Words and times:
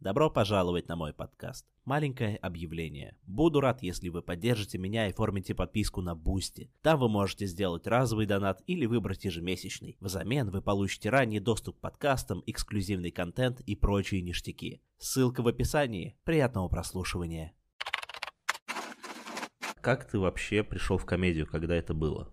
Добро 0.00 0.30
пожаловать 0.30 0.86
на 0.86 0.94
мой 0.94 1.12
подкаст. 1.12 1.66
Маленькое 1.84 2.36
объявление. 2.36 3.16
Буду 3.26 3.60
рад, 3.60 3.82
если 3.82 4.10
вы 4.10 4.22
поддержите 4.22 4.78
меня 4.78 5.08
и 5.08 5.10
оформите 5.10 5.56
подписку 5.56 6.02
на 6.02 6.14
Boosty. 6.14 6.70
Там 6.82 7.00
вы 7.00 7.08
можете 7.08 7.46
сделать 7.46 7.84
разовый 7.84 8.24
донат 8.24 8.62
или 8.68 8.86
выбрать 8.86 9.24
ежемесячный. 9.24 9.96
Взамен 9.98 10.50
вы 10.50 10.62
получите 10.62 11.10
ранний 11.10 11.40
доступ 11.40 11.78
к 11.78 11.80
подкастам, 11.80 12.44
эксклюзивный 12.46 13.10
контент 13.10 13.60
и 13.62 13.74
прочие 13.74 14.22
ништяки. 14.22 14.80
Ссылка 14.98 15.42
в 15.42 15.48
описании. 15.48 16.16
Приятного 16.22 16.68
прослушивания. 16.68 17.52
Как 19.80 20.08
ты 20.08 20.20
вообще 20.20 20.62
пришел 20.62 20.96
в 20.96 21.06
комедию, 21.06 21.48
когда 21.48 21.74
это 21.74 21.92
было? 21.92 22.32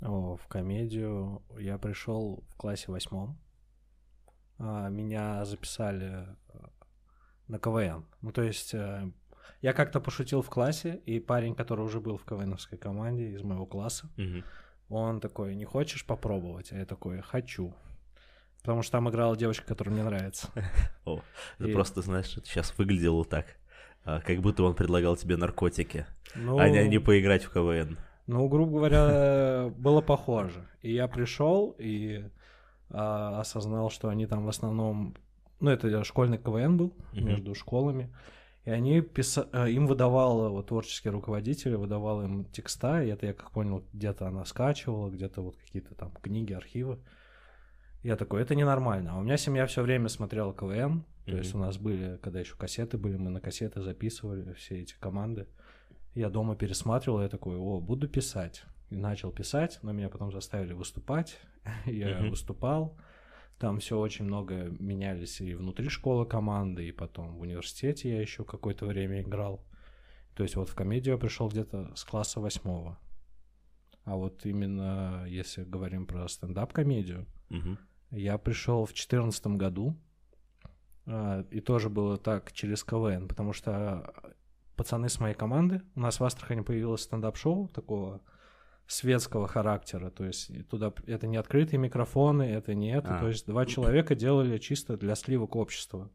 О, 0.00 0.36
в 0.36 0.46
комедию 0.46 1.42
я 1.58 1.78
пришел 1.78 2.44
в 2.48 2.54
классе 2.54 2.92
восьмом. 2.92 3.40
А, 4.58 4.88
Меня 4.88 5.44
записали 5.44 6.28
э, 6.48 6.58
на 7.48 7.58
КВН. 7.58 8.04
Ну, 8.22 8.32
то 8.32 8.42
есть 8.42 8.74
э, 8.74 9.10
я 9.62 9.72
как-то 9.72 10.00
пошутил 10.00 10.42
в 10.42 10.48
классе, 10.50 11.00
и 11.06 11.20
парень, 11.20 11.54
который 11.54 11.84
уже 11.84 12.00
был 12.00 12.16
в 12.16 12.24
КВНовской 12.24 12.78
команде 12.78 13.30
из 13.30 13.42
моего 13.42 13.66
класса, 13.66 14.08
Мгм. 14.16 14.44
он 14.88 15.20
такой, 15.20 15.54
не 15.54 15.64
хочешь 15.64 16.04
попробовать? 16.06 16.72
А 16.72 16.76
я 16.78 16.84
такой, 16.86 17.20
хочу. 17.20 17.74
Потому 18.62 18.82
что 18.82 18.92
там 18.92 19.08
играла 19.08 19.36
девочка, 19.36 19.64
которая 19.66 19.94
мне 19.94 20.02
нравится. 20.04 20.48
О, 21.04 21.20
это 21.58 21.68
И- 21.68 21.72
просто, 21.72 22.02
знаешь, 22.02 22.36
это 22.36 22.46
сейчас 22.46 22.76
выглядело 22.78 23.24
так. 23.24 23.46
а, 24.04 24.20
Как 24.20 24.40
будто 24.40 24.64
он 24.64 24.74
предлагал 24.74 25.16
тебе 25.16 25.36
наркотики, 25.36 26.04
Ну, 26.34 26.58
а 26.58 26.68
не, 26.68 26.88
не 26.88 26.98
поиграть 26.98 27.44
в 27.44 27.52
КВН. 27.52 27.96
ну, 28.26 28.48
грубо 28.48 28.78
говоря, 28.78 29.68
было 29.76 30.00
похоже. 30.00 30.66
И 30.82 30.92
я 30.92 31.06
пришел 31.06 31.76
и 31.78 32.28
а, 32.90 33.40
осознал, 33.40 33.90
что 33.90 34.08
они 34.08 34.26
там 34.26 34.44
в 34.44 34.48
основном... 34.48 35.14
Ну, 35.60 35.70
это 35.70 36.04
школьный 36.04 36.38
КВН 36.38 36.76
был 36.76 36.92
Мгм. 37.12 37.24
между 37.26 37.54
школами. 37.54 38.14
И 38.64 38.70
они 38.70 39.00
писа... 39.00 39.48
а, 39.52 39.68
им 39.68 39.86
выдавал, 39.86 40.50
вот 40.50 40.66
творческий 40.66 41.08
руководитель 41.10 41.76
выдавал 41.76 42.22
им 42.22 42.44
текста, 42.46 43.02
и 43.02 43.08
это 43.08 43.26
я 43.26 43.32
как 43.32 43.52
понял, 43.52 43.84
где-то 43.92 44.26
она 44.26 44.44
скачивала, 44.44 45.08
где-то 45.08 45.40
вот 45.40 45.56
какие-то 45.56 45.94
там 45.94 46.10
книги, 46.20 46.52
архивы. 46.52 46.98
Я 48.02 48.16
такой, 48.16 48.42
это 48.42 48.54
ненормально. 48.54 49.12
А 49.14 49.18
у 49.18 49.22
меня 49.22 49.36
семья 49.36 49.66
все 49.66 49.82
время 49.82 50.08
смотрела 50.08 50.52
КВН, 50.52 51.04
то 51.26 51.36
есть 51.36 51.54
у 51.54 51.58
нас 51.58 51.76
были, 51.78 52.18
когда 52.22 52.40
еще 52.40 52.54
кассеты 52.56 52.98
были, 52.98 53.16
мы 53.16 53.30
на 53.30 53.40
кассеты 53.40 53.82
записывали 53.82 54.52
все 54.54 54.80
эти 54.80 54.94
команды. 54.98 55.46
Я 56.14 56.28
дома 56.30 56.54
пересматривал, 56.56 57.20
я 57.22 57.28
такой, 57.28 57.56
о, 57.56 57.80
буду 57.80 58.08
писать. 58.08 58.64
И 58.90 58.96
начал 58.96 59.32
писать, 59.32 59.78
но 59.82 59.92
меня 59.92 60.08
потом 60.08 60.30
заставили 60.32 60.72
выступать. 60.72 61.38
Я 61.86 62.18
Мгм. 62.20 62.30
выступал. 62.30 62.96
Там 63.58 63.78
все 63.78 63.98
очень 63.98 64.26
много 64.26 64.66
менялись 64.78 65.40
и 65.40 65.54
внутри 65.54 65.88
школы 65.88 66.26
команды, 66.26 66.86
и 66.86 66.92
потом 66.92 67.36
в 67.36 67.40
университете 67.40 68.10
я 68.10 68.20
еще 68.20 68.44
какое-то 68.44 68.84
время 68.86 69.22
играл. 69.22 69.64
То 70.34 70.42
есть 70.42 70.56
вот 70.56 70.68
в 70.68 70.74
комедию 70.74 71.14
я 71.14 71.18
пришел 71.18 71.48
где-то 71.48 71.94
с 71.94 72.04
класса 72.04 72.40
восьмого. 72.40 72.98
А 74.04 74.14
вот 74.16 74.44
именно 74.44 75.24
если 75.26 75.64
говорим 75.64 76.06
про 76.06 76.28
стендап-комедию, 76.28 77.26
Мгм. 77.48 77.78
я 78.10 78.36
пришел 78.36 78.84
в 78.84 78.92
четырнадцатом 78.92 79.56
году, 79.56 79.96
а, 81.06 81.40
и 81.50 81.60
тоже 81.60 81.88
было 81.88 82.18
так 82.18 82.52
через 82.52 82.84
КВН, 82.84 83.26
потому 83.26 83.54
что 83.54 84.12
пацаны 84.76 85.08
с 85.08 85.18
моей 85.18 85.34
команды, 85.34 85.80
у 85.94 86.00
нас 86.00 86.20
в 86.20 86.24
Астрахани 86.24 86.60
появилось 86.60 87.02
стендап-шоу 87.02 87.68
такого 87.68 88.20
светского 88.86 89.48
характера, 89.48 90.10
то 90.10 90.24
есть 90.24 90.50
туда 90.68 90.92
это 91.06 91.26
не 91.26 91.36
открытые 91.36 91.78
микрофоны, 91.78 92.44
это 92.44 92.74
не 92.74 92.92
это, 92.94 93.16
А. 93.16 93.20
то 93.20 93.28
есть 93.28 93.46
два 93.46 93.66
человека 93.66 94.14
делали 94.14 94.58
чисто 94.58 94.96
для 94.96 95.14
сливок 95.16 95.56
общества 95.56 96.10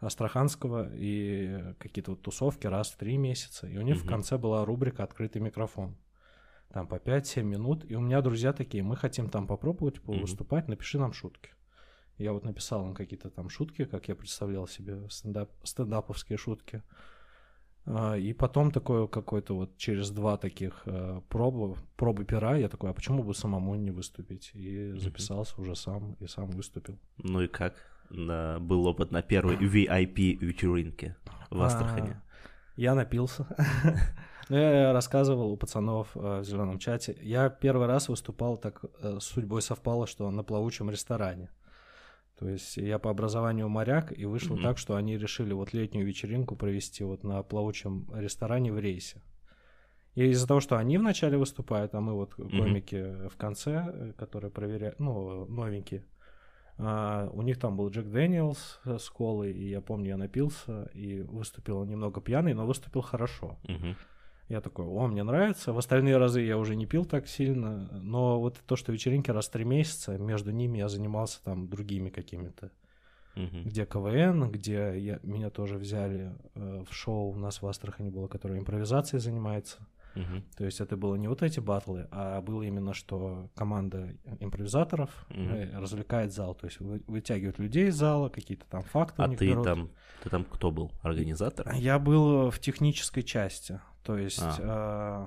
астраханского 0.00 0.90
и 0.94 1.74
какие-то 1.78 2.12
вот 2.12 2.22
тусовки 2.22 2.66
раз 2.66 2.90
в 2.90 2.96
три 2.96 3.16
месяца, 3.16 3.66
и 3.66 3.76
у 3.76 3.82
них 3.82 3.96
в 3.96 4.00
Мгм. 4.04 4.08
конце 4.08 4.38
была 4.38 4.64
рубрика 4.64 5.02
«Открытый 5.04 5.42
микрофон». 5.42 5.96
Там 6.72 6.86
по 6.86 6.96
5-7 6.98 7.42
минут, 7.42 7.84
и 7.90 7.94
у 7.96 8.00
меня 8.00 8.20
друзья 8.20 8.52
такие, 8.52 8.82
мы 8.82 8.94
хотим 8.96 9.30
там 9.30 9.46
попробовать 9.46 10.00
выступать, 10.04 10.68
напиши 10.68 10.98
нам 10.98 11.12
шутки. 11.12 11.50
Я 12.18 12.32
вот 12.32 12.44
написал 12.44 12.86
им 12.86 12.94
какие-то 12.94 13.30
там 13.30 13.48
шутки, 13.48 13.84
как 13.84 14.08
я 14.08 14.14
представлял 14.14 14.66
себе 14.68 15.08
стендап, 15.08 15.50
стендаповские 15.62 16.36
шутки. 16.36 16.82
И 18.18 18.32
потом 18.34 18.70
такое 18.70 19.06
какое-то 19.06 19.54
вот 19.54 19.76
через 19.78 20.10
два 20.10 20.36
таких 20.36 20.82
э, 20.84 21.20
пробы, 21.28 21.74
пробы 21.96 22.24
пера, 22.24 22.56
я 22.56 22.68
такой, 22.68 22.90
а 22.90 22.92
почему 22.92 23.22
бы 23.22 23.34
самому 23.34 23.74
не 23.76 23.90
выступить? 23.90 24.50
И 24.54 24.92
записался 24.98 25.60
уже 25.60 25.74
сам, 25.74 26.14
и 26.20 26.26
сам 26.26 26.50
выступил. 26.50 26.98
Ну 27.16 27.40
и 27.40 27.48
как? 27.48 27.74
На- 28.10 28.58
Был 28.60 28.86
опыт 28.86 29.10
на 29.10 29.22
первой 29.22 29.56
VIP-вечеринке 29.60 31.16
в 31.50 31.62
Астрахани. 31.62 32.10
А, 32.10 32.22
Я 32.76 32.94
напился. 32.94 33.46
Ну, 34.50 34.56
я 34.56 34.94
рассказывал 34.94 35.52
у 35.52 35.56
пацанов 35.58 36.08
э, 36.14 36.40
в 36.40 36.44
зеленом 36.44 36.78
чате. 36.78 37.14
Я 37.20 37.50
первый 37.50 37.86
раз 37.86 38.08
выступал 38.08 38.56
так, 38.56 38.82
э, 39.02 39.18
с 39.20 39.24
судьбой 39.24 39.60
совпало, 39.60 40.06
что 40.06 40.30
на 40.30 40.42
плавучем 40.42 40.88
ресторане. 40.88 41.50
То 42.38 42.48
есть 42.48 42.76
я 42.76 42.98
по 42.98 43.10
образованию 43.10 43.68
моряк, 43.68 44.16
и 44.16 44.24
вышло 44.24 44.54
Мгм. 44.54 44.62
так, 44.62 44.78
что 44.78 44.94
они 44.94 45.18
решили 45.18 45.52
вот 45.52 45.72
летнюю 45.72 46.06
вечеринку 46.06 46.54
провести 46.56 47.02
вот 47.04 47.24
на 47.24 47.42
плавучем 47.42 48.06
ресторане 48.14 48.72
в 48.72 48.78
рейсе. 48.78 49.20
И 50.14 50.24
из-за 50.30 50.46
того, 50.46 50.60
что 50.60 50.76
они 50.76 50.98
вначале 50.98 51.36
выступают, 51.36 51.94
а 51.94 52.00
мы 52.00 52.14
вот 52.14 52.34
комики 52.34 53.28
в 53.28 53.36
конце, 53.36 53.84
э, 53.86 54.12
которые 54.16 54.50
проверяют, 54.50 54.98
ну, 55.00 55.46
новенькие, 55.46 56.04
а, 56.76 57.28
у 57.32 57.42
них 57.42 57.58
там 57.58 57.76
был 57.76 57.88
Джек 57.90 58.06
Дэниелс 58.06 58.80
э, 58.84 58.98
с 58.98 59.10
колой, 59.10 59.52
и 59.52 59.68
я 59.68 59.80
помню, 59.80 60.10
я 60.10 60.16
напился 60.16 60.84
и 60.94 61.22
выступил 61.22 61.84
немного 61.84 62.20
пьяный, 62.20 62.54
но 62.54 62.66
выступил 62.66 63.00
хорошо. 63.00 63.58
Мгм. 63.64 63.96
Я 64.48 64.60
такой, 64.62 64.86
о, 64.86 65.06
мне 65.06 65.22
нравится. 65.24 65.72
В 65.72 65.78
остальные 65.78 66.16
разы 66.16 66.40
я 66.40 66.56
уже 66.56 66.74
не 66.74 66.86
пил 66.86 67.04
так 67.04 67.28
сильно, 67.28 67.88
но 68.00 68.40
вот 68.40 68.56
то, 68.66 68.76
что 68.76 68.92
вечеринки 68.92 69.30
раз 69.30 69.48
в 69.48 69.50
три 69.50 69.64
месяца, 69.64 70.16
между 70.16 70.52
ними 70.52 70.78
я 70.78 70.88
занимался 70.88 71.42
там 71.44 71.68
другими 71.68 72.08
какими-то. 72.08 72.70
Мгм. 73.34 73.64
Где 73.64 73.84
КВН, 73.84 74.50
где 74.50 74.98
я, 74.98 75.20
меня 75.22 75.50
тоже 75.50 75.76
взяли 75.76 76.32
э, 76.54 76.84
в 76.88 76.92
шоу, 76.94 77.30
у 77.30 77.36
нас 77.36 77.60
в 77.62 77.66
Астрахани 77.66 78.08
было, 78.08 78.26
которое 78.26 78.58
импровизацией 78.58 79.20
занимается. 79.20 79.86
Мгм. 80.14 80.42
То 80.56 80.64
есть 80.64 80.80
это 80.80 80.96
было 80.96 81.14
не 81.14 81.28
вот 81.28 81.42
эти 81.42 81.60
батлы, 81.60 82.08
а 82.10 82.40
было 82.40 82.62
именно, 82.62 82.94
что 82.94 83.50
команда 83.54 84.14
импровизаторов 84.40 85.10
э, 85.30 85.78
развлекает 85.78 86.32
зал. 86.32 86.54
То 86.54 86.66
есть 86.66 86.80
вы- 86.80 87.02
вытягивают 87.06 87.58
людей 87.58 87.88
из 87.88 87.96
зала, 87.96 88.28
какие-то 88.28 88.64
там 88.68 88.82
факты 88.82 89.22
А 89.22 89.28
ты 89.28 89.50
берут. 89.50 89.64
там, 89.64 89.90
ты 90.24 90.30
там 90.30 90.44
кто 90.44 90.70
был? 90.72 90.90
Организатор? 91.02 91.70
Я 91.74 91.98
был 92.00 92.50
в 92.50 92.58
технической 92.58 93.22
части, 93.22 93.80
то 94.08 94.16
есть 94.16 94.42
э, 94.58 95.26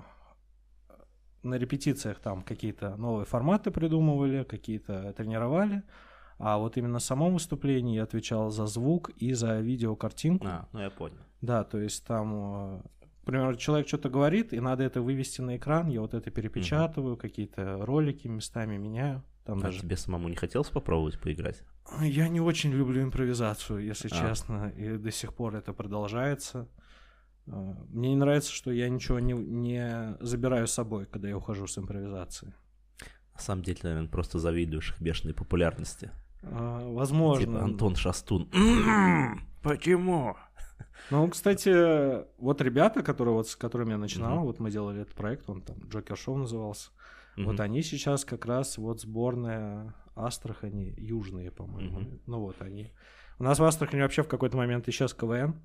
на 1.43 1.53
репетициях 1.53 2.17
там 2.17 2.41
какие-то 2.41 2.95
новые 2.97 3.25
форматы 3.25 3.69
придумывали, 3.69 4.43
какие-то 4.43 5.13
тренировали, 5.13 5.83
а 6.39 6.57
вот 6.57 6.77
именно 6.77 6.97
в 6.97 7.03
самом 7.03 7.33
выступлении 7.33 7.97
я 7.97 8.03
отвечал 8.03 8.49
за 8.49 8.65
звук 8.65 9.11
и 9.17 9.33
за 9.33 9.59
видеокартинку. 9.59 10.47
А, 10.47 10.67
ну 10.73 10.79
я 10.79 10.89
понял. 10.89 11.19
Да, 11.41 11.63
то 11.63 11.77
есть 11.77 12.03
там, 12.07 12.81
к 13.21 13.25
примеру, 13.25 13.55
человек 13.55 13.87
что-то 13.87 14.09
говорит, 14.09 14.51
и 14.51 14.59
надо 14.59 14.83
это 14.83 14.99
вывести 15.03 15.41
на 15.41 15.57
экран, 15.57 15.87
я 15.87 16.01
вот 16.01 16.15
это 16.15 16.31
перепечатываю, 16.31 17.17
какие-то 17.17 17.85
ролики 17.85 18.27
местами 18.27 18.77
меняю. 18.77 19.23
Там 19.45 19.59
А 19.59 19.61
даже... 19.61 19.81
тебе 19.81 19.95
самому 19.95 20.27
не 20.27 20.35
хотелось 20.35 20.69
попробовать 20.69 21.19
поиграть? 21.19 21.61
Я 22.01 22.29
не 22.29 22.41
очень 22.41 22.71
люблю 22.71 23.03
импровизацию, 23.03 23.85
если 23.85 24.07
А. 24.11 24.27
честно, 24.27 24.69
и 24.69 24.97
до 24.97 25.11
сих 25.11 25.35
пор 25.35 25.55
это 25.55 25.71
продолжается. 25.71 26.67
А, 27.47 27.75
Мне 27.89 28.09
не 28.09 28.15
нравится, 28.15 28.51
что 28.51 28.71
я 28.71 28.89
ничего 28.89 29.19
не, 29.19 29.33
не 29.33 30.17
забираю 30.19 30.67
с 30.67 30.71
собой, 30.73 31.05
когда 31.05 31.27
я 31.29 31.37
ухожу 31.37 31.67
с 31.67 31.77
импровизации. 31.77 32.53
На 33.33 33.39
самом 33.39 33.63
деле, 33.63 33.79
наверное, 33.83 34.09
просто 34.09 34.39
завидуешь 34.39 34.91
их 34.91 35.01
бешеной 35.01 35.33
популярности. 35.33 36.11
А, 36.43 36.87
Возможно. 36.91 37.45
Типа 37.45 37.63
Антон 37.63 37.95
Шастун. 37.95 38.49
«М-м, 38.53 39.41
Почему? 39.63 40.35
Ну, 41.09 41.27
кстати, 41.29 42.23
вот 42.39 42.61
ребята, 42.61 43.01
которые 43.03 43.33
вот 43.35 43.47
с 43.47 43.55
которыми 43.55 43.91
я 43.91 43.97
начинал, 43.97 44.37
Мгм. 44.37 44.45
вот 44.45 44.59
мы 44.59 44.69
делали 44.71 45.01
этот 45.01 45.13
проект, 45.15 45.49
он 45.49 45.61
там 45.61 45.77
Джокер 45.87 46.17
Шоу 46.17 46.37
назывался. 46.37 46.89
Мгм. 47.37 47.45
Вот 47.47 47.59
они 47.59 47.81
сейчас 47.81 48.23
как 48.25 48.45
раз 48.45 48.77
вот 48.77 49.01
сборная 49.01 49.93
Астрахани, 50.15 50.93
южные, 50.97 51.51
по-моему. 51.51 51.99
Мгм. 52.01 52.19
Ну 52.27 52.39
вот 52.41 52.61
они. 52.61 52.91
У 53.39 53.43
нас 53.43 53.57
в 53.59 53.63
Астрахани 53.63 54.01
вообще 54.01 54.21
в 54.23 54.27
какой-то 54.27 54.57
момент 54.57 54.87
исчез 54.89 55.13
КВН, 55.13 55.55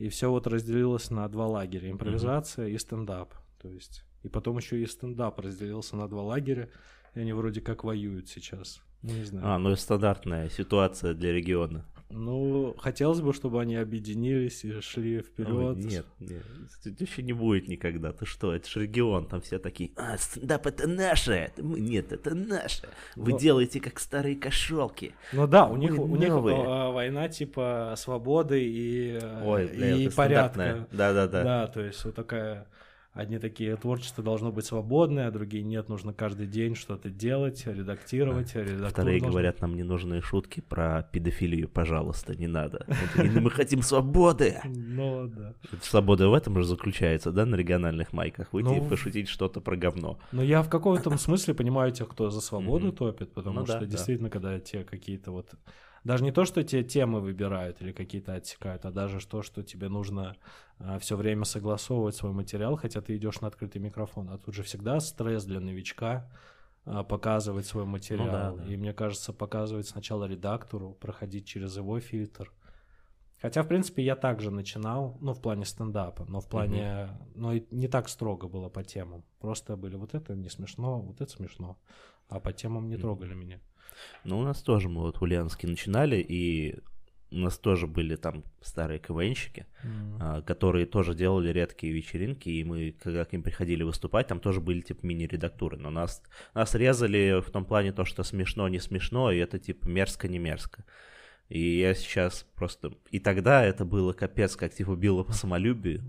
и 0.00 0.08
все 0.08 0.30
вот 0.30 0.46
разделилось 0.46 1.10
на 1.10 1.28
два 1.28 1.46
лагеря, 1.46 1.90
импровизация 1.90 2.68
и 2.68 2.78
стендап. 2.78 3.34
То 3.60 3.68
есть, 3.68 4.02
и 4.22 4.30
потом 4.30 4.56
еще 4.56 4.82
и 4.82 4.86
стендап 4.86 5.38
разделился 5.38 5.94
на 5.94 6.08
два 6.08 6.22
лагеря, 6.22 6.70
и 7.14 7.20
они 7.20 7.34
вроде 7.34 7.60
как 7.60 7.84
воюют 7.84 8.26
сейчас. 8.26 8.80
Ну, 9.02 9.12
не 9.12 9.24
знаю. 9.24 9.46
А, 9.46 9.58
ну 9.58 9.72
и 9.72 9.76
стандартная 9.76 10.48
ситуация 10.48 11.12
для 11.12 11.32
региона. 11.32 11.84
Ну, 12.10 12.74
хотелось 12.78 13.20
бы, 13.20 13.32
чтобы 13.32 13.60
они 13.60 13.76
объединились 13.76 14.64
и 14.64 14.80
шли 14.80 15.20
вперед. 15.20 15.76
нет, 15.76 16.06
нет, 16.18 16.42
это 16.84 17.04
еще 17.04 17.22
не 17.22 17.32
будет 17.32 17.68
никогда. 17.68 18.12
Ты 18.12 18.26
что, 18.26 18.52
это 18.52 18.68
же 18.68 18.82
регион, 18.82 19.26
там 19.26 19.40
все 19.40 19.58
такие, 19.58 19.92
а, 19.96 20.18
стендап 20.18 20.66
это 20.66 20.88
наше. 20.88 21.52
Нет, 21.56 22.12
это 22.12 22.34
наше. 22.34 22.88
Вы 23.14 23.32
Но... 23.32 23.38
делаете 23.38 23.80
как 23.80 24.00
старые 24.00 24.36
кошелки. 24.36 25.14
Ну 25.32 25.46
да, 25.46 25.66
у 25.66 25.76
них, 25.76 25.98
у 25.98 26.16
них 26.16 26.32
а, 26.32 26.90
война 26.90 27.28
типа 27.28 27.94
свободы 27.96 28.60
и, 28.62 29.18
Ой, 29.44 29.68
бля, 29.68 29.96
и 29.96 30.08
порядка. 30.08 30.88
Да-да-да. 30.90 31.44
Да, 31.44 31.66
то 31.68 31.80
есть 31.80 32.04
вот 32.04 32.14
такая 32.14 32.66
Одни 33.12 33.38
такие, 33.38 33.74
творчество 33.74 34.22
должно 34.22 34.52
быть 34.52 34.64
свободное, 34.66 35.26
а 35.26 35.30
другие 35.32 35.64
нет, 35.64 35.88
нужно 35.88 36.12
каждый 36.12 36.46
день 36.46 36.76
что-то 36.76 37.10
делать, 37.10 37.66
редактировать. 37.66 38.52
Да. 38.54 38.88
Вторые 38.88 39.18
должен... 39.18 39.32
говорят, 39.32 39.60
нам 39.60 39.74
не 39.74 39.82
нужны 39.82 40.22
шутки 40.22 40.60
про 40.60 41.02
педофилию, 41.10 41.68
пожалуйста, 41.68 42.36
не 42.36 42.46
надо. 42.46 42.86
Мы 43.16 43.50
хотим 43.50 43.82
свободы. 43.82 44.60
Ну, 44.64 45.26
да. 45.26 45.54
Свобода 45.82 46.28
в 46.28 46.34
этом 46.34 46.56
же 46.56 46.64
заключается, 46.64 47.32
да, 47.32 47.44
на 47.46 47.56
региональных 47.56 48.12
майках, 48.12 48.52
выйти 48.52 48.76
и 48.76 48.80
ну, 48.80 48.88
пошутить 48.88 49.28
что-то 49.28 49.60
про 49.60 49.76
говно. 49.76 50.20
Ну, 50.30 50.42
я 50.42 50.62
в 50.62 50.68
каком-то 50.68 51.16
смысле 51.16 51.54
понимаю 51.54 51.90
тех, 51.90 52.08
кто 52.08 52.30
за 52.30 52.40
свободу 52.40 52.92
топит, 52.92 53.32
потому 53.32 53.60
ну 53.60 53.66
что 53.66 53.86
действительно, 53.86 54.30
когда 54.30 54.60
те 54.60 54.84
какие-то 54.84 55.32
вот 55.32 55.48
даже 56.04 56.24
не 56.24 56.32
то, 56.32 56.44
что 56.44 56.62
те 56.62 56.82
темы 56.82 57.20
выбирают 57.20 57.82
или 57.82 57.92
какие-то 57.92 58.34
отсекают, 58.34 58.84
а 58.84 58.90
даже 58.90 59.24
то, 59.26 59.42
что 59.42 59.62
тебе 59.62 59.88
нужно 59.88 60.36
а, 60.78 60.98
все 60.98 61.16
время 61.16 61.44
согласовывать 61.44 62.16
свой 62.16 62.32
материал, 62.32 62.76
хотя 62.76 63.00
ты 63.00 63.16
идешь 63.16 63.40
на 63.40 63.48
открытый 63.48 63.82
микрофон. 63.82 64.30
А 64.30 64.38
тут 64.38 64.54
же 64.54 64.62
всегда 64.62 65.00
стресс 65.00 65.44
для 65.44 65.60
новичка 65.60 66.30
а, 66.86 67.04
показывать 67.04 67.66
свой 67.66 67.84
материал. 67.84 68.52
Ну, 68.52 68.56
да, 68.56 68.64
да. 68.64 68.72
И 68.72 68.76
мне 68.76 68.94
кажется, 68.94 69.32
показывать 69.32 69.88
сначала 69.88 70.24
редактору, 70.24 70.92
проходить 70.92 71.46
через 71.46 71.76
его 71.76 72.00
фильтр. 72.00 72.50
Хотя, 73.42 73.62
в 73.62 73.68
принципе, 73.68 74.02
я 74.02 74.16
также 74.16 74.50
начинал, 74.50 75.16
ну, 75.20 75.32
в 75.32 75.40
плане 75.40 75.64
стендапа, 75.64 76.26
но 76.28 76.40
в 76.40 76.48
плане, 76.48 77.08
угу. 77.10 77.28
ну, 77.34 77.66
не 77.70 77.88
так 77.88 78.08
строго 78.08 78.48
было 78.48 78.68
по 78.68 78.84
темам. 78.84 79.24
Просто 79.38 79.76
были 79.76 79.96
вот 79.96 80.14
это 80.14 80.34
не 80.34 80.48
смешно, 80.50 81.00
вот 81.00 81.20
это 81.20 81.30
смешно, 81.30 81.78
а 82.28 82.38
по 82.38 82.52
темам 82.52 82.88
не 82.88 82.96
трогали 82.96 83.32
угу. 83.32 83.40
меня. 83.40 83.60
Ну, 84.24 84.38
у 84.38 84.42
нас 84.42 84.62
тоже 84.62 84.88
мы 84.88 85.02
вот 85.02 85.18
в 85.18 85.22
Ульяновске 85.22 85.66
начинали, 85.66 86.16
и 86.16 86.78
у 87.32 87.36
нас 87.36 87.58
тоже 87.58 87.86
были 87.86 88.16
там 88.16 88.44
старые 88.60 88.98
КВНщики, 88.98 89.66
mm-hmm. 89.84 90.16
а, 90.20 90.42
которые 90.42 90.86
тоже 90.86 91.14
делали 91.14 91.50
редкие 91.50 91.92
вечеринки, 91.92 92.48
и 92.48 92.64
мы, 92.64 92.94
когда 93.00 93.24
к 93.24 93.32
ним 93.32 93.42
приходили 93.42 93.82
выступать, 93.82 94.26
там 94.26 94.40
тоже 94.40 94.60
были 94.60 94.80
типа 94.80 95.06
мини-редактуры, 95.06 95.76
но 95.76 95.90
нас, 95.90 96.22
нас 96.54 96.74
резали 96.74 97.40
в 97.40 97.50
том 97.50 97.64
плане 97.64 97.92
то, 97.92 98.04
что 98.04 98.24
смешно, 98.24 98.68
не 98.68 98.80
смешно, 98.80 99.30
и 99.30 99.38
это 99.38 99.58
типа 99.58 99.86
мерзко, 99.88 100.28
не 100.28 100.38
мерзко. 100.38 100.84
И 101.48 101.78
я 101.78 101.94
сейчас 101.94 102.46
просто... 102.54 102.92
И 103.10 103.18
тогда 103.18 103.64
это 103.64 103.84
было 103.84 104.12
капец, 104.12 104.56
как 104.56 104.72
типа 104.72 104.94
било 104.94 105.24
по 105.24 105.32
самолюбию. 105.32 106.02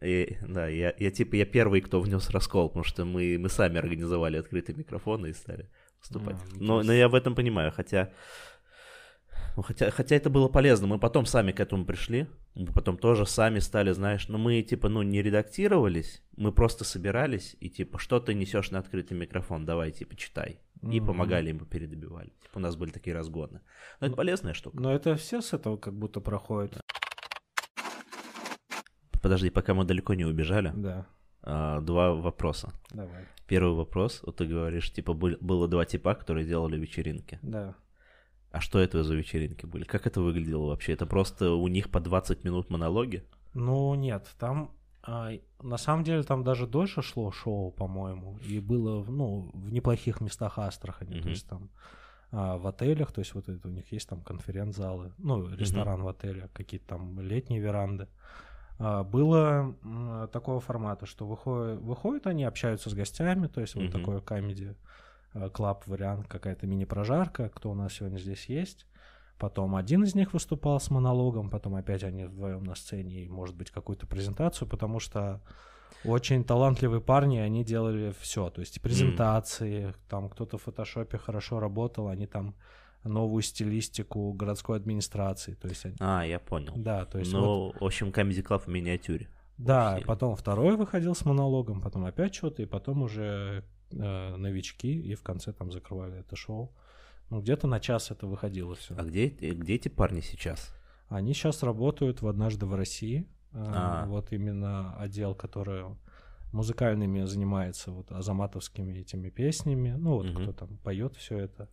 И, 0.00 0.38
да, 0.40 0.68
я, 0.68 0.94
я 0.98 1.10
типа 1.10 1.36
я 1.36 1.44
первый, 1.44 1.82
кто 1.82 2.00
внес 2.00 2.30
раскол, 2.30 2.68
потому 2.68 2.84
что 2.84 3.04
мы, 3.04 3.36
мы 3.38 3.50
сами 3.50 3.76
организовали 3.78 4.38
открытые 4.38 4.76
микрофоны 4.76 5.28
и 5.28 5.34
стали 5.34 5.68
выступать. 6.00 6.36
А, 6.36 6.56
но, 6.58 6.82
но 6.82 6.92
я 6.92 7.08
в 7.08 7.14
этом 7.14 7.34
понимаю, 7.34 7.72
хотя, 7.72 8.12
ну, 9.56 9.62
хотя, 9.62 9.90
хотя 9.90 10.16
это 10.16 10.30
было 10.30 10.48
полезно. 10.48 10.86
Мы 10.86 10.98
потом 10.98 11.26
сами 11.26 11.52
к 11.52 11.60
этому 11.60 11.84
пришли, 11.84 12.26
мы 12.54 12.66
потом 12.66 12.96
тоже 12.96 13.26
сами 13.26 13.58
стали, 13.58 13.92
знаешь, 13.92 14.28
но 14.28 14.38
ну, 14.38 14.44
мы 14.44 14.62
типа, 14.62 14.88
ну, 14.88 15.02
не 15.02 15.22
редактировались, 15.22 16.22
мы 16.36 16.52
просто 16.52 16.84
собирались 16.84 17.56
и 17.60 17.70
типа, 17.70 17.98
что 17.98 18.20
ты 18.20 18.34
несешь 18.34 18.70
на 18.70 18.78
открытый 18.78 19.16
микрофон, 19.16 19.64
давай, 19.64 19.92
типа, 19.92 20.16
читай. 20.16 20.60
И 20.82 20.98
mm-hmm. 20.98 21.06
помогали 21.06 21.50
им, 21.50 21.58
передобивали. 21.66 22.30
Типа, 22.42 22.56
у 22.56 22.58
нас 22.60 22.74
были 22.74 22.90
такие 22.90 23.14
разгоны. 23.14 23.60
Но 24.00 24.06
это 24.06 24.16
полезная 24.16 24.54
штука. 24.54 24.80
Но 24.80 24.94
это 24.94 25.14
все 25.16 25.42
с 25.42 25.52
этого 25.52 25.76
как 25.76 25.92
будто 25.92 26.20
проходит. 26.20 26.80
Подожди, 29.20 29.50
пока 29.50 29.74
мы 29.74 29.84
далеко 29.84 30.14
не 30.14 30.24
убежали. 30.24 30.72
Да. 30.74 31.06
А, 31.42 31.80
два 31.80 32.12
вопроса. 32.12 32.72
Давай. 32.90 33.26
Первый 33.46 33.74
вопрос, 33.74 34.20
вот 34.22 34.36
ты 34.36 34.46
говоришь, 34.46 34.92
типа 34.92 35.12
было 35.12 35.68
два 35.68 35.84
типа, 35.84 36.14
которые 36.14 36.46
делали 36.46 36.78
вечеринки. 36.78 37.38
Да. 37.42 37.74
А 38.52 38.60
что 38.60 38.78
это 38.78 39.02
за 39.04 39.14
вечеринки 39.14 39.66
были? 39.66 39.84
Как 39.84 40.06
это 40.06 40.20
выглядело 40.20 40.68
вообще? 40.68 40.92
Это 40.92 41.06
просто 41.06 41.52
у 41.52 41.68
них 41.68 41.90
по 41.90 42.00
20 42.00 42.44
минут 42.44 42.70
монологи? 42.70 43.24
Ну 43.54 43.94
нет, 43.94 44.28
там 44.38 44.72
а, 45.02 45.30
на 45.62 45.78
самом 45.78 46.04
деле 46.04 46.22
там 46.22 46.44
даже 46.44 46.66
дольше 46.66 47.02
шло 47.02 47.30
шоу, 47.30 47.70
по-моему, 47.70 48.38
и 48.38 48.60
было 48.60 49.04
ну 49.04 49.50
в 49.54 49.72
неплохих 49.72 50.20
местах 50.20 50.58
Астрахани, 50.58 51.16
mm-hmm. 51.16 51.22
то 51.22 51.28
есть 51.28 51.48
там 51.48 51.70
а, 52.32 52.58
в 52.58 52.66
отелях, 52.66 53.12
то 53.12 53.20
есть 53.20 53.34
вот 53.34 53.48
это 53.48 53.66
у 53.66 53.70
них 53.70 53.90
есть 53.92 54.08
там 54.08 54.20
конференц-залы, 54.20 55.12
ну 55.18 55.48
ресторан 55.48 56.00
mm-hmm. 56.00 56.04
в 56.04 56.08
отеле, 56.08 56.48
какие-то 56.52 56.86
там 56.88 57.20
летние 57.20 57.60
веранды. 57.60 58.08
Было 58.80 59.76
такого 60.32 60.58
формата, 60.60 61.04
что 61.04 61.26
выходят, 61.26 61.80
выходят 61.80 62.26
они, 62.26 62.44
общаются 62.44 62.88
с 62.88 62.94
гостями, 62.94 63.46
то 63.46 63.60
есть 63.60 63.76
mm-hmm. 63.76 63.82
вот 63.84 63.92
такой 63.92 64.22
комедий 64.22 64.74
а, 65.34 65.50
клаб 65.50 65.86
вариант, 65.86 66.26
какая-то 66.28 66.66
мини-прожарка, 66.66 67.50
кто 67.50 67.70
у 67.70 67.74
нас 67.74 67.94
сегодня 67.94 68.18
здесь 68.18 68.46
есть. 68.46 68.86
Потом 69.38 69.76
один 69.76 70.04
из 70.04 70.14
них 70.14 70.34
выступал 70.34 70.80
с 70.80 70.90
монологом, 70.90 71.50
потом 71.50 71.74
опять 71.74 72.04
они 72.04 72.24
вдвоем 72.24 72.64
на 72.64 72.74
сцене 72.74 73.24
и, 73.24 73.28
может 73.28 73.56
быть, 73.56 73.70
какую-то 73.70 74.06
презентацию, 74.06 74.68
потому 74.68 75.00
что 75.00 75.40
очень 76.04 76.44
талантливые 76.44 77.00
парни, 77.00 77.38
они 77.38 77.64
делали 77.64 78.14
все, 78.20 78.50
то 78.50 78.60
есть 78.60 78.80
презентации, 78.80 79.88
mm. 79.88 79.94
там 80.08 80.28
кто-то 80.28 80.58
в 80.58 80.62
фотошопе 80.62 81.18
хорошо 81.18 81.60
работал, 81.60 82.08
они 82.08 82.26
там 82.26 82.54
новую 83.04 83.42
стилистику 83.42 84.32
городской 84.32 84.76
администрации. 84.76 85.54
То 85.54 85.68
есть, 85.68 85.86
а, 86.00 86.22
я 86.24 86.38
понял. 86.38 86.72
Да, 86.76 87.04
то 87.04 87.18
есть. 87.18 87.32
Ну, 87.32 87.66
вот... 87.66 87.80
в 87.80 87.84
общем, 87.84 88.08
Comedy 88.08 88.42
Club 88.42 88.60
в 88.60 88.68
миниатюре. 88.68 89.28
Да, 89.56 89.96
Очень 89.96 90.06
потом 90.06 90.36
второй 90.36 90.76
выходил 90.76 91.14
с 91.14 91.24
монологом, 91.24 91.82
потом 91.82 92.06
опять 92.06 92.34
что-то, 92.34 92.62
и 92.62 92.66
потом 92.66 93.02
уже 93.02 93.62
э, 93.90 94.36
новички, 94.36 94.90
и 94.90 95.14
в 95.14 95.22
конце 95.22 95.52
там 95.52 95.70
закрывали 95.70 96.20
это 96.20 96.34
шоу. 96.34 96.72
Ну, 97.28 97.40
где-то 97.40 97.66
на 97.66 97.78
час 97.78 98.10
это 98.10 98.26
выходило 98.26 98.74
все. 98.74 98.94
А 98.96 99.04
где, 99.04 99.26
где 99.28 99.74
эти 99.74 99.88
парни 99.88 100.20
сейчас? 100.20 100.74
Они 101.08 101.34
сейчас 101.34 101.62
работают 101.62 102.22
в 102.22 102.28
«Однажды 102.28 102.66
в 102.66 102.74
России». 102.74 103.26
Э, 103.52 103.64
а. 103.66 104.06
Вот 104.06 104.32
именно 104.32 104.96
отдел, 104.96 105.34
который 105.34 105.84
музыкальными 106.52 107.24
занимается, 107.24 107.92
вот 107.92 108.10
азаматовскими 108.10 108.94
этими 108.94 109.28
песнями. 109.28 109.90
Ну, 109.90 110.14
вот 110.14 110.30
угу. 110.30 110.42
кто 110.42 110.52
там 110.52 110.78
поет 110.78 111.16
все 111.16 111.38
это. 111.38 111.68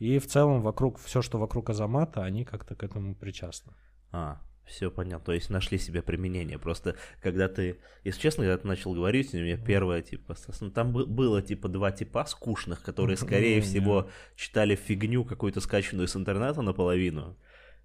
И 0.00 0.18
в 0.18 0.26
целом 0.26 0.62
вокруг, 0.62 0.98
все, 0.98 1.20
что 1.20 1.38
вокруг 1.38 1.68
Азамата, 1.70 2.24
они 2.24 2.44
как-то 2.44 2.74
к 2.74 2.82
этому 2.82 3.14
причастны. 3.14 3.74
А, 4.12 4.40
все 4.64 4.90
понятно. 4.90 5.26
То 5.26 5.32
есть 5.32 5.50
нашли 5.50 5.76
себе 5.76 6.00
применение. 6.00 6.58
Просто 6.58 6.96
когда 7.20 7.48
ты, 7.48 7.78
если 8.02 8.20
честно, 8.20 8.44
когда 8.44 8.56
ты 8.56 8.66
начал 8.66 8.94
говорить, 8.94 9.34
у 9.34 9.36
меня 9.36 9.58
первое, 9.58 10.00
типа, 10.00 10.36
ну, 10.60 10.70
там 10.70 10.92
было, 10.92 11.42
типа, 11.42 11.68
два 11.68 11.92
типа 11.92 12.24
скучных, 12.24 12.82
которые, 12.82 13.18
скорее 13.18 13.60
всего, 13.60 14.08
читали 14.36 14.74
фигню 14.74 15.24
какую-то 15.24 15.60
скачанную 15.60 16.08
с 16.08 16.16
интернета 16.16 16.62
наполовину. 16.62 17.36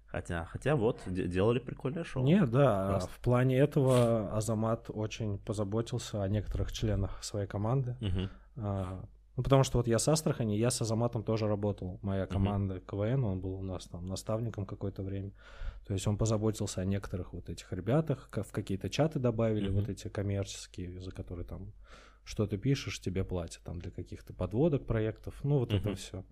Хотя, 0.06 0.46
хотя 0.46 0.76
вот, 0.76 1.02
делали 1.06 1.58
прикольное 1.58 2.04
шоу. 2.04 2.24
Не, 2.24 2.46
да, 2.46 2.88
Просто. 2.88 3.10
в 3.10 3.18
плане 3.18 3.58
этого 3.58 4.34
Азамат 4.34 4.86
очень 4.88 5.38
позаботился 5.38 6.22
о 6.22 6.28
некоторых 6.28 6.72
членах 6.72 7.22
своей 7.22 7.46
команды. 7.46 7.96
Угу. 8.00 8.62
Ну, 9.36 9.42
потому 9.42 9.64
что 9.64 9.78
вот 9.78 9.86
я 9.86 9.98
с 9.98 10.08
Астрахани, 10.08 10.54
я 10.54 10.70
с 10.70 10.80
Азаматом 10.80 11.22
тоже 11.22 11.46
работал. 11.46 11.98
Моя 12.02 12.26
команда 12.26 12.76
uh-huh. 12.76 12.86
КВН, 12.86 13.24
он 13.24 13.40
был 13.40 13.54
у 13.54 13.62
нас 13.62 13.84
там 13.84 14.06
наставником 14.06 14.64
какое-то 14.64 15.02
время. 15.02 15.32
То 15.86 15.92
есть 15.92 16.06
он 16.06 16.16
позаботился 16.16 16.80
о 16.80 16.84
некоторых 16.84 17.34
вот 17.34 17.50
этих 17.50 17.70
ребятах, 17.72 18.30
в 18.32 18.50
какие-то 18.52 18.88
чаты 18.88 19.18
добавили 19.18 19.70
uh-huh. 19.70 19.80
вот 19.80 19.88
эти 19.90 20.08
коммерческие, 20.08 21.00
за 21.00 21.10
которые 21.10 21.46
там 21.46 21.72
что 22.24 22.44
ты 22.46 22.58
пишешь, 22.58 23.00
тебе 23.00 23.22
платят 23.22 23.62
там 23.62 23.78
для 23.78 23.92
каких-то 23.92 24.32
подводок 24.32 24.84
проектов. 24.84 25.38
Ну, 25.44 25.58
вот 25.58 25.72
uh-huh. 25.72 25.78
это 25.78 25.94
все. 25.94 26.24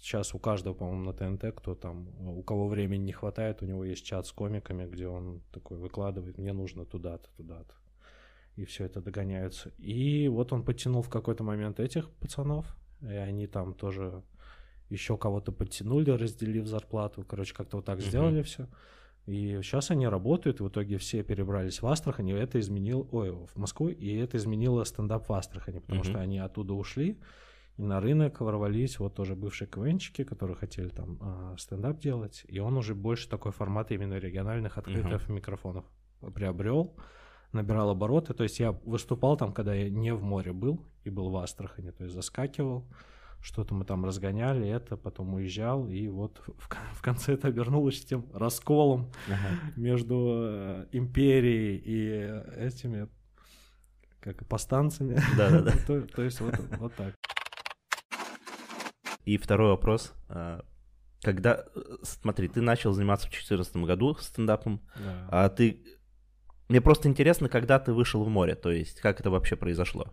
Сейчас 0.00 0.34
у 0.34 0.38
каждого, 0.38 0.74
по-моему, 0.74 1.04
на 1.04 1.12
ТНТ, 1.12 1.54
кто 1.54 1.74
там, 1.74 2.08
у 2.38 2.42
кого 2.42 2.66
времени 2.66 3.04
не 3.04 3.12
хватает, 3.12 3.62
у 3.62 3.66
него 3.66 3.84
есть 3.84 4.06
чат 4.06 4.26
с 4.26 4.32
комиками, 4.32 4.86
где 4.86 5.08
он 5.08 5.42
такой 5.52 5.76
выкладывает, 5.76 6.38
мне 6.38 6.52
нужно 6.52 6.86
туда-то, 6.86 7.28
туда-то 7.36 7.74
и 8.56 8.64
все 8.64 8.84
это 8.84 9.00
догоняются. 9.00 9.72
И 9.78 10.28
вот 10.28 10.52
он 10.52 10.64
подтянул 10.64 11.02
в 11.02 11.08
какой-то 11.08 11.44
момент 11.44 11.80
этих 11.80 12.10
пацанов, 12.10 12.76
и 13.00 13.06
они 13.06 13.46
там 13.46 13.74
тоже 13.74 14.22
еще 14.88 15.16
кого-то 15.16 15.52
подтянули, 15.52 16.10
разделив 16.10 16.66
зарплату. 16.66 17.24
Короче, 17.26 17.54
как-то 17.54 17.78
вот 17.78 17.86
так 17.86 17.98
uh-huh. 17.98 18.08
сделали 18.08 18.42
все. 18.42 18.68
И 19.26 19.60
сейчас 19.62 19.90
они 19.90 20.06
работают, 20.06 20.60
и 20.60 20.64
в 20.64 20.68
итоге 20.68 20.98
все 20.98 21.22
перебрались 21.22 21.80
в 21.80 21.86
Астрахань, 21.86 22.28
и 22.28 22.32
это 22.32 22.58
изменил, 22.58 23.08
ой, 23.12 23.30
в 23.30 23.56
Москву, 23.56 23.88
и 23.88 24.16
это 24.16 24.36
изменило 24.36 24.82
стендап 24.84 25.28
в 25.28 25.32
Астрахани, 25.32 25.78
потому 25.78 26.02
uh-huh. 26.02 26.10
что 26.10 26.20
они 26.20 26.38
оттуда 26.40 26.74
ушли, 26.74 27.20
и 27.76 27.82
на 27.82 28.00
рынок 28.00 28.40
ворвались 28.40 28.98
вот 28.98 29.14
тоже 29.14 29.36
бывшие 29.36 29.68
КВНчики, 29.68 30.24
которые 30.24 30.56
хотели 30.56 30.88
там 30.88 31.18
э, 31.22 31.56
стендап 31.56 32.00
делать, 32.00 32.44
и 32.48 32.58
он 32.58 32.76
уже 32.76 32.96
больше 32.96 33.28
такой 33.28 33.52
формат 33.52 33.92
именно 33.92 34.18
региональных 34.18 34.76
открытых 34.76 35.28
uh-huh. 35.28 35.32
микрофонов 35.32 35.84
приобрел 36.34 36.96
набирал 37.52 37.90
обороты. 37.90 38.34
То 38.34 38.42
есть 38.42 38.60
я 38.60 38.72
выступал 38.72 39.36
там, 39.36 39.52
когда 39.52 39.74
я 39.74 39.90
не 39.90 40.12
в 40.14 40.22
море 40.22 40.52
был 40.52 40.84
и 41.04 41.10
был 41.10 41.30
в 41.30 41.36
Астрахани. 41.36 41.90
То 41.90 42.04
есть 42.04 42.14
заскакивал, 42.14 42.86
что-то 43.40 43.74
мы 43.74 43.84
там 43.84 44.04
разгоняли, 44.04 44.68
это 44.68 44.96
потом 44.96 45.34
уезжал, 45.34 45.88
и 45.88 46.06
вот 46.08 46.40
в, 46.46 46.68
в 46.68 47.02
конце 47.02 47.34
это 47.34 47.48
обернулось 47.48 48.04
тем 48.04 48.26
расколом 48.32 49.10
ага. 49.26 49.72
между 49.76 50.32
э, 50.34 50.86
империей 50.92 51.76
и 51.76 52.66
этими 52.66 53.08
как 54.20 54.46
повстанцами. 54.46 55.20
Да-да-да. 55.36 55.72
то, 55.86 56.02
то 56.02 56.22
есть 56.22 56.40
вот, 56.40 56.54
вот 56.78 56.94
так. 56.94 57.14
И 59.24 59.36
второй 59.36 59.70
вопрос. 59.70 60.12
А, 60.28 60.64
когда, 61.22 61.64
смотри, 62.02 62.48
ты 62.48 62.60
начал 62.60 62.92
заниматься 62.92 63.26
в 63.26 63.30
2014 63.30 63.76
году 63.76 64.14
стендапом, 64.14 64.80
да. 64.96 65.28
а 65.30 65.48
ты... 65.48 65.82
Мне 66.72 66.80
просто 66.80 67.06
интересно, 67.06 67.50
когда 67.50 67.78
ты 67.78 67.92
вышел 67.92 68.24
в 68.24 68.28
море, 68.28 68.54
то 68.54 68.70
есть 68.70 69.02
как 69.02 69.20
это 69.20 69.30
вообще 69.30 69.56
произошло? 69.56 70.06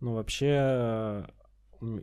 Ну, 0.00 0.12
вообще, 0.12 1.24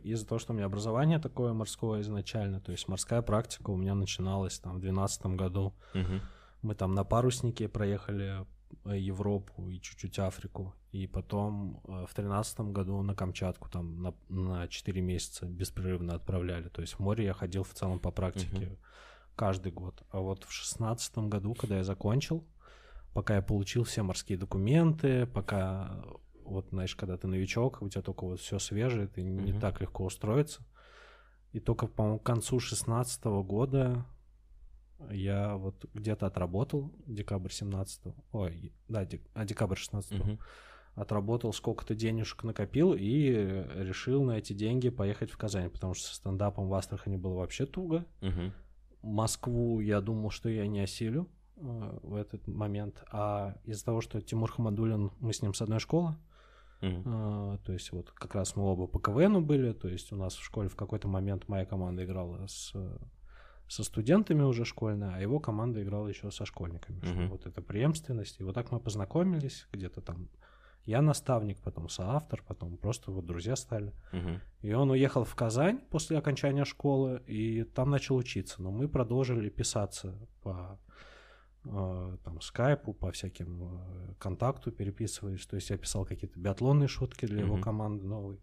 из-за 0.02 0.26
того, 0.26 0.40
что 0.40 0.52
у 0.52 0.56
меня 0.56 0.66
образование 0.66 1.20
такое 1.20 1.52
морское 1.52 2.00
изначально, 2.00 2.60
то 2.60 2.72
есть 2.72 2.88
морская 2.88 3.22
практика 3.22 3.70
у 3.70 3.76
меня 3.76 3.94
начиналась 3.94 4.58
там 4.58 4.78
в 4.78 4.80
2012 4.80 5.26
году. 5.26 5.72
Угу. 5.94 6.20
Мы 6.62 6.74
там 6.74 6.94
на 6.96 7.04
паруснике 7.04 7.68
проехали 7.68 8.44
э, 8.86 8.98
Европу 8.98 9.68
и 9.68 9.80
чуть-чуть 9.80 10.18
Африку. 10.18 10.74
И 10.90 11.06
потом 11.06 11.80
э, 11.84 11.92
в 11.92 12.12
2013 12.14 12.60
году 12.72 13.02
на 13.02 13.14
Камчатку 13.14 13.70
там 13.70 14.02
на, 14.02 14.14
на 14.28 14.66
4 14.66 15.00
месяца 15.00 15.46
беспрерывно 15.46 16.16
отправляли. 16.16 16.68
То 16.70 16.80
есть 16.80 16.94
в 16.94 16.98
море 16.98 17.26
я 17.26 17.34
ходил 17.34 17.62
в 17.62 17.72
целом 17.72 18.00
по 18.00 18.10
практике 18.10 18.66
угу. 18.66 18.78
каждый 19.36 19.70
год. 19.70 20.02
А 20.10 20.18
вот 20.18 20.38
в 20.38 20.48
2016 20.48 21.18
году, 21.18 21.54
когда 21.54 21.76
я 21.76 21.84
закончил, 21.84 22.44
пока 23.12 23.36
я 23.36 23.42
получил 23.42 23.84
все 23.84 24.02
морские 24.02 24.38
документы, 24.38 25.26
пока 25.26 26.04
вот, 26.44 26.68
знаешь, 26.70 26.94
когда 26.94 27.16
ты 27.16 27.28
новичок, 27.28 27.82
у 27.82 27.88
тебя 27.88 28.02
только 28.02 28.24
вот 28.24 28.40
все 28.40 28.58
свежее, 28.58 29.06
ты 29.06 29.20
mm-hmm. 29.20 29.42
не 29.42 29.58
так 29.58 29.80
легко 29.80 30.04
устроиться. 30.04 30.62
И 31.52 31.60
только, 31.60 31.86
по-моему, 31.86 32.18
к 32.18 32.24
концу 32.24 32.60
шестнадцатого 32.60 33.42
года 33.42 34.06
я 35.10 35.56
вот 35.56 35.84
где-то 35.94 36.26
отработал, 36.26 36.92
декабрь 37.06 37.50
17 37.50 38.14
ой, 38.32 38.72
да, 38.88 39.04
дек, 39.04 39.22
а 39.34 39.44
декабрь 39.44 39.76
16 39.76 40.12
mm-hmm. 40.12 40.38
отработал, 40.94 41.52
сколько-то 41.52 41.94
денежек 41.94 42.44
накопил 42.44 42.94
и 42.94 43.30
решил 43.74 44.22
на 44.22 44.38
эти 44.38 44.52
деньги 44.52 44.90
поехать 44.90 45.30
в 45.30 45.36
Казань, 45.36 45.70
потому 45.70 45.94
что 45.94 46.06
со 46.06 46.14
стендапом 46.14 46.68
в 46.68 46.74
Астрахани 46.74 47.16
было 47.16 47.34
вообще 47.34 47.66
туго. 47.66 48.06
Mm-hmm. 48.20 48.52
Москву 49.02 49.80
я 49.80 50.00
думал, 50.00 50.30
что 50.30 50.48
я 50.48 50.66
не 50.66 50.80
осилю 50.80 51.28
в 51.62 52.14
этот 52.14 52.46
момент, 52.46 53.02
а 53.10 53.54
из-за 53.64 53.84
того, 53.84 54.00
что 54.00 54.20
Тимур 54.20 54.50
Хамадулин, 54.50 55.10
мы 55.20 55.32
с 55.32 55.42
ним 55.42 55.54
с 55.54 55.62
одной 55.62 55.78
школы, 55.78 56.16
Mm-hmm. 56.82 57.02
А, 57.06 57.58
то 57.58 57.72
есть 57.72 57.92
вот 57.92 58.10
как 58.10 58.34
раз 58.34 58.56
мы 58.56 58.64
оба 58.64 58.88
по 58.88 58.98
КВНу 58.98 59.40
были, 59.40 59.72
то 59.72 59.88
есть 59.88 60.12
у 60.12 60.16
нас 60.16 60.34
в 60.34 60.42
школе 60.42 60.68
в 60.68 60.74
какой-то 60.74 61.06
момент 61.06 61.48
моя 61.48 61.64
команда 61.64 62.04
играла 62.04 62.44
с 62.48 62.74
со 63.68 63.84
студентами 63.84 64.42
уже 64.42 64.66
школьная, 64.66 65.14
а 65.14 65.20
его 65.20 65.40
команда 65.40 65.82
играла 65.82 66.06
еще 66.08 66.30
со 66.30 66.44
школьниками. 66.44 67.00
Mm-hmm. 67.00 67.28
Вот 67.28 67.46
эта 67.46 67.62
преемственность. 67.62 68.38
И 68.38 68.42
вот 68.42 68.54
так 68.54 68.70
мы 68.70 68.80
познакомились 68.80 69.66
где-то 69.72 70.02
там. 70.02 70.28
Я 70.84 71.00
наставник, 71.00 71.58
потом 71.62 71.88
соавтор, 71.88 72.42
потом 72.46 72.76
просто 72.76 73.12
вот 73.12 73.24
друзья 73.24 73.56
стали. 73.56 73.94
Mm-hmm. 74.12 74.40
И 74.62 74.72
он 74.74 74.90
уехал 74.90 75.24
в 75.24 75.34
Казань 75.34 75.78
после 75.88 76.18
окончания 76.18 76.66
школы 76.66 77.22
и 77.26 77.62
там 77.62 77.88
начал 77.88 78.16
учиться. 78.16 78.60
Но 78.60 78.72
мы 78.72 78.88
продолжили 78.88 79.48
писаться 79.48 80.18
по 80.42 80.78
Э, 80.91 80.91
там 81.64 82.40
скайпу, 82.40 82.92
по 82.92 83.12
всяким 83.12 83.62
э, 83.62 84.14
контакту 84.18 84.72
переписывались. 84.72 85.46
То 85.46 85.56
есть 85.56 85.70
я 85.70 85.78
писал 85.78 86.04
какие-то 86.04 86.38
биатлонные 86.38 86.88
шутки 86.88 87.26
для 87.26 87.42
mm-hmm. 87.42 87.46
его 87.46 87.56
команды 87.58 88.04
новой. 88.04 88.40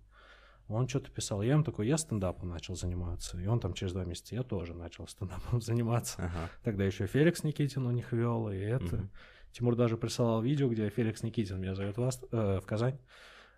Он 0.67 0.87
что-то 0.87 1.11
писал. 1.11 1.41
Я 1.41 1.53
ему 1.53 1.63
такой, 1.63 1.87
я 1.87 1.97
стендапом 1.97 2.49
начал 2.49 2.75
заниматься. 2.75 3.39
И 3.39 3.47
он 3.47 3.59
там 3.59 3.73
через 3.73 3.93
два 3.93 4.05
месяца, 4.05 4.35
я 4.35 4.43
тоже 4.43 4.73
начал 4.73 5.07
стендапом 5.07 5.61
заниматься. 5.61 6.23
Ага. 6.23 6.49
Тогда 6.63 6.85
еще 6.85 7.07
Феликс 7.07 7.43
Никитин 7.43 7.85
у 7.87 7.91
них 7.91 8.13
вел, 8.13 8.49
и 8.49 8.57
это. 8.57 8.95
Угу. 8.95 9.09
Тимур 9.51 9.75
даже 9.75 9.97
присылал 9.97 10.41
видео, 10.41 10.69
где 10.69 10.89
Феликс 10.89 11.23
Никитин 11.23 11.59
меня 11.59 11.75
зовет 11.75 11.97
в, 11.97 12.01
э, 12.31 12.59
в 12.61 12.65
Казань. 12.65 12.99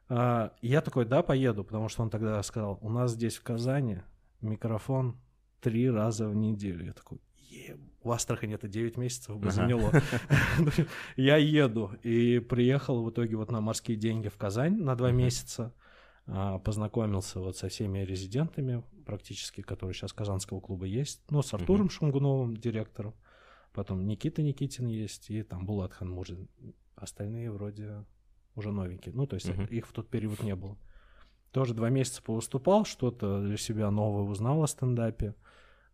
А, 0.08 0.54
я 0.62 0.82
такой, 0.82 1.06
да, 1.06 1.22
поеду, 1.22 1.64
потому 1.64 1.90
что 1.90 2.02
он 2.02 2.10
тогда 2.10 2.42
сказал, 2.44 2.80
у 2.82 2.90
нас 2.90 3.12
здесь 3.12 3.38
в 3.38 3.44
Казани 3.44 4.00
микрофон 4.40 5.20
три 5.60 5.90
раза 5.90 6.28
в 6.28 6.36
неделю. 6.36 6.86
Я 6.86 6.94
такой, 6.94 7.20
еб 7.36 7.91
в 8.04 8.12
Астрахани 8.12 8.56
это 8.56 8.68
9 8.68 8.98
месяцев 8.98 9.38
бы 9.38 9.52
заняло. 9.52 9.92
Я 11.16 11.38
еду 11.38 11.92
и 12.04 12.40
приехал 12.40 13.04
в 13.04 13.10
итоге 13.12 13.36
вот 13.36 13.52
на 13.52 13.62
морские 13.62 13.98
деньги 13.98 14.28
в 14.28 14.38
Казань 14.38 14.78
на 14.78 14.96
2 14.96 15.12
месяца. 15.12 15.74
А, 16.28 16.60
познакомился 16.60 17.40
вот 17.40 17.58
со 17.58 17.68
всеми 17.68 18.00
резидентами 18.00 18.84
практически, 19.06 19.62
которые 19.62 19.94
сейчас 19.94 20.14
Казанского 20.14 20.60
клуба 20.60 20.86
есть. 20.86 21.22
Ну, 21.30 21.42
с 21.42 21.54
Артуром 21.54 21.90
Шумгуновым, 21.90 22.56
директором. 22.56 23.14
Потом 23.74 24.06
Никита 24.06 24.42
Никитин 24.42 24.88
есть 24.88 25.30
и 25.30 25.44
там 25.44 25.66
Булат 25.66 25.94
Ханмурзин. 25.94 26.50
Остальные 26.96 27.52
вроде 27.52 28.06
уже 28.56 28.72
новенькие. 28.72 29.14
Ну, 29.16 29.26
то 29.28 29.36
есть 29.36 29.50
их 29.70 29.88
в 29.88 29.94
тот 29.94 30.10
период 30.10 30.44
не 30.44 30.56
было. 30.56 30.78
Тоже 31.52 31.74
два 31.74 31.90
месяца 31.90 32.22
повыступал, 32.22 32.86
что-то 32.86 33.42
для 33.42 33.58
себя 33.58 33.92
новое 33.92 34.24
узнал 34.24 34.64
о 34.64 34.68
стендапе. 34.68 35.36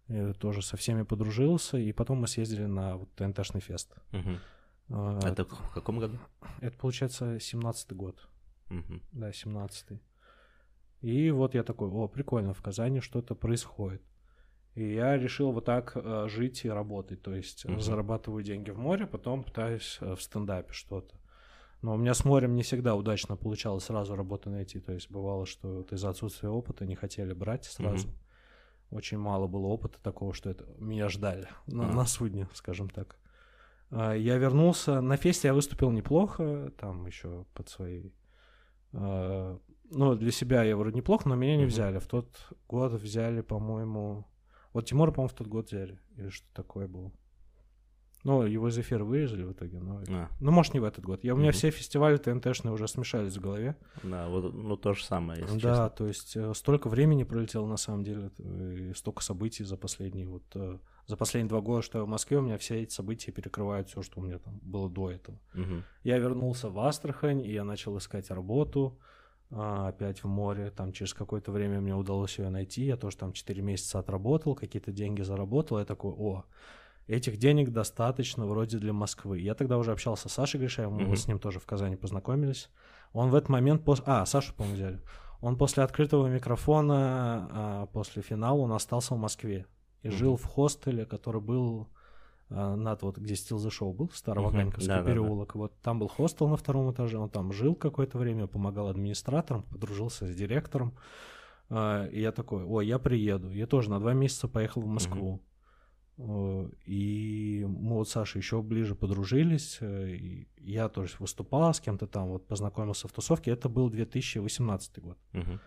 Я 0.07 0.33
тоже 0.33 0.61
со 0.61 0.77
всеми 0.77 1.03
подружился, 1.03 1.77
и 1.77 1.91
потом 1.91 2.19
мы 2.19 2.27
съездили 2.27 2.65
на 2.65 2.97
вот 2.97 3.13
ТНТшный 3.15 3.59
фест. 3.59 3.93
Угу. 4.13 4.29
А, 4.89 5.19
это 5.23 5.45
в 5.45 5.73
каком 5.73 5.99
году? 5.99 6.17
Это, 6.61 6.77
получается, 6.77 7.39
семнадцатый 7.39 7.97
год. 7.97 8.27
Угу. 8.69 9.01
Да, 9.11 9.33
семнадцатый. 9.33 10.01
И 11.01 11.29
вот 11.29 11.55
я 11.55 11.63
такой, 11.63 11.89
о, 11.89 12.07
прикольно, 12.07 12.53
в 12.53 12.61
Казани 12.61 13.01
что-то 13.01 13.35
происходит. 13.35 14.01
И 14.75 14.93
я 14.93 15.17
решил 15.17 15.51
вот 15.51 15.65
так 15.65 15.91
э, 15.95 16.27
жить 16.29 16.63
и 16.63 16.69
работать. 16.69 17.21
То 17.21 17.35
есть 17.35 17.65
угу. 17.65 17.79
зарабатываю 17.79 18.43
деньги 18.43 18.69
в 18.69 18.77
море, 18.77 19.07
потом 19.07 19.43
пытаюсь 19.43 19.97
э, 19.99 20.15
в 20.15 20.21
стендапе 20.21 20.71
что-то. 20.71 21.15
Но 21.81 21.95
у 21.95 21.97
меня 21.97 22.13
с 22.13 22.23
морем 22.23 22.55
не 22.55 22.63
всегда 22.63 22.95
удачно 22.95 23.35
получалось 23.35 23.83
сразу 23.83 24.15
работу 24.15 24.49
найти. 24.49 24.79
То 24.79 24.93
есть 24.93 25.11
бывало, 25.11 25.45
что 25.45 25.79
вот 25.79 25.91
из-за 25.91 26.09
отсутствия 26.09 26.49
опыта 26.49 26.85
не 26.85 26.95
хотели 26.95 27.33
брать 27.33 27.65
сразу. 27.65 28.07
Угу 28.07 28.17
очень 28.89 29.17
мало 29.17 29.47
было 29.47 29.67
опыта 29.67 29.99
такого, 30.01 30.33
что 30.33 30.49
это 30.49 30.65
меня 30.77 31.09
ждали 31.09 31.47
на, 31.65 31.91
на 31.91 32.05
судне, 32.05 32.47
скажем 32.53 32.89
так. 32.89 33.17
А, 33.89 34.13
я 34.13 34.37
вернулся, 34.37 35.01
на 35.01 35.17
фесте 35.17 35.49
я 35.49 35.53
выступил 35.53 35.91
неплохо, 35.91 36.71
там 36.77 37.05
еще 37.05 37.45
под 37.53 37.69
своей... 37.69 38.13
А, 38.93 39.59
ну, 39.89 40.15
для 40.15 40.31
себя 40.31 40.63
я 40.63 40.75
вроде 40.75 40.97
неплохо, 40.97 41.29
но 41.29 41.35
меня 41.35 41.57
не 41.57 41.65
взяли. 41.65 41.99
В 41.99 42.07
тот 42.07 42.51
год 42.67 42.93
взяли, 42.93 43.41
по-моему... 43.41 44.25
Вот 44.73 44.85
Тимура, 44.85 45.11
по-моему, 45.11 45.29
в 45.29 45.37
тот 45.37 45.47
год 45.47 45.67
взяли. 45.67 45.99
Или 46.17 46.29
что 46.29 46.47
такое 46.53 46.87
было. 46.87 47.11
Ну, 48.27 48.45
его 48.45 48.67
из 48.67 48.77
эфира 48.77 49.05
вырезали 49.05 49.43
в 49.43 49.53
итоге, 49.53 49.79
но... 49.79 50.01
А. 50.09 50.27
Ну, 50.41 50.51
может, 50.51 50.73
не 50.73 50.81
в 50.81 50.83
этот 50.83 51.05
год. 51.05 51.23
Я, 51.23 51.33
у 51.33 51.37
меня 51.37 51.51
угу. 51.51 51.55
все 51.55 51.71
фестивали 51.71 52.17
ТНТшные 52.17 52.73
уже 52.73 52.85
смешались 52.89 53.37
в 53.37 53.39
голове. 53.41 53.77
Да, 54.03 54.27
вот, 54.27 54.53
ну, 54.53 54.75
то 54.75 54.93
же 54.93 55.05
самое, 55.05 55.39
если 55.39 55.53
Да, 55.53 55.59
честно. 55.59 55.89
то 55.91 56.07
есть 56.07 56.35
э, 56.35 56.53
столько 56.53 56.89
времени 56.89 57.23
пролетело, 57.23 57.65
на 57.65 57.77
самом 57.77 58.03
деле, 58.03 58.29
и 58.37 58.91
столько 58.93 59.23
событий 59.23 59.63
за 59.63 59.77
последние 59.77 60.27
вот... 60.27 60.43
Э, 60.55 60.77
за 61.05 61.15
последние 61.15 61.47
два 61.47 61.61
года, 61.61 61.81
что 61.81 61.99
я 61.99 62.03
в 62.03 62.07
Москве, 62.09 62.39
у 62.39 62.41
меня 62.41 62.57
все 62.57 62.81
эти 62.81 62.91
события 62.91 63.31
перекрывают 63.31 63.87
все, 63.87 64.01
что 64.01 64.19
у 64.19 64.23
меня 64.23 64.39
там 64.39 64.59
было 64.61 64.89
до 64.89 65.09
этого. 65.09 65.39
Угу. 65.53 65.83
Я 66.03 66.17
вернулся 66.17 66.67
в 66.67 66.77
Астрахань, 66.81 67.39
и 67.39 67.53
я 67.53 67.63
начал 67.63 67.97
искать 67.97 68.29
работу 68.29 68.99
а, 69.51 69.87
опять 69.87 70.21
в 70.21 70.27
море. 70.27 70.69
Там 70.69 70.91
через 70.91 71.13
какое-то 71.13 71.53
время 71.53 71.79
мне 71.79 71.95
удалось 71.95 72.37
ее 72.39 72.49
найти. 72.49 72.83
Я 72.83 72.97
тоже 72.97 73.15
там 73.15 73.31
4 73.31 73.61
месяца 73.61 73.99
отработал, 73.99 74.53
какие-то 74.53 74.91
деньги 74.91 75.21
заработал. 75.21 75.79
Я 75.79 75.85
такой, 75.85 76.11
о, 76.11 76.43
этих 77.07 77.37
денег 77.37 77.71
достаточно 77.71 78.45
вроде 78.45 78.77
для 78.77 78.93
Москвы. 78.93 79.39
Я 79.39 79.55
тогда 79.55 79.77
уже 79.77 79.91
общался 79.91 80.29
с 80.29 80.33
Сашей 80.33 80.59
Гришаевым, 80.59 80.99
mm-hmm. 80.99 81.07
мы 81.07 81.15
с 81.15 81.27
ним 81.27 81.39
тоже 81.39 81.59
в 81.59 81.65
Казани 81.65 81.95
познакомились. 81.95 82.69
Он 83.13 83.29
в 83.29 83.35
этот 83.35 83.49
момент... 83.49 83.83
Пос... 83.83 84.03
А, 84.05 84.25
Сашу, 84.25 84.53
по-моему, 84.53 84.75
взяли. 84.75 85.01
Он 85.39 85.57
после 85.57 85.83
открытого 85.83 86.27
микрофона, 86.27 87.49
а, 87.51 87.85
после 87.87 88.21
финала, 88.21 88.57
он 88.57 88.73
остался 88.73 89.13
в 89.15 89.17
Москве 89.17 89.65
и 90.01 90.07
mm-hmm. 90.07 90.11
жил 90.11 90.35
в 90.35 90.43
хостеле, 90.43 91.05
который 91.05 91.41
был 91.41 91.87
а, 92.49 92.75
над 92.75 93.01
вот 93.03 93.17
где 93.17 93.35
Still 93.35 93.57
the 93.57 93.69
Show 93.69 93.93
был, 93.93 94.09
Староваганьковский 94.13 94.91
mm-hmm. 94.91 95.03
да, 95.03 95.09
переулок. 95.09 95.47
Да, 95.49 95.53
да. 95.53 95.59
Вот 95.59 95.73
там 95.81 95.99
был 95.99 96.07
хостел 96.07 96.47
на 96.49 96.57
втором 96.57 96.91
этаже, 96.91 97.17
он 97.17 97.29
там 97.29 97.53
жил 97.53 97.75
какое-то 97.75 98.17
время, 98.17 98.47
помогал 98.47 98.89
администраторам, 98.89 99.63
подружился 99.63 100.27
с 100.27 100.35
директором. 100.35 100.93
А, 101.69 102.05
и 102.07 102.19
я 102.19 102.33
такой, 102.33 102.65
ой, 102.65 102.85
я 102.85 102.99
приеду. 102.99 103.51
Я 103.51 103.67
тоже 103.67 103.89
на 103.89 103.99
два 103.99 104.13
месяца 104.13 104.49
поехал 104.49 104.81
в 104.81 104.87
Москву. 104.87 105.35
Mm-hmm. 105.35 105.56
Э, 106.17 106.69
и 106.85 107.65
мы 107.67 107.95
вот 107.95 108.09
с 108.09 108.11
Сашей 108.11 108.39
еще 108.39 108.61
ближе 108.61 108.95
подружились. 108.95 109.77
Э, 109.81 110.09
и 110.09 110.47
я 110.57 110.89
тоже 110.89 111.15
выступал 111.19 111.73
с 111.73 111.79
кем-то 111.79 112.07
там, 112.07 112.27
вот 112.29 112.47
познакомился 112.47 113.07
в 113.07 113.11
тусовке. 113.11 113.51
Это 113.51 113.69
был 113.69 113.89
2018 113.89 114.99
год. 114.99 115.17
Угу. 115.33 115.59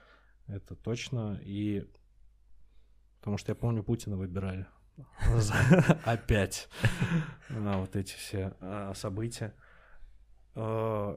Это 0.48 0.74
точно. 0.74 1.40
И 1.42 1.86
потому 3.20 3.36
что 3.36 3.52
я 3.52 3.54
помню, 3.54 3.82
Путина 3.82 4.16
выбирали. 4.16 4.66
Опять. 6.04 6.68
Вот 7.48 7.96
эти 7.96 8.12
все 8.14 8.54
а, 8.60 8.92
события. 8.94 9.54
Э, 10.54 11.16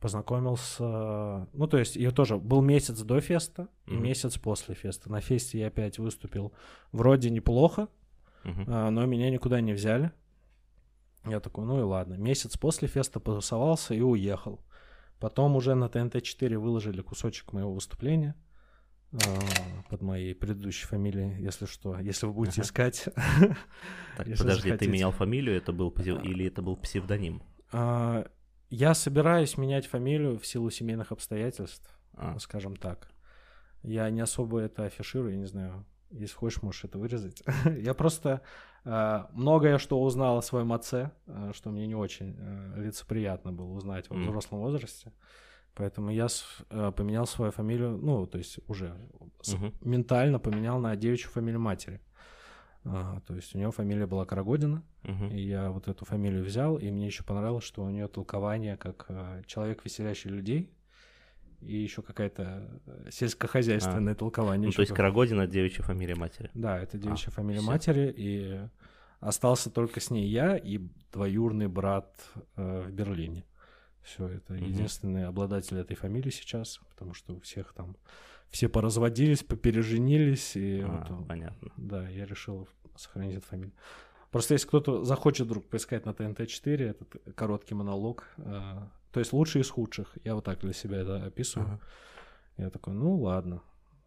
познакомился, 0.00 1.48
ну, 1.54 1.66
то 1.66 1.78
есть, 1.78 1.96
я 1.96 2.10
тоже 2.10 2.36
был 2.36 2.60
месяц 2.60 3.00
до 3.00 3.20
феста 3.20 3.68
и 3.86 3.94
месяц 3.94 4.36
после 4.36 4.74
феста. 4.74 5.10
На 5.10 5.20
фесте 5.20 5.60
я 5.60 5.68
опять 5.68 5.98
выступил 5.98 6.52
вроде 6.92 7.30
неплохо, 7.30 7.88
А, 8.68 8.90
но 8.90 9.06
меня 9.06 9.30
никуда 9.30 9.60
не 9.60 9.72
взяли. 9.72 10.12
Я 11.26 11.40
такой, 11.40 11.64
ну 11.64 11.78
и 11.80 11.82
ладно. 11.82 12.14
Месяц 12.14 12.56
после 12.58 12.86
феста 12.88 13.18
потусовался 13.20 13.94
и 13.94 14.00
уехал. 14.00 14.60
Потом 15.20 15.56
уже 15.56 15.74
на 15.74 15.86
ТНТ-4 15.86 16.58
выложили 16.58 17.00
кусочек 17.00 17.52
моего 17.54 17.72
выступления 17.72 18.34
а, 19.12 19.18
под 19.88 20.02
моей 20.02 20.34
предыдущей 20.34 20.86
фамилией, 20.86 21.40
если 21.42 21.64
что, 21.66 21.98
если 22.00 22.26
вы 22.26 22.32
будете 22.34 22.60
искать. 22.60 23.08
Так, 24.16 24.26
подожди, 24.38 24.70
ты 24.76 24.86
менял 24.92 25.10
фамилию, 25.12 25.56
это 25.56 25.72
был 25.72 25.90
псев- 25.90 26.22
или 26.22 26.46
это 26.46 26.60
был 26.62 26.76
псевдоним? 26.76 27.42
А, 27.72 28.26
Я 28.70 28.94
собираюсь 28.94 29.56
менять 29.56 29.86
фамилию 29.86 30.38
в 30.38 30.46
силу 30.46 30.68
семейных 30.70 31.10
обстоятельств, 31.12 31.88
А, 32.12 32.38
скажем 32.38 32.76
так. 32.76 33.08
Я 33.82 34.10
не 34.10 34.20
особо 34.20 34.60
это 34.60 34.84
афиширую, 34.84 35.32
я 35.34 35.38
не 35.38 35.46
знаю. 35.46 35.84
Если 36.18 36.34
хочешь, 36.36 36.62
можешь 36.62 36.84
это 36.84 36.98
вырезать. 36.98 37.42
Я 37.78 37.94
просто 37.94 38.40
а, 38.84 39.28
многое 39.32 39.78
что 39.78 40.00
узнал 40.02 40.38
о 40.38 40.42
своем 40.42 40.72
отце, 40.72 41.10
а, 41.26 41.52
что 41.52 41.70
мне 41.70 41.86
не 41.86 41.94
очень 41.94 42.36
а, 42.38 42.74
лицеприятно 42.78 43.52
было 43.52 43.72
узнать 43.72 44.08
во 44.10 44.16
Мгм. 44.16 44.26
взрослом 44.28 44.60
возрасте. 44.60 45.12
Поэтому 45.74 46.10
я 46.10 46.28
с- 46.28 46.44
а, 46.70 46.92
поменял 46.92 47.26
свою 47.26 47.50
фамилию, 47.50 47.96
ну, 47.98 48.26
то 48.26 48.38
есть 48.38 48.60
уже 48.68 48.94
с- 49.42 49.54
ментально 49.80 50.38
поменял 50.38 50.78
на 50.78 50.94
девичью 50.96 51.30
фамилию 51.30 51.60
матери. 51.60 52.00
А, 52.84 53.20
То 53.26 53.34
есть 53.34 53.54
у 53.54 53.58
нее 53.58 53.70
фамилия 53.70 54.06
была 54.06 54.24
Карагодина, 54.26 54.82
и 55.30 55.40
я 55.40 55.70
вот 55.70 55.88
эту 55.88 56.04
фамилию 56.04 56.44
взял, 56.44 56.76
и 56.76 56.90
мне 56.90 57.06
еще 57.06 57.24
понравилось, 57.24 57.64
что 57.64 57.82
у 57.82 57.90
нее 57.90 58.08
толкование 58.08 58.76
как 58.76 59.06
э, 59.08 59.42
человек, 59.46 59.84
веселящий 59.84 60.30
людей, 60.30 60.70
и 61.66 61.76
еще 61.76 62.02
какая-то 62.02 62.68
э, 62.86 63.10
сельскохозяйственное 63.10 64.14
толкование. 64.14 64.66
Ну, 64.66 64.72
то 64.72 64.80
есть 64.82 64.92
Карагодина 64.94 65.46
девичья 65.46 65.82
фамилия 65.82 66.14
матери. 66.14 66.50
Да, 66.54 66.78
это 66.78 66.98
девичья 66.98 67.30
фамилия 67.30 67.60
всё. 67.60 67.66
матери, 67.70 68.14
и 68.16 68.60
остался 69.20 69.70
только 69.70 70.00
с 70.00 70.10
ней 70.10 70.26
я 70.28 70.56
и 70.56 70.80
двоюрный 71.12 71.68
брат 71.68 72.14
э, 72.56 72.82
в 72.86 72.90
Берлине. 72.92 73.44
Все, 74.02 74.28
это 74.28 74.52
Мгм. 74.52 74.64
единственный 74.64 75.26
обладатель 75.26 75.78
этой 75.78 75.96
фамилии 75.96 76.30
сейчас, 76.30 76.80
потому 76.90 77.14
что 77.14 77.34
у 77.34 77.40
всех 77.40 77.72
там 77.72 77.96
все 78.50 78.68
поразводились, 78.68 79.42
попереженились, 79.42 80.56
и 80.56 80.80
А, 80.84 81.06
вот, 81.08 81.26
понятно. 81.26 81.70
да, 81.76 82.08
я 82.08 82.26
решил 82.26 82.68
сохранить 82.96 83.38
эту 83.38 83.46
фамилию. 83.46 83.72
Просто 84.30 84.54
если 84.54 84.66
кто-то 84.68 85.04
захочет 85.04 85.46
вдруг 85.46 85.64
поискать 85.66 86.04
на 86.06 86.10
ТНТ-4, 86.10 86.82
этот 86.90 87.16
короткий 87.34 87.74
монолог, 87.74 88.24
э, 88.36 88.78
то 89.14 89.20
есть 89.20 89.32
лучший 89.32 89.62
из 89.62 89.70
худших, 89.70 90.18
я 90.24 90.34
вот 90.34 90.44
так 90.44 90.58
для 90.60 90.72
себя 90.72 90.98
это 90.98 91.24
описываю. 91.24 91.68
Ага. 91.68 91.80
Я 92.56 92.70
такой, 92.70 92.94
ну 92.94 93.16
ладно. 93.16 93.62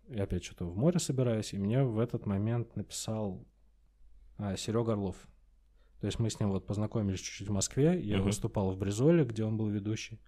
Я 0.10 0.24
опять 0.24 0.44
что-то 0.44 0.66
в 0.66 0.76
море 0.78 1.00
собираюсь, 1.00 1.54
и 1.54 1.58
мне 1.58 1.84
в 1.84 1.98
этот 2.00 2.26
момент 2.26 2.76
написал 2.76 3.46
Серега 4.58 4.92
Орлов. 4.94 5.16
То 6.02 6.08
есть 6.08 6.20
мы 6.20 6.30
с 6.30 6.40
ним 6.40 6.52
вот 6.52 6.68
познакомились 6.68 7.20
чуть-чуть 7.22 7.48
в 7.48 7.52
Москве, 7.54 8.00
я 8.02 8.18
Мгм. 8.18 8.26
выступал 8.28 8.72
в 8.72 8.78
Бризоле, 8.78 9.24
где 9.26 9.44
он 9.46 9.58
был 9.58 9.68
ведущий. 9.70 10.20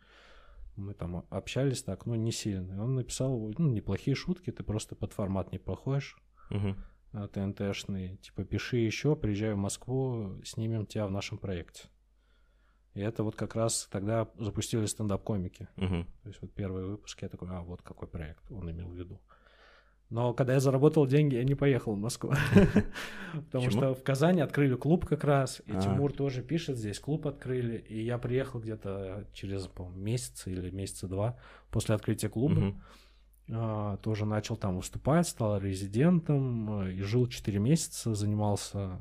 Мы 0.75 0.93
там 0.93 1.25
общались 1.29 1.83
так, 1.83 2.05
ну, 2.05 2.15
не 2.15 2.31
сильно. 2.31 2.73
И 2.73 2.77
он 2.77 2.95
написал, 2.95 3.53
ну, 3.57 3.69
неплохие 3.69 4.15
шутки, 4.15 4.49
ты 4.51 4.63
просто 4.63 4.95
под 4.95 5.11
формат 5.13 5.51
не 5.51 5.59
проходишь. 5.59 6.17
Мгм. 6.49 6.77
а, 7.11 7.27
ТНТшный, 7.27 8.17
типа, 8.17 8.43
пиши 8.45 8.77
еще, 8.77 9.15
приезжай 9.15 9.53
в 9.53 9.57
Москву, 9.57 10.41
снимем 10.45 10.85
тебя 10.85 11.05
в 11.07 11.11
нашем 11.11 11.37
проекте. 11.37 11.83
И 12.93 13.01
это 13.01 13.23
вот 13.23 13.35
как 13.35 13.55
раз 13.55 13.87
тогда 13.91 14.27
запустили 14.37 14.85
стендап-комики. 14.85 15.67
Мгм. 15.75 16.05
То 16.23 16.29
есть 16.29 16.41
вот 16.41 16.51
первые 16.53 16.87
выпуски, 16.87 17.23
я 17.23 17.29
такой, 17.29 17.49
а, 17.51 17.61
вот 17.61 17.81
какой 17.81 18.07
проект 18.07 18.51
он 18.51 18.69
имел 18.71 18.89
в 18.89 18.95
виду. 18.95 19.19
Но 20.09 20.33
когда 20.33 20.53
я 20.53 20.59
заработал 20.59 21.05
деньги, 21.05 21.35
я 21.35 21.43
не 21.43 21.53
поехал 21.53 21.93
в 21.93 21.99
Москву. 21.99 22.33
Потому 23.33 23.69
что 23.69 23.93
в 23.93 24.03
Казани 24.03 24.41
открыли 24.41 24.75
клуб 24.75 25.05
как 25.05 25.23
раз, 25.23 25.61
и 25.67 25.71
А. 25.71 25.79
Тимур 25.79 26.11
тоже 26.11 26.41
пишет, 26.41 26.77
здесь 26.77 26.99
клуб 26.99 27.27
открыли, 27.27 27.77
и 27.77 28.03
я 28.03 28.17
приехал 28.17 28.59
где-то 28.59 29.27
через, 29.33 29.69
месяц 29.93 30.47
или 30.47 30.71
месяца 30.71 31.07
два 31.07 31.37
после 31.69 31.93
открытия 31.93 32.29
клуба. 32.29 32.73
А, 33.51 33.97
тоже 33.97 34.25
начал 34.25 34.57
там 34.57 34.77
выступать, 34.77 35.27
стал 35.27 35.57
резидентом 35.57 36.83
э, 36.83 36.93
и 36.93 37.01
жил 37.01 37.27
4 37.27 37.57
месяца, 37.57 38.13
занимался 38.13 38.99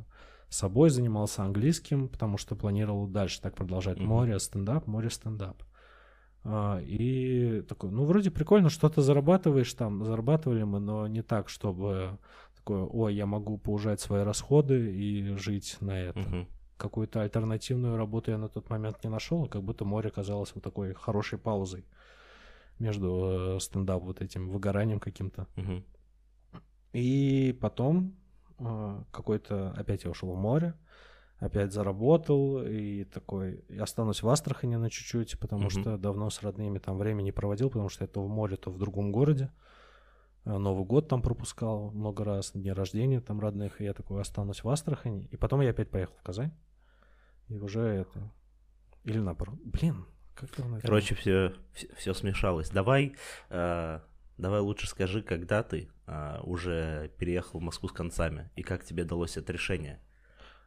собой, 0.48 0.90
занимался 0.90 1.42
английским, 1.42 2.08
потому 2.08 2.38
что 2.38 2.56
планировал 2.56 3.06
дальше 3.06 3.40
так 3.40 3.54
продолжать. 3.54 3.98
Мгм. 3.98 4.08
Море, 4.08 4.38
стендап, 4.38 4.86
море, 4.86 5.10
стендап. 5.10 5.62
А, 6.44 6.80
и 6.80 7.62
такой, 7.68 7.90
ну, 7.90 8.04
вроде 8.04 8.30
прикольно, 8.30 8.70
что-то 8.70 9.02
зарабатываешь 9.02 9.72
там, 9.74 10.04
зарабатывали 10.04 10.62
мы, 10.62 10.80
но 10.80 11.06
не 11.06 11.22
так, 11.22 11.48
чтобы 11.48 12.18
такое, 12.56 12.84
ой, 12.84 13.14
я 13.14 13.26
могу 13.26 13.58
поужать 13.58 14.00
свои 14.00 14.22
расходы 14.22 14.92
и 14.94 15.36
жить 15.36 15.76
на 15.80 15.98
это. 15.98 16.20
Мгм. 16.20 16.46
Какую-то 16.76 17.22
альтернативную 17.22 17.96
работу 17.96 18.30
я 18.30 18.38
на 18.38 18.48
тот 18.48 18.70
момент 18.70 19.02
не 19.02 19.10
нашел, 19.10 19.44
и 19.44 19.48
как 19.48 19.62
будто 19.62 19.84
море 19.84 20.10
казалось 20.10 20.52
вот 20.54 20.62
такой 20.62 20.94
хорошей 20.94 21.38
паузой 21.38 21.84
между 22.78 23.56
э, 23.56 23.60
стендап 23.60 24.02
вот 24.02 24.22
этим 24.22 24.48
выгоранием 24.48 25.00
каким-то. 25.00 25.46
Мгм. 25.56 25.84
И 26.92 27.56
потом 27.60 28.14
какой-то 29.10 29.70
опять 29.76 30.04
я 30.04 30.10
ушел 30.10 30.32
в 30.32 30.38
море, 30.38 30.74
опять 31.38 31.72
заработал 31.72 32.62
и 32.62 33.04
такой, 33.04 33.64
я 33.68 33.84
останусь 33.84 34.22
в 34.22 34.28
Астрахани 34.28 34.76
на 34.76 34.90
чуть-чуть, 34.90 35.38
потому 35.38 35.62
Мгм. 35.62 35.70
что 35.70 35.96
давно 35.96 36.30
с 36.30 36.42
родными 36.42 36.78
там 36.78 36.98
время 36.98 37.22
не 37.22 37.32
проводил, 37.32 37.68
потому 37.68 37.88
что 37.88 38.04
я 38.04 38.08
то 38.08 38.24
в 38.24 38.28
море, 38.28 38.56
то 38.56 38.70
в 38.70 38.78
другом 38.78 39.12
городе. 39.12 39.50
Э, 40.44 40.56
Новый 40.58 40.84
год 40.84 41.08
там 41.08 41.22
пропускал 41.22 41.90
много 41.90 42.24
раз, 42.24 42.52
дни 42.52 42.72
рождения 42.72 43.20
там 43.20 43.40
родных, 43.40 43.80
и 43.80 43.84
я 43.84 43.94
такой 43.94 44.20
останусь 44.20 44.64
в 44.64 44.68
Астрахани. 44.68 45.28
И 45.30 45.36
потом 45.36 45.60
я 45.60 45.70
опять 45.70 45.90
поехал 45.90 46.14
в 46.16 46.22
Казань. 46.22 46.52
И 47.48 47.58
уже 47.58 47.80
это... 47.82 48.32
Или 49.04 49.18
наоборот. 49.18 49.58
Блин, 49.64 50.06
как 50.34 50.54
давно 50.56 50.78
это 50.78 50.86
Короче, 50.86 51.14
все, 51.14 51.52
все 51.96 52.14
смешалось. 52.14 52.70
Давай, 52.70 53.14
э, 53.50 54.00
давай 54.38 54.60
лучше 54.60 54.86
скажи, 54.88 55.22
когда 55.22 55.62
ты 55.62 55.88
э, 56.06 56.40
уже 56.42 57.10
переехал 57.18 57.60
в 57.60 57.62
Москву 57.62 57.88
с 57.88 57.92
концами, 57.92 58.50
и 58.56 58.62
как 58.62 58.84
тебе 58.84 59.04
далось 59.04 59.36
это 59.36 59.52
решение? 59.52 60.00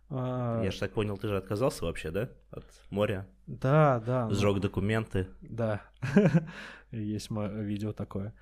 А, 0.09 0.61
Я 0.63 0.71
же 0.71 0.79
так 0.79 0.91
понял, 0.93 1.17
ты 1.17 1.27
же 1.29 1.37
отказался 1.37 1.85
вообще, 1.85 2.11
да? 2.11 2.29
От 2.51 2.65
моря? 2.89 3.27
Да, 3.47 4.01
да. 4.05 4.27
ну, 4.27 4.35
Сжег 4.35 4.59
документы. 4.59 5.27
Да, 5.41 5.81
есть 6.91 7.29
мо- 7.29 7.47
видео 7.47 7.93
такое. 7.93 8.33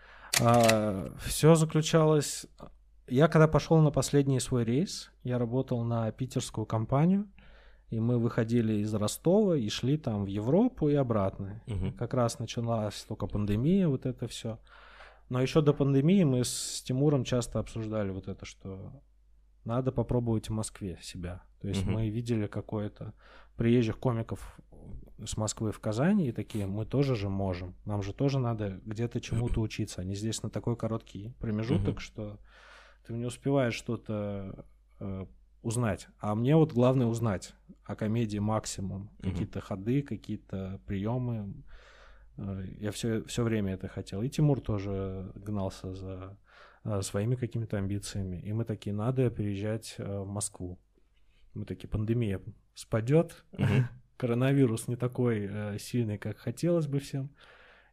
все 1.20 1.56
заключалось... 1.56 2.48
Я 3.08 3.28
когда 3.28 3.48
пошел 3.48 3.78
на 3.80 3.90
последний 3.92 4.40
свой 4.40 4.64
рейс, 4.64 5.12
я 5.24 5.40
работал 5.40 5.84
на 5.84 6.12
питерскую 6.12 6.66
компанию, 6.68 7.28
и 7.90 8.00
мы 8.00 8.20
выходили 8.20 8.74
из 8.82 8.94
Ростова 8.94 9.58
и 9.58 9.68
шли 9.70 9.98
там 9.98 10.26
в 10.26 10.28
Европу 10.28 10.90
и 10.90 10.94
обратно. 10.94 11.62
Мгм. 11.66 11.94
Как 11.94 12.14
раз 12.14 12.38
началась 12.38 13.04
только 13.08 13.26
пандемия, 13.26 13.88
вот 13.88 14.06
это 14.06 14.28
все. 14.28 14.60
Но 15.30 15.42
еще 15.42 15.62
до 15.62 15.74
пандемии 15.74 16.24
мы 16.24 16.44
с 16.44 16.82
Тимуром 16.84 17.24
часто 17.24 17.60
обсуждали 17.60 18.10
вот 18.12 18.28
это, 18.28 18.46
что 18.46 18.92
надо 19.64 19.92
попробовать 19.92 20.50
в 20.50 20.54
Москве 20.54 20.98
себя. 21.02 21.44
То 21.62 21.68
есть 21.68 21.84
Мгм. 21.84 21.94
мы 21.94 22.10
видели 22.10 22.48
какое-то 22.48 23.14
приезжих 23.56 24.00
комиков 24.00 24.60
с 25.24 25.38
Москвы 25.38 25.72
в 25.72 25.80
Казань 25.80 26.22
и 26.22 26.32
такие, 26.32 26.66
мы 26.66 26.86
тоже 26.86 27.16
же 27.16 27.30
можем. 27.30 27.76
Нам 27.86 28.02
же 28.02 28.14
тоже 28.14 28.40
надо 28.40 28.80
где-то 28.86 29.20
чему-то 29.22 29.62
учиться. 29.62 30.02
Они 30.02 30.16
здесь 30.16 30.42
на 30.42 30.50
такой 30.50 30.76
короткий 30.76 31.34
промежуток, 31.40 31.96
Мгм. 31.96 32.00
что 32.00 32.40
ты 33.06 33.14
не 33.14 33.26
успеваешь 33.26 33.74
что-то 33.76 34.66
э, 35.00 35.26
узнать. 35.62 36.08
А 36.20 36.36
мне 36.36 36.56
вот 36.56 36.74
главное 36.74 37.06
узнать 37.08 37.54
о 37.84 37.96
комедии 37.96 38.40
максимум. 38.40 39.12
Мгм. 39.20 39.32
Какие-то 39.32 39.62
ходы, 39.62 40.02
какие-то 40.02 40.80
приемы. 40.86 41.54
Э, 42.40 42.64
Я 42.80 42.92
все, 42.92 43.24
все 43.26 43.44
время 43.44 43.74
это 43.74 43.88
хотел. 43.88 44.22
И 44.22 44.30
Тимур 44.30 44.62
тоже 44.62 45.32
гнался 45.36 45.94
за 45.94 46.38
э, 46.84 47.02
своими 47.02 47.36
какими-то 47.36 47.78
амбициями. 47.78 48.38
И 48.38 48.54
мы 48.54 48.66
такие, 48.66 48.96
надо 48.96 49.30
переезжать 49.30 49.96
э, 49.98 50.20
в 50.20 50.28
Москву. 50.28 50.80
Мы 51.54 51.66
такие, 51.66 51.90
пандемия 51.90 52.42
спадет, 52.74 53.44
коронавирус 54.18 54.88
не 54.88 54.96
такой 54.96 55.80
сильный, 55.80 56.18
как 56.18 56.38
хотелось 56.38 56.88
бы 56.88 57.00
всем. 57.00 57.30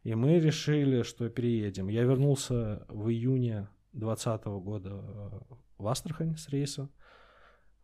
И 0.03 0.15
мы 0.15 0.39
решили, 0.39 1.01
что 1.01 1.27
переедем. 1.29 1.89
Я 1.89 2.03
вернулся 2.03 2.85
в 2.87 3.09
июне 3.09 3.67
2020 3.93 4.45
года 4.45 5.03
в 5.77 5.87
Астрахань 5.87 6.37
с 6.37 6.47
рейса. 6.49 6.89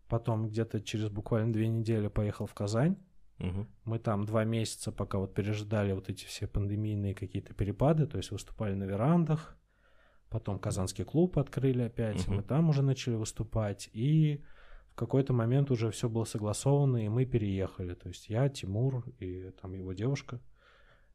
Потом 0.07 0.47
где-то 0.47 0.79
через 0.79 1.09
буквально 1.09 1.51
две 1.51 1.67
недели 1.67 2.07
поехал 2.07 2.45
в 2.45 2.53
Казань. 2.53 2.97
Мгм. 3.43 3.67
Мы 3.85 3.99
там 3.99 4.25
два 4.25 4.43
месяца, 4.43 4.91
пока 4.91 5.17
вот 5.17 5.33
пережидали 5.33 5.91
вот 5.93 6.09
эти 6.09 6.25
все 6.25 6.47
пандемийные 6.47 7.13
какие-то 7.13 7.53
перепады, 7.53 8.07
то 8.07 8.17
есть 8.17 8.31
выступали 8.31 8.73
на 8.73 8.85
верандах, 8.85 9.57
потом 10.29 10.59
Казанский 10.59 11.03
клуб 11.03 11.37
открыли 11.37 11.83
опять, 11.83 12.27
Мгм. 12.27 12.37
мы 12.37 12.43
там 12.43 12.69
уже 12.69 12.81
начали 12.81 13.15
выступать, 13.15 13.89
и 13.93 14.43
в 14.91 14.95
какой-то 14.95 15.33
момент 15.33 15.71
уже 15.71 15.91
все 15.91 16.09
было 16.09 16.23
согласовано, 16.23 17.05
и 17.05 17.09
мы 17.09 17.25
переехали, 17.25 17.93
то 17.93 18.07
есть 18.07 18.29
я, 18.29 18.49
Тимур 18.49 19.05
и 19.19 19.51
там 19.61 19.73
его 19.73 19.93
девушка 19.93 20.39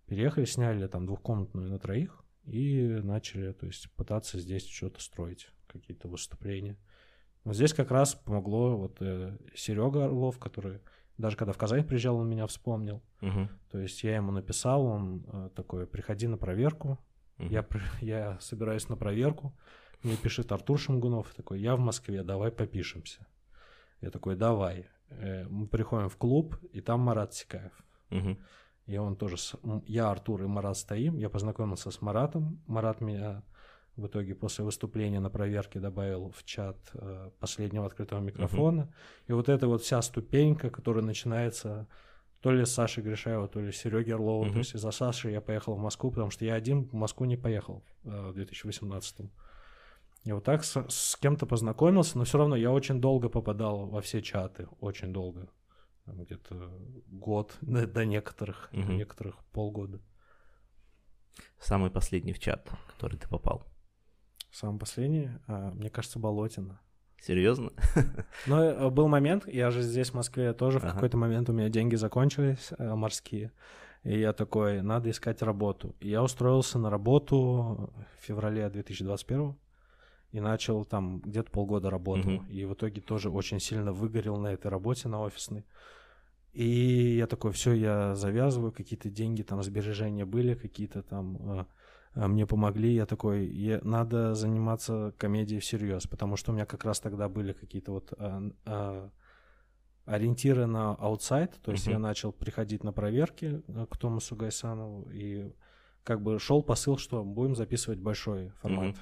Переехали, 0.09 0.47
сняли 0.47 0.87
там 0.87 1.05
двухкомнатную 1.05 1.69
на 1.69 1.79
троих 1.79 2.25
и 2.45 2.99
начали, 3.03 3.53
то 3.53 3.67
есть, 3.67 3.93
пытаться 3.93 4.39
здесь 4.39 4.67
что-то 4.67 5.03
строить, 5.03 5.51
какие-то 5.67 6.09
выступления. 6.09 6.79
Но 7.45 7.53
здесь 7.53 7.75
как 7.75 7.91
раз 7.91 8.15
помогло 8.15 8.79
вот 8.79 8.97
э, 9.01 9.37
Серега 9.55 10.07
Орлов, 10.07 10.39
который 10.39 10.81
даже 11.19 11.37
когда 11.37 11.53
в 11.53 11.59
Казань 11.59 11.85
приезжал, 11.85 12.17
он 12.17 12.29
меня 12.29 12.47
вспомнил. 12.47 13.03
Мгм. 13.21 13.49
То 13.71 13.79
есть 13.79 14.03
я 14.05 14.17
ему 14.17 14.33
написал, 14.33 14.87
он 14.87 15.25
э, 15.27 15.51
такой, 15.55 15.87
приходи 15.87 16.29
на 16.29 16.39
проверку. 16.39 16.99
Мгм. 17.39 17.51
Я, 17.51 17.67
я 18.01 18.41
собираюсь 18.41 18.89
на 18.89 18.97
проверку. 18.97 19.53
Мне 20.05 20.17
пишет 20.17 20.53
Артур 20.53 20.79
Шамгунов, 20.79 21.35
такой, 21.35 21.61
я 21.61 21.75
в 21.75 21.81
Москве, 21.81 22.23
давай 22.23 22.53
попишемся. 22.53 23.27
Я 24.01 24.11
такой, 24.11 24.37
давай. 24.37 24.87
Э, 25.11 25.47
Мы 25.49 25.67
приходим 25.67 26.09
в 26.09 26.17
клуб, 26.17 26.57
и 26.73 26.81
там 26.81 27.01
Марат 27.01 27.35
Сикаев. 27.35 27.73
Мгм. 28.11 28.39
И 28.87 28.97
он 28.97 29.17
тоже, 29.17 29.37
я, 29.87 30.11
Артур 30.11 30.45
и 30.45 30.47
Марат 30.47 30.77
стоим. 30.77 31.19
Я 31.19 31.29
познакомился 31.29 31.91
с 31.91 32.01
Маратом. 32.01 32.61
Марат 32.67 33.01
меня 33.01 33.43
в 33.99 34.07
итоге 34.07 34.35
после 34.35 34.65
выступления 34.65 35.21
на 35.21 35.29
проверке 35.29 35.81
добавил 35.81 36.31
в 36.31 36.45
чат 36.45 36.77
э, 36.95 37.31
последнего 37.41 37.85
открытого 37.85 38.21
микрофона. 38.21 38.95
И 39.27 39.33
вот 39.33 39.49
эта 39.49 39.67
вот 39.67 39.83
вся 39.83 40.01
ступенька, 40.03 40.71
которая 40.71 41.05
начинается 41.05 41.89
то 42.41 42.53
ли 42.53 42.65
с 42.65 42.71
Саши 42.73 43.01
Гришаева, 43.01 43.49
то 43.49 43.61
ли 43.61 43.73
с 43.73 43.77
Сереги 43.77 44.13
Орлова. 44.13 44.45
Мгм. 44.45 44.53
То 44.53 44.59
есть 44.61 44.75
из-за 44.77 44.93
Саши 44.93 45.31
я 45.31 45.41
поехал 45.41 45.75
в 45.75 45.81
Москву, 45.81 46.11
потому 46.11 46.31
что 46.31 46.45
я 46.45 46.55
один 46.55 46.85
в 46.85 46.93
Москву 46.95 47.27
не 47.27 47.37
поехал 47.37 47.85
э, 48.05 48.29
в 48.31 48.35
2018 48.35 49.31
И 50.25 50.33
вот 50.33 50.45
так 50.45 50.65
с, 50.65 50.87
с 50.89 51.17
кем-то 51.17 51.47
познакомился, 51.47 52.17
но 52.19 52.25
все 52.25 52.39
равно 52.39 52.55
я 52.55 52.71
очень 52.71 53.01
долго 53.01 53.29
попадал 53.29 53.87
во 53.87 54.01
все 54.01 54.23
чаты, 54.23 54.69
очень 54.81 55.13
долго. 55.13 55.49
Там 56.05 56.23
Где-то 56.23 56.71
год 57.09 57.57
до, 57.61 57.85
до 57.89 58.05
некоторых, 58.05 58.69
до 58.73 58.79
Мгм. 58.79 58.97
некоторых 58.97 59.35
полгода. 59.53 60.01
Самый 61.59 61.91
последний 61.91 62.33
в 62.33 62.39
чат, 62.39 62.69
в 62.69 62.93
который 62.93 63.19
ты 63.19 63.29
попал. 63.29 63.67
Самый 64.51 64.79
последний, 64.79 65.31
а, 65.47 65.71
мне 65.73 65.91
кажется, 65.91 66.19
Болотина. 66.19 66.81
Серьезно? 67.21 67.73
Но 68.47 68.63
э, 68.63 68.91
был 68.91 69.09
момент, 69.09 69.47
я 69.49 69.71
же 69.71 69.83
здесь, 69.83 70.11
в 70.11 70.15
Москве, 70.15 70.53
тоже 70.53 70.79
в 70.79 70.85
Ага. 70.85 70.95
какой-то 70.95 71.17
момент 71.17 71.51
у 71.51 71.53
меня 71.53 71.69
деньги 71.69 71.97
закончились 71.97 72.71
э, 72.79 72.95
морские. 72.95 73.53
И 74.05 74.19
я 74.19 74.33
такой, 74.33 74.81
надо 74.83 75.11
искать 75.11 75.43
работу. 75.43 75.95
И 76.01 76.09
я 76.09 76.23
устроился 76.23 76.79
на 76.79 76.89
работу 76.91 77.93
в 78.17 78.25
феврале 78.25 78.69
2021 78.71 79.57
и 80.31 80.41
начал 80.41 80.85
там 80.85 81.21
где-то 81.21 81.51
полгода 81.51 81.91
работал. 81.91 82.31
Мгм. 82.31 82.47
И 82.47 82.65
в 82.65 82.75
итоге 82.75 83.01
тоже 83.01 83.31
очень 83.31 83.61
сильно 83.61 83.93
выгорел 83.93 84.37
на 84.37 84.49
этой 84.53 84.69
работе, 84.69 85.09
на 85.09 85.21
офисной. 85.21 85.65
И 86.53 87.17
я 87.17 87.27
такой, 87.27 87.53
все, 87.53 87.73
я 87.73 88.15
завязываю, 88.15 88.73
какие-то 88.73 89.11
деньги, 89.11 89.43
там 89.43 89.63
сбережения 89.63 90.25
были, 90.25 90.55
какие-то 90.55 91.03
там 91.03 91.37
э, 91.61 91.65
мне 92.15 92.47
помогли. 92.47 92.95
Я 92.95 93.07
такой, 93.07 93.47
«Е- 93.47 93.81
надо 93.83 94.35
заниматься 94.35 95.13
комедией 95.19 95.61
всерьез, 95.61 96.07
потому 96.07 96.37
что 96.37 96.53
у 96.53 96.55
меня 96.55 96.67
как 96.67 96.85
раз 96.85 97.01
тогда 97.01 97.29
были 97.29 97.53
какие-то 97.53 97.93
вот 97.93 98.13
э, 98.19 98.51
э, 98.67 99.09
ориентиры 100.05 100.67
на 100.67 100.95
аутсайд, 100.95 101.53
то 101.63 101.73
есть 101.73 101.85
Мгм. 101.87 101.93
я 101.93 101.99
начал 101.99 102.33
приходить 102.33 102.83
на 102.85 102.93
проверки 102.93 103.63
э, 103.69 103.87
к 103.91 103.97
Томасу 103.99 104.37
Гайсанову, 104.37 105.09
и 105.13 105.53
как 106.03 106.23
бы 106.23 106.39
шел 106.39 106.63
посыл, 106.63 106.97
что 106.97 107.23
будем 107.25 107.55
записывать 107.55 107.99
большой 107.99 108.51
формат. 108.63 108.87
Мгм. 108.87 108.97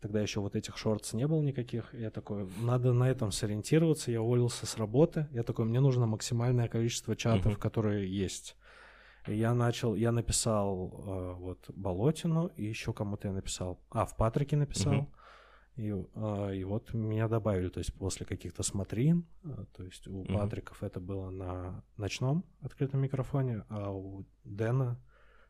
Тогда 0.00 0.20
еще 0.20 0.40
вот 0.40 0.54
этих 0.54 0.76
шортс 0.76 1.14
не 1.14 1.26
было 1.26 1.40
никаких. 1.42 1.94
Я 1.94 2.10
такой, 2.10 2.46
надо 2.60 2.92
на 2.92 3.08
этом 3.10 3.32
сориентироваться. 3.32 4.10
Я 4.10 4.20
уволился 4.20 4.66
с 4.66 4.76
работы. 4.76 5.28
Я 5.32 5.42
такой, 5.44 5.64
мне 5.64 5.80
нужно 5.80 6.04
максимальное 6.06 6.68
количество 6.68 7.16
чатов, 7.16 7.52
Мгм. 7.52 7.56
которые 7.60 8.06
есть. 8.14 8.54
Я 9.26 9.54
начал, 9.54 9.94
я 9.94 10.12
написал 10.12 11.04
э, 11.06 11.32
вот 11.38 11.70
Болотину, 11.74 12.48
и 12.56 12.64
еще 12.64 12.92
кому-то 12.92 13.28
я 13.28 13.34
написал. 13.34 13.80
А, 13.90 14.04
в 14.04 14.16
Патрике 14.16 14.56
написал. 14.56 15.08
И, 15.76 15.90
э, 15.90 16.56
и 16.56 16.64
вот 16.64 16.94
меня 16.94 17.26
добавили, 17.26 17.68
то 17.68 17.78
есть 17.78 17.92
после 17.94 18.24
каких-то 18.26 18.62
смотрин, 18.62 19.26
э, 19.44 19.64
то 19.76 19.82
есть 19.82 20.06
у. 20.06 20.24
Патриков 20.24 20.82
это 20.82 21.00
было 21.00 21.30
на 21.30 21.82
ночном 21.96 22.44
открытом 22.60 23.00
микрофоне, 23.00 23.64
а 23.68 23.90
у 23.90 24.24
Дэна 24.44 25.00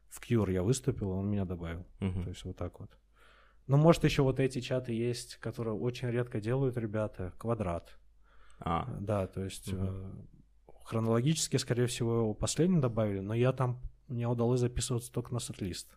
в 0.08 0.20
Кьюр 0.20 0.48
я 0.50 0.62
выступил, 0.62 1.10
он 1.10 1.30
меня 1.30 1.44
добавил. 1.44 1.84
То 1.98 2.28
есть 2.30 2.44
вот 2.44 2.56
так 2.56 2.80
вот. 2.80 2.90
Ну, 3.66 3.76
может, 3.76 4.04
еще 4.04 4.22
вот 4.22 4.40
эти 4.40 4.60
чаты 4.60 4.92
есть, 4.92 5.36
которые 5.36 5.74
очень 5.74 6.08
редко 6.08 6.40
делают 6.40 6.76
ребята. 6.76 7.32
Квадрат. 7.38 7.98
А, 8.60 8.86
Да, 9.00 9.26
то 9.26 9.42
есть 9.42 9.72
Мгм. 9.72 9.86
э, 9.86 10.12
хронологически, 10.84 11.56
скорее 11.56 11.86
всего, 11.86 12.16
его 12.18 12.34
последним 12.34 12.80
добавили, 12.80 13.20
но 13.20 13.34
я 13.34 13.52
там, 13.52 13.80
мне 14.08 14.28
удалось 14.28 14.60
записываться 14.60 15.10
только 15.12 15.32
на 15.34 15.40
сет-лист. 15.40 15.96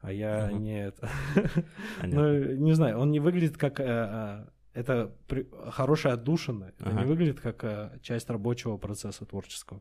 А 0.00 0.12
я 0.12 0.48
Мгм. 0.50 0.62
не 0.62 0.84
это... 0.86 1.08
Ну, 2.02 2.54
не 2.54 2.72
знаю, 2.74 2.98
он 2.98 3.10
не 3.10 3.20
выглядит 3.20 3.56
как... 3.56 3.80
э, 3.80 3.84
э, 3.86 4.46
это 4.74 5.14
при- 5.28 5.48
хорошая 5.70 6.14
отдушина. 6.14 6.64
Это 6.64 6.90
Ага. 6.90 7.00
не 7.00 7.06
выглядит 7.06 7.40
как 7.40 7.64
э, 7.64 7.98
часть 8.02 8.28
рабочего 8.30 8.76
процесса 8.76 9.24
творческого. 9.24 9.80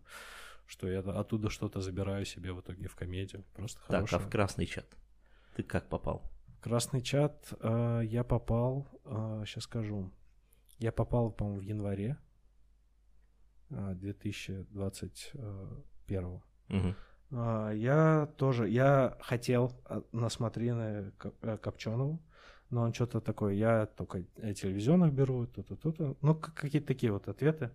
Что 0.66 0.88
я 0.88 1.00
оттуда 1.00 1.50
что-то 1.50 1.82
забираю 1.82 2.26
себе 2.26 2.54
в 2.54 2.62
итоге 2.62 2.88
в 2.88 2.96
комедию. 2.96 3.44
Просто 3.54 3.80
Так, 3.82 3.90
а 3.90 3.94
хорошая. 4.08 4.20
в 4.20 4.30
красный 4.30 4.66
чат? 4.66 4.86
Ты 5.56 5.64
как 5.64 5.90
попал? 5.90 6.24
Красный 6.62 7.02
чат 7.02 7.54
э, 7.60 8.02
я 8.06 8.24
попал, 8.24 8.88
сейчас 9.46 9.66
скажу, 9.66 10.10
я 10.80 10.92
попал, 10.94 11.32
по-моему, 11.32 11.60
в 11.60 11.64
январе 11.64 12.16
э, 12.16 12.16
2021. 13.96 16.42
Мгм. 16.70 16.96
А, 17.32 17.72
Я 17.72 18.28
тоже, 18.38 18.70
я 18.70 19.18
хотел 19.22 19.72
а, 19.86 20.04
на 20.12 20.30
смотрины 20.30 21.12
э, 21.42 21.58
Копченову, 21.58 22.20
но 22.70 22.82
он 22.82 22.94
что-то 22.94 23.22
такое, 23.22 23.54
я 23.54 23.86
только 23.86 24.24
телевизионных 24.56 25.14
беру, 25.14 25.48
то-то, 25.48 25.76
то-то, 25.76 26.16
ну, 26.22 26.36
какие-то 26.36 26.88
такие 26.88 27.12
вот 27.12 27.28
ответы. 27.28 27.72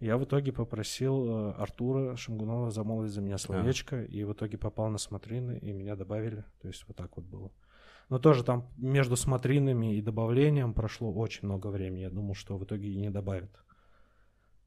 Я 0.00 0.16
в 0.16 0.24
итоге 0.24 0.52
попросил 0.52 1.28
э, 1.28 1.52
Артура 1.52 2.16
Шамгунова 2.16 2.70
замолвить 2.70 3.12
за 3.12 3.20
меня 3.20 3.38
словечко, 3.38 4.02
и 4.02 4.24
в 4.24 4.32
итоге 4.32 4.58
попал 4.58 4.88
на 4.88 4.98
смотрины, 4.98 5.58
и 5.58 5.72
меня 5.72 5.94
добавили, 5.94 6.44
то 6.60 6.68
есть 6.68 6.84
вот 6.88 6.96
так 6.96 7.16
вот 7.16 7.24
было. 7.24 7.50
Но 8.08 8.18
тоже 8.18 8.44
там 8.44 8.68
между 8.76 9.16
смотринами 9.16 9.96
и 9.96 10.02
добавлением 10.02 10.74
прошло 10.74 11.12
очень 11.12 11.46
много 11.46 11.68
времени, 11.68 12.00
я 12.00 12.10
думал, 12.10 12.34
что 12.34 12.58
в 12.58 12.64
итоге 12.64 12.88
и 12.88 12.96
не 12.96 13.10
добавят. 13.10 13.50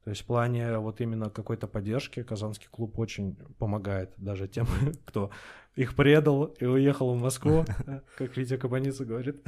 То 0.06 0.12
есть 0.12 0.22
в 0.22 0.26
плане 0.26 0.78
вот 0.78 1.02
именно 1.02 1.32
какой-то 1.32 1.66
поддержки 1.66 2.22
Казанский 2.22 2.68
клуб 2.70 3.00
очень 3.00 3.36
помогает 3.58 4.14
даже 4.18 4.48
тем, 4.48 4.68
кто 5.06 5.32
их 5.76 5.96
предал 5.96 6.46
и 6.46 6.66
уехал 6.66 7.16
в 7.16 7.20
Москву, 7.20 7.66
как 8.18 8.38
Витя 8.38 8.58
Кабаница 8.58 9.04
говорит. 9.04 9.44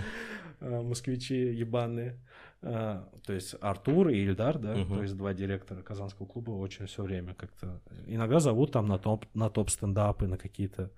Москвичи 0.60 1.34
ебаные. 1.34 2.16
Э, 2.62 3.02
То 3.26 3.32
есть 3.32 3.56
Артур 3.60 4.10
и 4.10 4.18
Ильдар, 4.18 4.58
да, 4.58 4.74
то 4.84 5.02
есть 5.02 5.16
два 5.16 5.34
директора 5.34 5.82
Казанского 5.82 6.26
клуба 6.26 6.52
очень 6.52 6.86
все 6.86 7.02
время 7.02 7.34
как-то... 7.34 7.80
Иногда 8.06 8.38
зовут 8.38 8.72
там 8.72 8.86
на 8.86 8.98
топ, 8.98 9.26
на 9.34 9.50
топ 9.50 9.68
стендапы, 9.68 10.28
на 10.28 10.38
какие-то... 10.38 10.92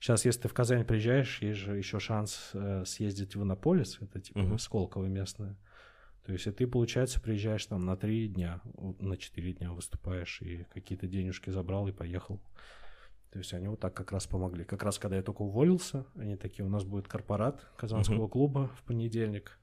Сейчас, 0.00 0.24
если 0.24 0.42
ты 0.42 0.48
в 0.48 0.54
Казань 0.54 0.84
приезжаешь, 0.84 1.40
есть 1.40 1.58
же 1.58 1.76
еще 1.76 1.98
шанс 2.00 2.50
э, 2.54 2.84
съездить 2.86 3.36
в 3.36 3.42
Иннополис, 3.42 3.98
это 4.00 4.18
типа. 4.18 4.56
Сколково 4.58 5.06
местное. 5.06 5.56
То 6.26 6.32
есть, 6.32 6.48
и 6.48 6.50
ты, 6.50 6.66
получается, 6.66 7.20
приезжаешь 7.20 7.64
там 7.66 7.84
на 7.86 7.96
три 7.96 8.26
дня, 8.26 8.60
на 8.98 9.16
четыре 9.16 9.52
дня 9.52 9.72
выступаешь, 9.72 10.42
и 10.42 10.64
какие-то 10.74 11.06
денежки 11.06 11.50
забрал 11.50 11.86
и 11.86 11.92
поехал. 11.92 12.40
То 13.30 13.38
есть 13.38 13.54
они 13.54 13.68
вот 13.68 13.78
так 13.78 13.94
как 13.94 14.10
раз 14.10 14.26
помогли. 14.26 14.64
Как 14.64 14.82
раз 14.82 14.98
когда 14.98 15.16
я 15.16 15.22
только 15.22 15.42
уволился, 15.42 16.04
они 16.16 16.36
такие, 16.36 16.64
у 16.66 16.68
нас 16.68 16.82
будет 16.82 17.06
корпорат 17.06 17.64
Казанского 17.76 18.22
Мгм. 18.22 18.28
клуба 18.28 18.70
в 18.76 18.82
понедельник. 18.82 19.56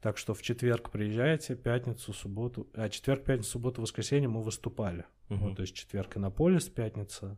Так 0.00 0.16
что 0.16 0.32
в 0.32 0.40
четверг 0.40 0.90
приезжайте, 0.90 1.56
пятницу, 1.56 2.14
субботу, 2.14 2.68
а 2.72 2.88
четверг, 2.88 3.24
пятницу, 3.24 3.50
субботу, 3.50 3.82
воскресенье 3.82 4.28
мы 4.28 4.42
выступали. 4.42 5.04
Мгм. 5.28 5.40
Вот, 5.40 5.56
то 5.56 5.62
есть 5.62 5.74
четверг 5.74 6.16
Иннополис, 6.16 6.70
пятница, 6.70 7.36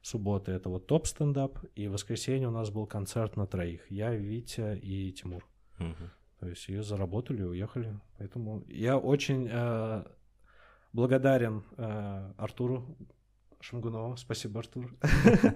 суббота 0.00 0.52
это 0.52 0.68
вот 0.68 0.86
топ 0.86 1.08
стендап, 1.08 1.58
и 1.74 1.88
воскресенье 1.88 2.46
у 2.46 2.52
нас 2.52 2.70
был 2.70 2.86
концерт 2.86 3.36
на 3.36 3.48
троих. 3.48 3.90
Я, 3.90 4.14
Витя 4.14 4.76
и 4.76 5.10
Тимур. 5.10 5.44
Мгм. 5.78 6.10
То 6.42 6.48
есть 6.48 6.68
ее 6.68 6.82
заработали 6.82 7.44
уехали. 7.44 8.00
Поэтому 8.18 8.64
я 8.66 8.98
очень 8.98 9.48
э, 9.48 10.04
благодарен 10.92 11.62
э, 11.76 12.32
Артуру 12.36 12.96
Шамгунову. 13.60 14.16
Спасибо, 14.16 14.58
Артур, 14.58 14.92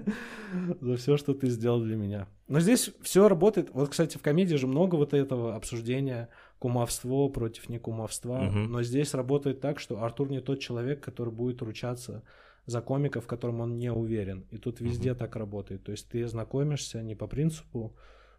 за 0.81 0.97
все, 0.97 1.17
что 1.17 1.35
ты 1.35 1.49
сделал 1.49 1.81
для 1.83 1.97
меня. 1.97 2.29
Но 2.47 2.61
здесь 2.61 2.93
все 3.03 3.29
работает. 3.29 3.71
Вот, 3.73 3.89
кстати, 3.89 4.17
в 4.17 4.23
комедии 4.23 4.55
же 4.55 4.69
много 4.69 4.95
вот 4.95 5.13
этого 5.13 5.57
обсуждения 5.57 6.29
кумовство 6.61 7.29
против 7.31 7.69
некумовства. 7.69 8.43
Но 8.43 8.85
здесь 8.85 9.13
работает 9.13 9.61
так, 9.61 9.81
что 9.81 10.05
Артур 10.05 10.31
не 10.31 10.41
тот 10.41 10.61
человек, 10.61 11.03
который 11.03 11.33
будет 11.33 11.63
ручаться 11.63 12.23
за 12.67 12.81
комика, 12.81 13.21
в 13.21 13.27
котором 13.27 13.61
он 13.61 13.77
не 13.77 13.91
уверен. 13.91 14.47
И 14.53 14.57
тут 14.59 14.81
везде 14.81 15.17
так 15.17 15.35
работает. 15.35 15.83
То 15.83 15.91
есть 15.91 16.09
ты 16.09 16.29
знакомишься 16.29 17.03
не 17.03 17.17
по 17.17 17.27
принципу, 17.27 17.97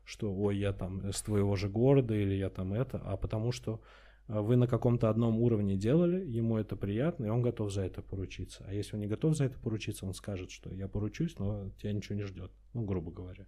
что 0.07 0.33
ой, 0.33 0.57
я 0.57 0.71
там 0.71 1.11
с 1.11 1.21
твоего 1.21 1.55
же 1.57 1.67
города 1.67 2.15
или 2.15 2.33
я 2.33 2.49
там 2.49 2.73
это, 2.73 2.97
а 2.97 3.17
потому 3.17 3.51
что 3.51 3.81
а 4.27 4.41
вы 4.41 4.55
на 4.55 4.67
каком-то 4.67 5.09
одном 5.09 5.39
уровне 5.39 5.75
делали, 5.75 6.25
ему 6.25 6.57
это 6.57 6.75
приятно, 6.75 7.25
и 7.25 7.29
он 7.29 7.41
готов 7.41 7.71
за 7.71 7.83
это 7.83 8.01
поручиться. 8.01 8.63
А 8.67 8.73
если 8.73 8.95
он 8.95 9.01
не 9.01 9.07
готов 9.07 9.35
за 9.35 9.45
это 9.45 9.59
поручиться, 9.59 10.05
он 10.05 10.13
скажет, 10.13 10.49
что 10.49 10.73
я 10.73 10.87
поручусь, 10.87 11.37
но 11.39 11.69
тебя 11.81 11.93
ничего 11.93 12.15
не 12.15 12.23
ждет. 12.23 12.51
Ну, 12.73 12.83
грубо 12.83 13.11
говоря. 13.11 13.45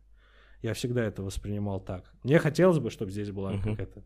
Я 0.62 0.74
всегда 0.74 1.04
это 1.04 1.24
воспринимал 1.24 1.82
так. 1.82 2.14
Мне 2.24 2.40
хотелось 2.40 2.80
бы, 2.80 2.90
чтобы 2.90 3.12
здесь 3.12 3.32
была 3.32 3.54
uh-huh. 3.54 3.64
какая-то 3.64 4.04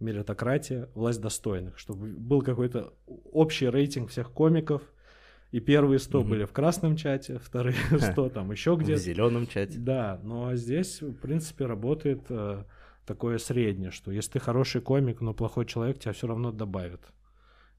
меритократия, 0.00 0.88
власть 0.94 1.20
достойных, 1.20 1.78
чтобы 1.78 2.08
был 2.08 2.42
какой-то 2.42 2.94
общий 3.06 3.68
рейтинг 3.68 4.10
всех 4.10 4.32
комиков, 4.32 4.82
и 5.52 5.60
первые 5.60 5.98
100 5.98 6.20
угу. 6.20 6.28
были 6.28 6.44
в 6.44 6.52
красном 6.52 6.96
чате, 6.96 7.38
вторые 7.42 7.76
100 7.98 8.28
там 8.30 8.50
еще 8.50 8.76
где-то. 8.76 9.00
В 9.00 9.04
зеленом 9.04 9.46
чате. 9.46 9.78
Да, 9.78 10.20
но 10.22 10.54
здесь, 10.54 11.00
в 11.00 11.14
принципе, 11.14 11.66
работает 11.66 12.24
э, 12.28 12.64
такое 13.06 13.38
среднее, 13.38 13.90
что 13.90 14.10
если 14.10 14.32
ты 14.32 14.38
хороший 14.40 14.80
комик, 14.80 15.20
но 15.20 15.34
плохой 15.34 15.66
человек, 15.66 15.98
тебя 15.98 16.12
все 16.12 16.26
равно 16.26 16.52
добавят. 16.52 17.12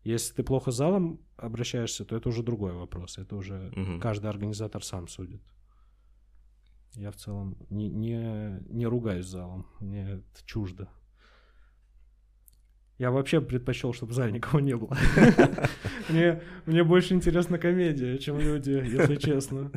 Если 0.03 0.33
ты 0.33 0.43
плохо 0.43 0.71
залом 0.71 1.19
обращаешься, 1.35 2.05
то 2.05 2.15
это 2.15 2.29
уже 2.29 2.41
другой 2.41 2.71
вопрос. 2.71 3.17
Это 3.17 3.35
уже 3.35 3.73
угу. 3.75 3.99
каждый 3.99 4.27
организатор 4.29 4.83
сам 4.83 5.07
судит. 5.07 5.41
Я 6.93 7.11
в 7.11 7.17
целом 7.17 7.57
не, 7.69 7.89
не, 7.89 8.59
не 8.69 8.85
ругаюсь 8.85 9.25
залом, 9.25 9.67
мне 9.79 10.13
это 10.13 10.45
чуждо. 10.45 10.89
Я 12.97 13.11
вообще 13.11 13.41
предпочел, 13.41 13.93
чтобы 13.93 14.11
в 14.11 14.15
зале 14.15 14.31
никого 14.31 14.59
не 14.59 14.75
было. 14.75 14.97
Мне, 16.09 16.41
мне 16.65 16.83
больше 16.83 17.13
интересна 17.13 17.59
комедия, 17.59 18.17
чем 18.17 18.39
люди, 18.39 18.71
если 18.71 19.17
честно. 19.17 19.71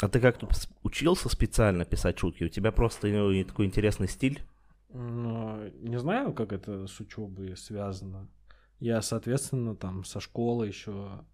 А 0.00 0.08
ты 0.08 0.20
как-то 0.20 0.48
учился 0.82 1.28
специально 1.28 1.84
писать 1.84 2.18
шутки? 2.18 2.44
У 2.44 2.48
тебя 2.48 2.70
просто 2.70 3.08
ну, 3.08 3.44
такой 3.44 3.66
интересный 3.66 4.08
стиль? 4.08 4.42
Ну, 4.90 5.70
не 5.80 5.98
знаю, 5.98 6.32
как 6.32 6.52
это 6.52 6.86
с 6.86 7.00
учебой 7.00 7.56
связано. 7.56 8.28
Я, 8.78 9.00
соответственно, 9.02 9.74
там 9.74 10.04
со 10.04 10.20
школы 10.20 10.66
еще 10.66 11.24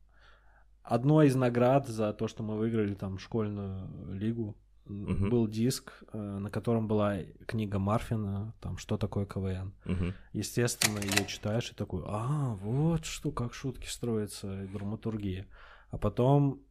одной 0.83 1.27
из 1.27 1.35
наград 1.35 1.89
за 1.89 2.13
то, 2.13 2.29
что 2.29 2.43
мы 2.43 2.57
выиграли 2.57 2.95
там 2.95 3.19
школьную 3.19 4.15
лигу, 4.15 4.57
угу. 4.87 5.29
был 5.29 5.49
диск, 5.49 5.93
э, 6.13 6.19
на 6.19 6.51
котором 6.51 6.89
была 6.89 7.19
книга 7.47 7.79
Марфина, 7.79 8.55
там 8.61 8.77
что 8.79 8.97
такое 8.97 9.27
КВН. 9.27 9.73
Угу. 9.85 10.13
Естественно, 10.33 10.99
ее 10.99 11.27
читаешь 11.27 11.71
и 11.71 11.75
такой, 11.75 12.03
а, 12.07 12.55
вот 12.57 13.05
что, 13.05 13.31
как 13.31 13.55
шутки 13.55 13.87
строятся, 13.87 14.69
драматургия. 14.73 15.47
А 15.91 15.99
потом 15.99 16.63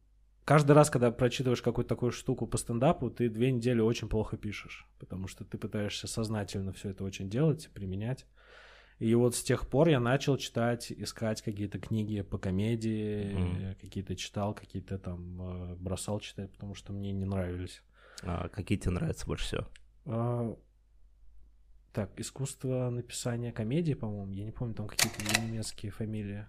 каждый 0.44 0.72
раз, 0.72 0.90
когда 0.90 1.10
прочитываешь 1.10 1.62
какую-то 1.62 1.88
такую 1.88 2.12
штуку 2.12 2.46
по 2.46 2.58
стендапу, 2.58 3.10
ты 3.10 3.28
две 3.28 3.52
недели 3.52 3.80
очень 3.80 4.08
плохо 4.08 4.36
пишешь, 4.36 4.86
потому 4.98 5.28
что 5.28 5.44
ты 5.44 5.58
пытаешься 5.58 6.06
сознательно 6.06 6.72
все 6.72 6.90
это 6.90 7.04
очень 7.04 7.30
делать, 7.30 7.70
применять. 7.72 8.26
И 8.98 9.14
вот 9.16 9.34
с 9.34 9.42
тех 9.42 9.68
пор 9.68 9.88
я 9.88 9.98
начал 9.98 10.36
читать, 10.36 10.92
искать 10.92 11.42
какие-то 11.42 11.80
книги 11.80 12.20
по 12.20 12.38
комедии, 12.38 13.34
mm. 13.34 13.80
какие-то 13.80 14.14
читал, 14.14 14.54
какие-то 14.54 14.96
там 14.96 15.72
э, 15.72 15.74
бросал 15.74 16.20
читать, 16.20 16.52
потому 16.52 16.76
что 16.76 16.92
мне 16.92 17.10
не 17.10 17.24
нравились. 17.24 17.82
А 18.22 18.48
какие 18.48 18.78
тебе 18.78 18.92
нравятся 18.92 19.26
больше 19.26 19.44
всего? 19.44 19.68
А, 20.06 20.56
так, 21.92 22.18
искусство 22.18 22.90
написания 22.90 23.52
комедии, 23.52 23.94
по-моему. 23.94 24.32
Я 24.32 24.44
не 24.44 24.52
помню, 24.52 24.74
там 24.74 24.86
какие-то 24.86 25.40
немецкие 25.40 25.92
фамилии. 25.92 26.46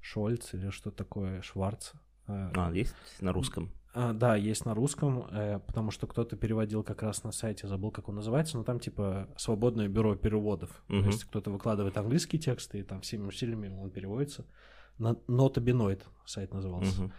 Шольц 0.00 0.54
или 0.54 0.70
что 0.70 0.90
такое, 0.90 1.42
Шварц. 1.42 1.92
А, 2.26 2.52
а 2.54 2.72
есть 2.72 2.94
на 3.20 3.32
русском? 3.32 3.72
А, 3.98 4.12
да, 4.12 4.36
есть 4.36 4.66
на 4.66 4.74
русском, 4.74 5.26
э, 5.30 5.58
потому 5.58 5.90
что 5.90 6.06
кто-то 6.06 6.36
переводил 6.36 6.84
как 6.84 7.02
раз 7.02 7.24
на 7.24 7.32
сайте, 7.32 7.66
забыл, 7.66 7.90
как 7.90 8.10
он 8.10 8.16
называется, 8.16 8.58
но 8.58 8.62
там 8.62 8.78
типа 8.78 9.28
свободное 9.38 9.88
бюро 9.88 10.14
переводов. 10.16 10.82
Угу. 10.88 11.00
То 11.00 11.06
есть 11.06 11.24
кто-то 11.24 11.50
выкладывает 11.50 11.96
английские 11.96 12.40
тексты, 12.40 12.80
и 12.80 12.82
там 12.82 13.00
всеми 13.00 13.26
усилиями 13.26 13.68
он 13.68 13.90
переводится. 13.90 14.44
Нотобиноид 14.98 16.06
сайт 16.26 16.52
назывался. 16.52 17.04
Угу. 17.04 17.12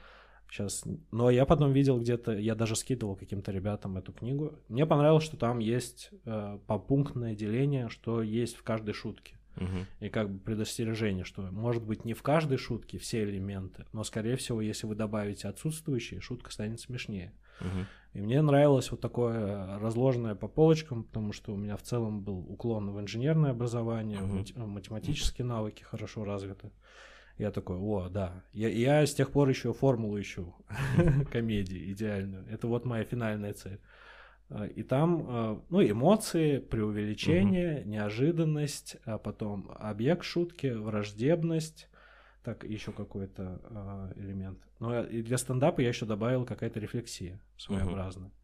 Сейчас. 0.50 0.84
Но 1.12 1.30
я 1.30 1.46
потом 1.46 1.74
видел 1.74 2.00
где-то, 2.00 2.32
я 2.32 2.56
даже 2.56 2.76
скидывал 2.76 3.16
каким-то 3.16 3.52
ребятам 3.52 3.98
эту 3.98 4.14
книгу. 4.14 4.54
Мне 4.70 4.86
понравилось, 4.86 5.24
что 5.24 5.38
там 5.38 5.60
есть 5.60 6.10
э, 6.26 6.60
попунктное 6.68 7.36
деление, 7.36 7.90
что 7.90 8.22
есть 8.22 8.56
в 8.56 8.64
каждой 8.64 8.94
шутке. 8.94 9.38
Угу. 9.58 10.06
И 10.06 10.10
как 10.10 10.30
бы 10.30 10.40
предостережение, 10.40 11.24
что 11.24 11.42
может 11.42 11.84
быть 11.84 12.06
не 12.06 12.14
в 12.14 12.22
каждой 12.22 12.58
шутке 12.58 12.98
все 12.98 13.24
элементы, 13.24 13.86
но 13.92 14.04
скорее 14.04 14.36
всего, 14.36 14.62
если 14.62 14.86
вы 14.86 14.96
добавите 14.96 15.48
отсутствующие, 15.48 16.22
шутка 16.22 16.52
станет 16.52 16.80
смешнее. 16.80 17.34
Угу. 17.60 17.86
И 18.14 18.22
мне 18.22 18.42
нравилось 18.42 18.92
вот 18.92 19.02
такое 19.02 19.80
разложенное 19.80 20.36
по 20.36 20.48
полочкам, 20.48 21.04
потому 21.04 21.34
что 21.34 21.54
у 21.54 21.58
меня 21.58 21.76
в 21.76 21.82
целом 21.82 22.22
был 22.22 22.40
уклон 22.40 22.92
в 22.92 23.00
инженерное 23.00 23.52
образование, 23.52 24.22
угу. 24.22 24.68
математические 24.68 25.46
навыки 25.46 25.84
хорошо 25.84 26.24
развиты. 26.24 26.72
Я 27.38 27.52
такой, 27.52 27.78
о, 27.78 28.10
да. 28.10 28.44
Я, 28.52 28.70
я 28.70 29.06
с 29.06 29.14
тех 29.14 29.32
пор 29.32 29.50
еще 29.50 29.74
формулу 29.74 30.20
ищу 30.20 30.56
комедии 31.32 31.92
идеальную. 31.92 32.46
Это 32.50 32.68
вот 32.68 32.86
моя 32.86 33.04
финальная 33.04 33.54
цель. 33.54 33.80
А, 34.50 34.66
и 34.66 34.82
там, 34.82 35.26
а, 35.28 35.62
ну, 35.70 35.82
эмоции, 35.82 36.58
преувеличение, 36.58 37.82
угу. 37.82 37.90
неожиданность, 37.90 38.98
а 39.06 39.18
потом 39.18 39.72
объект 39.78 40.24
шутки, 40.24 40.68
враждебность, 40.68 41.90
так, 42.44 42.64
еще 42.64 42.94
какой-то 42.94 43.60
э, 43.70 44.22
элемент. 44.22 44.60
Но 44.80 45.04
и 45.04 45.22
для 45.22 45.38
стендапа 45.38 45.82
я 45.82 45.90
еще 45.90 46.06
добавил 46.06 46.46
какая-то 46.46 46.80
рефлексия 46.80 47.42
своеобразная. 47.58 48.28
Угу. 48.28 48.37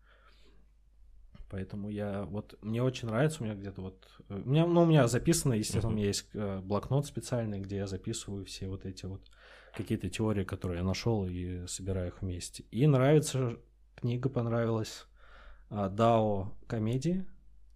Поэтому 1.54 1.88
я 1.90 2.24
вот 2.24 2.58
мне 2.64 2.82
очень 2.82 3.10
нравится, 3.10 3.44
у 3.44 3.46
меня 3.46 3.54
где-то 3.54 3.80
вот 3.80 4.08
э, 4.28 4.42
у 4.44 4.50
меня, 4.50 4.66
ну, 4.66 4.82
у 4.82 4.86
меня 4.88 5.08
записано, 5.08 5.54
естественно, 5.54 5.92
uh-huh. 5.92 5.94
у 5.94 5.98
меня 5.98 6.08
есть 6.08 6.28
э, 6.34 6.62
блокнот 6.62 7.06
специальный, 7.06 7.60
где 7.60 7.76
я 7.76 7.86
записываю 7.86 8.44
все 8.46 8.68
вот 8.68 8.88
эти 8.88 9.06
вот 9.06 9.22
какие-то 9.78 10.10
теории, 10.10 10.46
которые 10.46 10.80
я 10.80 10.84
нашел 10.84 11.28
и 11.28 11.68
собираю 11.68 12.08
их 12.08 12.24
вместе. 12.24 12.64
И 12.72 12.88
нравится 12.88 13.58
книга 13.94 14.30
понравилась 14.30 15.06
Дао 15.70 16.56
комедии, 16.66 17.24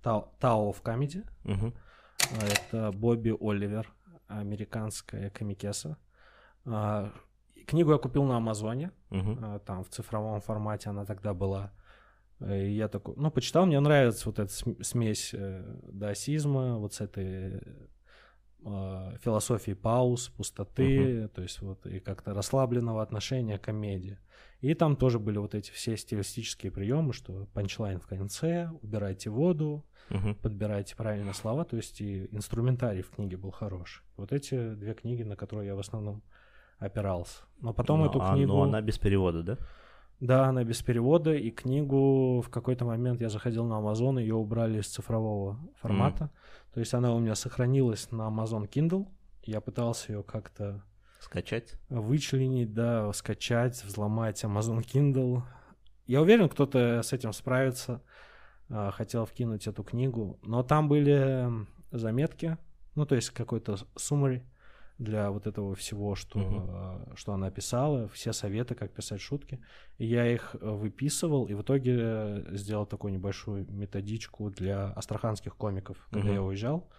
Тао 0.02 0.72
в 0.72 0.82
комедии. 0.82 1.24
Uh-huh. 1.44 1.72
Это 2.42 2.92
Бобби 2.92 3.38
Оливер, 3.40 3.94
американская 4.26 5.30
комикеса. 5.30 6.00
А, 6.66 7.13
книгу 7.68 7.92
я 7.92 8.00
купил 8.00 8.24
на 8.24 8.38
Амазоне, 8.38 8.92
uh-huh. 9.12 9.60
там 9.60 9.84
в 9.84 9.90
цифровом 9.90 10.42
формате 10.42 10.90
она 10.90 11.06
тогда 11.06 11.36
была. 11.36 11.72
И 12.39 12.71
я 12.71 12.88
такой, 12.88 13.15
ну, 13.17 13.32
почитал, 13.32 13.65
мне 13.65 13.80
нравится 13.80 14.30
вот 14.30 14.39
эта 14.39 14.52
смесь 14.84 15.32
э, 15.34 15.63
даосизма, 15.91 16.78
вот 16.78 16.93
с 16.93 17.02
этой 17.02 17.62
э, 18.63 19.17
философии 19.23 19.73
пауз, 19.73 20.30
пустоты, 20.30 20.97
uh-huh. 21.00 21.28
то 21.30 21.41
есть 21.41 21.62
вот 21.62 21.86
и 21.88 22.00
как-то 22.00 22.36
расслабленного 22.36 23.02
отношения 23.02 23.58
к 23.58 23.63
комедии. 23.63 24.19
И 24.62 24.76
там 24.76 24.95
тоже 24.95 25.17
были 25.17 25.39
вот 25.39 25.56
эти 25.56 25.71
все 25.71 25.97
стилистические 25.97 26.71
приемы, 26.71 27.13
что 27.13 27.47
панчлайн 27.54 28.00
в 28.00 28.06
конце, 28.06 28.69
убирайте 28.84 29.32
воду, 29.32 29.84
uh-huh. 30.10 30.36
подбирайте 30.36 30.95
правильно 30.95 31.34
слова, 31.34 31.65
то 31.65 31.76
есть 31.76 32.02
и 32.02 32.28
инструментарий 32.32 33.02
в 33.02 33.10
книге 33.10 33.38
был 33.38 33.50
хороший. 33.50 34.04
Вот 34.15 34.32
эти 34.32 34.76
две 34.76 34.93
книги, 34.93 35.23
на 35.23 35.36
которые 35.36 35.67
я 35.67 35.76
в 35.76 35.80
основном 35.80 36.21
опирался. 36.78 37.43
Но 37.62 37.73
потом 37.73 38.00
но, 38.00 38.06
ну, 38.06 38.12
эту 38.12 38.21
а, 38.21 38.34
книгу... 38.34 38.54
Но 38.54 38.62
она 38.62 38.82
без 38.82 39.00
перевода, 39.00 39.41
да? 39.41 39.58
Да, 40.19 40.47
она 40.47 40.63
без 40.63 40.82
перевода, 40.82 41.36
и 41.36 41.51
книгу 41.51 42.41
в 42.41 42.49
какой-то 42.49 42.86
момент 42.86 43.21
я 43.21 43.30
заходил 43.30 43.65
на 43.65 43.75
Amazon, 43.75 44.19
ее 44.19 44.36
убрали 44.36 44.80
из 44.80 44.88
цифрового 44.88 45.60
формата. 45.80 46.25
Mm. 46.25 46.73
То 46.73 46.80
есть 46.80 46.93
она 46.93 47.13
у 47.13 47.19
меня 47.19 47.36
сохранилась 47.36 48.12
на 48.12 48.23
Amazon 48.23 48.67
Kindle. 48.67 49.08
Я 49.43 49.62
пытался 49.62 50.13
ее 50.13 50.23
как-то 50.23 50.84
скачать, 51.19 51.75
вычленить, 51.89 52.73
да, 52.73 53.13
скачать, 53.13 53.84
взломать 53.84 54.43
Amazon 54.43 54.84
Kindle. 54.84 55.43
Я 56.08 56.21
уверен, 56.21 56.49
кто-то 56.49 57.01
с 57.03 57.13
этим 57.13 57.32
справится. 57.32 58.01
А, 58.69 58.91
хотел 58.91 59.25
вкинуть 59.25 59.67
эту 59.67 59.84
книгу, 59.84 60.39
но 60.43 60.62
там 60.62 60.89
были 60.89 61.49
заметки, 61.91 62.58
ну 62.95 63.06
то 63.06 63.15
есть 63.15 63.30
какой-то 63.30 63.77
summary 63.95 64.43
для 64.98 65.30
вот 65.30 65.46
этого 65.46 65.76
всего, 65.76 66.16
что, 66.16 66.40
uh-huh. 66.40 67.16
что 67.16 67.34
она 67.34 67.52
писала, 67.52 68.08
все 68.10 68.34
советы, 68.34 68.76
как 68.76 68.92
писать 68.92 69.22
шутки. 69.22 69.60
И 69.98 70.06
я 70.06 70.28
их 70.28 70.56
э, 70.60 70.70
выписывал, 70.70 71.46
и 71.46 71.54
в 71.54 71.62
итоге 71.62 71.98
э, 72.00 72.56
сделал 72.56 72.86
такую 72.86 73.14
небольшую 73.14 73.72
методичку 73.72 74.50
для 74.50 74.92
астраханских 74.92 75.56
комиков, 75.56 75.98
когда 76.12 76.30
uh-huh. 76.30 76.34
я 76.34 76.42
уезжал. 76.42 76.90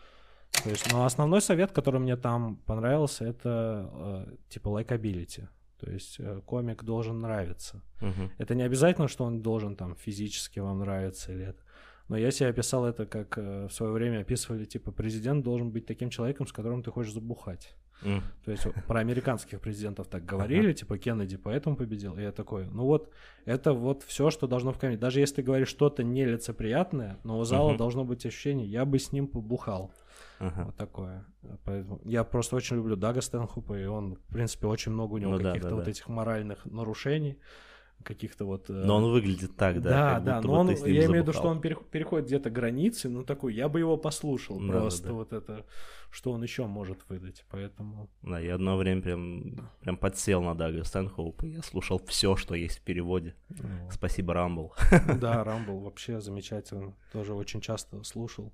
То 0.62 0.70
есть, 0.70 0.92
но 0.92 1.04
основной 1.04 1.42
совет, 1.42 1.72
который 1.72 2.00
мне 2.00 2.16
там 2.16 2.56
понравился, 2.56 3.24
это 3.24 3.90
э, 4.28 4.36
типа 4.48 4.68
likability. 4.68 5.48
То 5.78 5.90
есть 5.90 6.20
э, 6.20 6.40
комик 6.46 6.84
должен 6.84 7.20
нравиться. 7.20 7.82
Uh-huh. 8.00 8.30
Это 8.38 8.54
не 8.54 8.62
обязательно, 8.62 9.08
что 9.08 9.24
он 9.24 9.42
должен 9.42 9.76
там 9.76 9.96
физически 9.96 10.60
вам 10.60 10.78
нравиться 10.78 11.32
или 11.32 11.44
это. 11.46 11.62
Но 12.08 12.16
я 12.16 12.30
себе 12.30 12.48
описал 12.48 12.86
это, 12.86 13.06
как 13.06 13.36
э, 13.36 13.66
в 13.66 13.72
свое 13.72 13.92
время 13.92 14.20
описывали, 14.20 14.64
типа, 14.64 14.92
президент 14.92 15.44
должен 15.44 15.70
быть 15.70 15.86
таким 15.86 16.10
человеком, 16.10 16.46
с 16.46 16.52
которым 16.52 16.82
ты 16.82 16.90
хочешь 16.90 17.12
забухать. 17.12 17.76
То 18.02 18.50
есть 18.50 18.66
про 18.86 19.00
американских 19.00 19.60
президентов 19.60 20.08
так 20.08 20.24
говорили, 20.24 20.72
типа 20.72 20.98
Кеннеди 20.98 21.36
поэтому 21.36 21.76
победил. 21.76 22.16
И 22.16 22.22
я 22.22 22.32
такой, 22.32 22.66
ну 22.66 22.84
вот, 22.84 23.10
это 23.44 23.72
вот 23.72 24.02
все, 24.04 24.30
что 24.30 24.46
должно 24.46 24.72
в 24.72 24.78
комедии. 24.78 25.00
Даже 25.00 25.20
если 25.20 25.36
ты 25.36 25.42
говоришь 25.42 25.68
что-то 25.68 26.04
нелицеприятное, 26.04 27.18
но 27.24 27.38
у 27.38 27.44
зала 27.44 27.76
должно 27.76 28.04
быть 28.04 28.24
ощущение, 28.24 28.66
я 28.66 28.84
бы 28.84 28.98
с 28.98 29.12
ним 29.12 29.26
побухал. 29.26 29.92
Вот 30.38 30.76
такое. 30.76 31.24
Поэтому 31.64 32.00
я 32.04 32.22
просто 32.24 32.56
очень 32.56 32.76
люблю 32.76 32.96
Дага 32.96 33.20
Стэнхупа, 33.20 33.78
и 33.78 33.86
он, 33.86 34.16
в 34.16 34.32
принципе, 34.32 34.68
очень 34.68 34.92
много 34.92 35.14
у 35.14 35.18
него 35.18 35.32
Ну 35.32 35.38
да, 35.38 35.48
каких-то 35.50 35.70
да, 35.70 35.74
вот 35.74 35.84
да. 35.84 35.90
этих 35.90 36.08
моральных 36.08 36.64
нарушений, 36.64 37.38
каких-то 38.02 38.44
вот... 38.44 38.70
э, 38.70 38.72
Но 38.72 38.96
он 38.96 39.10
выглядит 39.10 39.56
так, 39.56 39.80
да? 39.82 40.18
да, 40.18 40.20
да, 40.20 40.40
но 40.40 40.60
он, 40.60 40.70
я 40.70 40.76
имею 40.76 41.10
в 41.10 41.14
виду, 41.16 41.32
что 41.32 41.48
он 41.48 41.60
перех- 41.60 41.84
переходит 41.90 42.26
где-то 42.26 42.50
границы, 42.50 43.08
ну 43.08 43.24
такой, 43.24 43.54
я 43.54 43.68
бы 43.68 43.80
его 43.80 43.96
послушал 43.96 44.58
Да, 44.60 44.66
просто 44.72 45.08
да. 45.08 45.12
вот 45.12 45.32
это, 45.32 45.66
что 46.10 46.32
он 46.32 46.42
еще 46.42 46.66
может 46.66 46.98
выдать, 47.08 47.44
поэтому... 47.50 48.08
Да, 48.22 48.38
я 48.38 48.54
одно 48.54 48.76
время 48.76 49.02
прям, 49.02 49.70
прям 49.80 49.96
подсел 49.96 50.42
на 50.42 50.54
Дага 50.54 50.84
Стэнхоупа, 50.84 51.44
я 51.46 51.62
слушал 51.62 52.00
все, 52.06 52.36
что 52.36 52.54
есть 52.54 52.78
в 52.78 52.82
переводе. 52.82 53.34
ну, 53.48 53.90
Спасибо, 53.90 54.34
Рамбл. 54.34 54.72
Да, 55.20 55.44
Рамбл 55.44 55.80
вообще 55.80 56.20
замечательно, 56.20 56.94
тоже 57.12 57.34
очень 57.34 57.60
часто 57.60 58.02
слушал. 58.04 58.52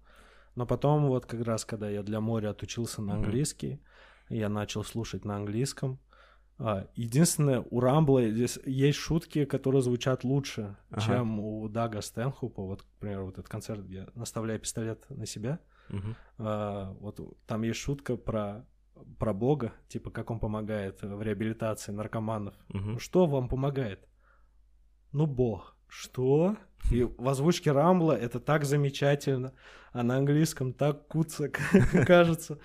Но 0.57 0.67
потом 0.67 1.07
вот 1.07 1.27
как 1.27 1.45
раз, 1.45 1.65
когда 1.65 1.91
я 1.91 2.03
для 2.03 2.21
моря 2.21 2.51
отучился 2.51 3.03
на 3.03 3.15
английский, 3.15 3.81
я 4.29 4.49
начал 4.49 4.85
слушать 4.85 5.25
на 5.25 5.37
английском. 5.37 5.99
А, 6.59 6.87
Единственное, 6.95 7.64
у 7.71 7.81
Рамбла 7.81 8.29
здесь 8.29 8.59
есть 8.64 8.99
шутки, 8.99 9.45
которые 9.45 9.83
звучат 9.83 10.23
лучше, 10.25 10.77
Ага. 10.90 11.01
чем 11.01 11.40
у 11.40 11.69
Дага 11.69 12.01
Стэнхупа. 12.01 12.62
Вот, 12.62 12.83
к 12.83 12.87
примеру, 13.01 13.27
вот 13.27 13.35
этот 13.35 13.49
концерт, 13.49 13.85
где 13.85 14.07
наставляю 14.14 14.61
пистолет 14.61 15.05
на 15.11 15.27
себя. 15.27 15.59
Мгм. 15.88 16.14
А, 16.38 16.93
вот 17.01 17.21
там 17.47 17.62
есть 17.62 17.81
шутка 17.81 18.17
про 18.17 18.64
про 19.19 19.35
Бога, 19.35 19.73
типа 19.88 20.11
как 20.11 20.31
он 20.31 20.38
помогает 20.38 21.03
в 21.03 21.21
реабилитации 21.21 21.90
наркоманов. 21.90 22.55
Мгм. 22.69 22.99
Что 23.01 23.27
вам 23.27 23.49
помогает? 23.49 24.07
Ну, 25.12 25.27
Бог. 25.27 25.74
Что? 25.88 26.57
И 26.90 27.03
в 27.03 27.29
озвучке 27.29 27.73
Рамбла 27.73 28.12
это 28.12 28.40
так 28.40 28.64
замечательно, 28.64 29.53
а 29.92 30.03
на 30.03 30.16
английском 30.16 30.73
так 30.73 31.07
куца 31.09 31.49
кажется. 32.07 32.59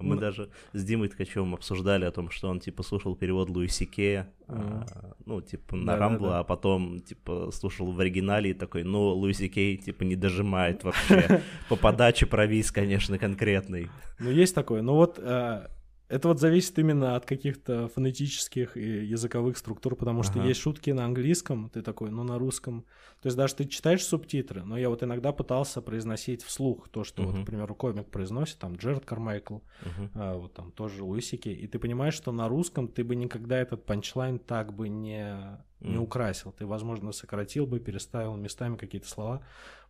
Мы 0.00 0.16
Ну- 0.16 0.20
даже 0.20 0.50
с 0.72 0.84
Димой 0.84 1.08
Ткачевым 1.08 1.54
обсуждали 1.54 2.04
о 2.04 2.10
том, 2.10 2.30
что 2.30 2.48
он, 2.48 2.58
типа, 2.58 2.82
слушал 2.82 3.14
перевод 3.14 3.48
Луиси 3.48 3.84
Кея, 3.86 4.28
а, 4.48 4.84
ну, 5.24 5.40
типа, 5.40 5.76
на. 5.76 5.96
Рамбла, 5.96 6.40
а 6.40 6.44
потом, 6.44 7.00
типа, 7.00 7.50
слушал 7.52 7.92
в 7.92 8.00
оригинале 8.00 8.50
и 8.50 8.54
такой, 8.54 8.82
ну, 8.82 9.10
Луиси 9.10 9.46
Кей, 9.46 9.76
типа, 9.76 10.02
не 10.02 10.16
дожимает 10.16 10.82
вообще. 10.82 11.40
По 11.68 11.76
подаче 11.76 12.26
провис, 12.26 12.72
конечно, 12.72 13.18
конкретный. 13.18 13.88
Ну, 14.18 14.30
есть 14.30 14.54
такое. 14.54 14.82
Но 14.82 14.96
вот 14.96 15.20
э, 15.22 15.68
это 16.08 16.28
вот 16.28 16.40
зависит 16.40 16.78
именно 16.78 17.16
от 17.16 17.26
каких-то 17.26 17.88
фонетических 17.88 18.76
и 18.76 19.04
языковых 19.04 19.56
структур, 19.58 19.96
потому 19.96 20.22
что 20.22 20.38
Ага. 20.38 20.48
есть 20.48 20.60
шутки 20.60 20.90
на 20.90 21.04
английском, 21.04 21.68
ты 21.70 21.82
такой, 21.82 22.10
ну, 22.10 22.22
на 22.22 22.38
русском. 22.38 22.82
То 23.22 23.26
есть 23.26 23.36
даже 23.36 23.56
ты 23.56 23.64
читаешь 23.64 24.04
субтитры, 24.04 24.64
но 24.64 24.78
я 24.78 24.88
вот 24.88 25.02
иногда 25.02 25.32
пытался 25.32 25.82
произносить 25.82 26.42
вслух 26.42 26.88
то, 26.88 27.02
что, 27.04 27.22
вот, 27.24 27.32
Мгм. 27.34 27.42
к 27.42 27.46
примеру, 27.46 27.74
комик 27.74 28.10
произносит, 28.10 28.58
там, 28.58 28.76
Джеред 28.76 29.04
Кармайкл, 29.04 29.58
Мгм. 29.80 30.10
а, 30.14 30.36
вот 30.36 30.54
там 30.54 30.70
тоже 30.72 31.02
Луисики, 31.02 31.48
и 31.48 31.66
ты 31.66 31.78
понимаешь, 31.78 32.14
что 32.14 32.32
на 32.32 32.48
русском 32.48 32.88
ты 32.88 33.02
бы 33.04 33.16
никогда 33.16 33.58
этот 33.58 33.84
панчлайн 33.84 34.38
так 34.38 34.72
бы 34.74 34.88
не, 34.88 35.58
не 35.80 35.98
украсил. 35.98 36.52
Ты, 36.52 36.66
возможно, 36.66 37.12
сократил 37.12 37.66
бы, 37.66 37.80
переставил 37.80 38.36
местами 38.36 38.76
какие-то 38.76 39.08
слова, 39.08 39.44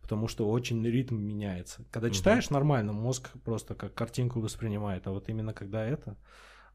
потому 0.07 0.29
что 0.29 0.49
очень 0.49 0.81
ритм 0.87 1.17
меняется. 1.17 1.83
Когда 1.91 2.09
читаешь 2.09 2.49
нормально, 2.49 2.93
мозг 2.93 3.29
просто 3.43 3.75
как 3.75 3.93
картинку 3.93 4.39
воспринимает, 4.39 5.05
а 5.05 5.11
вот 5.11 5.27
именно 5.27 5.53
когда 5.53 5.85
это, 5.85 6.15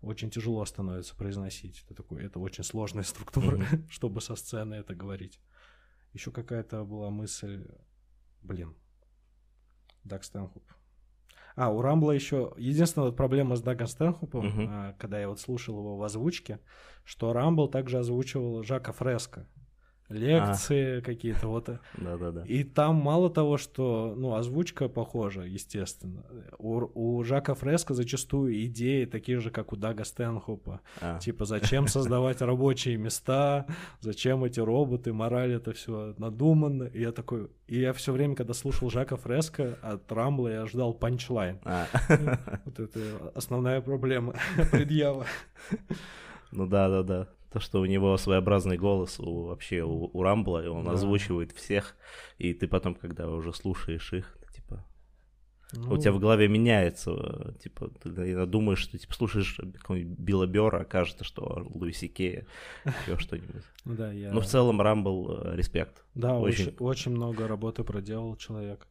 очень 0.03 0.29
тяжело 0.31 0.63
становится 0.67 1.17
произносить. 1.17 1.83
Ты 1.89 1.95
такой, 1.95 2.27
это 2.27 2.39
очень 2.39 2.63
сложная 2.63 3.05
структура, 3.05 3.57
Мгм. 3.57 3.89
чтобы 3.91 4.21
со 4.21 4.35
сцены 4.37 4.75
это 4.75 4.95
говорить. 4.95 5.41
Еще 6.13 6.31
какая-то 6.31 6.85
была 6.85 7.09
мысль, 7.09 7.67
блин, 8.43 8.77
Даг 10.05 10.25
Стэнхуп. 10.25 10.65
А, 11.57 11.71
у 11.71 11.81
Рамбла 11.81 12.13
еще... 12.13 12.53
Единственная 12.59 13.07
вот 13.07 13.17
проблема 13.17 13.57
с 13.57 13.63
Дагом 13.63 13.87
Стэнхупом, 13.87 14.47
Мгм. 14.47 14.67
а, 14.69 14.93
когда 14.99 15.19
я 15.19 15.29
вот 15.31 15.41
слушал 15.41 15.79
его 15.79 15.97
в 15.97 16.03
озвучке, 16.03 16.61
что 17.03 17.33
Рамбл 17.33 17.69
также 17.69 17.99
озвучивал 17.99 18.63
Жака 18.63 18.93
Фреско. 18.93 19.49
Лекции 20.13 21.01
какие-то 21.01 21.49
вот. 21.49 21.69
Да-да-да. 21.99 22.43
И 22.45 22.65
там 22.65 22.97
мало 22.97 23.31
того, 23.31 23.57
что, 23.57 24.15
ну, 24.17 24.35
озвучка 24.35 24.89
похожа, 24.89 25.43
естественно. 25.43 26.25
У, 26.59 26.89
у 26.95 27.23
Жака 27.25 27.55
Фреско 27.55 27.95
зачастую 27.95 28.65
идеи 28.67 29.05
такие 29.05 29.41
же, 29.41 29.51
как 29.51 29.73
у 29.73 29.77
Дага 29.77 30.05
Стэнхопа. 30.05 30.81
А, 31.01 31.19
Типа, 31.19 31.45
зачем 31.45 31.87
создавать 31.87 32.41
рабочие 32.43 32.97
места, 32.97 33.67
зачем 34.01 34.45
эти 34.45 34.61
роботы, 34.61 35.13
мораль, 35.13 35.53
это 35.53 35.73
все 35.73 36.15
надуманно. 36.19 36.85
И 36.85 37.01
я 37.01 37.13
такой, 37.13 37.49
и 37.67 37.81
я 37.81 37.93
все 37.93 38.13
время, 38.13 38.35
когда 38.35 38.55
слушал 38.55 38.91
Жака 38.91 39.17
Фреско 39.17 39.79
от 39.83 40.11
Рамбла, 40.11 40.49
я 40.49 40.67
ждал 40.67 40.95
панчлайн. 40.95 41.61
а. 41.65 41.87
Вот 42.65 42.79
это 42.81 43.01
основная 43.35 43.81
проблема, 43.81 44.35
предъява. 44.71 45.27
Ну 46.51 46.67
да-да-да. 46.67 47.29
То, 47.53 47.61
что 47.61 47.81
у 47.81 47.85
него 47.85 48.17
своеобразный 48.17 48.79
голос 48.79 49.21
у, 49.21 49.45
вообще 49.49 49.83
у, 49.83 50.11
у 50.13 50.23
Рамбла, 50.23 50.65
и 50.65 50.69
он 50.69 50.85
Да. 50.85 50.93
озвучивает 50.93 51.53
всех, 51.53 51.97
и 52.39 52.55
ты 52.55 52.67
потом, 52.67 52.95
когда 52.95 53.29
уже 53.29 53.53
слушаешь 53.53 54.13
их, 54.15 54.39
типа, 54.55 54.85
Ну, 55.75 55.93
у 55.95 55.99
тебя 55.99 56.13
в 56.13 56.19
голове 56.19 56.49
меняется, 56.49 57.11
э, 57.13 57.53
типа, 57.63 57.89
ты 58.03 58.09
иногда 58.09 58.47
думаешь, 58.47 58.79
что, 58.79 58.99
типа, 58.99 59.13
слушаешь 59.15 59.61
какого-нибудь 59.81 60.19
Билла 60.19 60.47
Бёрра, 60.47 60.81
а 60.81 60.85
кажется, 60.85 61.25
что 61.25 61.67
Луиси 61.75 62.09
Кея, 62.09 62.47
еще 62.85 63.19
что-нибудь. 63.19 63.65
Ну 63.85 63.95
Да, 63.97 64.13
я... 64.13 64.33
Но 64.33 64.41
в 64.41 64.47
целом 64.47 64.81
Рамбл, 64.81 65.31
э, 65.31 65.57
респект. 65.57 66.05
Да, 66.15 66.39
очень, 66.39 66.75
очень 66.79 67.11
много 67.13 67.49
работы 67.49 67.85
проделал 67.85 68.37
человек. 68.37 68.87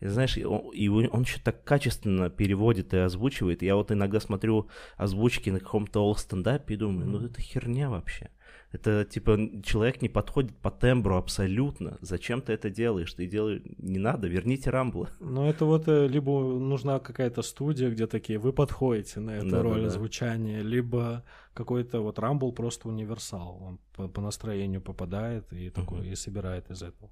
И 0.00 0.06
знаешь, 0.06 0.36
и 0.36 0.44
он, 0.44 0.70
и 0.72 0.88
он 0.88 1.22
еще 1.22 1.38
так 1.42 1.64
качественно 1.64 2.30
переводит 2.30 2.94
и 2.94 2.98
озвучивает. 2.98 3.62
Я 3.62 3.76
вот 3.76 3.92
иногда 3.92 4.20
смотрю 4.20 4.68
озвучки 4.96 5.50
на 5.50 5.60
каком-то 5.60 6.00
олл-стендапе 6.04 6.74
и 6.74 6.76
думаю, 6.76 7.06
ну 7.08 7.24
это 7.24 7.40
херня 7.40 7.90
вообще. 7.90 8.30
Это 8.72 9.04
типа 9.04 9.38
человек 9.62 10.00
не 10.00 10.08
подходит 10.08 10.56
по 10.56 10.70
тембру 10.70 11.16
абсолютно. 11.16 11.98
Зачем 12.00 12.40
ты 12.40 12.54
это 12.54 12.70
делаешь? 12.70 13.12
Ты 13.12 13.26
делаешь... 13.26 13.60
Не 13.76 13.98
надо, 13.98 14.28
верните 14.28 14.70
Рамбла. 14.70 15.10
Ну, 15.20 15.46
это 15.46 15.66
вот 15.66 15.88
э, 15.88 16.08
либо 16.08 16.30
нужна 16.58 16.98
какая-то 16.98 17.42
студия, 17.42 17.90
где 17.90 18.06
такие, 18.06 18.38
вы 18.38 18.52
подходите 18.54 19.20
на 19.20 19.32
эту 19.32 19.50
Да-да-да. 19.50 19.62
роль 19.62 19.90
звучания, 19.90 20.62
либо 20.62 21.22
какой-то 21.52 22.00
вот 22.00 22.18
Рамбл 22.18 22.52
просто 22.52 22.88
универсал. 22.88 23.58
Он 23.62 23.78
по, 23.94 24.08
по 24.08 24.22
настроению 24.22 24.80
попадает 24.80 25.52
и 25.52 25.68
такой, 25.68 25.98
Мгм. 25.98 26.08
и 26.12 26.14
собирает 26.14 26.70
из 26.70 26.82
этого. 26.82 27.10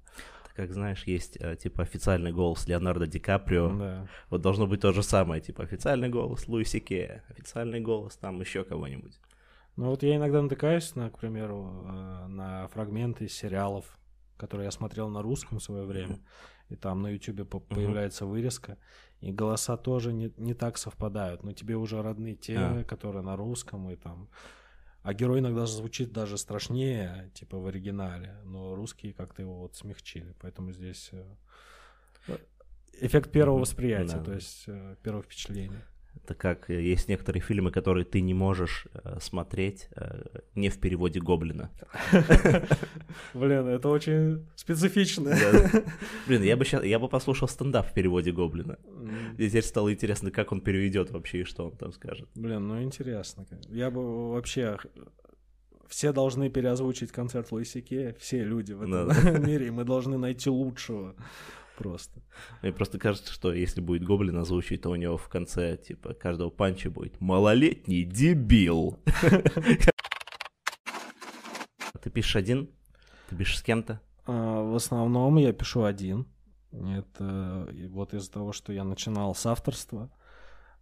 Как 0.55 0.73
знаешь, 0.73 1.03
есть 1.05 1.37
э, 1.39 1.55
типа 1.55 1.83
официальный 1.83 2.31
голос 2.31 2.67
Леонардо 2.67 3.07
Ди 3.07 3.19
Каприо. 3.19 3.77
Да. 3.77 4.07
Вот 4.29 4.41
должно 4.41 4.67
быть 4.67 4.81
то 4.81 4.91
же 4.91 5.03
самое, 5.03 5.41
типа 5.41 5.63
официальный 5.63 6.09
голос 6.09 6.47
Луиси 6.47 6.79
Кея, 6.79 7.23
официальный 7.29 7.79
голос 7.79 8.17
там 8.17 8.39
еще 8.41 8.63
кого-нибудь. 8.63 9.19
Ну, 9.77 9.89
вот 9.89 10.03
я 10.03 10.17
иногда 10.17 10.41
натыкаюсь, 10.41 10.95
на, 10.95 11.09
к 11.09 11.17
примеру, 11.19 11.85
э, 11.87 12.27
на 12.27 12.67
фрагменты 12.67 13.27
сериалов, 13.29 13.97
которые 14.37 14.65
я 14.65 14.71
смотрел 14.71 15.09
на 15.09 15.21
русском 15.21 15.59
в 15.59 15.63
свое 15.63 15.85
время, 15.85 16.19
и 16.69 16.75
там 16.75 17.01
на 17.01 17.17
по- 17.45 17.59
появляется 17.59 18.25
вырезка, 18.25 18.77
и 19.21 19.31
голоса 19.31 19.77
тоже 19.77 20.11
не, 20.11 20.33
не 20.37 20.53
так 20.53 20.77
совпадают, 20.77 21.43
но 21.43 21.53
тебе 21.53 21.75
уже 21.77 22.01
родны 22.01 22.35
те, 22.35 22.57
А. 22.57 22.83
которые 22.83 23.23
на 23.23 23.35
русском, 23.35 23.89
и 23.89 23.95
там... 23.95 24.29
А 25.03 25.13
герой 25.13 25.39
иногда 25.39 25.65
звучит 25.65 26.11
даже 26.11 26.37
страшнее, 26.37 27.31
типа 27.33 27.57
в 27.57 27.65
оригинале, 27.65 28.37
но 28.43 28.75
русские 28.75 29.13
как-то 29.13 29.41
его 29.41 29.59
вот 29.59 29.75
смягчили, 29.75 30.35
поэтому 30.39 30.71
здесь 30.73 31.09
э, 31.11 31.25
эффект 32.93 33.31
первого 33.31 33.59
восприятия, 33.59 34.17
Да. 34.17 34.23
то 34.23 34.33
есть 34.33 34.65
э, 34.67 34.95
первое 35.01 35.23
впечатление. 35.23 35.81
Это 36.15 36.35
как 36.35 36.69
э, 36.69 36.81
есть 36.81 37.07
некоторые 37.09 37.41
фильмы, 37.41 37.71
которые 37.71 38.05
ты 38.05 38.21
не 38.21 38.33
можешь 38.33 38.87
э, 38.93 39.17
смотреть 39.19 39.87
э, 39.95 40.23
не 40.55 40.69
в 40.69 40.79
переводе 40.79 41.19
Гоблина. 41.19 41.71
Блин, 43.33 43.67
это 43.67 43.89
очень 43.89 44.45
специфично. 44.55 45.35
Блин, 46.27 46.43
я 46.43 46.55
бы 46.57 46.65
сейчас, 46.65 46.83
я 46.83 46.99
бы 46.99 47.07
послушал 47.09 47.47
стендап 47.47 47.87
в 47.89 47.93
переводе 47.93 48.31
Гоблина. 48.31 48.77
М, 48.85 49.35
И 49.37 49.47
теперь 49.47 49.63
стало 49.63 49.91
интересно, 49.93 50.31
как 50.31 50.51
он 50.51 50.61
переведет 50.61 51.11
вообще 51.11 51.41
и 51.41 51.43
что 51.43 51.65
он 51.67 51.71
там 51.77 51.91
скажет. 51.91 52.29
Блин, 52.35 52.67
ну 52.67 52.81
интересно. 52.81 53.45
Я 53.69 53.89
бы 53.91 54.31
вообще... 54.31 54.77
Все 55.87 56.13
должны 56.13 56.49
переозвучить 56.49 57.11
концерт 57.11 57.51
Луиси 57.51 57.81
Кея, 57.81 58.15
все 58.17 58.45
люди 58.45 58.71
в 58.71 58.81
этом 58.83 59.43
мире, 59.45 59.67
и 59.67 59.71
мы 59.71 59.83
должны 59.83 60.17
найти 60.17 60.49
лучшего 60.49 61.15
просто. 61.81 62.21
Мне 62.61 62.71
просто 62.71 62.99
кажется, 62.99 63.33
что 63.33 63.53
если 63.53 63.81
будет 63.81 64.03
Гоблин 64.03 64.37
озвучить, 64.37 64.81
то 64.81 64.89
у 64.89 64.95
него 64.95 65.17
в 65.17 65.27
конце, 65.29 65.77
типа, 65.77 66.13
каждого 66.13 66.49
панча 66.49 66.89
будет 66.89 67.19
«Малолетний 67.19 68.03
дебил». 68.03 68.99
Ты 72.01 72.09
пишешь 72.09 72.35
один? 72.35 72.69
Ты 73.29 73.35
пишешь 73.35 73.59
с 73.59 73.63
кем-то? 73.63 74.01
А, 74.25 74.61
в 74.63 74.75
основном 74.75 75.37
я 75.37 75.53
пишу 75.53 75.83
один. 75.83 76.27
Это 76.71 77.67
вот 77.89 78.13
из-за 78.13 78.31
того, 78.31 78.53
что 78.53 78.73
я 78.73 78.83
начинал 78.83 79.35
с 79.35 79.45
авторства, 79.45 80.09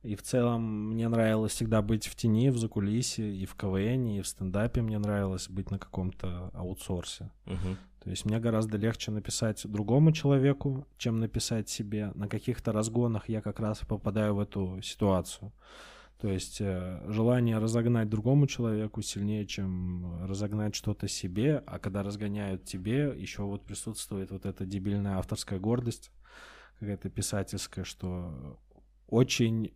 и 0.04 0.16
в 0.16 0.22
целом 0.22 0.92
мне 0.92 1.10
нравилось 1.10 1.52
всегда 1.52 1.82
быть 1.82 2.08
в 2.08 2.16
тени, 2.16 2.50
в 2.50 2.58
закулисе, 2.58 3.30
и 3.36 3.46
в 3.46 3.56
КВН, 3.56 4.06
и 4.08 4.22
в 4.22 4.28
стендапе 4.28 4.82
мне 4.82 4.98
нравилось 4.98 5.50
быть 5.50 5.72
на 5.72 5.80
каком-то 5.80 6.52
аутсорсе. 6.54 7.32
Мгм. 7.46 7.78
То 8.04 8.10
есть 8.10 8.26
мне 8.26 8.40
гораздо 8.40 8.78
легче 8.78 9.12
написать 9.12 9.62
другому 9.66 10.12
человеку, 10.12 10.88
чем 10.98 11.20
написать 11.20 11.70
себе. 11.70 12.12
На 12.16 12.28
каких-то 12.28 12.72
разгонах 12.72 13.28
я 13.28 13.42
как 13.42 13.60
раз 13.60 13.80
попадаю 13.80 14.36
в 14.36 14.40
эту 14.40 14.82
ситуацию. 14.82 15.52
То 16.20 16.28
есть 16.28 16.60
э, 16.60 17.02
желание 17.08 17.60
разогнать 17.60 18.10
другому 18.10 18.46
человеку 18.46 19.02
сильнее, 19.02 19.46
чем 19.46 20.26
разогнать 20.26 20.76
что-то 20.76 21.08
себе, 21.08 21.64
а 21.66 21.80
когда 21.80 22.04
разгоняют 22.04 22.66
тебе, 22.66 23.14
еще 23.18 23.44
вот 23.44 23.64
присутствует 23.64 24.32
вот 24.32 24.46
эта 24.46 24.66
дебильная 24.66 25.18
авторская 25.18 25.60
гордость, 25.60 26.12
какая-то 26.80 27.10
писательская, 27.10 27.86
что 27.86 28.60
очень 29.08 29.74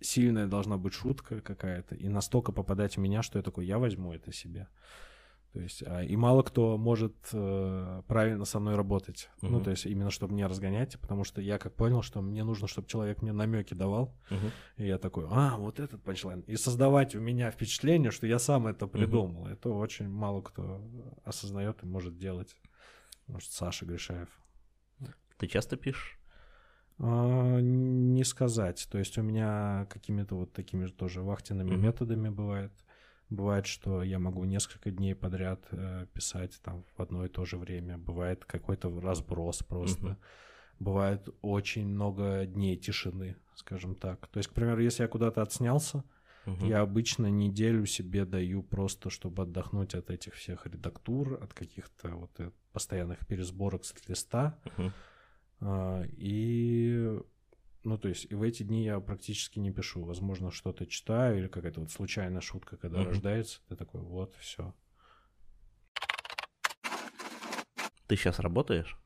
сильная 0.00 0.46
должна 0.46 0.76
быть 0.76 0.94
шутка 0.94 1.40
какая-то, 1.40 1.96
и 1.96 2.08
настолько 2.08 2.52
попадать 2.52 2.96
в 2.96 3.00
меня, 3.00 3.22
что 3.22 3.38
я 3.38 3.42
такой, 3.42 3.66
я 3.66 3.78
возьму 3.78 4.12
это 4.12 4.32
себе. 4.32 4.68
То 5.52 5.60
есть, 5.60 5.82
а, 5.86 6.02
и 6.02 6.16
мало 6.16 6.42
кто 6.42 6.78
может 6.78 7.14
э, 7.32 8.02
правильно 8.06 8.46
со 8.46 8.58
мной 8.58 8.74
работать. 8.74 9.28
Ну, 9.42 9.56
Мгм. 9.56 9.64
то 9.64 9.70
есть, 9.70 9.84
именно 9.84 10.10
чтобы 10.10 10.32
меня 10.32 10.48
разгонять, 10.48 10.98
потому 10.98 11.24
что 11.24 11.42
я 11.42 11.58
как 11.58 11.74
понял, 11.74 12.00
что 12.00 12.22
мне 12.22 12.42
нужно, 12.42 12.66
чтобы 12.66 12.88
человек 12.88 13.20
мне 13.20 13.32
намеки 13.32 13.74
давал. 13.74 14.16
Мгм. 14.30 14.50
И 14.78 14.86
я 14.86 14.96
такой, 14.96 15.26
а, 15.30 15.58
вот 15.58 15.78
этот 15.78 16.02
панчлайн. 16.02 16.40
И 16.40 16.56
создавать 16.56 17.14
у 17.14 17.20
меня 17.20 17.50
впечатление, 17.50 18.10
что 18.10 18.26
я 18.26 18.38
сам 18.38 18.66
это 18.66 18.86
придумал. 18.86 19.46
Это 19.46 19.68
очень 19.68 20.08
мало 20.08 20.40
кто 20.40 20.80
осознает 21.24 21.82
и 21.82 21.86
может 21.86 22.16
делать. 22.16 22.56
Может, 23.26 23.52
Саша 23.52 23.84
Гришаев. 23.84 24.28
Ты 25.36 25.48
часто 25.48 25.76
пишешь? 25.76 26.18
А, 26.98 27.60
не 27.60 28.24
сказать. 28.24 28.88
То 28.90 28.98
есть 28.98 29.18
у 29.18 29.22
меня 29.22 29.86
какими-то 29.90 30.34
вот 30.36 30.52
такими 30.54 30.86
же 30.86 30.92
тоже 30.94 31.20
вахтенными 31.20 31.72
Мгм. 31.74 31.82
методами 31.82 32.28
бывает. 32.30 32.72
Бывает, 33.32 33.66
что 33.66 34.02
я 34.02 34.18
могу 34.18 34.44
несколько 34.44 34.90
дней 34.90 35.14
подряд 35.14 35.66
э, 35.70 36.06
писать 36.12 36.60
там 36.62 36.84
в 36.96 37.00
одно 37.00 37.24
и 37.24 37.28
то 37.28 37.46
же 37.46 37.56
время. 37.56 37.96
Бывает 37.96 38.44
какой-то 38.44 39.00
разброс 39.00 39.62
просто. 39.62 40.04
Мгм. 40.06 40.18
Бывает 40.78 41.28
очень 41.40 41.86
много 41.86 42.44
дней 42.44 42.76
тишины, 42.76 43.36
скажем 43.54 43.94
так. 43.94 44.26
То 44.28 44.38
есть, 44.38 44.50
к 44.50 44.52
примеру, 44.52 44.82
если 44.82 45.02
я 45.04 45.08
куда-то 45.08 45.40
отснялся, 45.40 46.04
Мгм. 46.44 46.66
я 46.66 46.80
обычно 46.82 47.28
неделю 47.28 47.86
себе 47.86 48.26
даю 48.26 48.62
просто, 48.62 49.08
чтобы 49.08 49.44
отдохнуть 49.44 49.94
от 49.94 50.10
этих 50.10 50.34
всех 50.34 50.66
редактур, 50.66 51.42
от 51.42 51.54
каких-то 51.54 52.08
вот 52.08 52.38
э, 52.38 52.50
постоянных 52.72 53.26
пересборок 53.26 53.84
с 53.86 53.94
листа. 54.08 54.58
Мгм. 54.76 54.92
А, 55.60 56.02
И, 56.18 57.18
ну, 57.84 57.98
то 57.98 58.08
есть, 58.08 58.26
и 58.30 58.34
в 58.34 58.42
эти 58.42 58.62
дни 58.62 58.84
я 58.84 59.00
практически 59.00 59.58
не 59.58 59.70
пишу. 59.70 60.04
Возможно, 60.04 60.50
что-то 60.50 60.86
читаю 60.86 61.38
или 61.38 61.48
какая-то 61.48 61.80
вот 61.80 61.90
случайная 61.90 62.40
шутка, 62.40 62.76
когда 62.76 63.00
Мгм. 63.00 63.08
рождается, 63.08 63.60
ты 63.68 63.76
такой, 63.76 64.00
вот, 64.00 64.34
все. 64.38 64.74
Ты 68.06 68.16
сейчас 68.16 68.38
работаешь? 68.38 68.98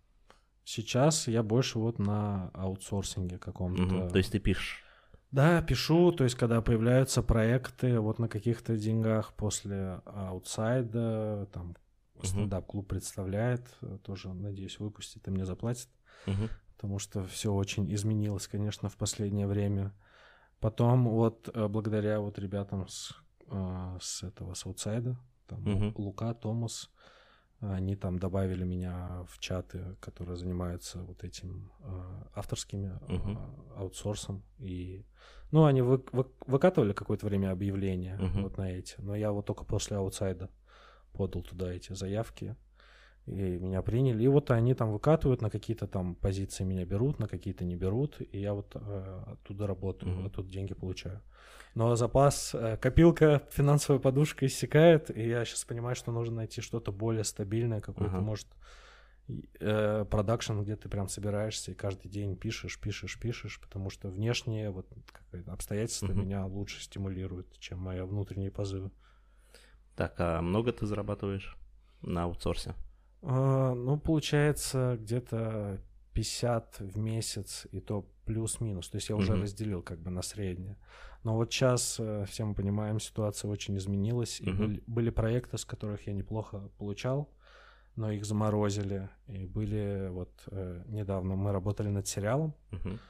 Сейчас 0.65 1.29
я 1.29 1.43
больше 1.43 1.79
вот 1.79 1.99
на 1.99 2.49
аутсорсинге 2.55 3.39
каком-то. 3.39 3.83
Мгм. 3.83 4.09
То 4.11 4.19
есть 4.19 4.33
ты 4.33 4.41
пишешь? 4.41 4.83
Да, 5.31 5.63
пишу, 5.63 6.13
то 6.13 6.25
есть, 6.25 6.37
когда 6.37 6.61
появляются 6.61 7.23
проекты 7.23 8.01
вот 8.01 8.19
на 8.19 8.29
каких-то 8.29 8.77
деньгах 8.77 9.33
после 9.35 10.01
аутсайда, 10.07 11.49
там, 11.53 11.77
стендап-клуб 12.23 12.89
представляет, 12.89 13.67
тоже, 14.03 14.33
надеюсь, 14.33 14.79
выпустит 14.79 15.27
и 15.29 15.31
мне 15.31 15.45
заплатит. 15.45 15.89
Мгм. 16.27 16.49
Потому 16.77 16.99
что 16.99 17.25
все 17.25 17.53
очень 17.53 17.93
изменилось, 17.93 18.47
конечно, 18.49 18.89
в 18.89 18.97
последнее 18.97 19.47
время. 19.47 19.93
Потом 20.61 21.09
вот 21.09 21.49
э, 21.53 21.69
благодаря 21.69 22.21
вот 22.21 22.39
ребятам 22.39 22.87
с, 22.89 23.15
э, 23.49 23.99
с 24.01 24.23
этого 24.23 24.55
с 24.55 24.67
аутсайда, 24.67 25.17
там 25.47 25.61
Мгм. 25.65 25.95
Лука, 25.97 26.35
Томас, 26.35 26.91
они 27.61 27.97
там 27.97 28.19
добавили 28.19 28.65
меня 28.65 29.25
в 29.29 29.39
чаты, 29.39 29.97
которые 30.01 30.37
занимаются 30.37 31.03
вот 31.03 31.25
этим 31.25 31.73
э, 31.81 32.23
авторскими 32.35 32.99
Мгм. 33.09 33.39
аутсорсом. 33.77 34.43
И, 34.59 35.05
ну, 35.51 35.65
они 35.65 35.81
вы- 35.83 36.05
вы- 36.13 36.31
выкатывали 36.47 36.93
какое-то 36.93 37.27
время 37.27 37.53
объявления 37.53 38.17
Мгм. 38.19 38.43
вот 38.43 38.59
на 38.59 38.71
эти, 38.71 39.01
но 39.01 39.15
я 39.17 39.33
вот 39.33 39.47
только 39.47 39.65
после 39.65 39.97
аутсайда 39.97 40.51
подал 41.15 41.43
туда 41.43 41.73
эти 41.73 41.95
заявки. 41.95 42.55
И 43.27 43.59
меня 43.59 43.83
приняли. 43.83 44.23
И 44.23 44.29
вот 44.29 44.51
они 44.53 44.75
там 44.75 44.93
выкатывают, 44.93 45.43
на 45.43 45.51
какие-то 45.51 45.89
там 45.89 46.15
позиции 46.15 46.63
меня 46.63 46.85
берут, 46.85 47.19
на 47.19 47.27
какие-то 47.27 47.65
не 47.65 47.75
берут. 47.75 48.21
И 48.21 48.39
я 48.39 48.55
вот 48.55 48.77
э, 48.77 49.23
оттуда 49.27 49.67
работаю, 49.67 50.13
Мгм. 50.13 50.27
оттуда 50.27 50.49
деньги 50.49 50.75
получаю. 50.75 51.21
Но 51.75 51.97
запас, 51.97 52.55
э, 52.55 52.77
копилка, 52.77 53.43
финансовая 53.51 54.01
подушка 54.01 54.47
иссякает. 54.47 55.11
И 55.17 55.29
я 55.29 55.45
сейчас 55.45 55.65
понимаю, 55.65 55.97
что 55.97 56.13
нужно 56.13 56.37
найти 56.37 56.61
что-то 56.61 56.93
более 56.93 57.25
стабильное, 57.25 57.81
какой-то, 57.81 58.15
Ага. 58.15 58.23
может, 58.25 58.47
э, 59.59 60.05
продакшн, 60.09 60.61
где 60.61 60.77
ты 60.77 60.89
прям 60.89 61.09
собираешься 61.09 61.73
и 61.73 61.75
каждый 61.75 62.09
день 62.09 62.37
пишешь, 62.37 62.79
пишешь, 62.79 63.19
пишешь, 63.19 63.61
потому 63.61 63.91
что 63.91 64.09
внешние 64.09 64.71
вот 64.71 64.87
обстоятельства 65.49 66.13
Мгм. 66.13 66.21
меня 66.23 66.47
лучше 66.47 66.81
стимулируют, 66.81 67.59
чем 67.59 67.81
мои 67.81 68.01
внутренние 68.03 68.53
позывы. 68.53 68.93
Так, 69.97 70.15
а 70.19 70.41
много 70.43 70.73
ты 70.73 70.87
зарабатываешь 70.87 71.57
на 72.03 72.23
аутсорсе? 72.25 72.75
А, 73.29 73.75
ну, 73.75 73.99
получается, 73.99 74.97
где-то 75.01 75.81
50 76.13 76.79
в 76.79 76.97
месяц, 76.97 77.67
и 77.73 77.81
то 77.81 78.09
плюс-минус. 78.25 78.89
То 78.89 78.97
есть 78.97 79.09
я 79.09 79.17
уже 79.17 79.33
Мгм. 79.33 79.43
разделил 79.43 79.83
как 79.83 79.99
бы 79.99 80.11
на 80.11 80.23
среднее. 80.23 80.77
Но 81.25 81.35
вот 81.35 81.53
сейчас, 81.53 81.97
э, 81.99 82.25
все 82.29 82.45
мы 82.45 82.55
понимаем, 82.55 83.01
ситуация 83.01 83.51
очень 83.51 83.77
изменилась. 83.77 84.41
И 84.41 84.47
Мгм. 84.49 84.59
были, 84.59 84.83
были 84.87 85.11
проекты, 85.11 85.59
с 85.59 85.65
которых 85.65 86.07
я 86.07 86.13
неплохо 86.13 86.71
получал, 86.79 87.29
но 87.97 88.13
их 88.13 88.25
заморозили. 88.25 89.09
И 89.27 89.45
были 89.45 90.09
вот 90.11 90.31
э, 90.53 90.85
недавно 90.87 91.35
мы 91.35 91.51
работали 91.51 91.89
над 91.89 92.07
сериалом. 92.07 92.55
Мгм. 92.71 93.01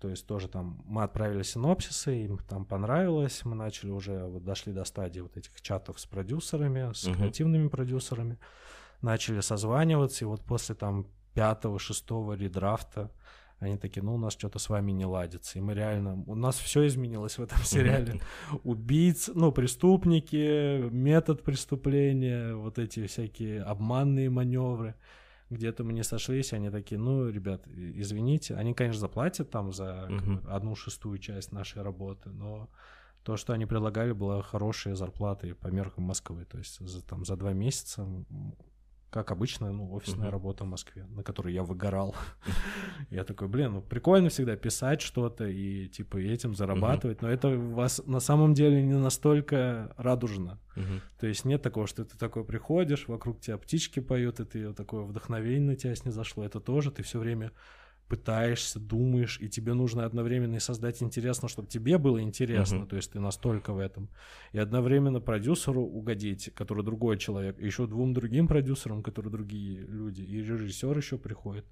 То 0.00 0.08
есть 0.08 0.26
тоже 0.26 0.48
там 0.48 0.82
мы 0.86 1.02
отправили 1.02 1.42
синопсисы, 1.42 2.24
им 2.24 2.38
там 2.38 2.64
понравилось, 2.64 3.44
мы 3.44 3.54
начали 3.54 3.90
уже, 3.90 4.24
вот 4.24 4.44
дошли 4.44 4.72
до 4.72 4.84
стадии 4.84 5.20
вот 5.20 5.36
этих 5.36 5.60
чатов 5.60 6.00
с 6.00 6.06
продюсерами, 6.06 6.92
с 6.92 7.06
Мгм. 7.06 7.16
креативными 7.16 7.68
продюсерами, 7.68 8.38
начали 9.02 9.40
созваниваться, 9.40 10.24
и 10.24 10.28
вот 10.28 10.42
после 10.44 10.74
там 10.74 11.06
пятого, 11.34 11.78
шестого 11.78 12.32
редрафта 12.32 13.10
они 13.58 13.76
такие, 13.76 14.02
ну, 14.02 14.14
у 14.14 14.18
нас 14.18 14.32
что-то 14.32 14.58
с 14.58 14.70
вами 14.70 14.90
не 14.92 15.04
ладится. 15.04 15.58
И 15.58 15.60
мы 15.60 15.74
реально, 15.74 16.24
у 16.26 16.34
нас 16.34 16.58
все 16.58 16.86
изменилось 16.86 17.36
в 17.36 17.42
этом 17.42 17.58
сериале. 17.62 18.18
Убийц, 18.64 19.30
ну, 19.34 19.52
преступники, 19.52 20.88
метод 20.90 21.42
преступления, 21.42 22.54
вот 22.54 22.78
эти 22.78 23.06
всякие 23.06 23.62
обманные 23.62 24.30
маневры. 24.30 24.94
Где-то 25.50 25.84
мы 25.84 25.92
не 25.92 26.04
сошлись, 26.04 26.52
они 26.52 26.70
такие, 26.70 26.98
ну, 26.98 27.28
ребят, 27.28 27.66
извините. 27.66 28.54
Они, 28.54 28.72
конечно, 28.72 29.00
заплатят 29.00 29.50
там 29.50 29.72
за 29.72 30.08
бы, 30.08 30.48
одну 30.48 30.76
шестую 30.76 31.18
часть 31.18 31.52
нашей 31.52 31.82
работы, 31.82 32.30
но 32.30 32.70
то, 33.24 33.36
что 33.36 33.52
они 33.52 33.66
предлагали, 33.66 34.12
была 34.12 34.42
хорошие 34.42 34.94
зарплаты 34.94 35.54
по 35.54 35.68
меркам 35.68 36.04
Москвы. 36.04 36.44
То 36.44 36.58
есть 36.58 36.78
за, 36.78 37.04
там, 37.04 37.24
за 37.24 37.36
два 37.36 37.52
месяца, 37.52 38.06
как 39.10 39.32
обычно, 39.32 39.72
ну, 39.72 39.92
офисная 39.92 40.26
Мгм. 40.26 40.30
работа 40.30 40.64
в 40.64 40.68
Москве, 40.68 41.04
на 41.06 41.22
которой 41.22 41.52
я 41.52 41.62
выгорал. 41.62 42.14
Я 43.10 43.24
такой, 43.24 43.48
блин, 43.48 43.72
ну 43.72 43.82
прикольно 43.82 44.28
всегда 44.28 44.56
писать 44.56 45.00
что-то 45.00 45.46
и 45.48 45.88
типа 45.88 46.16
этим 46.18 46.54
зарабатывать, 46.54 47.22
но 47.22 47.28
это 47.28 47.48
вас 47.48 48.00
на 48.06 48.20
самом 48.20 48.54
деле 48.54 48.82
не 48.82 48.94
настолько 48.94 49.92
радужно. 49.96 50.58
Мгм. 50.76 51.00
То 51.18 51.26
есть 51.26 51.44
нет 51.44 51.60
такого, 51.62 51.86
что 51.86 52.04
ты 52.04 52.16
такой 52.16 52.44
приходишь, 52.44 53.08
вокруг 53.08 53.40
тебя 53.40 53.58
птички 53.58 54.00
поют, 54.00 54.40
и 54.40 54.44
ты 54.44 54.72
такое 54.72 55.02
вдохновение 55.02 55.70
на 55.70 55.76
тебя 55.76 55.94
снизошло. 55.96 56.44
Это 56.44 56.60
тоже 56.60 56.90
ты 56.90 57.02
все 57.02 57.18
время 57.18 57.50
пытаешься, 58.10 58.80
думаешь, 58.80 59.38
и 59.40 59.48
тебе 59.48 59.72
нужно 59.72 60.04
одновременно 60.04 60.56
и 60.56 60.60
создать 60.60 61.00
интересно, 61.02 61.48
чтобы 61.48 61.68
тебе 61.68 61.96
было 61.96 62.20
интересно, 62.20 62.78
Мгм. 62.78 62.88
то 62.88 62.96
есть 62.96 63.12
ты 63.12 63.20
настолько 63.20 63.72
в 63.72 63.78
этом, 63.78 64.08
и 64.52 64.58
одновременно 64.58 65.20
продюсеру 65.20 65.82
угодить, 65.82 66.50
который 66.54 66.84
другой 66.84 67.18
человек, 67.18 67.56
и 67.60 67.66
еще 67.66 67.86
двум 67.86 68.12
другим 68.12 68.48
продюсерам, 68.48 69.02
которые 69.02 69.30
другие 69.30 69.78
люди, 69.78 70.22
и 70.22 70.42
режиссер 70.42 70.96
еще 70.98 71.18
приходит. 71.18 71.64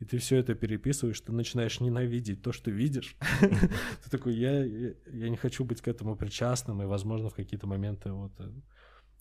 И 0.00 0.04
ты 0.04 0.18
все 0.18 0.36
это 0.36 0.54
переписываешь, 0.54 1.20
ты 1.20 1.32
начинаешь 1.32 1.80
ненавидеть 1.80 2.42
то, 2.42 2.52
что 2.52 2.70
видишь. 2.70 3.16
Ты 4.04 4.10
такой, 4.10 4.34
я, 4.34 4.64
не 5.06 5.36
хочу 5.36 5.64
быть 5.64 5.80
к 5.80 5.86
этому 5.86 6.16
причастным, 6.16 6.82
и, 6.82 6.86
возможно, 6.86 7.28
в 7.28 7.34
какие-то 7.34 7.66
моменты 7.66 8.10
вот... 8.10 8.32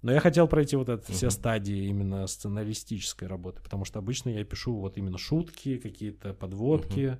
Но 0.01 0.11
я 0.11 0.19
хотел 0.19 0.47
пройти 0.47 0.75
вот 0.75 0.89
это 0.89 1.11
все 1.11 1.29
стадии 1.29 1.85
именно 1.85 2.25
сценаристической 2.25 3.27
работы, 3.27 3.61
потому 3.61 3.85
что 3.85 3.99
обычно 3.99 4.29
я 4.29 4.43
пишу 4.43 4.75
вот 4.75 4.97
именно 4.97 5.17
шутки, 5.17 5.77
какие-то 5.77 6.33
подводки, 6.33 7.19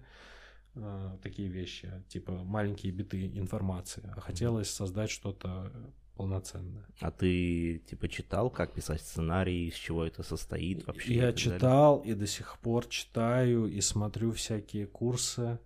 э, 0.73 1.17
такие 1.21 1.47
вещи, 1.47 1.91
типа 2.07 2.31
маленькие 2.31 2.91
биты 2.91 3.27
информации. 3.37 4.03
А 4.15 4.19
хотелось 4.19 4.69
создать 4.69 5.11
что-то 5.11 5.71
полноценная. 6.15 6.85
А 6.99 7.11
ты, 7.11 7.81
типа, 7.89 8.07
читал, 8.07 8.49
как 8.49 8.73
писать 8.73 9.01
сценарий, 9.01 9.67
из 9.67 9.75
чего 9.75 10.05
это 10.05 10.23
состоит 10.23 10.85
вообще? 10.85 11.15
Я 11.15 11.33
читал 11.33 11.99
и 11.99 12.13
до 12.13 12.27
сих 12.27 12.59
пор 12.59 12.85
читаю 12.87 13.65
и 13.65 13.81
смотрю 13.81 14.31
всякие 14.31 14.87
курсы. 14.87 15.59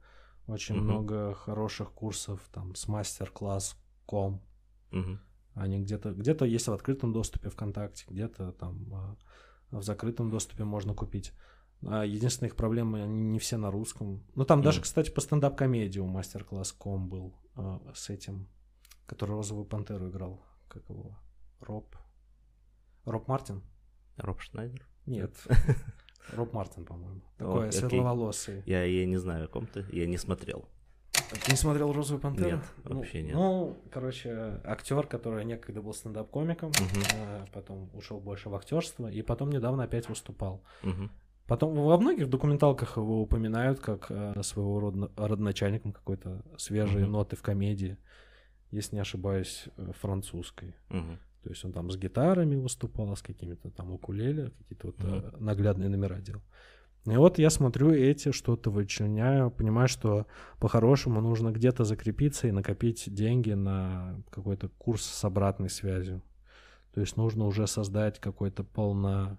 Очень 0.48 0.78
угу. 0.78 0.84
много 0.84 1.34
хороших 1.34 1.92
курсов 1.92 2.40
там 2.54 2.76
с 2.76 2.88
мастер-класс.com. 2.88 4.42
Угу. 4.92 5.20
Они 5.56 5.80
где-то 5.80 6.12
где-то 6.12 6.46
есть 6.46 6.68
в 6.68 6.74
открытом 6.74 7.14
доступе 7.14 7.50
ВКонтакте, 7.50 8.06
где-то 8.10 8.52
там 8.52 8.94
а, 8.94 9.16
в 9.72 9.84
закрытом 9.84 10.30
доступе 10.30 10.66
можно 10.66 10.94
купить. 10.94 11.34
А 11.84 12.04
единственная 12.04 12.50
их 12.50 12.56
проблема, 12.56 13.04
они 13.04 13.24
не 13.24 13.40
все 13.40 13.58
на 13.58 13.72
русском. 13.72 14.24
Ну, 14.36 14.46
там 14.46 14.60
mm. 14.60 14.64
даже, 14.64 14.82
кстати, 14.82 15.12
по 15.12 15.22
стендап-комедии 15.22 16.00
у 16.00 16.08
мастер-класс 16.08 16.72
ком 16.72 17.10
был 17.10 17.36
э, 17.56 17.80
с 17.94 18.10
этим, 18.10 18.48
который 19.06 19.32
Розовую 19.32 19.66
Пантеру 19.66 20.10
играл. 20.10 20.42
Как 20.68 20.88
его? 20.90 21.18
Роб? 21.60 21.96
Роб 23.06 23.28
Мартин? 23.28 23.62
Роб 24.18 24.42
Шнайдер? 24.42 24.88
Нет. 25.06 25.36
Роб 26.34 26.54
Мартин, 26.54 26.86
по-моему. 26.86 27.22
Такой 27.38 27.72
светловолосый. 27.72 28.64
Я, 28.66 28.84
я 28.84 29.06
не 29.06 29.18
знаю, 29.18 29.46
о 29.46 29.48
ком 29.48 29.68
ты. 29.68 29.86
Я 29.92 30.08
не 30.08 30.18
смотрел. 30.18 30.68
Ты 31.30 31.52
не 31.52 31.58
смотрел 31.58 31.92
Розовую 31.92 32.22
Пантеру? 32.22 32.58
Нет, 32.58 32.64
ну, 32.84 32.98
вообще 32.98 33.22
нет. 33.24 33.34
Ну, 33.36 33.78
короче, 33.92 34.62
актер, 34.64 35.08
который 35.08 35.46
некогда 35.46 35.82
был 35.82 35.94
стендап-комиком, 35.94 36.70
угу. 36.70 37.50
потом 37.54 37.90
ушел 37.94 38.20
больше 38.20 38.50
в 38.50 38.56
актерство, 38.56 39.08
и 39.08 39.22
потом 39.22 39.50
недавно 39.50 39.84
опять 39.84 40.10
выступал. 40.10 40.64
Угу. 40.84 41.10
Потом 41.48 41.76
во 41.76 41.98
многих 41.98 42.30
документалках 42.30 42.98
его 42.98 43.22
упоминают 43.22 43.80
как 43.80 44.08
э, 44.10 44.42
своего 44.42 44.80
рода 44.80 45.12
родоначальником 45.16 45.94
какой-то 45.94 46.44
свежие 46.58 47.06
mm-hmm. 47.06 47.10
ноты 47.10 47.36
в 47.36 47.44
комедии, 47.44 47.98
если 48.72 48.96
не 48.96 49.02
ошибаюсь, 49.02 49.66
э, 49.78 49.92
французской. 50.00 50.76
Mm-hmm. 50.90 51.18
То 51.44 51.50
есть 51.50 51.64
он 51.64 51.72
там 51.72 51.92
с 51.92 51.98
гитарами 51.98 52.56
выступал, 52.56 53.16
с 53.16 53.22
какими-то 53.22 53.70
там 53.70 53.92
укулеле, 53.92 54.50
какие-то 54.58 54.88
вот 54.88 54.98
mm-hmm. 54.98 55.40
наглядные 55.40 55.90
номера 55.90 56.20
делал. 56.20 56.42
И 57.06 57.16
вот 57.16 57.38
я 57.38 57.52
смотрю 57.52 57.92
эти, 57.92 58.32
что-то 58.32 58.72
вычленяю, 58.72 59.52
понимаю, 59.52 59.88
что 59.88 60.26
по-хорошему 60.60 61.22
нужно 61.22 61.52
где-то 61.52 61.84
закрепиться 61.84 62.48
и 62.48 62.52
накопить 62.52 63.14
деньги 63.14 63.52
на 63.52 64.24
какой-то 64.32 64.70
курс 64.70 65.04
с 65.06 65.24
обратной 65.24 65.70
связью. 65.70 66.24
То 66.94 67.02
есть 67.02 67.16
нужно 67.16 67.46
уже 67.46 67.68
создать 67.68 68.20
какой-то 68.20 68.64
полно 68.64 69.38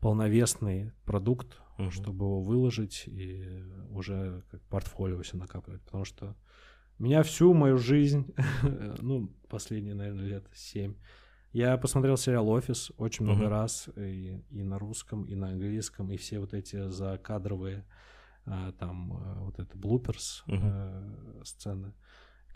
полновесный 0.00 0.92
продукт, 1.04 1.60
угу. 1.78 1.90
чтобы 1.90 2.24
его 2.24 2.40
выложить 2.40 3.04
и 3.06 3.62
уже 3.90 4.42
как 4.50 4.62
портфолио 4.62 5.20
все 5.22 5.36
накапливать. 5.36 5.82
Потому 5.82 6.04
что 6.04 6.36
меня 6.98 7.22
всю 7.22 7.52
мою 7.54 7.76
жизнь, 7.76 8.34
ну, 9.00 9.28
последние, 9.48 9.94
наверное, 9.94 10.26
лет 10.26 10.46
семь, 10.54 10.94
я 11.52 11.76
посмотрел 11.76 12.16
сериал 12.16 12.48
«Офис» 12.48 12.92
очень 12.96 13.24
много 13.24 13.48
раз, 13.48 13.88
и, 13.96 14.40
и 14.50 14.62
на 14.62 14.78
русском, 14.78 15.24
и 15.24 15.34
на 15.34 15.48
английском, 15.48 16.10
и 16.12 16.16
все 16.16 16.38
вот 16.38 16.54
эти 16.54 16.88
закадровые 16.88 17.84
а, 18.46 18.72
там 18.72 19.12
а, 19.12 19.40
вот 19.40 19.58
это 19.58 19.76
блуперс 19.76 20.44
uh 20.46 21.44
сцены 21.44 21.94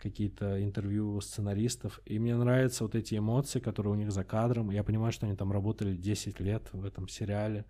какие-то 0.01 0.63
интервью 0.63 1.19
сценаристов, 1.21 1.99
и 2.05 2.19
мне 2.19 2.35
нравятся 2.35 2.83
вот 2.83 2.95
эти 2.95 3.17
эмоции, 3.17 3.59
которые 3.59 3.93
у 3.93 3.95
них 3.95 4.11
за 4.11 4.23
кадром. 4.23 4.69
Я 4.69 4.83
понимаю, 4.83 5.11
что 5.11 5.25
они 5.25 5.35
там 5.35 5.51
работали 5.51 5.95
10 5.95 6.39
лет 6.39 6.69
в 6.73 6.85
этом 6.85 7.07
сериале, 7.07 7.65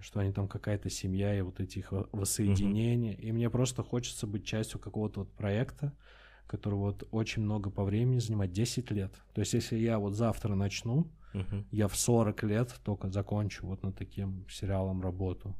что 0.00 0.20
они 0.20 0.32
там 0.32 0.48
какая-то 0.48 0.90
семья 0.90 1.36
и 1.36 1.40
вот 1.40 1.60
эти 1.60 1.78
их 1.78 1.92
воссоединения. 2.12 3.14
Mm-hmm. 3.14 3.22
И 3.22 3.32
мне 3.32 3.50
просто 3.50 3.82
хочется 3.82 4.26
быть 4.26 4.44
частью 4.44 4.80
какого-то 4.80 5.20
вот 5.20 5.32
проекта, 5.32 5.94
который 6.50 6.74
вот 6.74 7.06
очень 7.12 7.42
много 7.42 7.70
по 7.70 7.84
времени 7.84 8.18
занимает, 8.18 8.52
10 8.52 8.90
лет. 8.90 9.12
То 9.34 9.40
есть 9.40 9.54
если 9.54 9.76
я 9.76 10.00
вот 10.00 10.14
завтра 10.14 10.56
начну, 10.56 11.06
mm-hmm. 11.32 11.64
я 11.70 11.86
в 11.86 11.96
40 11.96 12.42
лет 12.42 12.74
только 12.82 13.08
закончу 13.08 13.66
вот 13.66 13.84
над 13.84 13.96
таким 13.96 14.44
сериалом 14.50 15.00
работу. 15.00 15.54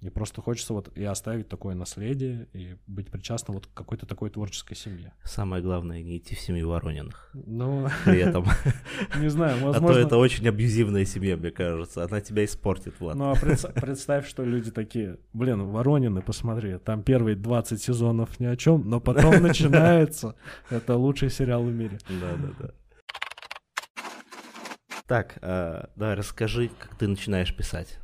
И 0.00 0.10
просто 0.10 0.40
хочется 0.40 0.74
вот 0.74 0.96
и 0.96 1.02
оставить 1.02 1.48
такое 1.48 1.74
наследие, 1.74 2.46
и 2.52 2.76
быть 2.86 3.10
причастным 3.10 3.56
вот 3.56 3.66
к 3.66 3.74
какой-то 3.74 4.06
такой 4.06 4.30
творческой 4.30 4.76
семье. 4.76 5.12
Самое 5.24 5.60
главное, 5.60 6.02
не 6.02 6.18
идти 6.18 6.36
в 6.36 6.40
семью 6.40 6.68
Ворониных. 6.68 7.30
Ну, 7.34 7.88
при 8.04 8.20
этом. 8.20 8.46
Не 9.18 9.28
знаю, 9.28 9.56
возможно... 9.64 9.90
А 9.90 9.92
то 9.94 9.98
это 9.98 10.16
очень 10.16 10.46
абьюзивная 10.46 11.04
семья, 11.04 11.36
мне 11.36 11.50
кажется. 11.50 12.04
Она 12.04 12.20
тебя 12.20 12.44
испортит, 12.44 13.00
Влад. 13.00 13.16
Ну, 13.16 13.32
а 13.32 13.34
представь, 13.80 14.28
что 14.28 14.44
люди 14.44 14.70
такие, 14.70 15.18
блин, 15.32 15.66
Воронины, 15.66 16.22
посмотри, 16.22 16.78
там 16.78 17.02
первые 17.02 17.34
20 17.34 17.82
сезонов 17.82 18.38
ни 18.38 18.46
о 18.46 18.56
чем, 18.56 18.88
но 18.88 19.00
потом 19.00 19.42
начинается. 19.42 20.36
Это 20.70 20.94
лучший 20.94 21.30
сериал 21.30 21.64
в 21.64 21.72
мире. 21.72 21.98
Да, 22.08 22.36
да, 22.36 22.48
да. 22.60 22.70
Так, 25.08 25.38
а, 25.42 25.90
да, 25.96 26.14
расскажи, 26.14 26.70
как 26.78 26.94
ты 26.94 27.08
начинаешь 27.08 27.56
писать. 27.56 27.98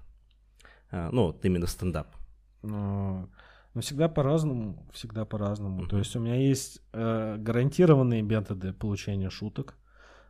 А, 0.95 1.11
ну, 1.11 1.27
вот 1.27 1.45
именно 1.45 1.67
стендап? 1.67 2.15
Ну, 2.63 3.29
ну, 3.75 3.81
всегда 3.81 4.09
по-разному, 4.09 4.87
всегда 4.93 5.25
по-разному. 5.25 5.83
Uh-huh. 5.83 5.89
То 5.89 5.99
есть 5.99 6.15
у 6.15 6.21
меня 6.21 6.37
есть 6.37 6.81
э, 6.93 7.37
гарантированные 7.37 8.23
методы 8.23 8.73
получения 8.73 9.29
шуток, 9.29 9.77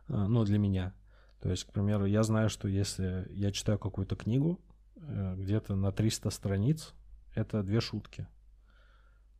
э, 0.07 0.13
ну, 0.13 0.43
для 0.43 0.57
меня. 0.57 0.95
То 1.39 1.51
есть, 1.51 1.65
к 1.65 1.71
примеру, 1.71 2.05
я 2.05 2.23
знаю, 2.23 2.49
что 2.49 2.67
если 2.67 3.27
я 3.29 3.51
читаю 3.51 3.77
какую-то 3.77 4.15
книгу, 4.15 4.59
э, 4.95 5.35
где-то 5.37 5.75
на 5.75 5.91
300 5.91 6.31
страниц, 6.31 6.95
это 7.35 7.61
две 7.61 7.79
шутки. 7.79 8.27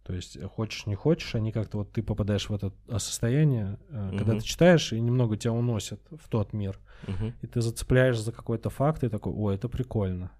То 0.03 0.13
есть, 0.13 0.39
хочешь, 0.43 0.85
не 0.85 0.93
хочешь, 0.93 1.33
они 1.33 1.51
как-то 1.51 1.79
вот 1.79 1.91
ты 1.91 2.03
попадаешь 2.03 2.49
в 2.49 2.53
это 2.53 2.71
а, 2.87 2.99
состояние, 2.99 3.79
uh-huh. 3.89 4.15
когда 4.19 4.33
ты 4.33 4.41
читаешь, 4.41 4.93
и 4.93 5.01
немного 5.01 5.37
тебя 5.37 5.53
уносят 5.53 5.99
в 6.11 6.29
тот 6.29 6.53
мир. 6.53 6.79
Uh-huh. 7.07 7.33
И 7.41 7.47
ты 7.47 7.61
зацепляешь 7.61 8.19
за 8.19 8.31
какой-то 8.31 8.69
факт, 8.69 9.03
и 9.03 9.09
такой, 9.09 9.33
о, 9.33 9.49
это 9.49 9.67
прикольно. 9.67 10.31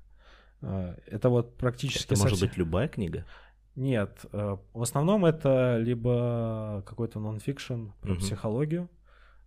А, 0.61 0.95
это 1.07 1.29
вот 1.29 1.57
практически... 1.57 2.13
Это 2.13 2.21
может 2.21 2.39
быть 2.39 2.57
любая 2.57 2.87
книга? 2.87 3.25
Нет, 3.75 4.25
э, 4.31 4.57
в 4.73 4.81
основном 4.81 5.25
это 5.25 5.77
либо 5.77 6.83
какой-то 6.85 7.19
нон-фикшн 7.19 7.87
про 8.01 8.11
угу. 8.13 8.19
психологию, 8.19 8.89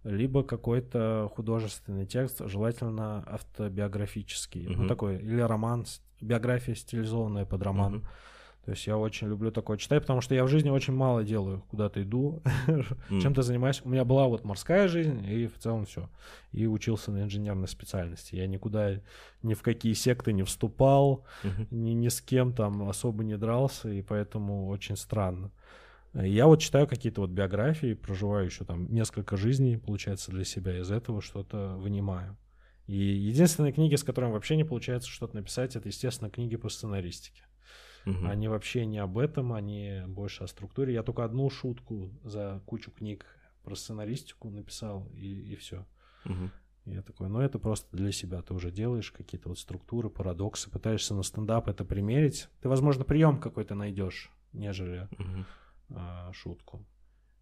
либо 0.04 0.42
какой-то 0.42 1.30
художественный 1.34 2.04
текст, 2.06 2.42
желательно 2.44 3.24
автобиографический, 3.26 4.66
угу. 4.66 4.82
ну 4.82 4.88
такой, 4.88 5.16
или 5.16 5.40
роман, 5.40 5.86
биография 6.20 6.74
стилизованная 6.74 7.46
под 7.46 7.62
роман. 7.62 7.94
Угу. 7.96 8.06
То 8.68 8.72
есть 8.72 8.86
я 8.86 8.98
очень 8.98 9.28
люблю 9.28 9.50
такое 9.50 9.78
читать, 9.78 10.02
потому 10.02 10.20
что 10.20 10.34
я 10.34 10.44
в 10.44 10.48
жизни 10.48 10.68
очень 10.68 10.92
мало 10.92 11.24
делаю, 11.24 11.64
куда-то 11.70 12.02
иду, 12.02 12.42
mm. 12.66 13.18
чем-то 13.18 13.40
занимаюсь. 13.40 13.80
У 13.82 13.88
меня 13.88 14.04
была 14.04 14.28
вот 14.28 14.44
морская 14.44 14.88
жизнь, 14.88 15.24
и 15.26 15.46
в 15.46 15.58
целом 15.58 15.86
все. 15.86 16.10
И 16.52 16.66
учился 16.66 17.10
на 17.10 17.22
инженерной 17.22 17.66
специальности. 17.66 18.36
Я 18.36 18.46
никуда, 18.46 19.00
ни 19.42 19.54
в 19.54 19.62
какие 19.62 19.94
секты 19.94 20.34
не 20.34 20.42
вступал, 20.42 21.24
mm-hmm. 21.44 21.66
ни, 21.70 21.90
ни 21.92 22.08
с 22.08 22.20
кем 22.20 22.52
там 22.52 22.86
особо 22.90 23.24
не 23.24 23.38
дрался, 23.38 23.88
и 23.88 24.02
поэтому 24.02 24.68
очень 24.68 24.98
странно. 24.98 25.50
Я 26.12 26.46
вот 26.46 26.60
читаю 26.60 26.86
какие-то 26.86 27.22
вот 27.22 27.30
биографии, 27.30 27.94
проживаю 27.94 28.44
еще 28.44 28.66
там 28.66 28.92
несколько 28.92 29.38
жизней, 29.38 29.78
получается, 29.78 30.30
для 30.30 30.44
себя, 30.44 30.78
из 30.78 30.90
этого 30.90 31.22
что-то 31.22 31.74
вынимаю. 31.78 32.36
И 32.86 32.98
единственные 32.98 33.72
книги, 33.72 33.94
с 33.94 34.04
которыми 34.04 34.32
вообще 34.32 34.56
не 34.56 34.64
получается 34.64 35.08
что-то 35.08 35.36
написать, 35.36 35.74
это, 35.74 35.88
естественно, 35.88 36.28
книги 36.28 36.56
по 36.56 36.68
сценаристике. 36.68 37.47
Угу. 38.08 38.26
Они 38.26 38.48
вообще 38.48 38.86
не 38.86 38.98
об 38.98 39.18
этом, 39.18 39.52
они 39.52 40.02
больше 40.06 40.44
о 40.44 40.46
структуре. 40.46 40.94
Я 40.94 41.02
только 41.02 41.24
одну 41.24 41.50
шутку 41.50 42.10
за 42.24 42.62
кучу 42.64 42.90
книг 42.90 43.26
про 43.62 43.74
сценаристику 43.74 44.48
написал, 44.50 45.06
и, 45.14 45.52
и 45.52 45.56
все. 45.56 45.86
Угу. 46.24 46.50
Я 46.86 47.02
такой, 47.02 47.28
ну 47.28 47.40
это 47.40 47.58
просто 47.58 47.94
для 47.94 48.12
себя. 48.12 48.40
Ты 48.40 48.54
уже 48.54 48.70
делаешь 48.70 49.12
какие-то 49.12 49.50
вот 49.50 49.58
структуры, 49.58 50.08
парадоксы, 50.08 50.70
пытаешься 50.70 51.14
на 51.14 51.22
стендап 51.22 51.68
это 51.68 51.84
примерить. 51.84 52.48
Ты, 52.62 52.68
возможно, 52.70 53.04
прием 53.04 53.38
какой-то 53.38 53.74
найдешь, 53.74 54.30
нежели 54.54 55.06
угу. 55.12 55.44
а, 55.90 56.32
шутку. 56.32 56.86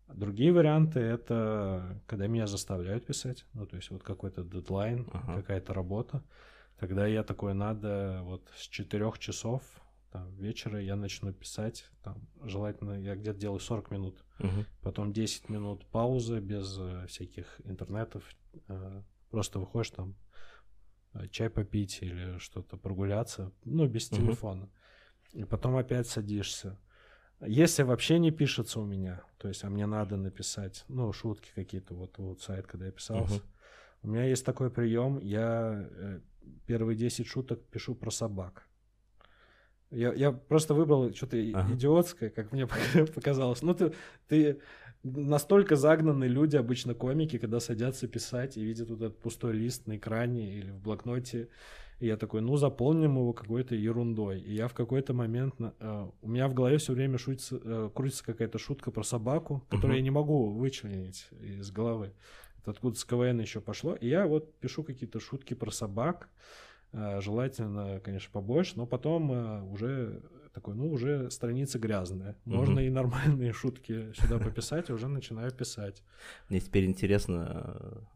Другие 0.09 0.53
варианты 0.53 1.01
это 1.01 2.01
когда 2.07 2.27
меня 2.27 2.47
заставляют 2.47 3.07
писать, 3.07 3.45
ну 3.55 3.67
то 3.67 3.75
есть 3.75 3.91
вот 3.91 4.05
какой-то 4.05 4.45
дедлайн, 4.45 5.09
ага. 5.13 5.35
какая-то 5.37 5.75
работа. 5.75 6.23
Тогда 6.79 7.07
я 7.07 7.23
такой, 7.25 7.55
надо 7.55 8.21
вот 8.23 8.49
с 8.57 8.69
четырех 8.69 9.19
часов 9.19 9.63
там, 10.17 10.35
вечера 10.37 10.81
я 10.81 10.97
начну 10.97 11.31
писать, 11.31 11.85
там, 12.03 12.27
желательно 12.43 12.99
я 12.99 13.15
где-то 13.17 13.39
делаю 13.39 13.61
40 13.61 13.91
минут, 13.91 14.25
угу. 14.39 14.65
потом 14.81 15.13
10 15.13 15.51
минут 15.51 15.87
паузы 15.89 16.41
без 16.41 16.79
э, 16.79 17.07
всяких 17.07 17.61
интернетов, 17.65 18.25
э, 18.69 19.03
просто 19.31 19.59
выходишь 19.59 19.91
там 19.91 20.17
э, 21.13 21.29
чай 21.29 21.51
попить 21.51 21.99
или 22.01 22.39
что-то 22.39 22.79
прогуляться, 22.79 23.53
ну, 23.65 23.87
без 23.87 24.11
угу. 24.11 24.17
телефона, 24.23 24.71
и 25.35 25.45
потом 25.45 25.77
опять 25.77 26.07
садишься. 26.07 26.79
Если 27.47 27.83
вообще 27.83 28.19
не 28.19 28.31
пишется 28.31 28.81
у 28.81 28.87
меня, 28.87 29.23
то 29.37 29.49
есть, 29.49 29.65
а 29.65 29.69
мне 29.69 29.85
надо 29.85 30.17
написать, 30.17 30.87
ну, 30.89 31.13
шутки 31.13 31.51
какие-то, 31.55 31.95
вот, 31.95 32.17
вот 32.17 32.41
сайт, 32.41 32.67
когда 32.67 32.87
я 32.87 32.93
писался, 32.93 33.35
угу. 33.35 33.45
у 34.05 34.09
меня 34.09 34.25
есть 34.25 34.47
такой 34.47 34.71
прием, 34.71 35.19
я 35.19 36.23
первые 36.65 36.97
10 36.97 37.27
шуток 37.27 37.63
пишу 37.67 37.95
про 37.95 38.11
собак. 38.11 38.67
Я, 39.91 40.13
я 40.13 40.33
просто 40.33 40.75
выбрал 40.75 41.13
что-то 41.15 41.37
ага. 41.37 41.75
идиотское, 41.75 42.31
как 42.31 42.53
мне 42.53 42.67
показалось. 43.15 43.63
Ну, 43.63 43.75
ты, 43.75 43.93
ты 44.29 44.61
настолько 45.03 45.77
загнанные 45.77 46.29
люди, 46.29 46.57
обычно 46.57 46.95
комики, 46.95 47.39
когда 47.39 47.61
садятся 47.61 48.09
писать 48.09 48.57
и 48.57 48.65
видят 48.65 48.91
вот 48.91 49.01
этот 49.01 49.19
пустой 49.19 49.53
лист 49.53 49.87
на 49.87 49.97
экране 49.97 50.59
или 50.59 50.71
в 50.71 50.81
блокноте, 50.81 51.49
и 51.99 52.07
я 52.07 52.17
такой, 52.17 52.43
ну, 52.43 52.57
заполним 52.57 53.17
его 53.17 53.33
какой-то 53.33 53.75
ерундой. 53.75 54.41
И 54.41 54.53
я 54.53 54.69
в 54.69 54.75
какой-то 54.75 55.15
момент... 55.15 55.55
Э, 55.81 56.11
у 56.21 56.29
меня 56.29 56.47
в 56.49 56.53
голове 56.53 56.77
все 56.77 56.93
время 56.93 57.17
шутится, 57.17 57.59
э, 57.63 57.91
крутится 57.95 58.23
какая-то 58.23 58.59
шутка 58.59 58.91
про 58.91 59.03
собаку, 59.03 59.65
которую 59.71 59.95
uh-huh. 59.95 60.01
я 60.01 60.03
не 60.03 60.11
могу 60.11 60.51
вычленить 60.51 61.27
из 61.41 61.71
головы. 61.71 62.13
Это 62.61 62.73
откуда 62.73 62.99
с 62.99 63.05
КВН 63.07 63.41
еще 63.41 63.63
пошло. 63.63 63.95
И 63.95 64.09
я 64.09 64.27
вот 64.27 64.55
пишу 64.57 64.85
какие-то 64.85 65.21
шутки 65.21 65.55
про 65.55 65.71
собак. 65.71 66.29
Э, 66.29 66.67
желательно, 66.93 68.01
конечно, 68.01 68.31
побольше, 68.33 68.75
но 68.77 68.87
потом 68.87 69.33
э, 69.33 69.63
уже 69.63 70.23
такой, 70.55 70.75
ну, 70.75 70.91
уже 70.91 71.31
страница 71.31 71.79
грязная. 71.79 72.37
Можно 72.45 72.81
uh-huh. 72.81 72.87
и 72.87 72.91
нормальные 72.91 73.53
шутки 73.55 74.13
сюда 74.15 74.39
пописать, 74.39 74.89
и 74.89 74.93
уже 74.93 75.09
начинаю 75.09 75.51
писать. 75.53 76.03
Мне 76.49 76.61
теперь 76.61 76.87
интересно, 76.87 78.07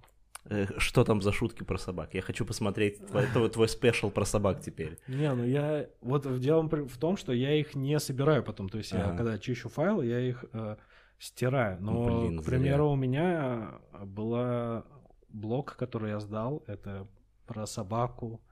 Э, 0.44 0.66
что 0.78 1.04
там 1.04 1.20
за 1.20 1.32
шутки 1.32 1.62
про 1.62 1.78
собак? 1.78 2.14
Я 2.14 2.22
хочу 2.22 2.44
посмотреть 2.44 3.06
твой, 3.06 3.26
твой, 3.26 3.50
твой 3.50 3.68
спешл 3.68 4.10
про 4.10 4.24
собак 4.24 4.60
теперь. 4.60 4.98
Не, 5.06 5.32
ну 5.34 5.44
я... 5.44 5.86
Вот 6.00 6.40
дело 6.40 6.62
в 6.62 6.98
том, 6.98 7.16
что 7.16 7.32
я 7.32 7.54
их 7.54 7.74
не 7.74 7.98
собираю 8.00 8.42
потом. 8.42 8.68
То 8.68 8.78
есть 8.78 8.92
ага. 8.92 9.10
я, 9.10 9.16
когда 9.16 9.38
чищу 9.38 9.68
файлы, 9.68 10.06
я 10.06 10.20
их 10.20 10.44
э, 10.52 10.76
стираю. 11.18 11.78
Но, 11.80 11.92
ну, 11.92 12.20
Блин, 12.20 12.42
к 12.42 12.44
примеру, 12.44 12.84
зря. 12.84 12.92
у 12.92 12.96
меня 12.96 13.80
была 14.04 14.84
блог, 15.28 15.76
который 15.76 16.10
я 16.10 16.20
сдал. 16.20 16.64
Это 16.66 17.06
про 17.46 17.66
собаку 17.66 18.40
э, 18.40 18.49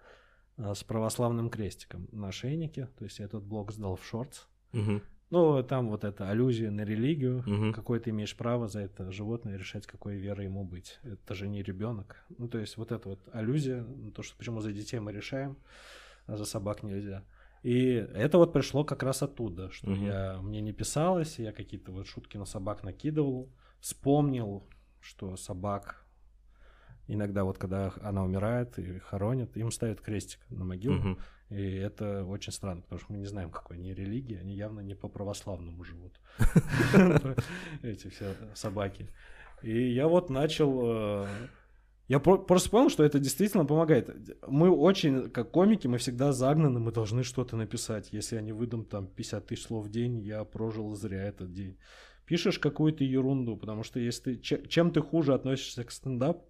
с 0.58 0.84
православным 0.84 1.50
крестиком 1.50 2.08
на 2.12 2.32
шейнике. 2.32 2.88
То 2.98 3.04
есть 3.04 3.18
я 3.18 3.26
этот 3.26 3.44
блог 3.44 3.72
сдал 3.72 3.96
в 3.96 4.04
шортс. 4.04 4.46
Угу. 4.72 5.00
Ну, 5.30 5.62
там 5.62 5.90
вот 5.90 6.04
это 6.04 6.30
аллюзия 6.30 6.70
на 6.70 6.82
религию, 6.82 7.40
угу. 7.40 7.72
какое 7.72 8.00
ты 8.00 8.10
имеешь 8.10 8.34
право 8.36 8.66
за 8.66 8.80
это 8.80 9.12
животное 9.12 9.58
решать, 9.58 9.86
какой 9.86 10.16
верой 10.16 10.46
ему 10.46 10.64
быть. 10.64 10.98
Это 11.02 11.34
же 11.34 11.48
не 11.48 11.62
ребенок. 11.62 12.24
Ну, 12.38 12.48
то 12.48 12.58
есть 12.58 12.76
вот 12.78 12.92
эта 12.92 13.10
вот 13.10 13.20
аллюзия, 13.32 13.84
то, 14.14 14.22
что 14.22 14.36
почему 14.36 14.60
за 14.60 14.72
детей 14.72 15.00
мы 15.00 15.12
решаем, 15.12 15.58
а 16.26 16.36
за 16.36 16.44
собак 16.44 16.82
нельзя. 16.82 17.24
И 17.62 17.90
это 18.14 18.38
вот 18.38 18.52
пришло 18.52 18.84
как 18.84 19.02
раз 19.02 19.22
оттуда, 19.22 19.70
что 19.70 19.90
угу. 19.90 20.00
я 20.00 20.40
мне 20.40 20.60
не 20.60 20.72
писалось, 20.72 21.38
я 21.38 21.52
какие-то 21.52 21.92
вот 21.92 22.06
шутки 22.06 22.38
на 22.38 22.46
собак 22.46 22.82
накидывал, 22.82 23.52
вспомнил, 23.80 24.66
что 25.00 25.36
собак 25.36 26.06
иногда 27.08 27.44
вот 27.44 27.58
когда 27.58 27.92
она 28.02 28.22
умирает 28.22 28.78
и 28.78 28.98
хоронят, 28.98 29.56
им 29.56 29.72
ставят 29.72 30.00
крестик 30.00 30.40
на 30.50 30.64
могилу. 30.64 30.98
Угу. 30.98 31.18
И 31.50 31.76
это 31.76 32.24
очень 32.24 32.52
странно, 32.52 32.82
потому 32.82 33.00
что 33.00 33.12
мы 33.12 33.18
не 33.18 33.24
знаем, 33.24 33.50
какой 33.50 33.78
они 33.78 33.94
религии, 33.94 34.36
они 34.36 34.54
явно 34.54 34.80
не 34.80 34.94
по 34.94 35.08
православному 35.08 35.82
живут. 35.82 36.20
Эти 37.82 38.08
все 38.08 38.34
собаки. 38.54 39.08
И 39.62 39.92
я 39.92 40.06
вот 40.08 40.28
начал... 40.28 41.24
Э, 41.24 41.26
я 42.06 42.20
просто 42.20 42.70
понял, 42.70 42.90
что 42.90 43.02
это 43.02 43.18
действительно 43.18 43.64
помогает. 43.64 44.38
Мы 44.46 44.70
очень, 44.70 45.30
как 45.30 45.50
комики, 45.50 45.86
мы 45.86 45.98
всегда 45.98 46.32
загнаны, 46.32 46.80
мы 46.80 46.92
должны 46.92 47.22
что-то 47.22 47.56
написать. 47.56 48.08
Если 48.12 48.36
я 48.36 48.42
не 48.42 48.52
выдам 48.52 48.84
там 48.84 49.06
50 49.06 49.46
тысяч 49.46 49.64
слов 49.64 49.86
в 49.86 49.90
день, 49.90 50.20
я 50.20 50.44
прожил 50.44 50.94
зря 50.94 51.24
этот 51.24 51.52
день. 51.52 51.78
Пишешь 52.26 52.58
какую-то 52.58 53.04
ерунду, 53.04 53.56
потому 53.56 53.82
что 53.82 54.00
если 54.00 54.34
ты, 54.34 54.66
чем 54.68 54.90
ты 54.90 55.00
хуже 55.00 55.32
относишься 55.32 55.84
к 55.84 55.90
стендапу, 55.90 56.44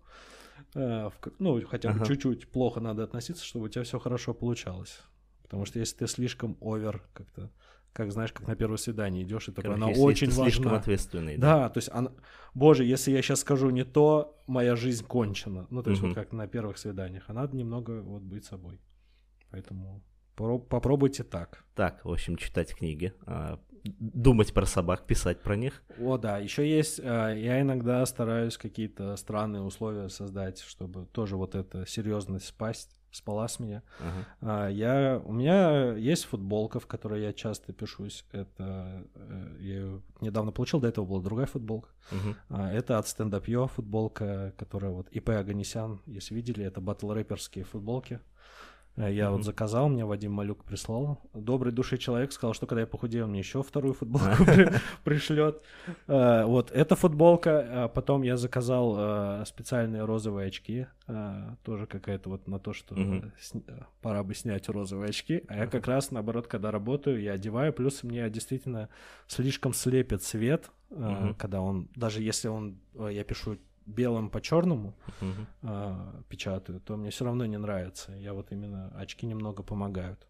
ну, 0.75 1.61
хотя 1.67 1.91
бы 1.91 1.97
ага. 1.97 2.07
чуть-чуть 2.07 2.49
плохо 2.49 2.81
надо 2.81 3.05
относиться, 3.05 3.45
чтобы 3.45 3.67
у 3.67 3.69
тебя 3.69 3.85
все 3.85 3.99
хорошо 3.99 4.35
получалось. 4.35 5.01
Потому 5.43 5.65
что 5.65 5.79
если 5.79 5.97
ты 5.97 6.07
слишком 6.07 6.59
овер 6.61 7.03
как-то, 7.15 7.51
как 7.93 8.13
знаешь, 8.13 8.33
как 8.33 8.47
на 8.47 8.55
первое 8.55 8.77
свидание 8.77 9.23
идешь, 9.23 9.49
и 9.49 9.53
такой, 9.53 9.75
она 9.75 9.89
если 9.89 10.03
очень 10.03 10.29
ты 10.29 10.35
важна. 10.35 10.51
слишком 10.51 10.75
ответственный. 10.75 11.37
Да, 11.39 11.61
да 11.61 11.69
то 11.71 11.79
есть 11.79 11.89
она, 11.91 12.13
боже, 12.55 12.85
если 12.85 13.11
я 13.11 13.23
сейчас 13.23 13.41
скажу 13.41 13.71
не 13.71 13.85
то, 13.85 14.43
моя 14.47 14.77
жизнь 14.77 15.05
кончена. 15.05 15.67
Ну, 15.71 15.83
то 15.83 15.91
есть 15.91 16.03
угу. 16.03 16.11
вот 16.11 16.15
как 16.15 16.33
на 16.33 16.47
первых 16.47 16.79
свиданиях. 16.79 17.25
А 17.29 17.33
надо 17.33 17.57
немного 17.57 18.03
вот 18.03 18.23
быть 18.23 18.45
собой. 18.45 18.81
Поэтому 19.51 20.03
попробуйте 20.37 21.25
так. 21.25 21.65
Так, 21.75 22.05
в 22.05 22.13
общем, 22.13 22.37
читать 22.37 22.75
книги, 22.75 23.13
а, 23.27 23.59
думать 23.85 24.53
про 24.53 24.67
собак, 24.67 25.07
писать 25.07 25.41
про 25.43 25.57
них. 25.57 25.83
О, 25.99 26.19
да, 26.19 26.39
еще 26.39 26.69
есть, 26.69 27.01
а, 27.03 27.33
я 27.33 27.61
иногда 27.61 28.05
стараюсь 28.07 28.57
какие-то 28.57 29.17
странные 29.17 29.63
условия 29.63 30.09
создать, 30.09 30.61
чтобы 30.61 31.07
тоже 31.07 31.37
вот 31.37 31.55
эта 31.55 31.87
серьезность 31.87 32.47
спасть, 32.47 32.99
спала 33.11 33.49
с 33.49 33.59
меня. 33.59 33.83
Uh-huh. 34.41 34.73
Я, 34.73 35.21
у 35.25 35.33
меня 35.33 35.95
есть 35.95 36.25
футболка, 36.25 36.79
в 36.79 36.87
которой 36.87 37.23
я 37.23 37.33
часто 37.33 37.73
пишусь. 37.73 38.25
Это 38.33 39.07
э, 39.15 39.57
я 39.61 39.75
ее 39.75 40.03
недавно 40.21 40.53
получил, 40.53 40.81
до 40.81 40.89
этого 40.89 41.07
была 41.07 41.23
другая 41.23 41.47
футболка. 41.47 41.89
Uh-huh. 42.11 42.71
Это 42.71 42.99
от 42.99 43.07
Stand 43.07 43.31
Up 43.31 43.47
Yo 43.47 43.69
футболка, 43.69 44.53
которая 44.59 44.91
вот 44.91 45.09
ИП 45.09 45.31
Аганесян, 45.31 46.01
если 46.07 46.35
видели, 46.35 46.65
это 46.65 46.81
батл 46.81 47.11
рэперские 47.13 47.65
футболки. 47.65 48.21
Э, 48.99 49.13
я 49.13 49.25
mm-hmm. 49.27 49.31
вот 49.31 49.45
заказал, 49.45 49.89
мне 49.89 50.05
Вадим 50.05 50.33
Малюк 50.33 50.65
прислал. 50.65 51.21
Добрый 51.33 51.73
души 51.73 51.99
человек 51.99 52.33
сказал, 52.33 52.55
что 52.55 52.67
когда 52.67 52.81
я 52.83 52.87
похудею, 52.87 53.25
он 53.25 53.31
мне 53.31 53.41
еще 53.41 53.63
вторую 53.63 53.95
футболку 53.95 54.45
пришлет. 55.05 55.63
Э, 56.09 56.45
вот, 56.45 56.71
эта 56.73 56.97
футболка. 56.97 57.85
А 57.85 57.89
потом 57.89 58.23
я 58.23 58.37
заказал 58.37 58.97
э, 58.99 59.45
специальные 59.47 60.05
розовые 60.05 60.49
очки. 60.49 60.87
Тоже 61.63 61.87
какая-то 61.87 62.29
вот 62.29 62.47
на 62.49 62.59
то, 62.59 62.75
что 62.75 62.95
пора 64.03 64.23
бы 64.23 64.35
снять 64.35 64.69
розовые 64.69 65.09
очки. 65.09 65.43
А 65.49 65.57
я 65.57 65.67
как 65.67 65.87
раз, 65.87 66.11
наоборот, 66.11 66.49
когда 66.49 66.71
работаю, 66.71 67.23
я 67.23 67.33
одеваю. 67.33 67.73
Плюс 67.73 68.03
мне 68.03 68.29
действительно 68.29 68.89
слишком 69.27 69.73
слепит 69.73 70.23
свет, 70.23 70.71
когда 71.39 71.61
он, 71.61 71.89
даже 71.95 72.23
если 72.23 72.49
он, 72.49 72.79
я 72.95 73.25
пишу 73.25 73.59
белым 73.89 74.31
по 74.31 74.41
черному 74.41 74.95
а, 75.63 76.23
печатаю, 76.29 76.81
то 76.81 76.97
мне 76.97 77.11
все 77.11 77.25
равно 77.25 77.47
не 77.47 77.57
нравится. 77.57 78.13
Я 78.13 78.35
вот 78.35 78.53
именно 78.53 78.93
очки 78.97 79.27
немного 79.27 79.63
помогают. 79.63 80.27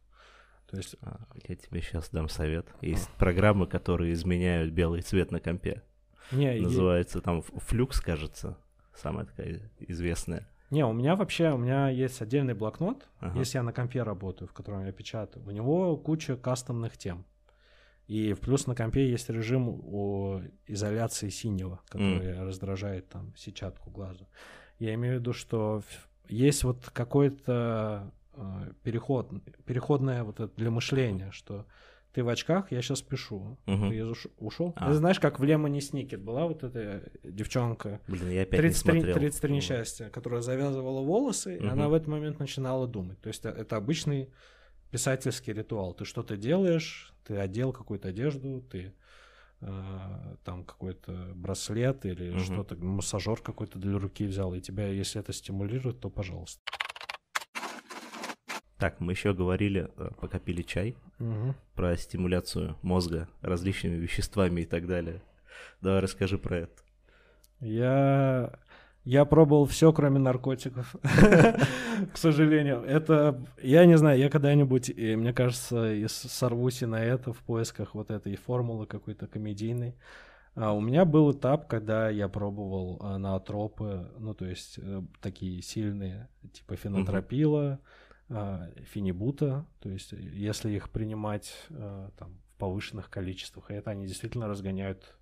То 0.70 0.76
есть... 0.76 0.96
А, 1.02 1.20
я 1.48 1.56
тебе 1.56 1.82
сейчас 1.82 2.10
дам 2.10 2.28
совет. 2.28 2.66
Есть 2.80 3.10
а. 3.14 3.18
программы, 3.18 3.66
которые 3.66 4.12
изменяют 4.12 4.72
белый 4.72 5.02
цвет 5.02 5.30
на 5.30 5.40
компе. 5.40 5.82
Не, 6.30 6.60
Называется 6.60 7.18
и... 7.18 7.22
там 7.22 7.42
флюкс, 7.42 8.00
кажется, 8.00 8.58
самая 8.94 9.26
такая 9.26 9.70
известная. 9.80 10.46
Не, 10.70 10.84
у 10.84 10.92
меня 10.92 11.16
вообще, 11.16 11.50
у 11.50 11.56
меня 11.56 11.88
есть 11.88 12.20
отдельный 12.20 12.52
блокнот, 12.52 13.08
ага. 13.20 13.38
если 13.38 13.56
я 13.56 13.62
на 13.62 13.72
компе 13.72 14.02
работаю, 14.02 14.48
в 14.48 14.52
котором 14.52 14.84
я 14.84 14.92
печатаю. 14.92 15.46
У 15.46 15.50
него 15.50 15.96
куча 15.96 16.36
кастомных 16.36 16.98
тем. 16.98 17.24
И 18.08 18.32
в 18.32 18.40
плюс 18.40 18.66
на 18.66 18.74
компе 18.74 19.10
есть 19.10 19.28
режим 19.28 19.68
о 19.68 20.40
изоляции 20.66 21.28
синего, 21.28 21.80
который 21.88 22.32
mm. 22.32 22.44
раздражает 22.44 23.08
там 23.10 23.34
сетчатку 23.36 23.90
глаза. 23.90 24.26
Я 24.78 24.94
имею 24.94 25.16
в 25.16 25.20
виду, 25.20 25.34
что 25.34 25.82
есть 26.26 26.64
вот 26.64 26.88
какой-то 26.90 28.10
э, 28.32 28.72
переход, 28.82 29.30
переходное 29.66 30.24
вот 30.24 30.40
это 30.40 30.50
для 30.56 30.70
мышления, 30.70 31.30
что 31.32 31.66
ты 32.12 32.24
в 32.24 32.28
очках, 32.30 32.72
я 32.72 32.80
сейчас 32.80 33.02
пишу. 33.02 33.58
Uh-huh. 33.66 33.90
Ты 33.90 34.30
ушел. 34.38 34.72
А. 34.76 34.88
Ты 34.88 34.94
знаешь, 34.94 35.20
как 35.20 35.38
в 35.38 35.44
Лемоне 35.44 35.80
Сникет 35.80 36.22
была 36.22 36.46
вот 36.46 36.64
эта 36.64 37.10
девчонка. 37.22 38.00
Блин, 38.08 38.30
я 38.30 38.42
опять 38.42 38.60
33, 38.60 38.92
не 38.92 39.00
смотрел. 39.00 39.14
33 39.16 39.52
несчастья, 39.52 40.08
которая 40.08 40.40
завязывала 40.40 41.02
волосы, 41.02 41.56
uh-huh. 41.56 41.64
и 41.64 41.68
она 41.68 41.88
в 41.88 41.94
этот 41.94 42.08
момент 42.08 42.38
начинала 42.38 42.86
думать. 42.88 43.20
То 43.20 43.28
есть 43.28 43.44
э, 43.44 43.50
это 43.50 43.76
обычный 43.76 44.30
писательский 44.90 45.52
ритуал. 45.52 45.94
Ты 45.94 46.04
что-то 46.04 46.36
делаешь, 46.36 47.12
ты 47.24 47.36
одел 47.36 47.72
какую-то 47.72 48.08
одежду, 48.08 48.62
ты 48.70 48.94
э, 49.60 50.36
там 50.44 50.64
какой-то 50.64 51.32
браслет 51.34 52.06
или 52.06 52.30
угу. 52.30 52.40
что-то, 52.40 52.76
массажер 52.76 53.40
какой-то 53.40 53.78
для 53.78 53.98
руки 53.98 54.26
взял, 54.26 54.54
и 54.54 54.60
тебя, 54.60 54.88
если 54.88 55.20
это 55.20 55.32
стимулирует, 55.32 56.00
то 56.00 56.10
пожалуйста. 56.10 56.60
Так, 58.78 59.00
мы 59.00 59.12
еще 59.12 59.34
говорили, 59.34 59.90
э, 59.96 60.10
пока 60.20 60.38
пили 60.38 60.62
чай, 60.62 60.96
угу. 61.18 61.54
про 61.74 61.96
стимуляцию 61.96 62.76
мозга 62.82 63.28
различными 63.40 63.96
веществами 63.96 64.62
и 64.62 64.66
так 64.66 64.86
далее. 64.86 65.22
Давай 65.80 66.00
расскажи 66.00 66.38
про 66.38 66.58
это. 66.58 66.82
Я 67.60 68.58
я 69.08 69.24
пробовал 69.24 69.64
все, 69.64 69.90
кроме 69.90 70.18
наркотиков, 70.18 70.94
к 72.12 72.16
сожалению. 72.16 72.82
Это, 72.82 73.42
я 73.62 73.86
не 73.86 73.96
знаю, 73.96 74.18
я 74.18 74.28
когда-нибудь, 74.28 74.94
мне 74.94 75.32
кажется, 75.32 75.96
сорвусь 76.08 76.82
и 76.82 76.86
на 76.86 77.02
это 77.02 77.32
в 77.32 77.38
поисках 77.38 77.94
вот 77.94 78.10
этой 78.10 78.36
формулы 78.36 78.84
какой-то 78.84 79.26
комедийной. 79.26 79.94
А 80.54 80.74
у 80.74 80.82
меня 80.82 81.06
был 81.06 81.32
этап, 81.32 81.68
когда 81.68 82.10
я 82.10 82.28
пробовал 82.28 82.98
а, 83.00 83.16
наотропы, 83.16 84.10
ну, 84.18 84.34
то 84.34 84.44
есть 84.44 84.78
э, 84.78 85.02
такие 85.22 85.62
сильные, 85.62 86.28
типа 86.52 86.76
фенотропила, 86.76 87.80
а, 88.28 88.68
фенибута, 88.92 89.64
то 89.80 89.88
есть 89.88 90.12
если 90.12 90.72
их 90.72 90.90
принимать 90.90 91.54
там 91.70 92.36
в 92.54 92.58
повышенных 92.58 93.08
количествах, 93.08 93.70
это 93.70 93.90
они 93.90 94.06
действительно 94.06 94.48
разгоняют 94.48 95.16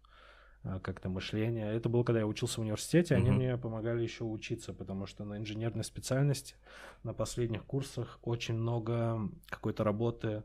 как-то 0.83 1.09
мышление. 1.09 1.73
Это 1.75 1.89
было, 1.89 2.03
когда 2.03 2.21
я 2.21 2.27
учился 2.27 2.61
в 2.61 2.65
университете, 2.65 3.15
они 3.15 3.31
uh-huh. 3.31 3.35
мне 3.35 3.57
помогали 3.57 4.03
еще 4.03 4.25
учиться, 4.25 4.73
потому 4.73 5.07
что 5.07 5.25
на 5.25 5.39
инженерной 5.39 5.85
специальности 5.85 6.55
на 7.03 7.15
последних 7.15 7.65
курсах 7.65 8.19
очень 8.23 8.55
много 8.55 9.21
какой-то 9.49 9.85
работы. 9.85 10.43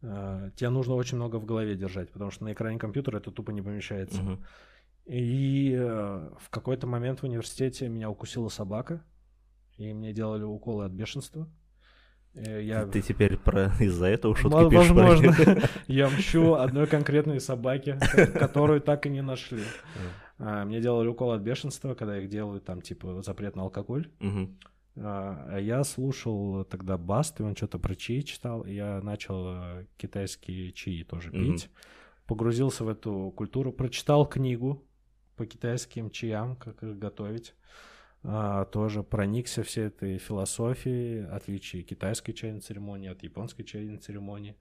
Uh, 0.00 0.52
тебе 0.54 0.70
нужно 0.70 0.94
очень 0.94 1.16
много 1.16 1.36
в 1.36 1.44
голове 1.44 1.74
держать, 1.74 2.10
потому 2.10 2.30
что 2.30 2.44
на 2.44 2.52
экране 2.52 2.78
компьютера 2.78 3.18
это 3.18 3.30
тупо 3.30 3.50
не 3.50 3.62
помещается. 3.62 4.20
Uh-huh. 4.20 4.38
И 5.08 5.72
э, 5.72 6.30
в 6.38 6.50
какой-то 6.50 6.86
момент 6.86 7.20
в 7.20 7.24
университете 7.24 7.88
меня 7.88 8.10
укусила 8.10 8.50
собака, 8.50 9.02
и 9.78 9.94
мне 9.94 10.12
делали 10.12 10.42
уколы 10.42 10.84
от 10.84 10.92
бешенства. 10.92 11.48
Э, 12.34 12.62
я... 12.62 12.86
Ты, 12.86 13.02
теперь 13.02 13.36
про 13.36 13.72
из-за 13.80 14.06
этого 14.06 14.36
шутки 14.36 14.54
Возможно. 14.54 14.78
пишешь? 14.78 15.46
Возможно. 15.46 15.68
Я 15.86 16.08
мщу 16.08 16.54
одной 16.54 16.86
конкретной 16.86 17.40
собаке, 17.40 17.98
которую 18.34 18.80
так 18.80 19.06
и 19.06 19.10
не 19.10 19.22
нашли. 19.22 19.62
А, 20.38 20.64
мне 20.64 20.80
делали 20.80 21.08
укол 21.08 21.32
от 21.32 21.42
бешенства, 21.42 21.94
когда 21.94 22.18
их 22.18 22.28
делают 22.28 22.64
там 22.64 22.80
типа 22.80 23.22
запрет 23.22 23.56
на 23.56 23.62
алкоголь. 23.62 24.08
А, 25.00 25.46
а 25.48 25.60
я 25.60 25.84
слушал 25.84 26.64
тогда 26.64 26.98
Баст, 26.98 27.40
и 27.40 27.42
он 27.42 27.54
что-то 27.54 27.78
про 27.78 27.94
чаи 27.94 28.20
читал, 28.20 28.62
и 28.62 28.74
я 28.74 29.00
начал 29.00 29.46
э, 29.46 29.86
китайские 29.96 30.72
чаи 30.72 31.04
тоже 31.04 31.30
пить. 31.30 31.70
Погрузился 32.26 32.84
в 32.84 32.88
эту 32.88 33.32
культуру, 33.36 33.72
прочитал 33.72 34.26
книгу 34.26 34.84
по 35.36 35.46
китайским 35.46 36.10
чаям, 36.10 36.56
как 36.56 36.82
их 36.82 36.98
готовить. 36.98 37.54
А, 38.24 38.64
тоже 38.66 39.02
проникся 39.02 39.62
всей 39.62 39.86
этой 39.86 40.18
философией, 40.18 41.26
отличие 41.26 41.82
китайской 41.82 42.32
чайной 42.32 42.60
церемонии 42.60 43.10
от 43.10 43.22
японской 43.22 43.62
чайной 43.62 43.98
церемонии. 43.98 44.56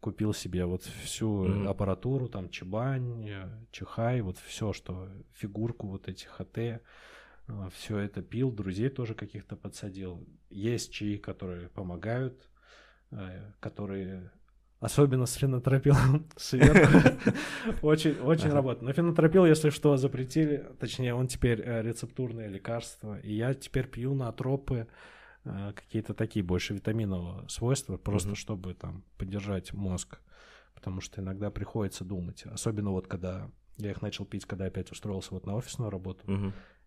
Купил 0.00 0.32
себе 0.34 0.64
вот 0.64 0.82
всю 0.82 1.44
mm-hmm. 1.44 1.68
аппаратуру, 1.68 2.28
там 2.28 2.48
чебань, 2.50 3.30
чихай, 3.70 4.20
вот 4.20 4.36
все, 4.38 4.72
что 4.72 5.08
фигурку 5.32 5.86
вот 5.86 6.08
этих 6.08 6.28
хате, 6.28 6.80
все 7.72 7.98
это 7.98 8.22
пил, 8.22 8.50
друзей 8.50 8.88
тоже 8.88 9.14
каких-то 9.14 9.56
подсадил. 9.56 10.26
Есть 10.50 10.92
чаи, 10.92 11.16
которые 11.16 11.68
помогают, 11.68 12.48
э, 13.10 13.52
которые 13.60 14.30
Особенно 14.82 15.26
с 15.26 15.34
фенотропилом 15.34 16.26
сверху. 16.36 17.16
Очень, 17.82 18.18
очень 18.18 18.50
работает. 18.50 18.82
Но 18.82 18.92
фенотропил, 18.92 19.46
если 19.46 19.70
что, 19.70 19.96
запретили. 19.96 20.68
Точнее, 20.80 21.14
он 21.14 21.28
теперь 21.28 21.60
э, 21.60 21.82
рецептурное 21.82 22.48
лекарство. 22.48 23.16
И 23.20 23.32
я 23.32 23.54
теперь 23.54 23.86
пью 23.86 24.12
на 24.14 24.32
тропы 24.32 24.88
э, 25.44 25.72
какие-то 25.76 26.14
такие 26.14 26.44
больше 26.44 26.74
витаминового 26.74 27.46
свойства, 27.46 27.96
просто 27.96 28.34
чтобы 28.34 28.74
там 28.74 29.04
поддержать 29.18 29.72
мозг. 29.72 30.18
Потому 30.74 31.00
что 31.00 31.20
иногда 31.20 31.52
приходится 31.52 32.04
думать. 32.04 32.42
Особенно 32.46 32.90
вот 32.90 33.06
когда 33.06 33.52
я 33.76 33.92
их 33.92 34.02
начал 34.02 34.24
пить, 34.24 34.46
когда 34.46 34.64
опять 34.64 34.90
устроился 34.90 35.32
вот 35.32 35.46
на 35.46 35.54
офисную 35.54 35.90
работу. 35.90 36.24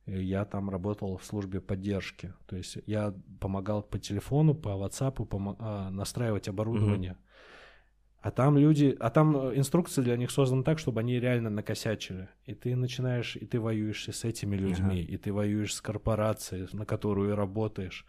Я 0.05 0.43
там 0.43 0.69
работал 0.69 1.15
в 1.15 1.23
службе 1.23 1.61
поддержки. 1.61 2.33
То 2.45 2.57
есть 2.57 2.77
я 2.87 3.15
помогал 3.39 3.83
по 3.83 3.99
телефону, 3.99 4.53
по 4.53 4.67
WhatsApp 4.67 5.15
пом- 5.15 5.91
настраивать 5.91 6.49
оборудование. 6.49 7.13
Uh-huh 7.13 7.24
а 8.25 8.31
там 8.31 8.57
люди, 8.57 8.97
а 8.99 9.11
там 9.11 9.37
э, 9.37 9.55
инструкция 9.55 10.03
для 10.03 10.17
них 10.17 10.31
создана 10.31 10.63
так, 10.63 10.79
чтобы 10.79 11.01
они 11.01 11.19
реально 11.19 11.51
накосячили. 11.51 12.27
И 12.47 12.55
ты 12.55 12.75
начинаешь, 12.75 13.35
и 13.35 13.45
ты 13.45 13.59
воюешь 13.59 14.07
и 14.07 14.11
с 14.11 14.23
этими 14.23 14.55
людьми, 14.55 15.01
ага. 15.03 15.13
и 15.13 15.17
ты 15.17 15.31
воюешь 15.31 15.75
с 15.75 15.79
корпорацией, 15.79 16.67
на 16.73 16.87
которую 16.87 17.35
работаешь. 17.35 18.03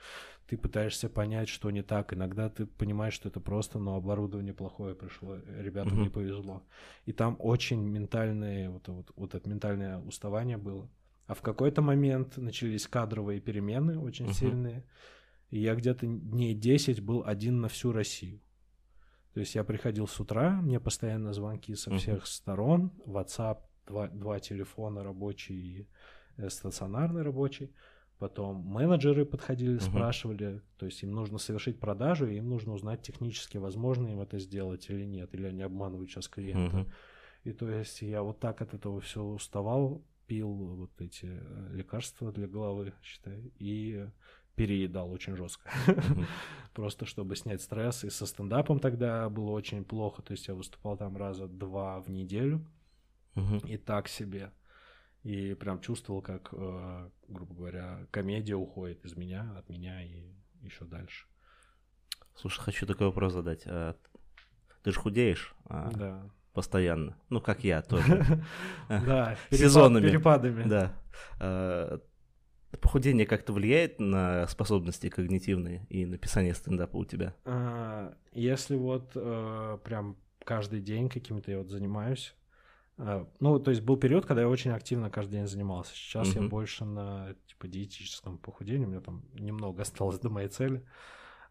Ты 0.48 0.56
пытаешься 0.56 1.10
понять, 1.10 1.50
что 1.50 1.70
не 1.70 1.82
так. 1.82 2.14
Иногда 2.14 2.48
ты 2.48 2.64
понимаешь, 2.64 3.12
что 3.12 3.28
это 3.28 3.40
просто, 3.40 3.78
но 3.78 3.94
оборудование 3.94 4.54
плохое 4.54 4.94
пришло, 4.94 5.36
ребятам 5.58 5.98
угу. 5.98 6.04
не 6.04 6.08
повезло. 6.08 6.62
И 7.04 7.12
там 7.12 7.36
очень 7.38 7.82
ментальное, 7.82 8.70
вот, 8.70 8.88
вот, 8.88 9.12
вот 9.16 9.34
это 9.34 9.46
ментальное 9.50 9.98
уставание 9.98 10.56
было. 10.56 10.88
А 11.26 11.34
в 11.34 11.42
какой-то 11.42 11.82
момент 11.82 12.38
начались 12.38 12.86
кадровые 12.86 13.40
перемены 13.40 13.98
очень 13.98 14.24
угу. 14.24 14.32
сильные. 14.32 14.82
И 15.50 15.58
я 15.58 15.74
где-то 15.74 16.06
дней 16.06 16.54
10 16.54 17.02
был 17.02 17.22
один 17.26 17.60
на 17.60 17.68
всю 17.68 17.92
Россию. 17.92 18.40
То 19.36 19.40
есть 19.40 19.54
я 19.54 19.64
приходил 19.64 20.08
с 20.08 20.18
утра, 20.18 20.62
мне 20.62 20.80
постоянно 20.80 21.34
звонки 21.34 21.74
со 21.74 21.94
всех 21.94 22.22
uh-huh. 22.22 22.26
сторон, 22.26 22.90
WhatsApp, 23.04 23.58
два, 23.86 24.08
два 24.08 24.40
телефона 24.40 25.04
рабочий 25.04 25.54
и 25.54 25.88
э, 26.38 26.48
стационарный 26.48 27.20
рабочий. 27.20 27.70
Потом 28.18 28.56
менеджеры 28.56 29.26
подходили, 29.26 29.76
uh-huh. 29.76 29.90
спрашивали, 29.90 30.62
то 30.78 30.86
есть 30.86 31.02
им 31.02 31.12
нужно 31.12 31.36
совершить 31.36 31.78
продажу, 31.78 32.26
и 32.26 32.38
им 32.38 32.48
нужно 32.48 32.72
узнать 32.72 33.02
технически, 33.02 33.58
возможно 33.58 34.08
им 34.08 34.22
это 34.22 34.38
сделать 34.38 34.88
или 34.88 35.04
нет, 35.04 35.34
или 35.34 35.44
они 35.44 35.60
обманывают 35.60 36.08
сейчас 36.08 36.28
клиента. 36.28 36.74
Uh-huh. 36.78 36.92
И 37.44 37.52
то 37.52 37.68
есть 37.68 38.00
я 38.00 38.22
вот 38.22 38.40
так 38.40 38.62
от 38.62 38.72
этого 38.72 39.02
все 39.02 39.22
уставал, 39.22 40.02
пил 40.26 40.48
вот 40.48 40.98
эти 40.98 41.26
э, 41.26 41.68
лекарства 41.74 42.32
для 42.32 42.46
головы, 42.46 42.94
считай, 43.02 43.52
и 43.58 44.08
переедал 44.56 45.12
очень 45.12 45.36
жестко. 45.36 45.70
Просто 46.74 47.06
чтобы 47.06 47.36
снять 47.36 47.62
стресс. 47.62 48.04
И 48.04 48.10
со 48.10 48.26
стендапом 48.26 48.80
тогда 48.80 49.28
было 49.28 49.50
очень 49.50 49.84
плохо. 49.84 50.22
То 50.22 50.32
есть 50.32 50.48
я 50.48 50.54
выступал 50.54 50.96
там 50.96 51.16
раза 51.16 51.46
два 51.46 52.00
в 52.00 52.08
неделю. 52.10 52.66
И 53.66 53.76
так 53.76 54.08
себе. 54.08 54.50
И 55.22 55.54
прям 55.54 55.80
чувствовал, 55.80 56.22
как, 56.22 56.50
э, 56.52 57.10
грубо 57.28 57.54
говоря, 57.54 58.06
комедия 58.10 58.54
уходит 58.54 59.04
из 59.04 59.16
меня, 59.16 59.54
от 59.58 59.68
меня 59.68 60.02
и 60.02 60.32
еще 60.62 60.84
дальше. 60.84 61.26
Слушай, 62.34 62.60
хочу 62.60 62.86
такой 62.86 63.08
вопрос 63.08 63.32
задать. 63.32 63.64
А, 63.66 63.96
ты 64.82 64.92
же 64.92 65.00
худеешь? 65.00 65.54
А, 65.64 65.90
да. 65.90 66.30
Постоянно. 66.52 67.16
Ну, 67.28 67.40
как 67.40 67.64
я 67.64 67.82
тоже. 67.82 68.42
Да, 68.88 69.36
сезонами. 69.50 70.08
Перепадами. 70.08 70.62
Да. 70.68 72.00
Похудение 72.80 73.26
как-то 73.26 73.52
влияет 73.52 74.00
на 74.00 74.46
способности 74.48 75.08
когнитивные 75.08 75.86
и 75.88 76.06
написание 76.06 76.54
стендапа 76.54 76.96
у 76.96 77.04
тебя? 77.04 77.34
А, 77.44 78.14
если 78.32 78.76
вот 78.76 79.12
э, 79.14 79.78
прям 79.84 80.16
каждый 80.44 80.80
день 80.80 81.08
каким-то 81.08 81.50
я 81.50 81.58
вот 81.58 81.68
занимаюсь, 81.68 82.34
э, 82.98 83.24
ну, 83.40 83.58
то 83.58 83.70
есть 83.70 83.82
был 83.82 83.96
период, 83.96 84.26
когда 84.26 84.42
я 84.42 84.48
очень 84.48 84.70
активно 84.70 85.10
каждый 85.10 85.32
день 85.32 85.46
занимался. 85.46 85.94
Сейчас 85.94 86.28
uh-huh. 86.28 86.42
я 86.42 86.48
больше 86.48 86.84
на 86.84 87.34
типа 87.46 87.68
диетическом 87.68 88.38
похудении, 88.38 88.84
у 88.84 88.88
меня 88.88 89.00
там 89.00 89.24
немного 89.34 89.82
осталось 89.82 90.18
до 90.18 90.30
моей 90.30 90.48
цели. 90.48 90.84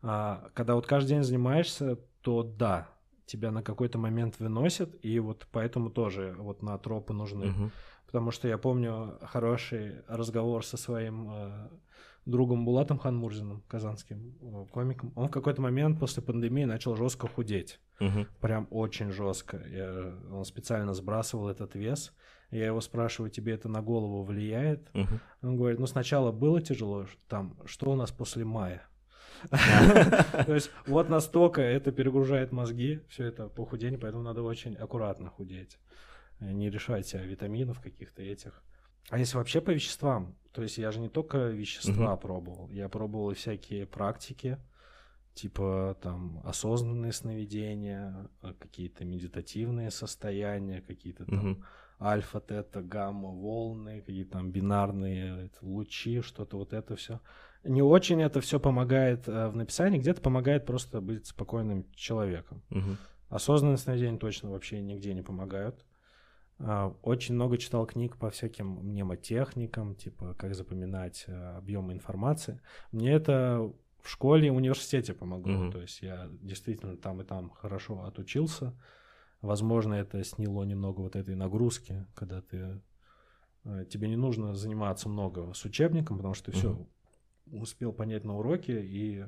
А, 0.01 0.49
когда 0.53 0.75
вот 0.75 0.87
каждый 0.87 1.09
день 1.09 1.23
занимаешься, 1.23 1.97
то 2.21 2.43
да, 2.43 2.89
тебя 3.25 3.51
на 3.51 3.63
какой-то 3.63 3.97
момент 3.97 4.39
выносят, 4.39 4.95
и 5.03 5.19
вот 5.19 5.47
поэтому 5.51 5.89
тоже 5.89 6.35
вот 6.37 6.61
на 6.61 6.77
тропы 6.77 7.13
нужны. 7.13 7.45
Uh-huh 7.45 7.71
потому 8.05 8.31
что 8.31 8.47
я 8.47 8.57
помню 8.57 9.17
хороший 9.21 10.03
разговор 10.07 10.65
со 10.65 10.77
своим 10.77 11.29
э, 11.31 11.69
другом 12.25 12.65
Булатом 12.65 12.97
Ханмурзиным, 12.97 13.63
казанским 13.67 14.35
э, 14.41 14.65
комиком. 14.71 15.13
Он 15.15 15.27
в 15.27 15.31
какой-то 15.31 15.61
момент 15.61 15.99
после 15.99 16.23
пандемии 16.23 16.65
начал 16.65 16.95
жестко 16.95 17.27
худеть. 17.27 17.79
Угу. 17.99 18.25
Прям 18.41 18.67
очень 18.71 19.11
жестко. 19.11 19.63
Я, 19.67 20.15
он 20.31 20.45
специально 20.45 20.93
сбрасывал 20.93 21.49
этот 21.49 21.75
вес. 21.75 22.13
Я 22.51 22.65
его 22.65 22.81
спрашиваю, 22.81 23.31
тебе 23.31 23.53
это 23.53 23.69
на 23.69 23.81
голову 23.81 24.23
влияет? 24.23 24.89
Угу. 24.93 25.19
Он 25.43 25.57
говорит, 25.57 25.79
ну 25.79 25.87
сначала 25.87 26.31
было 26.31 26.61
тяжело, 26.61 27.05
там, 27.27 27.57
что 27.65 27.91
у 27.91 27.95
нас 27.95 28.11
после 28.11 28.45
мая? 28.45 28.87
То 29.49 30.53
есть 30.53 30.71
вот 30.87 31.09
настолько 31.09 31.61
это 31.61 31.91
перегружает 31.91 32.51
мозги, 32.51 33.01
все 33.09 33.25
это 33.25 33.47
похудение, 33.47 33.99
поэтому 33.99 34.23
надо 34.23 34.41
очень 34.41 34.75
аккуратно 34.75 35.29
худеть. 35.29 35.77
Не 36.39 36.69
решать 36.69 37.13
витаминов 37.13 37.79
каких-то 37.79 38.21
этих. 38.21 38.63
А 39.09 39.19
если 39.19 39.37
вообще 39.37 39.61
по 39.61 39.71
веществам, 39.71 40.35
то 40.51 40.63
есть 40.63 40.77
я 40.77 40.91
же 40.91 40.99
не 40.99 41.09
только 41.09 41.49
вещества 41.49 42.13
угу. 42.13 42.21
пробовал, 42.21 42.69
я 42.71 42.89
пробовал 42.89 43.31
и 43.31 43.35
всякие 43.35 43.85
практики, 43.85 44.57
типа 45.35 45.97
там 46.01 46.41
осознанные 46.43 47.11
сновидения, 47.11 48.29
э, 48.41 48.53
какие-то 48.57 49.05
медитативные 49.05 49.91
состояния, 49.91 50.81
какие-то 50.81 51.25
там 51.25 51.51
угу. 51.51 51.63
альфа, 51.99 52.39
тета, 52.39 52.81
гамма, 52.81 53.29
волны, 53.29 54.01
какие-то 54.01 54.31
там 54.31 54.51
бинарные 54.51 55.51
лучи, 55.61 56.21
что-то 56.21 56.57
вот 56.57 56.73
это 56.73 56.95
все. 56.95 57.19
Не 57.63 57.81
очень 57.81 58.21
это 58.21 58.41
все 58.41 58.59
помогает 58.59 59.27
э, 59.27 59.49
в 59.49 59.55
написании, 59.55 59.99
где-то 59.99 60.21
помогает 60.21 60.65
просто 60.65 60.99
быть 60.99 61.27
спокойным 61.27 61.91
человеком. 61.93 62.63
Угу. 62.71 62.97
Осознанные 63.29 63.77
сновидения 63.77 64.17
точно 64.17 64.49
вообще 64.51 64.81
нигде 64.81 65.13
не 65.13 65.21
помогают. 65.21 65.85
А, 66.59 66.95
очень 67.01 67.35
много 67.35 67.57
читал 67.57 67.85
книг 67.85 68.17
по 68.17 68.29
всяким 68.29 68.79
мнемотехникам, 68.81 69.95
типа 69.95 70.35
как 70.35 70.55
запоминать 70.55 71.25
э, 71.27 71.57
объемы 71.57 71.93
информации. 71.93 72.61
Мне 72.91 73.11
это 73.11 73.71
в 74.01 74.09
школе 74.09 74.47
и 74.47 74.51
университете 74.51 75.13
помогло. 75.13 75.53
Mm-hmm. 75.53 75.71
То 75.71 75.81
есть 75.81 76.01
я 76.01 76.29
действительно 76.41 76.95
там 76.95 77.21
и 77.21 77.25
там 77.25 77.49
хорошо 77.49 78.03
отучился. 78.03 78.73
Возможно, 79.41 79.95
это 79.95 80.23
сняло 80.23 80.63
немного 80.63 81.01
вот 81.01 81.15
этой 81.15 81.35
нагрузки, 81.35 82.05
когда 82.15 82.41
ты 82.41 82.81
э, 83.65 83.85
тебе 83.89 84.07
не 84.07 84.15
нужно 84.15 84.55
заниматься 84.55 85.09
много 85.09 85.53
с 85.53 85.65
учебником, 85.65 86.17
потому 86.17 86.33
что 86.35 86.51
ты 86.51 86.57
mm-hmm. 86.57 86.59
все 86.59 86.87
успел 87.51 87.91
понять 87.91 88.23
на 88.23 88.37
уроке 88.37 88.81
и 88.81 89.25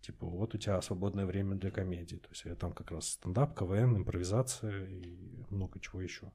типа 0.00 0.26
вот 0.26 0.54
у 0.54 0.58
тебя 0.58 0.80
свободное 0.82 1.26
время 1.26 1.56
для 1.56 1.70
комедии. 1.70 2.16
То 2.16 2.28
есть 2.30 2.44
я 2.44 2.54
там 2.54 2.72
как 2.72 2.90
раз 2.90 3.10
стендап, 3.10 3.58
КВН, 3.58 3.96
импровизация 3.96 4.86
и 4.86 5.44
много 5.50 5.80
чего 5.80 6.00
еще. 6.00 6.32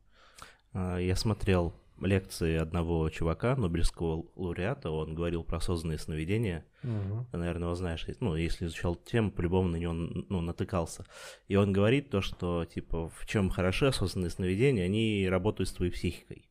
А, 0.74 0.98
я 0.98 1.16
смотрел 1.16 1.74
лекции 2.02 2.58
одного 2.58 3.10
чувака, 3.10 3.56
Нобелевского 3.56 4.26
лауреата, 4.36 4.92
он 4.92 5.16
говорил 5.16 5.44
про 5.44 5.58
осознанные 5.58 5.98
сновидения. 5.98 6.66
Угу. 6.84 7.28
Ты, 7.32 7.38
наверное, 7.38 7.68
его 7.68 7.76
знаешь. 7.76 8.06
Ну, 8.20 8.36
если 8.36 8.66
изучал 8.66 8.96
тему, 8.96 9.32
по-любому 9.32 9.70
на 9.70 9.78
него 9.78 9.94
ну, 9.94 10.42
натыкался. 10.42 11.06
И 11.48 11.56
он 11.56 11.72
говорит 11.72 12.10
то, 12.10 12.22
что, 12.22 12.66
типа, 12.66 13.10
в 13.10 13.26
чем 13.26 13.50
хороши 13.50 13.88
осознанные 13.88 14.30
сновидения, 14.30 14.84
они 14.84 15.28
работают 15.30 15.70
с 15.70 15.74
твоей 15.74 15.92
психикой. 15.92 16.50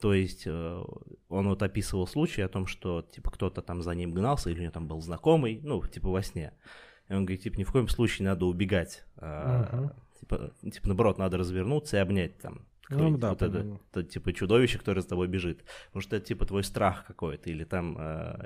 То 0.00 0.14
есть 0.14 0.44
э, 0.46 0.84
он 1.28 1.48
вот 1.48 1.62
описывал 1.62 2.06
случай 2.06 2.42
о 2.42 2.48
том, 2.48 2.66
что 2.66 3.02
типа 3.02 3.30
кто-то 3.30 3.62
там 3.62 3.82
за 3.82 3.94
ним 3.94 4.12
гнался, 4.12 4.50
или 4.50 4.58
у 4.60 4.62
него 4.62 4.72
там 4.72 4.86
был 4.86 5.00
знакомый, 5.00 5.60
ну, 5.62 5.84
типа 5.86 6.08
во 6.08 6.22
сне. 6.22 6.52
И 7.08 7.14
он 7.14 7.24
говорит, 7.24 7.42
типа, 7.42 7.58
ни 7.58 7.64
в 7.64 7.72
коем 7.72 7.88
случае 7.88 8.28
надо 8.28 8.46
убегать. 8.46 9.04
Мгм. 9.16 9.92
типа, 10.20 10.52
типа, 10.62 10.88
наоборот, 10.88 11.18
надо 11.18 11.38
развернуться 11.38 11.96
и 11.96 12.00
обнять 12.00 12.38
там 12.38 12.66
какое-нибудь 12.84 13.20
да, 13.20 13.30
вот 13.30 13.42
это, 13.42 13.78
это, 13.92 14.02
типа 14.02 14.32
чудовище, 14.32 14.78
которое 14.78 15.00
за 15.00 15.08
тобой 15.08 15.28
бежит. 15.28 15.64
Потому 15.86 16.02
что 16.02 16.16
это 16.16 16.26
типа 16.26 16.44
твой 16.44 16.64
страх 16.64 17.04
какой-то, 17.06 17.50
или 17.50 17.64
там 17.64 17.94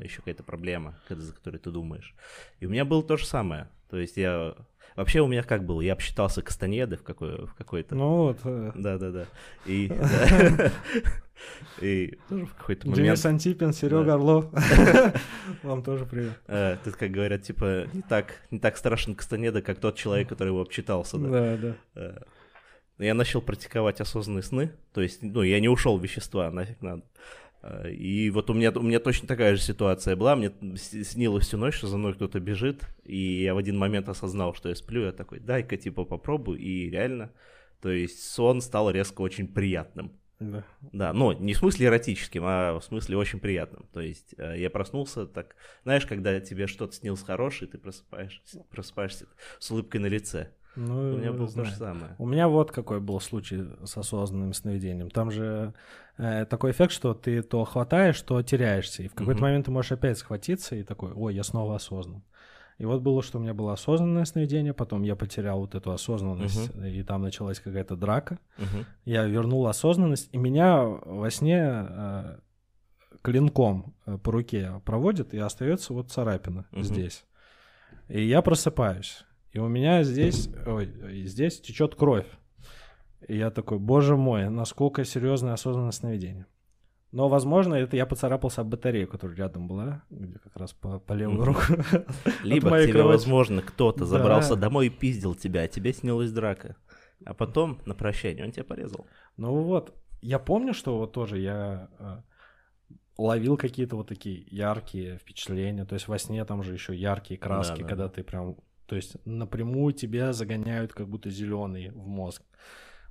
еще 0.02 0.18
какая-то 0.18 0.42
проблема, 0.42 0.98
за 1.08 1.32
которой 1.32 1.58
ты 1.58 1.70
думаешь. 1.70 2.14
И 2.60 2.66
у 2.66 2.70
меня 2.70 2.84
было 2.84 3.02
то 3.02 3.16
же 3.16 3.26
самое. 3.26 3.68
То 3.88 3.98
есть 3.98 4.16
я... 4.16 4.54
Вообще 4.96 5.20
у 5.20 5.26
меня 5.26 5.42
как 5.42 5.64
было? 5.64 5.80
Я 5.80 5.94
обсчитался 5.94 6.40
Кастанеды 6.42 6.96
в, 6.96 7.02
какой, 7.02 7.46
в 7.46 7.54
какой-то... 7.54 7.94
Ну 7.94 8.16
вот, 8.16 8.38
э, 8.44 8.72
Да, 8.76 8.96
да, 8.98 9.10
да. 9.10 9.26
И, 9.66 9.90
и 11.80 12.18
тоже 12.28 12.46
в 12.46 12.54
какой-то 12.54 12.88
момент, 12.88 13.04
Денис 13.04 13.26
Антипин, 13.26 13.72
Серега 13.72 14.04
Да. 14.04 14.14
Орлов. 14.14 14.46
Вам 15.62 15.82
тоже 15.82 16.06
привет. 16.06 16.38
э, 16.46 16.76
тут, 16.84 16.96
как 16.96 17.10
говорят, 17.10 17.42
типа, 17.42 17.86
не 17.92 18.02
так, 18.02 18.40
не 18.50 18.58
так 18.58 18.76
страшен 18.76 19.14
Кастанеда, 19.14 19.62
как 19.62 19.78
тот 19.78 19.96
человек, 19.96 20.28
который 20.28 20.48
его 20.48 20.60
обчитался, 20.62 21.18
да. 21.18 21.28
Да, 21.28 21.56
да. 21.56 21.74
Э, 21.96 22.18
Я 22.98 23.14
начал 23.14 23.42
практиковать 23.42 24.00
осознанные 24.00 24.42
сны, 24.42 24.70
то 24.92 25.00
есть, 25.00 25.22
ну, 25.22 25.42
я 25.42 25.58
не 25.60 25.68
ушел 25.68 25.98
в 25.98 26.02
вещества, 26.02 26.50
нафиг 26.50 26.80
надо. 26.80 27.02
Э, 27.64 27.90
И 27.90 28.30
вот 28.30 28.50
у 28.50 28.54
меня, 28.54 28.70
у 28.70 28.82
меня 28.82 29.00
точно 29.00 29.26
такая 29.26 29.56
же 29.56 29.62
ситуация 29.62 30.16
была, 30.16 30.36
мне 30.36 30.52
снилось 30.76 31.46
всю 31.46 31.56
ночь, 31.56 31.74
что 31.74 31.86
за 31.86 31.96
мной 31.96 32.14
кто-то 32.14 32.38
бежит, 32.40 32.84
и 33.04 33.42
я 33.42 33.54
в 33.54 33.58
один 33.58 33.78
момент 33.78 34.08
осознал, 34.08 34.54
что 34.54 34.68
я 34.68 34.74
сплю, 34.74 35.04
я 35.04 35.12
такой, 35.12 35.40
дай-ка, 35.40 35.76
типа, 35.76 36.04
попробую, 36.04 36.58
и 36.58 36.90
реально, 36.90 37.32
то 37.80 37.90
есть 37.90 38.22
сон 38.22 38.60
стал 38.60 38.90
резко 38.90 39.22
очень 39.22 39.48
приятным. 39.48 40.12
Да. 40.40 40.64
Да, 40.92 41.12
но 41.12 41.32
не 41.32 41.54
в 41.54 41.58
смысле 41.58 41.86
эротическим, 41.86 42.42
а 42.44 42.78
в 42.78 42.84
смысле 42.84 43.16
очень 43.16 43.38
приятным. 43.38 43.86
То 43.92 44.00
есть 44.00 44.34
э, 44.36 44.58
я 44.58 44.68
проснулся 44.68 45.26
так, 45.26 45.54
знаешь, 45.84 46.06
когда 46.06 46.38
тебе 46.40 46.66
что-то 46.66 46.92
снилось 46.92 47.22
хорошее, 47.22 47.70
ты 47.70 47.78
просыпаешься, 47.78 48.64
просыпаешься 48.68 49.26
с 49.58 49.70
улыбкой 49.70 50.00
на 50.00 50.06
лице. 50.06 50.50
Ну, 50.76 51.14
У 51.14 51.16
меня 51.18 51.32
было 51.32 51.46
то 51.46 51.52
знаю. 51.52 51.68
же 51.68 51.74
самое. 51.76 52.16
У 52.18 52.26
меня 52.26 52.48
вот 52.48 52.72
какой 52.72 53.00
был 53.00 53.20
случай 53.20 53.64
с 53.84 53.96
осознанным 53.96 54.52
сновидением. 54.52 55.10
Там 55.10 55.30
же 55.30 55.72
э, 56.18 56.44
такой 56.46 56.72
эффект, 56.72 56.92
что 56.92 57.14
ты 57.14 57.42
то 57.42 57.64
хватаешь, 57.64 58.20
то 58.22 58.42
теряешься. 58.42 59.02
И 59.02 59.08
в 59.08 59.14
какой-то 59.14 59.38
Мгм. 59.40 59.42
момент 59.48 59.66
ты 59.66 59.70
можешь 59.70 59.92
опять 59.92 60.18
схватиться 60.18 60.74
и 60.76 60.82
такой, 60.82 61.12
ой, 61.12 61.34
я 61.34 61.42
снова 61.44 61.76
осознан. 61.76 62.22
И 62.78 62.84
вот 62.86 63.02
было, 63.02 63.22
что 63.22 63.38
у 63.38 63.40
меня 63.40 63.54
было 63.54 63.72
осознанное 63.72 64.24
сновидение, 64.24 64.74
потом 64.74 65.02
я 65.02 65.14
потерял 65.14 65.60
вот 65.60 65.76
эту 65.76 65.92
осознанность, 65.92 66.72
и 66.76 67.02
там 67.04 67.22
началась 67.22 67.60
какая-то 67.60 67.94
драка. 67.94 68.40
Мгм. 68.58 68.84
Я 69.04 69.24
вернул 69.26 69.66
осознанность, 69.68 70.28
и 70.32 70.38
меня 70.38 70.82
во 70.82 71.30
сне 71.30 71.60
э, 71.62 72.38
клинком 73.22 73.94
э, 74.06 74.18
по 74.18 74.32
руке 74.32 74.82
проводит, 74.84 75.34
и 75.34 75.38
остается 75.38 75.92
вот 75.92 76.10
царапина 76.10 76.66
Мгм. 76.72 76.82
здесь. 76.82 77.24
И 78.08 78.26
я 78.26 78.42
просыпаюсь, 78.42 79.24
и 79.54 79.58
у 79.58 79.68
меня 79.68 80.02
здесь, 80.02 80.50
ой, 80.66 80.92
здесь 81.26 81.60
течет 81.60 81.94
кровь. 81.94 82.26
И 83.26 83.36
я 83.38 83.50
такой, 83.50 83.78
боже 83.78 84.16
мой, 84.16 84.50
насколько 84.50 85.04
серьезное 85.04 85.54
осознанное 85.54 85.92
сновидение. 85.92 86.46
Но, 87.12 87.28
возможно, 87.28 87.74
это 87.74 87.96
я 87.96 88.04
поцарапался 88.06 88.60
об 88.62 88.68
батарею, 88.68 89.06
которая 89.08 89.36
рядом 89.36 89.68
была, 89.68 90.02
где 90.10 90.38
как 90.40 90.56
раз 90.56 90.72
по, 90.72 90.98
по 90.98 91.12
левую 91.12 91.44
руку. 91.44 91.60
Либо 92.42 92.70
тебе, 92.82 92.92
кровати. 92.92 92.96
возможно, 93.16 93.62
кто-то 93.62 94.00
Да. 94.00 94.04
забрался 94.06 94.56
домой 94.56 94.88
и 94.88 94.90
пиздил 94.90 95.34
тебя, 95.36 95.62
а 95.62 95.68
тебе 95.68 95.92
снилась 95.92 96.32
драка. 96.32 96.76
А 97.24 97.32
потом 97.32 97.80
на 97.86 97.94
прощание 97.94 98.44
он 98.44 98.50
тебя 98.50 98.64
порезал. 98.64 99.06
Ну 99.36 99.62
вот, 99.62 99.94
я 100.20 100.40
помню, 100.40 100.74
что 100.74 100.98
вот 100.98 101.12
тоже 101.12 101.38
я 101.38 101.88
э, 102.00 102.16
ловил 103.16 103.56
какие-то 103.56 103.94
вот 103.94 104.08
такие 104.08 104.44
яркие 104.50 105.18
впечатления. 105.18 105.84
То 105.84 105.94
есть 105.94 106.08
во 106.08 106.18
сне 106.18 106.44
там 106.44 106.64
же 106.64 106.72
еще 106.72 106.94
яркие 106.96 107.38
краски, 107.38 107.74
Да-да-да. 107.82 107.88
когда 107.88 108.08
ты 108.08 108.24
прям, 108.24 108.56
то 108.86 108.96
есть 108.96 109.16
напрямую 109.24 109.92
тебя 109.92 110.32
загоняют 110.32 110.92
как 110.92 111.08
будто 111.08 111.30
зеленый 111.30 111.90
в 111.90 112.06
мозг. 112.06 112.42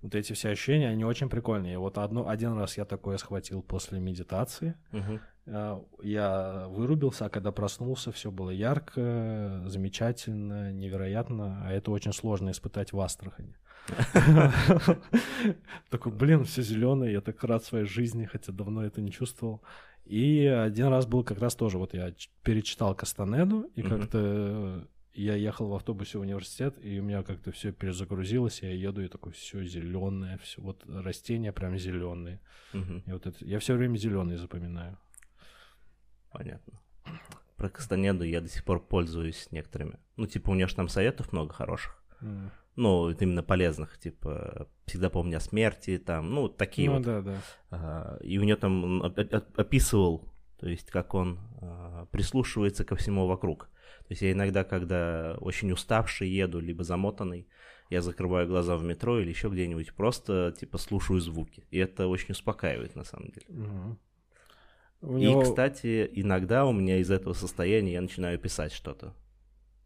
Вот 0.01 0.15
эти 0.15 0.34
все 0.34 0.49
ощущения, 0.49 0.89
они 0.89 1.05
очень 1.05 1.30
прикольные. 1.30 1.80
Вот 1.80 1.97
одно, 1.97 2.28
один 2.28 2.57
раз 2.57 2.78
я 2.78 2.84
такое 2.84 3.15
схватил 3.17 3.61
после 3.61 4.01
медитации. 4.01 4.76
Э, 5.45 5.80
Я 6.01 6.67
вырубился, 6.67 7.26
а 7.26 7.30
когда 7.30 7.53
проснулся, 7.53 8.11
все 8.11 8.30
было 8.30 8.49
ярко, 8.49 9.63
замечательно, 9.67 10.74
невероятно. 10.74 11.61
А 11.65 11.71
это 11.71 11.91
очень 11.91 12.11
сложно 12.13 12.51
испытать 12.51 12.91
в 12.91 12.99
Астрахани. 12.99 13.55
Такой, 15.89 16.11
блин, 16.11 16.43
все 16.43 16.61
зеленое, 16.61 17.13
я 17.13 17.21
так 17.21 17.43
рад 17.43 17.63
своей 17.63 17.86
жизни, 17.86 18.26
хотя 18.26 18.51
давно 18.51 18.86
это 18.86 19.01
не 19.01 19.11
чувствовал. 19.11 19.61
И 20.05 20.45
один 20.45 20.88
раз 20.88 21.05
был 21.05 21.24
как 21.24 21.39
раз 21.39 21.55
тоже, 21.55 21.78
вот 21.78 21.93
я 21.93 22.13
перечитал 22.43 22.95
Кастанеду, 22.95 23.69
и 23.76 23.82
как-то 23.82 24.86
я 25.14 25.36
ехал 25.36 25.68
в 25.70 25.76
автобусе 25.76 26.18
в 26.18 26.22
университет, 26.22 26.76
и 26.84 26.99
у 26.99 27.03
меня 27.03 27.24
как-то 27.24 27.51
все 27.51 27.72
перезагрузилось, 27.72 28.61
я 28.64 28.72
еду, 28.72 29.01
и 29.01 29.07
такой, 29.07 29.32
все 29.32 29.64
зеленое, 29.64 30.38
все 30.39 30.61
вот 30.61 30.84
растения 30.88 31.51
прям 31.51 31.78
зеленые. 31.78 32.39
Мгм. 32.74 33.03
И 33.05 33.11
вот 33.11 33.28
это, 33.28 33.45
я 33.45 33.59
все 33.59 33.76
время 33.76 33.97
зеленый 33.97 34.38
запоминаю. 34.38 34.97
Понятно. 36.32 36.80
Про 37.57 37.70
Кастанеду 37.70 38.24
я 38.24 38.41
до 38.41 38.49
сих 38.49 38.64
пор 38.64 38.84
пользуюсь 38.84 39.47
некоторыми. 39.51 39.99
Ну, 40.18 40.26
типа, 40.26 40.49
у 40.49 40.55
него 40.55 40.68
же 40.68 40.76
там 40.76 40.89
советов 40.89 41.32
много 41.32 41.53
хороших. 41.53 42.03
М. 42.22 42.51
Ну, 42.76 43.09
это 43.09 43.24
именно 43.26 43.43
полезных, 43.43 43.99
типа, 43.99 44.68
всегда 44.88 45.11
помни 45.11 45.36
о 45.36 45.39
смерти, 45.39 45.99
там, 45.99 46.32
ну, 46.32 46.49
такие 46.49 46.89
ну 46.89 46.97
вот. 46.97 47.05
да, 47.05 47.22
да. 47.22 47.38
А, 47.70 48.18
И 48.24 48.39
у 48.39 48.43
него 48.43 48.57
там 48.57 49.03
описывал, 49.55 50.28
то 50.57 50.68
есть 50.68 50.89
как 50.89 51.14
он 51.14 51.39
а, 51.61 52.07
прислушивается 52.07 52.84
ко 52.84 52.95
всему 52.95 53.28
вокруг. 53.28 53.70
То 54.08 54.12
есть 54.12 54.22
я 54.22 54.32
иногда, 54.32 54.64
когда 54.64 55.38
очень 55.39 55.72
уставший 55.72 56.30
еду, 56.30 56.60
либо 56.60 56.84
замотанный, 56.84 57.47
я 57.89 58.01
закрываю 58.01 58.47
глаза 58.47 58.76
в 58.76 58.84
метро 58.84 59.20
или 59.20 59.30
еще 59.30 59.49
где-нибудь, 59.49 59.93
просто 59.93 60.54
типа 60.60 60.78
слушаю 60.78 61.20
звуки. 61.20 61.66
И 61.72 61.78
это 61.78 62.08
очень 62.08 62.32
успокаивает 62.32 62.95
на 62.95 63.04
самом 63.04 63.30
деле. 63.30 63.45
Мгм. 63.49 63.99
У 65.01 65.18
И, 65.18 65.22
него- 65.22 65.41
кстати, 65.41 66.10
иногда 66.14 66.66
у 66.66 66.72
меня 66.72 66.97
из 66.97 67.12
этого 67.12 67.34
состояния 67.34 67.93
я 67.93 68.01
начинаю 68.01 68.39
писать 68.39 68.72
что-то. 68.72 69.14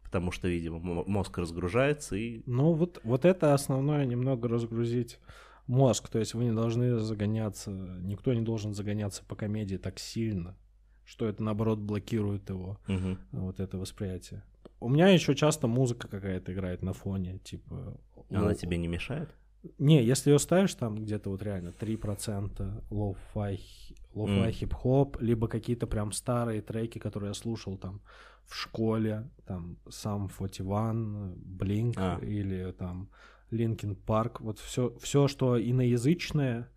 Потому 0.04 0.30
что, 0.30 0.48
видимо, 0.48 0.78
мо- 0.78 1.04
мозг 1.06 1.36
разгружается 1.38 2.16
и... 2.16 2.42
Ну, 2.46 2.72
вот, 2.72 3.00
вот 3.04 3.24
это 3.24 3.52
основное, 3.52 4.06
немного 4.06 4.48
разгрузить 4.48 5.18
мозг. 5.66 6.08
То 6.08 6.18
есть 6.18 6.34
вы 6.34 6.44
не 6.44 6.52
должны 6.52 6.98
загоняться, 6.98 7.70
никто 7.70 8.32
не 8.32 8.40
должен 8.40 8.72
загоняться 8.74 9.22
по 9.24 9.36
комедии 9.36 9.76
так 9.76 9.98
сильно, 9.98 10.56
что 11.08 11.26
это, 11.26 11.42
наоборот, 11.42 11.78
блокирует 11.78 12.50
его, 12.50 12.76
Мгм. 12.86 13.18
вот 13.32 13.60
это 13.60 13.78
восприятие. 13.78 14.42
У 14.78 14.90
меня 14.90 15.08
еще 15.08 15.34
часто 15.34 15.66
музыка 15.66 16.06
какая-то 16.06 16.52
играет 16.52 16.82
на 16.82 16.92
фоне, 16.92 17.38
типа... 17.38 17.96
Она 18.30 18.50
lo- 18.50 18.54
тебе 18.54 18.76
не 18.76 18.88
мешает? 18.88 19.34
Не, 19.78 20.04
если 20.04 20.30
ее 20.30 20.38
ставишь 20.38 20.74
там 20.74 20.96
где-то 20.96 21.30
вот 21.30 21.42
реально 21.42 21.72
3% 21.72 22.82
lo-fi, 22.90 23.58
lo-fi 24.14 24.46
М. 24.48 24.52
хип-хоп, 24.52 25.16
либо 25.20 25.48
какие-то 25.48 25.86
прям 25.86 26.12
старые 26.12 26.60
треки, 26.60 26.98
которые 26.98 27.28
я 27.28 27.34
слушал 27.34 27.78
там 27.78 28.00
в 28.44 28.54
школе, 28.54 29.30
там 29.46 29.78
Sum 29.88 30.28
41, 30.28 31.32
Blink 31.58 31.94
А. 31.96 32.18
или 32.20 32.70
там 32.72 33.08
Linkin 33.50 33.96
Park, 34.06 34.36
вот 34.40 34.58
все, 34.58 34.94
все, 35.00 35.26
что 35.26 35.56
иноязычное, 35.58 36.68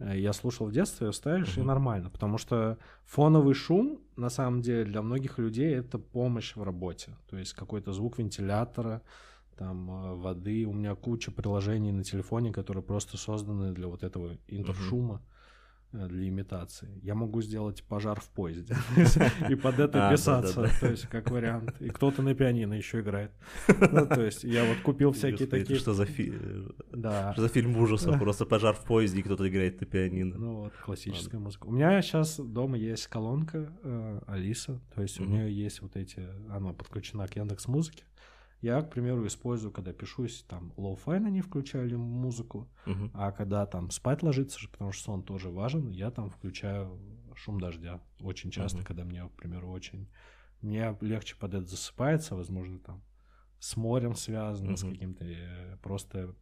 я 0.00 0.32
слушал 0.32 0.66
в 0.66 0.72
детстве, 0.72 1.12
ставишь 1.12 1.56
и 1.56 1.60
Мгм. 1.60 1.66
нормально, 1.66 2.10
потому 2.10 2.38
что 2.38 2.78
фоновый 3.04 3.54
шум, 3.54 4.00
на 4.16 4.28
самом 4.30 4.62
деле, 4.62 4.84
для 4.84 5.02
многих 5.02 5.38
людей 5.38 5.74
это 5.74 5.98
помощь 5.98 6.54
в 6.54 6.62
работе, 6.62 7.16
то 7.28 7.36
есть 7.36 7.52
какой-то 7.54 7.92
звук 7.92 8.18
вентилятора, 8.18 9.02
там 9.56 9.90
э, 9.90 10.14
воды. 10.14 10.64
У 10.66 10.72
меня 10.72 10.94
куча 10.94 11.32
приложений 11.32 11.92
на 11.92 12.04
телефоне, 12.04 12.52
которые 12.52 12.82
просто 12.82 13.16
созданы 13.16 13.72
для 13.72 13.88
вот 13.88 14.04
этого 14.04 14.38
интершума, 14.46 15.16
э, 15.16 15.37
для 15.92 16.28
имитации. 16.28 17.00
Я 17.02 17.14
могу 17.14 17.40
сделать 17.40 17.82
пожар 17.84 18.20
в 18.20 18.28
поезде 18.30 18.76
и 19.48 19.54
под 19.54 19.78
это 19.78 20.08
А, 20.08 20.12
писаться, 20.12 20.70
то 20.80 20.86
есть 20.88 21.06
как 21.08 21.30
вариант. 21.30 21.80
И 21.80 21.88
кто-то 21.88 22.22
на 22.22 22.34
пианино 22.34 22.74
еще 22.74 23.00
играет. 23.00 23.32
Ну, 23.90 24.06
то 24.06 24.22
есть 24.22 24.44
я 24.44 24.64
вот 24.64 24.78
купил 24.82 25.12
всякие 25.12 25.48
такие... 25.48 25.78
Что 25.78 25.94
за, 25.94 26.04
фильм 27.48 27.76
ужасов? 27.76 28.18
Просто 28.18 28.44
пожар 28.44 28.74
в 28.74 28.84
поезде, 28.84 29.20
и 29.20 29.22
кто-то 29.22 29.48
играет 29.48 29.80
на 29.80 29.86
пианино. 29.86 30.36
Ну 30.36 30.54
вот, 30.56 30.72
классическая 30.84 31.38
музыка. 31.38 31.66
У 31.66 31.72
меня 31.72 32.00
сейчас 32.02 32.38
дома 32.38 32.76
есть 32.76 33.06
колонка 33.06 33.72
э, 33.82 34.20
Алиса, 34.26 34.80
то 34.94 35.02
есть 35.02 35.20
у 35.20 35.24
нее 35.24 35.50
есть 35.50 35.80
вот 35.80 35.96
эти, 35.96 36.26
она 36.50 36.72
подключена 36.72 37.26
к 37.26 37.36
Яндекс 37.36 37.66
Музыке. 37.66 38.04
Я, 38.60 38.82
к 38.82 38.90
примеру, 38.90 39.26
использую, 39.26 39.72
когда 39.72 39.92
пишусь, 39.92 40.44
там, 40.48 40.72
lo-fi 40.76 41.20
на 41.20 41.28
ней 41.30 41.42
включаю 41.42 41.86
или 41.86 41.94
музыку, 41.94 42.68
Мгм. 42.86 43.10
а 43.14 43.30
когда 43.30 43.64
там 43.66 43.90
спать 43.90 44.22
ложиться 44.22 44.58
потому 44.70 44.90
что 44.92 45.04
сон 45.04 45.22
тоже 45.22 45.48
важен, 45.48 45.90
я 45.90 46.10
там 46.10 46.28
включаю 46.28 46.98
шум 47.36 47.60
дождя. 47.60 48.00
Очень 48.20 48.50
часто, 48.50 48.78
Мгм. 48.78 48.86
когда 48.86 49.04
мне, 49.04 49.28
к 49.28 49.32
примеру, 49.32 49.70
очень... 49.70 50.08
Мне 50.60 50.96
легче 51.00 51.36
под 51.36 51.54
это 51.54 51.66
засыпается, 51.66 52.34
возможно, 52.34 52.80
там, 52.80 53.00
с 53.60 53.76
морем 53.76 54.16
связано, 54.16 54.76
с 54.76 54.82
Мгм. 54.82 54.92
каким-то 54.92 55.24
э, 55.24 55.76
просто 55.82 56.34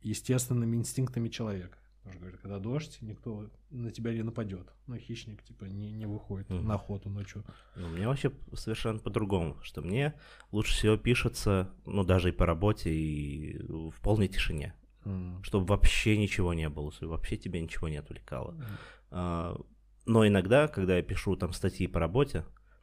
естественными 0.00 0.76
инстинктами 0.76 1.28
человека. 1.28 1.78
Потому 2.08 2.12
что 2.12 2.20
говорят, 2.20 2.40
когда 2.40 2.58
дождь, 2.58 2.98
никто 3.02 3.50
на 3.70 3.90
тебя 3.90 4.12
не 4.14 4.22
нападет. 4.22 4.72
Но 4.86 4.96
хищник, 4.96 5.42
типа, 5.42 5.64
не, 5.64 5.92
не 5.92 6.06
выходит 6.06 6.48
Мгм. 6.50 6.66
на 6.66 6.74
охоту 6.74 7.10
ночью. 7.10 7.44
Ну, 7.76 7.88
мне 7.88 8.06
вообще 8.08 8.32
совершенно 8.54 8.98
по-другому, 8.98 9.56
что 9.62 9.82
мне 9.82 10.14
лучше 10.52 10.72
всего 10.74 10.96
пишется, 10.96 11.70
ну, 11.84 12.04
даже 12.04 12.30
и 12.30 12.32
по 12.32 12.46
работе, 12.46 12.90
и 12.92 13.58
в 13.68 14.00
полной 14.02 14.28
тишине. 14.28 14.74
М. 15.04 15.42
Чтобы 15.42 15.66
вообще 15.66 16.16
ничего 16.16 16.54
не 16.54 16.68
было, 16.68 16.90
чтобы 16.92 17.12
вообще 17.12 17.36
тебя 17.36 17.60
ничего 17.60 17.88
не 17.88 17.96
отвлекало. 17.98 18.52
М. 18.52 18.64
А, 19.10 19.60
Но 20.06 20.26
иногда, 20.26 20.68
когда 20.68 20.96
я 20.96 21.02
пишу 21.02 21.36
там 21.36 21.52
статьи 21.52 21.86
по 21.86 22.00
работе, 22.00 22.40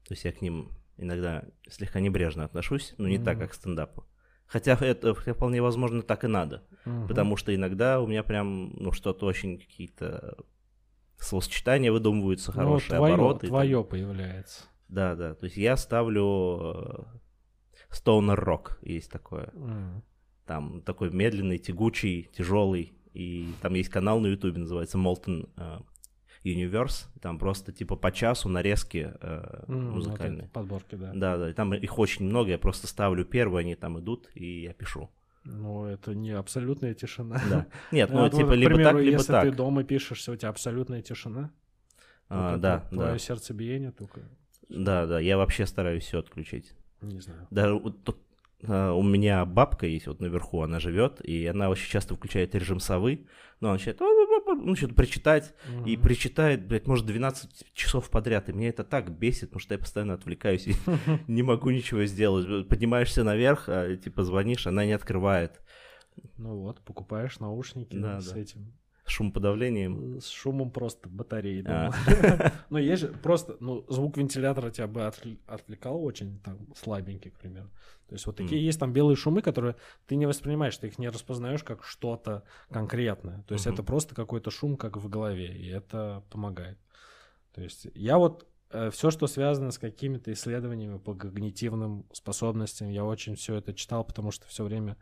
то 0.08 0.12
есть 0.14 0.26
я 0.26 0.32
к 0.32 0.44
ним 0.44 0.70
иногда 0.98 1.44
слегка 1.68 2.00
небрежно 2.00 2.46
отношусь, 2.46 2.94
но 3.00 3.08
не 3.08 3.18
так, 3.18 3.38
Мгм. 3.38 3.42
как 3.42 3.52
к 3.52 3.56
стендапу. 3.56 4.06
Хотя 4.48 4.74
это 4.80 5.14
вполне 5.14 5.62
возможно 5.62 6.02
так 6.02 6.24
и 6.24 6.28
надо, 6.28 6.64
Мгм. 6.86 7.08
потому 7.08 7.36
что 7.38 7.54
иногда 7.54 8.00
у 8.00 8.08
меня 8.08 8.24
прям, 8.24 8.74
ну, 8.78 8.92
что-то 8.92 9.26
очень 9.26 9.58
какие-то 9.58 10.38
словосочетания 11.18 11.92
выдумываются, 11.92 12.52
Ну, 12.52 12.58
хорошие 12.58 12.98
твое, 12.98 13.14
обороты. 13.16 13.48
и 13.48 13.50
так 13.50 13.50
твое 13.50 13.84
появляется. 13.84 14.64
Да, 14.88 15.16
да. 15.16 15.34
То 15.34 15.46
есть 15.46 15.58
я 15.58 15.78
ставлю 15.78 16.60
э, 16.62 17.04
Stoner 17.92 18.38
Rock, 18.38 18.78
есть 18.84 19.12
такое. 19.12 19.50
М. 19.56 20.04
Там 20.46 20.82
такой 20.82 21.10
медленный, 21.12 21.58
тягучий, 21.58 22.30
тяжелый. 22.38 22.94
И 23.14 23.52
там 23.62 23.74
есть 23.74 23.90
канал 23.90 24.20
на 24.20 24.28
Ютубе, 24.28 24.60
называется 24.60 24.98
Molten 25.00 25.50
э, 25.58 25.80
Universe. 26.46 27.08
Там 27.22 27.40
просто 27.40 27.72
типа 27.72 27.96
по 27.96 28.12
часу 28.12 28.50
нарезки 28.50 29.12
э, 29.20 29.64
вот 29.68 29.76
музыкальные. 29.76 30.44
эти 30.44 30.52
подборки, 30.52 30.96
да. 30.96 31.12
Да, 31.14 31.38
да. 31.38 31.50
И 31.50 31.54
там 31.54 31.74
их 31.74 32.00
очень 32.00 32.26
много. 32.26 32.52
Я 32.52 32.58
просто 32.58 32.88
ставлю 32.88 33.26
первые, 33.26 33.62
они 33.62 33.76
там 33.76 34.00
идут, 34.00 34.30
и 34.36 34.62
я 34.62 34.74
пишу. 34.74 35.10
Ну, 35.44 35.86
это 35.86 36.16
не 36.16 36.32
абсолютная 36.32 36.94
тишина. 36.94 37.42
Да. 37.50 37.68
Нет, 37.92 38.10
ну 38.14 38.22
вот, 38.22 38.34
типа 38.34 38.54
либо 38.54 38.76
примеру, 38.76 38.96
так, 38.96 39.02
либо 39.02 39.18
если 39.18 39.32
так. 39.32 39.44
ты 39.44 39.52
дома 39.52 39.84
пишешься, 39.84 40.32
у 40.32 40.36
тебя 40.36 40.50
абсолютная 40.50 41.02
тишина. 41.02 41.52
А, 42.30 42.52
только 42.52 42.62
да, 42.62 42.80
твое 42.90 43.12
да. 43.14 43.18
сердцебиение 43.20 43.92
только, 43.92 44.22
Да, 44.70 45.06
да. 45.06 45.20
Я 45.20 45.38
вообще 45.38 45.66
стараюсь 45.66 46.04
все 46.04 46.20
отключить. 46.20 46.74
не 47.02 47.20
знаю. 47.20 47.48
Даже 47.52 47.76
вот 47.76 48.04
тут, 48.04 48.18
у 48.64 49.04
меня 49.04 49.46
бабка 49.46 49.86
есть 49.86 50.08
вот 50.08 50.20
наверху, 50.22 50.62
она 50.62 50.80
живет, 50.80 51.22
и 51.24 51.46
она 51.46 51.70
очень 51.70 51.90
часто 51.90 52.16
включает 52.16 52.56
режим 52.56 52.80
совы, 52.80 53.28
но 53.60 53.70
она 53.70 53.74
начинает 53.78 54.00
ну, 54.00 54.76
что-то 54.76 54.94
причитать, 54.96 55.54
и 55.86 55.96
Мгм. 55.96 56.02
причитает, 56.02 56.66
блядь, 56.68 56.88
может, 56.88 57.06
12 57.06 57.66
часов 57.74 58.10
подряд, 58.10 58.50
и 58.50 58.54
меня 58.54 58.70
это 58.70 58.84
так 58.84 59.12
бесит, 59.12 59.50
потому 59.50 59.60
что 59.60 59.74
я 59.74 59.80
постоянно 59.80 60.14
отвлекаюсь 60.14 60.68
и 60.68 60.74
не 61.28 61.44
могу 61.44 61.70
ничего 61.70 62.06
сделать. 62.06 62.68
Поднимаешься 62.68 63.24
наверх, 63.24 63.66
а, 63.68 63.96
типа 63.96 64.24
звонишь, 64.24 64.68
она 64.68 64.86
не 64.86 64.94
открывает 64.94 65.62
Ну 66.38 66.56
вот, 66.58 66.82
покупаешь 66.82 67.40
наушники 67.40 67.98
Да, 67.98 68.22
с 68.22 68.32
да. 68.32 68.40
этим, 68.40 68.74
шумоподавлением. 69.12 70.20
с 70.20 70.30
шумом 70.30 70.72
просто 70.72 71.10
батареи 71.10 71.64
А. 71.66 71.92
дома. 71.92 72.52
Ну, 72.70 72.78
есть 72.80 73.02
же 73.02 73.08
просто, 73.10 73.56
ну, 73.60 73.86
звук 73.88 74.18
вентилятора 74.18 74.72
тебя 74.72 74.88
бы 74.88 75.02
отвл- 75.02 75.40
отвлекал 75.48 76.04
очень, 76.04 76.40
там, 76.40 76.58
слабенький, 76.76 77.32
к 77.32 77.38
примеру. 77.38 77.70
То 78.08 78.16
есть 78.16 78.26
вот 78.26 78.36
такие 78.38 78.64
есть 78.64 78.80
там 78.80 78.94
белые 78.94 79.16
шумы, 79.16 79.42
которые 79.42 79.76
ты 80.08 80.16
не 80.16 80.26
воспринимаешь, 80.26 80.78
ты 80.78 80.88
их 80.88 81.00
не 81.00 81.10
распознаешь 81.10 81.64
как 81.64 81.84
что-то 81.84 82.44
конкретное. 82.70 83.44
То 83.48 83.54
есть 83.54 83.66
это 83.68 83.82
просто 83.84 84.14
какой-то 84.16 84.52
шум, 84.52 84.78
как 84.78 84.98
в 84.98 85.10
голове, 85.10 85.56
и 85.56 85.68
это 85.68 86.24
помогает. 86.30 86.78
То 87.54 87.62
есть 87.62 87.88
я 87.96 88.18
вот 88.18 88.48
все, 88.92 89.10
что 89.10 89.28
связано 89.28 89.72
с 89.72 89.78
какими-то 89.80 90.34
исследованиями 90.34 90.98
по 90.98 91.14
когнитивным 91.16 92.06
способностям, 92.12 92.90
я 92.90 93.06
очень 93.06 93.36
все 93.36 93.56
это 93.56 93.74
читал, 93.74 94.04
потому 94.04 94.32
что 94.32 94.48
все 94.48 94.64
время 94.64 94.98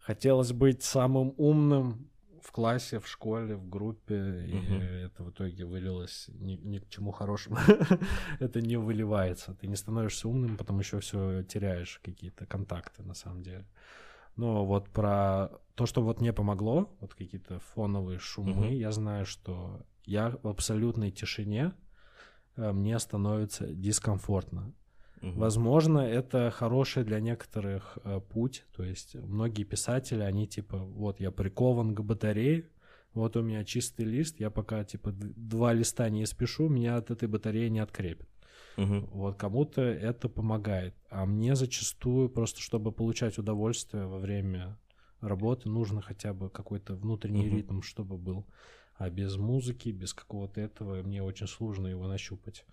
хотелось 0.00 0.52
быть 0.52 0.82
самым 0.82 1.34
умным 1.36 2.08
в 2.42 2.52
классе, 2.52 2.98
в 2.98 3.06
школе, 3.06 3.56
в 3.56 3.68
группе, 3.68 4.44
и 4.46 5.04
это 5.04 5.22
в 5.22 5.30
итоге 5.30 5.64
вылилось 5.64 6.28
ни, 6.28 6.54
ни 6.54 6.78
к 6.78 6.88
чему 6.88 7.12
хорошему. 7.12 7.58
это 8.40 8.60
не 8.60 8.76
выливается. 8.76 9.54
Ты 9.54 9.66
не 9.68 9.76
становишься 9.76 10.28
умным, 10.28 10.56
потом 10.56 10.78
еще 10.78 10.98
все 11.00 11.42
теряешь 11.44 12.00
какие-то 12.02 12.46
контакты 12.46 13.02
на 13.02 13.14
самом 13.14 13.42
деле. 13.42 13.66
Но 14.36 14.64
вот 14.64 14.88
про 14.90 15.50
то, 15.74 15.86
что 15.86 16.02
вот 16.02 16.20
мне 16.20 16.32
помогло, 16.32 16.94
вот 17.00 17.14
какие-то 17.14 17.58
фоновые 17.60 18.18
шумы, 18.18 18.74
я 18.74 18.90
знаю, 18.90 19.26
что 19.26 19.84
я 20.04 20.30
в 20.42 20.48
абсолютной 20.48 21.10
тишине, 21.10 21.72
э, 22.56 22.72
мне 22.72 22.98
становится 22.98 23.66
дискомфортно. 23.66 24.72
Мгм. 25.22 25.38
Возможно, 25.38 26.00
это 26.00 26.50
хороший 26.50 27.04
для 27.04 27.20
некоторых 27.20 27.96
э, 28.04 28.20
путь. 28.20 28.64
То 28.76 28.82
есть 28.82 29.14
многие 29.14 29.62
писатели, 29.62 30.20
они 30.20 30.46
типа, 30.48 30.78
вот 30.78 31.20
я 31.20 31.30
прикован 31.30 31.94
к 31.94 32.00
батарее, 32.00 32.64
вот 33.14 33.36
у 33.36 33.42
меня 33.42 33.64
чистый 33.64 34.04
лист, 34.04 34.40
я 34.40 34.50
пока 34.50 34.84
типа 34.84 35.12
два 35.12 35.72
листа 35.72 36.08
не 36.08 36.24
испишу, 36.24 36.68
меня 36.68 36.96
от 36.96 37.10
этой 37.10 37.28
батареи 37.28 37.68
не 37.68 37.78
открепит. 37.78 38.28
Мгм. 38.76 39.06
Вот 39.12 39.36
кому-то 39.36 39.82
это 39.82 40.28
помогает. 40.28 40.94
А 41.08 41.24
мне 41.24 41.54
зачастую 41.54 42.28
просто, 42.28 42.60
чтобы 42.60 42.90
получать 42.90 43.38
удовольствие 43.38 44.06
во 44.06 44.18
время 44.18 44.76
работы, 45.20 45.68
нужно 45.68 46.02
хотя 46.02 46.32
бы 46.32 46.50
какой-то 46.50 46.94
внутренний 46.94 47.46
Мгм. 47.46 47.56
ритм, 47.56 47.80
чтобы 47.82 48.16
был. 48.16 48.44
А 48.96 49.08
без 49.08 49.36
музыки, 49.36 49.90
без 49.90 50.14
какого-то 50.14 50.60
этого 50.60 51.02
мне 51.02 51.22
очень 51.22 51.46
сложно 51.46 51.86
его 51.86 52.08
нащупать. 52.08 52.64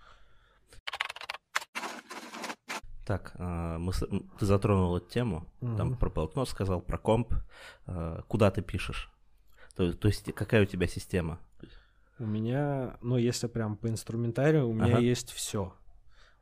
Так, 3.09 3.31
а, 3.39 3.79
мы 3.79 3.91
ты 4.37 4.45
затронул 4.45 4.95
эту 4.95 5.09
тему, 5.09 5.47
там 5.61 5.87
Мгм. 5.87 5.97
про 5.97 6.11
блокнот 6.11 6.47
сказал, 6.47 6.79
про 6.79 6.99
комп. 6.99 7.33
А, 7.87 8.21
Куда 8.27 8.51
ты 8.51 8.61
пишешь? 8.61 9.11
То, 9.75 9.91
то 9.93 10.07
есть 10.09 10.31
какая 10.35 10.61
у 10.61 10.65
тебя 10.65 10.85
система? 10.85 11.39
У 12.19 12.25
меня, 12.27 12.97
ну, 13.01 13.17
если 13.17 13.47
прям 13.47 13.77
по 13.77 13.87
инструментарию, 13.87 14.69
у 14.69 14.73
меня 14.73 14.97
Ага. 14.97 14.99
есть 14.99 15.31
все. 15.31 15.73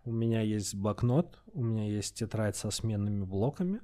У 0.04 0.12
меня 0.12 0.42
есть 0.42 0.76
блокнот, 0.76 1.42
у 1.54 1.64
меня 1.64 1.88
есть 1.88 2.16
тетрадь 2.16 2.58
со 2.58 2.70
сменными 2.70 3.24
блоками, 3.24 3.80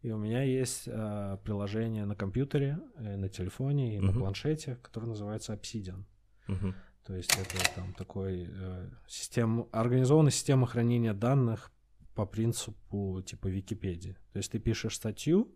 и 0.00 0.10
у 0.10 0.16
меня 0.16 0.42
есть 0.44 0.84
э, 0.86 1.36
приложение 1.44 2.06
на 2.06 2.16
компьютере, 2.16 2.78
э, 2.96 3.16
на 3.18 3.28
телефоне 3.28 3.98
и 3.98 4.00
на 4.00 4.12
Мгм. 4.12 4.20
планшете, 4.20 4.76
которое 4.76 5.08
называется 5.08 5.52
Obsidian. 5.52 6.04
Мгм. 6.46 6.74
То 7.04 7.14
есть 7.14 7.32
это 7.32 7.58
там 7.74 7.92
такой 7.92 8.48
э, 8.50 8.88
система, 9.06 9.66
организованная 9.72 10.32
система 10.32 10.66
хранения 10.66 11.12
данных 11.12 11.70
по 12.14 12.26
принципу 12.26 13.22
типа 13.22 13.48
Википедии. 13.48 14.16
То 14.32 14.38
есть 14.38 14.52
ты 14.52 14.58
пишешь 14.58 14.96
статью, 14.96 15.54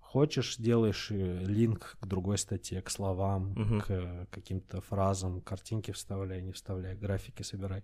хочешь, 0.00 0.56
делаешь 0.56 1.10
э, 1.10 1.44
линк 1.44 1.96
к 2.00 2.06
другой 2.06 2.38
статье, 2.38 2.80
к 2.82 2.90
словам, 2.90 3.52
Мгм. 3.52 3.80
к 3.80 4.26
каким-то 4.30 4.80
фразам, 4.80 5.40
картинки 5.40 5.90
вставляй, 5.92 6.42
не 6.42 6.52
вставляй, 6.52 6.94
графики 6.96 7.42
собирай. 7.42 7.82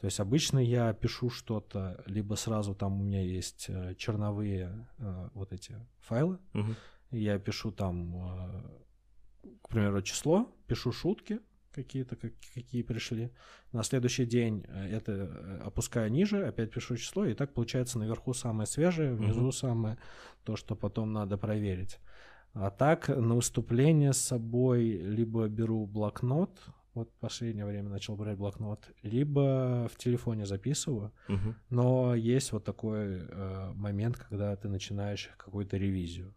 То 0.00 0.06
есть 0.06 0.20
обычно 0.20 0.58
я 0.60 0.92
пишу 0.94 1.28
что-то, 1.30 2.02
либо 2.06 2.34
сразу 2.36 2.74
там 2.74 3.00
у 3.00 3.04
меня 3.04 3.20
есть 3.22 3.66
э, 3.68 3.94
черновые 3.96 4.86
э, 4.98 5.28
вот 5.34 5.52
эти 5.52 5.74
файлы, 6.00 6.38
и 7.10 7.18
я 7.18 7.38
пишу 7.38 7.70
там, 7.72 8.12
к 9.62 9.68
примеру, 9.68 10.02
число, 10.02 10.46
пишу 10.66 10.92
шутки 10.92 11.40
какие-то, 11.82 12.16
как- 12.16 12.32
какие 12.54 12.82
пришли. 12.82 13.30
На 13.72 13.82
следующий 13.82 14.26
день 14.26 14.64
э, 14.68 14.96
это 14.96 15.12
э, 15.12 15.60
опускаю 15.66 16.10
ниже, 16.10 16.46
опять 16.48 16.70
пишу 16.70 16.96
число, 16.96 17.24
и 17.26 17.34
так 17.34 17.52
получается 17.54 17.98
наверху 17.98 18.34
самое 18.34 18.66
свежее, 18.66 19.14
внизу 19.14 19.40
Мгм. 19.40 19.52
самое 19.52 19.96
то, 20.44 20.56
что 20.56 20.74
потом 20.76 21.12
надо 21.12 21.36
проверить. 21.38 21.98
А 22.54 22.70
так 22.70 23.08
на 23.08 23.34
выступление 23.34 24.12
с 24.12 24.18
собой 24.18 24.80
либо 25.16 25.48
беру 25.48 25.86
блокнот, 25.86 26.50
вот 26.94 27.08
в 27.10 27.20
последнее 27.20 27.66
время 27.66 27.88
начал 27.90 28.16
брать 28.16 28.36
блокнот, 28.38 28.90
либо 29.04 29.88
в 29.92 29.96
телефоне 29.96 30.46
записываю, 30.46 31.12
Мгм. 31.28 31.54
но 31.70 32.14
есть 32.16 32.52
вот 32.52 32.64
такой 32.64 33.18
э, 33.20 33.72
момент, 33.74 34.16
когда 34.16 34.56
ты 34.56 34.68
начинаешь 34.68 35.30
какую-то 35.36 35.76
ревизию. 35.76 36.34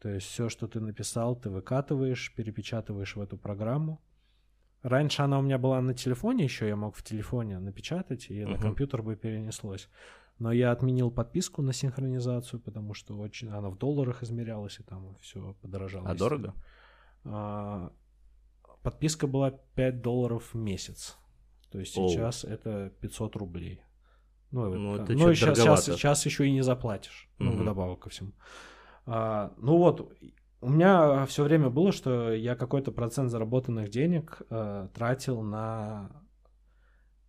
То 0.00 0.08
есть 0.10 0.26
все, 0.26 0.48
что 0.48 0.66
ты 0.66 0.80
написал, 0.80 1.34
ты 1.36 1.50
выкатываешь, 1.50 2.32
перепечатываешь 2.36 3.16
в 3.16 3.20
эту 3.20 3.36
программу. 3.38 3.98
Раньше 4.82 5.22
она 5.22 5.38
у 5.38 5.42
меня 5.42 5.58
была 5.58 5.80
на 5.80 5.92
телефоне 5.94 6.44
еще, 6.44 6.68
я 6.68 6.76
мог 6.76 6.94
в 6.94 7.02
телефоне 7.02 7.58
напечатать, 7.58 8.30
и 8.30 8.44
на 8.44 8.52
Мгм. 8.52 8.60
компьютер 8.60 9.02
бы 9.02 9.16
перенеслось. 9.16 9.88
Но 10.38 10.52
я 10.52 10.70
отменил 10.70 11.10
подписку 11.10 11.62
на 11.62 11.72
синхронизацию, 11.72 12.60
потому 12.60 12.94
что 12.94 13.18
очень 13.18 13.48
она 13.48 13.70
в 13.70 13.76
долларах 13.76 14.22
измерялась, 14.22 14.78
и 14.78 14.84
там 14.84 15.16
все 15.20 15.54
подорожало. 15.62 16.08
А 16.08 16.14
дорого? 16.14 16.54
А, 17.24 17.90
подписка 18.82 19.26
была 19.26 19.50
5 19.50 20.00
долларов 20.00 20.54
в 20.54 20.56
месяц. 20.56 21.18
То 21.72 21.80
есть 21.80 21.98
Оу. 21.98 22.08
сейчас 22.08 22.44
это 22.44 22.92
500 23.00 23.34
рублей. 23.36 23.80
Ну, 24.52 24.72
Ну, 24.74 24.94
это- 24.94 25.12
ну, 25.12 25.30
и 25.30 25.34
сейчас, 25.34 25.58
сейчас, 25.58 25.84
сейчас 25.84 26.24
еще 26.26 26.46
и 26.46 26.52
не 26.52 26.62
заплатишь. 26.62 27.28
Ну, 27.38 27.50
Мгм. 27.50 27.62
вдобавок 27.62 27.98
ко 28.00 28.08
всему. 28.08 28.32
А, 29.06 29.52
ну 29.58 29.76
вот, 29.76 30.12
у 30.60 30.70
меня 30.70 31.24
все 31.26 31.44
время 31.44 31.70
было, 31.70 31.92
что 31.92 32.32
я 32.32 32.56
какой-то 32.56 32.92
процент 32.92 33.30
заработанных 33.30 33.90
денег 33.90 34.42
э, 34.50 34.88
тратил 34.94 35.42
на 35.42 36.10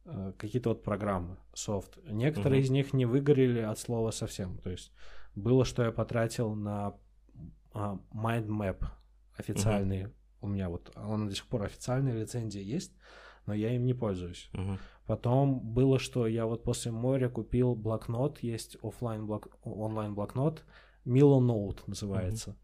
э, 0.06 0.34
какие-то 0.38 0.70
вот 0.70 0.84
программы, 0.84 1.38
софт. 1.54 1.98
Некоторые 2.04 2.60
Мгм. 2.60 2.66
из 2.66 2.70
них 2.70 2.94
не 2.94 3.06
выгорели 3.06 3.60
от 3.60 3.78
слова 3.80 4.12
совсем. 4.12 4.58
То 4.60 4.70
есть 4.72 4.92
было, 5.36 5.66
что 5.66 5.84
я 5.84 5.92
потратил 5.92 6.56
на 6.56 6.96
а, 7.74 8.00
mind 8.14 8.48
map 8.48 8.84
официальный 9.38 10.12
у 10.42 10.48
меня 10.48 10.70
вот, 10.70 10.92
он 10.96 11.28
до 11.28 11.36
сих 11.36 11.46
пор 11.48 11.64
официальная 11.64 12.14
лицензия 12.14 12.62
есть, 12.62 12.94
но 13.46 13.54
я 13.54 13.76
им 13.76 13.86
не 13.86 13.94
пользуюсь. 13.94 14.50
Мгм. 14.54 14.78
Потом 15.06 15.60
было, 15.60 16.00
что 16.00 16.28
я 16.28 16.46
вот 16.46 16.64
после 16.64 16.92
моря 16.92 17.30
купил 17.30 17.76
блокнот, 17.76 18.40
есть 18.40 18.78
офлайн 18.84 19.26
блок, 19.26 19.48
онлайн 19.64 20.14
блокнот, 20.14 20.64
Milo 21.06 21.40
Note 21.40 21.80
называется. 21.88 22.56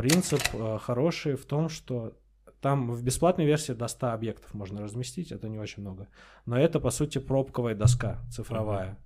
Принцип 0.00 0.42
э, 0.52 0.78
хороший 0.80 1.36
в 1.36 1.44
том, 1.44 1.68
что 1.68 2.16
там 2.60 2.92
в 2.92 3.02
бесплатной 3.02 3.46
версии 3.46 3.72
до 3.72 3.88
100 3.88 4.12
объектов 4.12 4.54
можно 4.54 4.82
разместить, 4.82 5.32
это 5.32 5.48
не 5.48 5.58
очень 5.58 5.82
много. 5.82 6.08
Но 6.46 6.58
это, 6.58 6.80
по 6.80 6.90
сути, 6.90 7.18
пробковая 7.18 7.74
доска 7.74 8.18
цифровая. 8.30 8.98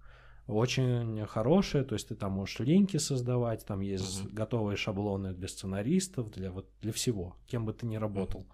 Очень 0.47 1.24
хорошая, 1.26 1.84
то 1.84 1.95
есть 1.95 2.09
ты 2.09 2.14
там 2.14 2.32
можешь 2.32 2.59
линки 2.61 2.99
создавать, 2.99 3.64
там 3.64 3.80
есть 3.80 4.24
Мгм. 4.24 4.34
готовые 4.34 4.76
шаблоны 4.76 5.32
для 5.32 5.49
сценаристов, 5.49 6.30
для, 6.30 6.51
вот, 6.51 6.68
для 6.82 6.92
всего, 6.92 7.36
кем 7.47 7.64
бы 7.64 7.72
ты 7.72 7.86
ни 7.86 7.97
работал. 7.97 8.47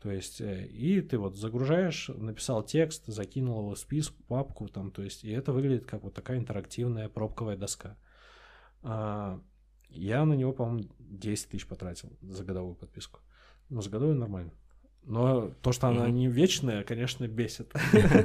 То 0.00 0.10
есть, 0.10 0.40
э, 0.40 0.66
и 0.66 1.00
ты 1.00 1.18
вот 1.18 1.36
загружаешь, 1.36 2.08
написал 2.08 2.62
текст, 2.62 3.04
закинул 3.06 3.60
его 3.60 3.74
в 3.74 3.78
список, 3.78 4.14
папку, 4.28 4.68
там, 4.68 4.90
то 4.90 5.02
есть, 5.02 5.24
и 5.24 5.30
это 5.30 5.52
выглядит 5.52 5.86
как 5.86 6.02
вот 6.02 6.14
такая 6.14 6.38
интерактивная 6.38 7.08
пробковая 7.08 7.56
доска. 7.56 7.96
Я 9.88 10.24
на 10.24 10.34
него, 10.34 10.52
по-моему, 10.52 10.88
10 10.98 11.48
тысяч 11.48 11.66
потратил 11.66 12.12
за 12.22 12.44
годовую 12.44 12.74
подписку. 12.74 13.20
Ну, 13.68 13.82
за 13.82 13.90
годовую 13.90 14.18
нормально. 14.18 14.52
Но 15.04 15.50
то, 15.62 15.72
что 15.72 15.88
она 15.88 16.10
не 16.10 16.28
вечная, 16.28 16.84
конечно, 16.84 17.26
бесит. 17.26 17.72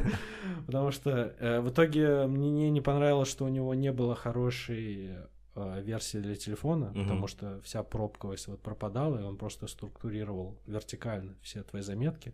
Потому 0.66 0.92
что 0.92 1.34
э, 1.40 1.62
в 1.62 1.70
итоге 1.70 2.28
мне 2.28 2.70
не 2.70 2.82
понравилось, 2.82 3.30
что 3.30 3.46
у 3.46 3.50
него 3.50 3.74
не 3.74 3.94
было 3.94 4.16
хорошей 4.16 5.12
э, 5.56 5.82
версии 5.82 6.18
для 6.18 6.36
телефона, 6.36 6.92
потому 6.94 7.28
что 7.28 7.62
вся 7.62 7.84
пробковость 7.84 8.48
вот 8.48 8.62
пропадала, 8.62 9.20
и 9.20 9.24
он 9.24 9.38
просто 9.38 9.68
структурировал 9.68 10.60
вертикально 10.66 11.36
все 11.42 11.64
твои 11.64 11.82
заметки, 11.82 12.34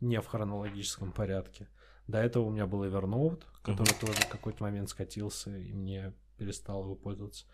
не 0.00 0.20
в 0.20 0.26
хронологическом 0.26 1.10
порядке. 1.10 1.68
До 2.06 2.18
этого 2.18 2.44
у 2.44 2.50
меня 2.50 2.66
был 2.66 2.84
Evernote, 2.84 3.42
который 3.62 3.94
тоже 4.00 4.20
в 4.20 4.28
какой-то 4.28 4.62
момент 4.62 4.90
скатился, 4.90 5.56
и 5.56 5.72
мне 5.72 6.14
перестал 6.36 6.84
его 6.84 6.94
пользоваться. 6.94 7.46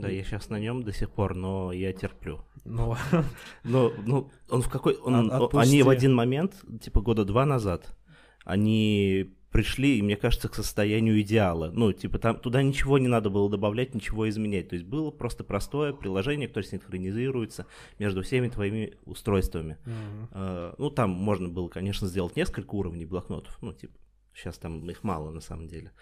Да, 0.00 0.08
я 0.08 0.24
сейчас 0.24 0.48
на 0.48 0.58
нем 0.58 0.82
до 0.82 0.92
сих 0.92 1.10
пор, 1.10 1.34
но 1.34 1.72
я 1.72 1.92
терплю. 1.92 2.40
Ну, 2.64 2.96
Ну, 3.64 3.92
ну, 4.06 4.30
он 4.48 4.62
в 4.62 4.68
какой... 4.68 4.94
Он, 4.96 5.30
отпусти. 5.30 5.68
они 5.68 5.82
в 5.82 5.88
один 5.88 6.14
момент, 6.14 6.54
типа 6.80 7.00
года 7.00 7.24
два 7.24 7.44
назад, 7.46 7.96
они 8.44 9.34
пришли, 9.50 9.98
и 9.98 10.02
мне 10.02 10.16
кажется, 10.16 10.48
к 10.48 10.54
состоянию 10.54 11.20
идеала. 11.20 11.70
Ну, 11.72 11.92
типа 11.92 12.18
там 12.18 12.38
туда 12.38 12.62
ничего 12.62 12.98
не 12.98 13.08
надо 13.08 13.28
было 13.28 13.50
добавлять, 13.50 13.94
ничего 13.94 14.28
изменять. 14.28 14.70
То 14.70 14.76
есть 14.76 14.86
было 14.86 15.10
просто 15.10 15.44
простое 15.44 15.92
приложение, 15.92 16.48
которое 16.48 16.66
синхронизируется 16.66 17.66
между 17.98 18.22
всеми 18.22 18.48
твоими 18.48 18.94
устройствами. 19.04 19.76
мгм. 19.84 20.28
Э, 20.32 20.74
Ну, 20.78 20.90
там 20.90 21.10
можно 21.10 21.48
было, 21.48 21.68
конечно, 21.68 22.08
сделать 22.08 22.34
несколько 22.34 22.74
уровней 22.74 23.04
блокнотов. 23.04 23.58
Ну, 23.60 23.74
типа, 23.74 23.92
сейчас 24.34 24.56
там 24.56 24.88
их 24.88 25.04
мало 25.04 25.30
на 25.30 25.40
самом 25.40 25.68
деле. 25.68 25.92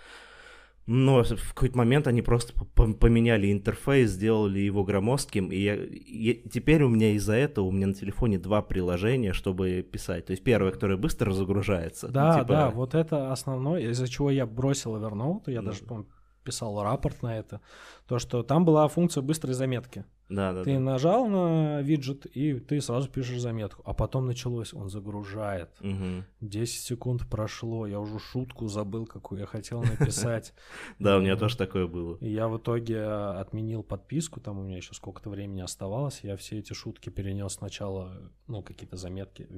Но 0.86 1.22
в 1.22 1.54
какой-то 1.54 1.78
момент 1.78 2.06
они 2.08 2.20
просто 2.22 2.52
по- 2.74 2.92
поменяли 2.92 3.52
интерфейс, 3.52 4.10
сделали 4.10 4.58
его 4.58 4.82
громоздким, 4.82 5.52
и, 5.52 5.56
я, 5.56 5.76
и 5.76 6.48
теперь 6.48 6.82
у 6.82 6.88
меня 6.88 7.12
из-за 7.12 7.34
этого 7.34 7.66
у 7.66 7.70
меня 7.70 7.86
на 7.88 7.94
телефоне 7.94 8.38
два 8.38 8.60
приложения, 8.60 9.32
чтобы 9.32 9.82
писать. 9.82 10.26
То 10.26 10.32
есть 10.32 10.42
первое, 10.42 10.72
которое 10.72 10.96
быстро 10.96 11.30
загружается. 11.32 12.08
ну, 12.08 12.12
Да, 12.12 12.34
типа, 12.40 12.48
да, 12.48 12.70
вот 12.70 12.94
это 12.94 13.30
основное, 13.30 13.80
из-за 13.90 14.08
чего 14.08 14.30
я 14.30 14.46
бросил 14.46 14.96
Evernote, 14.96 15.44
я 15.52 15.60
Да. 15.62 15.70
даже, 15.70 15.84
по 15.84 16.04
писал 16.44 16.82
рапорт 16.82 17.22
на 17.22 17.38
это, 17.38 17.60
то, 18.06 18.18
что 18.18 18.42
там 18.42 18.64
была 18.64 18.88
функция 18.88 19.22
быстрой 19.22 19.54
заметки. 19.54 20.04
Да, 20.28 20.52
да, 20.52 20.62
Ты 20.62 20.74
да. 20.74 20.78
нажал 20.80 21.26
на 21.26 21.80
виджет, 21.82 22.24
и 22.24 22.54
ты 22.60 22.80
сразу 22.80 23.08
пишешь 23.08 23.40
заметку. 23.40 23.82
А 23.84 23.92
потом 23.92 24.26
началось, 24.26 24.72
он 24.72 24.88
загружает. 24.88 25.70
Мгм. 25.80 26.24
10 26.40 26.84
секунд 26.84 27.28
прошло, 27.28 27.84
я 27.84 27.98
уже 27.98 28.20
шутку 28.20 28.68
забыл, 28.68 29.06
какую 29.06 29.40
я 29.40 29.46
хотел 29.46 29.82
написать. 29.82 30.54
Да, 31.00 31.16
у 31.16 31.20
меня 31.20 31.32
Мгм. 31.32 31.40
тоже 31.40 31.56
такое 31.56 31.88
было. 31.88 32.16
Я 32.20 32.46
в 32.46 32.58
итоге 32.58 32.96
э, 32.98 33.40
отменил 33.40 33.82
подписку, 33.82 34.38
там 34.40 34.58
у 34.58 34.62
меня 34.62 34.76
еще 34.76 34.94
сколько-то 34.94 35.30
времени 35.30 35.62
оставалось. 35.62 36.20
Я 36.22 36.36
все 36.36 36.58
эти 36.58 36.74
шутки 36.74 37.10
перенес 37.10 37.54
сначала, 37.54 38.30
ну, 38.46 38.62
какие-то 38.62 38.96
заметки 38.96 39.46
в 39.50 39.56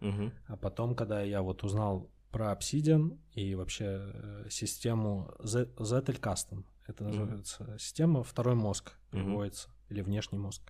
Мгм. 0.00 0.32
а 0.48 0.56
потом, 0.56 0.96
когда 0.96 1.22
я 1.22 1.40
вот 1.42 1.62
узнал 1.62 2.10
про 2.34 2.52
Obsidian 2.52 3.16
и 3.32 3.54
вообще 3.54 3.84
э, 4.12 4.46
систему 4.50 5.32
Z- 5.38 5.70
Zettel 5.76 6.20
Custom, 6.20 6.64
это 6.88 7.04
называется 7.04 7.76
система 7.78 8.24
«Второй 8.24 8.56
мозг» 8.56 8.92
переводится, 9.12 9.68
или 9.88 10.02
«Внешний 10.02 10.38
мозг». 10.38 10.62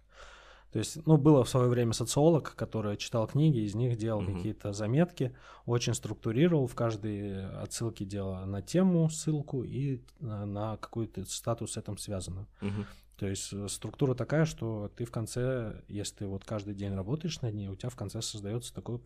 То 0.73 0.79
есть, 0.79 1.07
ну, 1.07 1.17
было 1.17 1.43
в 1.45 1.49
свое 1.49 1.69
время 1.69 1.93
социолог, 1.93 2.55
который 2.55 2.97
читал 2.99 3.27
книги, 3.29 3.61
из 3.61 3.75
них 3.75 3.97
делал 3.97 4.21
Мгм. 4.21 4.35
какие-то 4.35 4.73
заметки, 4.75 5.35
очень 5.65 5.95
структурировал, 5.95 6.67
в 6.67 6.75
каждой 6.75 7.47
отсылке 7.63 8.05
делал 8.05 8.45
на 8.45 8.61
тему 8.61 9.09
ссылку 9.09 9.63
и 9.65 10.03
на, 10.21 10.45
на 10.45 10.77
какую-то 10.77 11.25
статус 11.25 11.73
с 11.73 11.77
этим 11.79 11.97
связанную. 11.97 12.47
Мгм. 12.61 12.85
То 13.17 13.27
есть 13.27 13.53
э, 13.53 13.69
структура 13.69 14.15
такая, 14.15 14.45
что 14.45 14.91
ты 14.97 15.05
в 15.07 15.11
конце, 15.11 15.81
если 15.89 16.17
ты 16.17 16.27
вот 16.27 16.45
каждый 16.45 16.75
день 16.75 16.93
работаешь 16.95 17.41
над 17.41 17.55
ней, 17.55 17.69
у 17.69 17.77
тебя 17.77 17.89
в 17.89 17.97
конце 17.97 18.21
создается 18.21 18.75
такое 18.75 19.01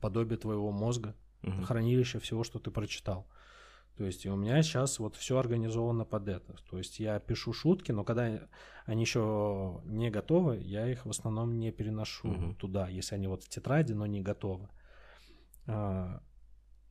подобие 0.00 0.38
твоего 0.38 0.72
мозга, 0.72 1.14
Мгм. 1.44 1.64
хранилище 1.64 2.18
всего, 2.18 2.44
что 2.44 2.58
ты 2.58 2.70
прочитал. 2.70 3.26
То 3.96 4.04
есть 4.04 4.26
и 4.26 4.30
у 4.30 4.36
меня 4.36 4.60
сейчас 4.62 4.98
вот 4.98 5.14
все 5.14 5.38
организовано 5.38 6.04
под 6.04 6.28
это. 6.28 6.56
То 6.68 6.78
есть 6.78 6.98
я 6.98 7.20
пишу 7.20 7.52
шутки, 7.52 7.92
но 7.92 8.02
когда 8.02 8.48
они 8.86 9.02
еще 9.02 9.80
не 9.84 10.10
готовы, 10.10 10.58
я 10.58 10.90
их 10.90 11.06
в 11.06 11.10
основном 11.10 11.58
не 11.58 11.70
переношу 11.70 12.28
Мгм. 12.28 12.54
туда, 12.56 12.88
если 12.88 13.14
они 13.14 13.28
вот 13.28 13.44
в 13.44 13.48
тетради, 13.48 13.92
но 13.92 14.06
не 14.06 14.20
готовы. 14.20 14.68
А, 15.66 16.20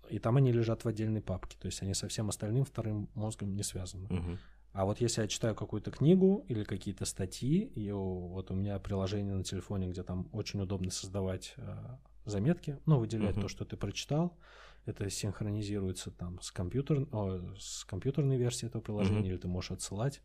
И 0.09 0.19
там 0.19 0.35
они 0.37 0.51
лежат 0.51 0.83
в 0.83 0.87
отдельной 0.87 1.21
папке, 1.21 1.57
то 1.59 1.65
есть 1.65 1.81
они 1.81 1.93
со 1.93 2.07
всем 2.07 2.29
остальным 2.29 2.65
вторым 2.65 3.09
мозгом 3.15 3.55
не 3.55 3.63
связаны. 3.63 4.07
Мгм. 4.09 4.37
А 4.73 4.85
вот 4.85 4.99
если 5.01 5.21
я 5.21 5.27
читаю 5.27 5.55
какую-то 5.55 5.91
книгу 5.91 6.45
или 6.49 6.63
какие-то 6.63 7.05
статьи, 7.05 7.63
и 7.63 7.91
вот 7.91 8.51
у 8.51 8.55
меня 8.55 8.79
приложение 8.79 9.33
на 9.33 9.43
телефоне, 9.43 9.87
где 9.87 10.03
там 10.03 10.27
очень 10.33 10.61
удобно 10.61 10.91
создавать 10.91 11.53
э, 11.57 11.97
заметки, 12.25 12.79
ну, 12.85 12.99
выделять 12.99 13.35
Мгм. 13.35 13.43
то, 13.43 13.47
что 13.47 13.65
ты 13.65 13.77
прочитал, 13.77 14.37
это 14.85 15.09
синхронизируется 15.09 16.11
там 16.11 16.41
с, 16.41 16.51
компьютер, 16.51 17.07
о, 17.11 17.55
с 17.57 17.85
компьютерной 17.85 18.37
версией 18.37 18.69
этого 18.69 18.81
приложения, 18.81 19.19
Мгм. 19.19 19.29
или 19.29 19.37
ты 19.37 19.47
можешь 19.47 19.71
отсылать 19.71 20.21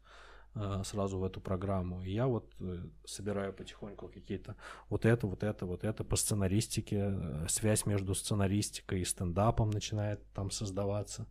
э, 0.54 0.82
сразу 0.84 1.18
в 1.18 1.24
эту 1.24 1.40
программу. 1.40 2.02
И 2.02 2.10
я 2.10 2.26
вот 2.26 2.52
э, 2.60 2.84
собираю 3.04 3.52
потихоньку 3.52 4.08
какие-то 4.08 4.56
вот 4.88 5.04
это, 5.04 5.26
вот 5.26 5.42
это, 5.42 5.66
вот 5.66 5.84
это 5.84 6.04
по 6.04 6.16
сценаристике, 6.16 7.10
э, 7.12 7.46
связь 7.48 7.86
между 7.86 8.14
сценаристикой 8.14 9.00
и 9.00 9.04
стендапом 9.04 9.70
начинает 9.70 10.20
там 10.32 10.50
создаваться 10.50 11.26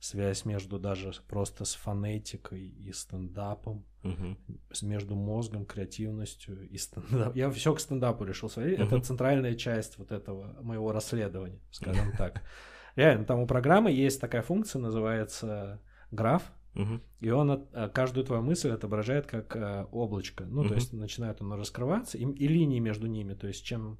связь 0.00 0.44
между 0.44 0.78
даже 0.78 1.12
просто 1.28 1.64
с 1.64 1.74
фонетикой 1.74 2.68
и 2.68 2.92
стендапом, 2.92 3.84
С- 4.72 4.82
между 4.82 5.14
мозгом, 5.16 5.64
креативностью 5.66 6.68
и 6.68 6.76
стендапом. 6.78 7.32
Я 7.34 7.50
все 7.50 7.74
к 7.74 7.80
стендапу 7.80 8.24
решил 8.24 8.48
сводить. 8.48 8.78
Это 8.78 8.96
Мгм. 8.96 9.02
центральная 9.02 9.54
часть 9.54 9.98
вот 9.98 10.12
этого 10.12 10.56
моего 10.62 10.92
расследования, 10.92 11.60
скажем 11.70 12.12
так. 12.18 12.42
Реально, 12.96 13.24
там 13.24 13.40
у 13.40 13.46
программы 13.46 13.90
есть 13.90 14.20
такая 14.20 14.42
функция, 14.42 14.80
называется 14.80 15.80
граф, 16.10 16.42
Мгм. 16.74 17.02
и 17.20 17.30
он 17.30 17.50
от- 17.50 17.68
э, 17.72 17.88
каждую 17.88 18.24
твою 18.26 18.42
мысль 18.42 18.70
отображает 18.70 19.26
как 19.26 19.56
э, 19.56 19.86
облачко. 19.92 20.44
Ну, 20.44 20.60
Мгм. 20.60 20.68
то 20.68 20.74
есть 20.74 20.92
начинает 20.92 21.40
оно 21.40 21.56
раскрываться, 21.56 22.18
и, 22.18 22.24
и 22.24 22.48
линии 22.48 22.80
между 22.80 23.06
ними. 23.06 23.34
То 23.34 23.46
есть 23.48 23.64
чем 23.64 23.98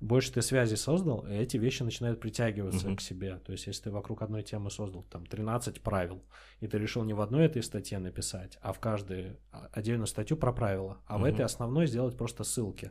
больше 0.00 0.32
ты 0.32 0.42
связей 0.42 0.76
создал, 0.76 1.26
эти 1.26 1.56
вещи 1.56 1.82
начинают 1.82 2.20
притягиваться 2.20 2.88
Мгм. 2.88 2.96
к 2.96 3.00
себе. 3.00 3.38
То 3.38 3.52
есть 3.52 3.66
если 3.66 3.84
ты 3.84 3.90
вокруг 3.90 4.22
одной 4.22 4.42
темы 4.42 4.70
создал 4.70 5.02
там 5.04 5.26
13 5.26 5.80
правил, 5.80 6.22
и 6.60 6.66
ты 6.66 6.78
решил 6.78 7.04
не 7.04 7.14
в 7.14 7.20
одной 7.20 7.46
этой 7.46 7.62
статье 7.62 7.98
написать, 7.98 8.58
а 8.60 8.72
в 8.72 8.80
каждую 8.80 9.38
а, 9.52 9.68
отдельную 9.72 10.06
статью 10.06 10.36
про 10.36 10.52
правила, 10.52 10.98
а 11.06 11.16
в 11.16 11.22
Мгм. 11.22 11.30
этой 11.30 11.44
основной 11.44 11.86
сделать 11.86 12.16
просто 12.16 12.44
ссылки. 12.44 12.90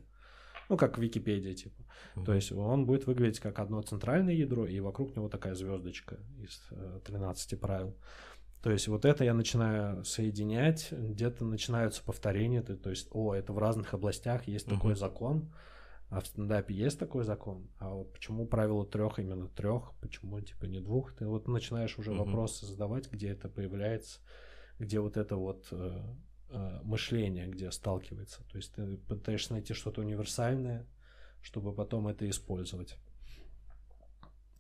Ну, 0.67 0.77
как 0.77 0.97
в 0.97 1.01
Википедии, 1.01 1.53
типа. 1.53 1.83
Мгм. 2.15 2.25
То 2.25 2.33
есть 2.33 2.51
он 2.51 2.87
будет 2.87 3.05
выглядеть 3.05 3.39
как 3.39 3.59
одно 3.59 3.81
центральное 3.83 4.33
ядро, 4.33 4.65
и 4.65 4.79
вокруг 4.79 5.15
него 5.15 5.29
такая 5.29 5.53
звездочка 5.53 6.17
из 6.39 6.65
э, 6.71 7.01
13 7.05 7.59
правил. 7.59 7.95
То 8.63 8.71
есть 8.71 8.87
вот 8.87 9.05
это 9.05 9.23
я 9.23 9.35
начинаю 9.35 10.03
соединять, 10.05 10.91
где-то 10.91 11.45
начинаются 11.45 12.03
повторения, 12.03 12.63
то, 12.63 12.89
есть, 12.89 13.09
о, 13.11 13.35
это 13.35 13.53
в 13.53 13.59
разных 13.59 13.93
областях 13.93 14.47
есть 14.47 14.65
такой 14.65 14.93
Мгм. 14.93 14.99
закон, 14.99 15.53
а 16.09 16.21
в 16.21 16.27
стендапе 16.27 16.73
есть 16.73 16.99
такой 16.99 17.23
закон, 17.23 17.67
а 17.79 17.89
вот 17.93 18.13
почему 18.13 18.45
правило 18.45 18.85
трех 18.85 19.19
именно 19.19 19.47
трех, 19.47 19.93
почему 20.01 20.39
типа 20.39 20.65
не 20.65 20.79
двух, 20.79 21.13
ты 21.15 21.27
вот 21.27 21.47
начинаешь 21.47 21.97
уже 21.97 22.11
Мгм. 22.11 22.19
вопросы 22.25 22.65
задавать, 22.65 23.11
где 23.11 23.29
это 23.29 23.49
появляется, 23.49 24.19
где 24.79 24.99
вот 24.99 25.17
это 25.17 25.35
вот 25.35 25.67
э, 25.71 26.01
э, 26.49 26.79
мышление, 26.83 27.47
где 27.47 27.71
сталкивается, 27.71 28.43
то 28.43 28.57
есть 28.57 28.73
ты 28.73 28.97
пытаешься 28.97 29.53
найти 29.53 29.73
что-то 29.73 30.01
универсальное, 30.01 30.87
чтобы 31.41 31.73
потом 31.73 32.07
это 32.07 32.29
использовать. 32.29 32.97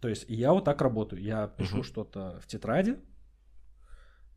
То 0.01 0.09
есть 0.09 0.25
я 0.27 0.51
вот 0.53 0.65
так 0.65 0.81
работаю. 0.81 1.21
Я 1.21 1.47
пишу 1.47 1.77
Мгм. 1.77 1.83
что-то 1.83 2.39
в 2.41 2.47
тетради, 2.47 2.97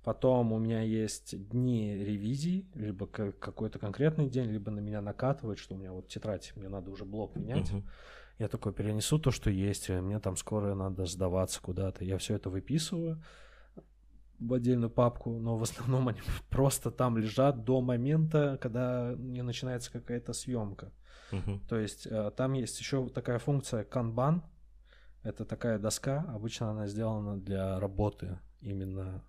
Потом 0.04 0.52
у 0.52 0.58
меня 0.58 0.80
есть 0.80 1.48
дни 1.50 1.94
ревизий, 1.94 2.68
либо 2.74 3.06
какой-то 3.06 3.78
конкретный 3.78 4.28
день, 4.28 4.50
либо 4.50 4.70
на 4.70 4.80
меня 4.80 5.00
накатывает, 5.00 5.58
что 5.58 5.74
у 5.74 5.78
меня 5.78 5.92
вот 5.92 6.08
тетрадь, 6.08 6.52
мне 6.56 6.68
надо 6.68 6.90
уже 6.90 7.04
блок 7.04 7.36
менять. 7.36 7.70
Uh-huh. 7.70 7.82
Я 8.38 8.48
такой 8.48 8.72
перенесу 8.72 9.18
то, 9.18 9.32
что 9.32 9.50
есть, 9.50 9.88
мне 9.88 10.20
там 10.20 10.36
скоро 10.36 10.74
надо 10.74 11.04
сдаваться 11.06 11.60
куда-то. 11.60 12.04
Я 12.04 12.16
все 12.18 12.36
это 12.36 12.48
выписываю 12.48 13.20
в 14.38 14.54
отдельную 14.54 14.90
папку, 14.90 15.38
но 15.38 15.56
в 15.56 15.62
основном 15.62 16.08
они 16.08 16.20
просто 16.48 16.90
там 16.90 17.18
лежат 17.18 17.64
до 17.64 17.80
момента, 17.80 18.56
когда 18.60 19.14
не 19.18 19.42
начинается 19.42 19.90
какая-то 19.90 20.32
съемка. 20.32 20.92
Uh-huh. 21.32 21.60
То 21.68 21.76
есть 21.78 22.06
э, 22.06 22.30
там 22.36 22.52
есть 22.52 22.78
еще 22.78 23.08
такая 23.08 23.38
функция 23.38 23.84
канбан. 23.84 24.42
Это 25.24 25.44
такая 25.44 25.78
доска, 25.78 26.24
обычно 26.28 26.70
она 26.70 26.86
сделана 26.86 27.36
для 27.36 27.80
работы 27.80 28.38
именно 28.60 29.22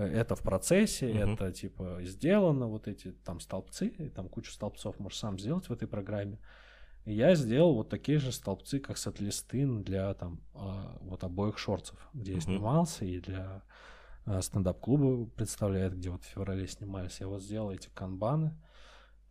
это 0.00 0.34
в 0.34 0.42
процессе, 0.42 1.10
uh-huh. 1.10 1.34
это 1.34 1.52
типа 1.52 1.98
сделано, 2.02 2.66
вот 2.68 2.88
эти 2.88 3.12
там 3.12 3.40
столбцы, 3.40 3.88
и 3.88 4.08
там 4.08 4.28
кучу 4.28 4.52
столбцов 4.52 4.98
можешь 4.98 5.18
сам 5.18 5.38
сделать 5.38 5.68
в 5.68 5.72
этой 5.72 5.88
программе. 5.88 6.38
И 7.04 7.14
я 7.14 7.34
сделал 7.34 7.74
вот 7.74 7.88
такие 7.88 8.18
же 8.18 8.32
столбцы, 8.32 8.80
как 8.80 8.98
сет-листы 8.98 9.66
для 9.66 10.12
там 10.14 10.40
а, 10.54 10.98
вот 11.02 11.22
обоих 11.22 11.58
шорцев, 11.58 11.98
где 12.12 12.32
uh-huh. 12.32 12.34
я 12.34 12.40
снимался, 12.40 13.04
и 13.04 13.20
для 13.20 13.62
а, 14.24 14.42
стендап-клуба 14.42 15.30
представляет, 15.30 15.96
где 15.96 16.10
вот 16.10 16.24
в 16.24 16.26
феврале 16.26 16.66
снимались. 16.66 17.20
Я 17.20 17.28
вот 17.28 17.42
сделал 17.42 17.70
эти 17.70 17.88
канбаны, 17.88 18.56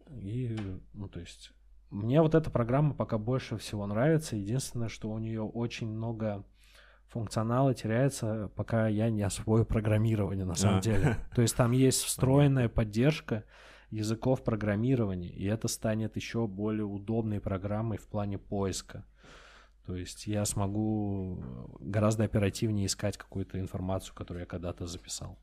и, 0.10 0.56
ну, 0.94 1.10
то 1.10 1.20
есть, 1.20 1.52
мне 1.90 2.22
вот 2.22 2.36
эта 2.36 2.50
программа 2.50 2.94
пока 2.94 3.18
больше 3.18 3.58
всего 3.58 3.86
нравится. 3.88 4.36
Единственное, 4.36 4.90
что 4.90 5.10
у 5.10 5.18
нее 5.18 5.42
очень 5.42 5.88
много 5.88 6.46
функционала 7.08 7.74
теряется, 7.74 8.52
пока 8.56 8.88
я 8.88 9.10
не 9.10 9.24
освою 9.24 9.66
программирование 9.66 10.46
на 10.46 10.56
самом 10.56 10.80
а. 10.80 10.82
деле. 10.82 11.18
То 11.36 11.42
есть 11.42 11.56
там 11.56 11.72
есть 11.72 12.04
встроенная 12.04 12.70
поддержка 12.70 13.44
языков 13.90 14.44
программирования, 14.44 15.30
и 15.30 15.46
это 15.46 15.68
станет 15.68 16.16
еще 16.16 16.48
более 16.48 16.86
удобной 16.86 17.40
программой 17.40 17.98
в 17.98 18.08
плане 18.08 18.38
поиска. 18.38 19.06
То 19.86 19.96
есть 19.96 20.26
я 20.26 20.46
смогу 20.46 21.40
гораздо 21.80 22.24
оперативнее 22.24 22.88
искать 22.88 23.18
какую-то 23.18 23.60
информацию, 23.60 24.16
которую 24.16 24.42
я 24.42 24.48
когда-то 24.48 24.88
записал. 24.88 25.38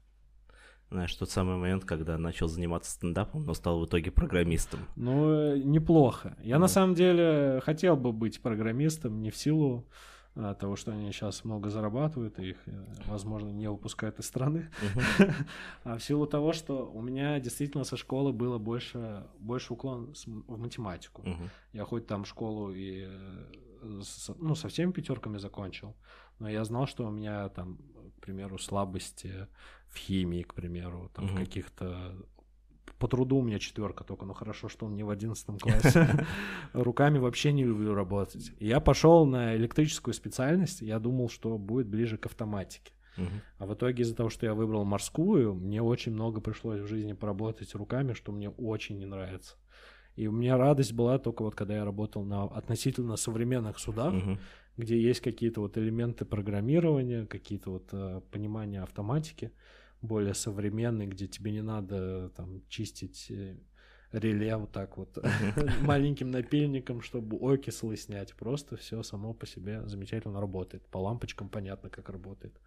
Знаешь, 0.91 1.15
тот 1.15 1.31
самый 1.31 1.57
момент, 1.57 1.87
когда 1.87 2.19
начал 2.19 2.49
заниматься 2.49 2.91
стендапом, 2.91 3.47
но 3.47 3.55
стал 3.55 3.81
в 3.81 3.87
итоге 3.87 4.11
программистом. 4.11 4.81
Ну, 4.95 5.57
неплохо. 5.57 6.37
Я 6.43 6.57
да. 6.57 6.63
на 6.63 6.69
самом 6.69 6.95
деле 6.95 7.63
хотел 7.65 7.97
бы 7.97 8.13
быть 8.13 8.43
программистом 8.43 9.23
не 9.23 9.31
в 9.31 9.37
силу 9.37 9.89
а, 10.35 10.55
того, 10.55 10.77
что 10.77 10.93
они 10.93 11.13
сейчас 11.13 11.45
много 11.45 11.69
зарабатывают, 11.69 12.39
и 12.39 12.51
их, 12.51 12.57
э, 12.67 12.85
возможно, 13.07 13.51
не 13.51 13.69
выпускают 13.69 14.19
из 14.19 14.27
страны, 14.27 14.71
uh-huh. 14.81 15.33
а 15.85 15.99
в 15.99 16.03
силу 16.05 16.27
того, 16.27 16.55
что 16.55 16.91
у 16.91 17.03
меня 17.03 17.39
действительно 17.39 17.85
со 17.85 17.99
школы 17.99 18.33
было 18.33 18.59
больше, 18.59 19.27
больше 19.39 19.75
уклон 19.75 20.15
в 20.25 20.59
математику. 20.59 21.23
Uh-huh. 21.23 21.49
Я 21.73 21.85
хоть 21.85 22.07
там 22.07 22.25
школу 22.25 22.73
и 22.73 23.05
э, 23.05 24.01
ну, 24.39 24.55
со 24.55 24.69
всеми 24.69 24.93
пятерками 24.93 25.37
закончил, 25.37 25.95
но 26.39 26.49
я 26.49 26.65
знал, 26.65 26.87
что 26.87 27.07
у 27.07 27.11
меня 27.11 27.49
там, 27.51 27.79
к 28.17 28.21
примеру, 28.23 28.59
слабости 28.59 29.49
в 29.89 29.97
химии, 29.97 30.43
к 30.43 30.55
примеру, 30.55 31.11
там 31.15 31.27
в 31.27 31.37
каких-то 31.37 32.17
по 33.03 33.09
труду 33.09 33.39
у 33.39 33.43
меня 33.43 33.59
четверка 33.59 34.05
только, 34.05 34.25
но 34.25 34.33
хорошо, 34.33 34.69
что 34.69 34.87
он 34.87 34.95
не 34.95 35.03
в 35.03 35.11
одиннадцатом 35.11 35.59
классе. 35.59 36.25
Руками 36.73 37.19
вообще 37.19 37.53
не 37.53 37.65
люблю 37.65 37.95
работать. 37.95 38.53
Я 38.61 38.79
пошел 38.79 39.27
на 39.27 39.57
электрическую 39.57 40.15
специальность, 40.15 40.83
я 40.83 41.01
думал, 41.01 41.29
что 41.29 41.59
будет 41.59 41.89
ближе 41.89 42.17
к 42.17 42.27
автоматике. 42.27 42.93
А 43.59 43.67
в 43.67 43.75
итоге 43.75 44.05
из-за 44.05 44.15
того, 44.15 44.29
что 44.29 44.47
я 44.47 44.55
выбрал 44.55 44.85
морскую, 44.85 45.53
мне 45.53 45.83
очень 45.83 46.13
много 46.13 46.41
пришлось 46.41 46.81
в 46.81 46.87
жизни 46.87 47.13
поработать 47.13 47.75
руками, 47.75 48.13
что 48.13 48.31
мне 48.31 48.51
очень 48.51 48.99
не 48.99 49.07
нравится. 49.07 49.57
И 50.15 50.29
у 50.29 50.33
меня 50.33 50.57
радость 50.57 50.93
была 50.93 51.19
только 51.19 51.43
вот 51.43 51.57
когда 51.57 51.75
я 51.75 51.85
работал 51.85 52.23
на 52.23 52.45
относительно 52.45 53.17
современных 53.17 53.81
судах, 53.81 54.15
где 54.77 54.97
есть 54.97 55.21
какие-то 55.23 55.61
вот 55.61 55.77
элементы 55.77 56.25
программирования, 56.25 57.27
какие-то 57.27 57.71
вот 57.71 57.89
э, 57.93 58.21
понимания 58.31 58.81
автоматики 58.81 59.51
более 60.03 60.35
современный, 60.35 61.07
где 61.07 61.27
тебе 61.27 61.53
не 61.53 61.63
надо 61.63 62.31
там 62.31 62.63
чистить 62.69 63.31
э, 63.31 63.57
реле 64.13 64.57
вот 64.57 64.73
так 64.73 64.97
вот 64.97 65.19
маленьким 65.83 66.31
напильником, 66.31 67.01
чтобы 67.01 67.39
окислы 67.41 67.97
снять. 67.97 68.35
Просто 68.35 68.77
все 68.77 69.03
само 69.03 69.33
по 69.33 69.47
себе 69.47 69.87
замечательно 69.87 70.41
работает. 70.41 70.87
По 70.89 70.99
лампочкам 70.99 71.49
понятно, 71.49 71.89
как 71.89 72.09
работает. 72.09 72.59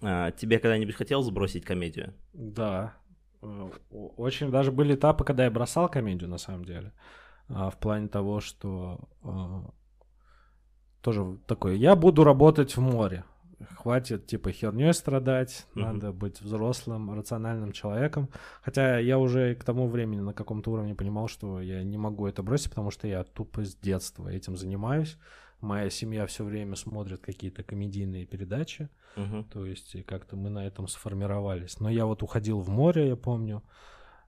А, 0.00 0.30
тебе 0.32 0.58
когда-нибудь 0.58 0.94
хотелось 0.94 1.26
сбросить 1.26 1.64
комедию? 1.64 2.14
Да. 2.32 2.94
Э, 3.42 3.70
очень 3.90 4.50
даже 4.50 4.72
были 4.72 4.94
этапы, 4.94 5.24
когда 5.24 5.44
я 5.44 5.50
бросал 5.50 5.88
комедию, 5.88 6.28
на 6.28 6.38
самом 6.38 6.64
деле. 6.64 6.92
А, 7.48 7.70
в 7.70 7.78
плане 7.78 8.08
того, 8.08 8.40
что 8.40 9.08
а, 9.22 9.70
тоже 11.02 11.38
такое, 11.46 11.74
я 11.74 11.96
буду 11.96 12.24
работать 12.24 12.76
в 12.76 12.80
море 12.80 13.24
хватит 13.76 14.26
типа 14.26 14.52
херней 14.52 14.92
страдать, 14.92 15.66
mm-hmm. 15.74 15.80
надо 15.80 16.12
быть 16.12 16.40
взрослым, 16.40 17.12
рациональным 17.12 17.72
человеком. 17.72 18.28
Хотя 18.62 18.98
я 18.98 19.18
уже 19.18 19.54
к 19.54 19.64
тому 19.64 19.88
времени 19.88 20.20
на 20.20 20.32
каком-то 20.32 20.70
уровне 20.70 20.94
понимал, 20.94 21.28
что 21.28 21.60
я 21.60 21.82
не 21.82 21.98
могу 21.98 22.26
это 22.26 22.42
бросить, 22.42 22.70
потому 22.70 22.90
что 22.90 23.06
я 23.08 23.24
тупо 23.24 23.64
с 23.64 23.74
детства 23.74 24.28
этим 24.28 24.56
занимаюсь. 24.56 25.16
Моя 25.60 25.90
семья 25.90 26.26
все 26.26 26.44
время 26.44 26.76
смотрит 26.76 27.20
какие-то 27.20 27.64
комедийные 27.64 28.26
передачи, 28.26 28.88
uh-huh. 29.16 29.44
то 29.52 29.66
есть 29.66 29.96
как-то 30.06 30.36
мы 30.36 30.50
на 30.50 30.64
этом 30.64 30.86
сформировались. 30.86 31.80
Но 31.80 31.90
я 31.90 32.06
вот 32.06 32.22
уходил 32.22 32.60
в 32.60 32.68
море, 32.68 33.08
я 33.08 33.16
помню, 33.16 33.64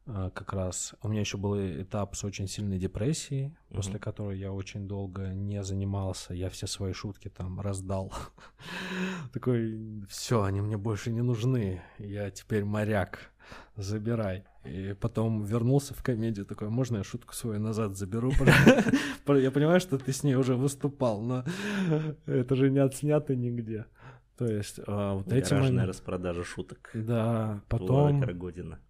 как 0.06 0.52
раз. 0.52 0.94
У 1.02 1.08
меня 1.08 1.20
еще 1.20 1.36
был 1.36 1.56
этап 1.56 2.16
с 2.16 2.24
очень 2.24 2.48
сильной 2.48 2.78
депрессией, 2.78 3.48
mm-hmm. 3.48 3.76
после 3.76 3.98
которой 3.98 4.38
я 4.38 4.52
очень 4.52 4.88
долго 4.88 5.28
не 5.28 5.62
занимался. 5.62 6.34
Я 6.34 6.48
все 6.50 6.66
свои 6.66 6.92
шутки 6.92 7.28
там 7.28 7.60
раздал. 7.60 8.12
Такой, 9.32 10.04
все, 10.08 10.42
они 10.42 10.60
мне 10.60 10.76
больше 10.76 11.10
не 11.10 11.22
нужны. 11.22 11.82
Я 11.98 12.30
теперь 12.30 12.64
моряк. 12.64 13.30
Забирай. 13.76 14.44
И 14.64 14.94
потом 15.00 15.42
вернулся 15.42 15.94
в 15.94 16.02
комедию, 16.02 16.44
такой, 16.44 16.68
можно 16.68 16.98
я 16.98 17.04
шутку 17.04 17.34
свою 17.34 17.60
назад 17.60 17.96
заберу? 17.96 18.30
Я 19.26 19.50
понимаю, 19.50 19.80
что 19.80 19.96
ты 19.96 20.12
с 20.12 20.22
ней 20.22 20.34
уже 20.34 20.54
выступал, 20.54 21.22
но 21.22 21.44
это 22.26 22.54
же 22.56 22.70
не 22.70 22.78
отснято 22.78 23.34
нигде. 23.34 23.86
То 24.36 24.46
есть 24.46 24.80
а, 24.86 25.14
вот 25.14 25.32
эти... 25.32 25.50
Гаражная 25.50 25.86
распродажа 25.86 26.44
шуток. 26.44 26.90
Да, 26.94 27.62
потом... 27.68 28.20
Карагодина. 28.20 28.80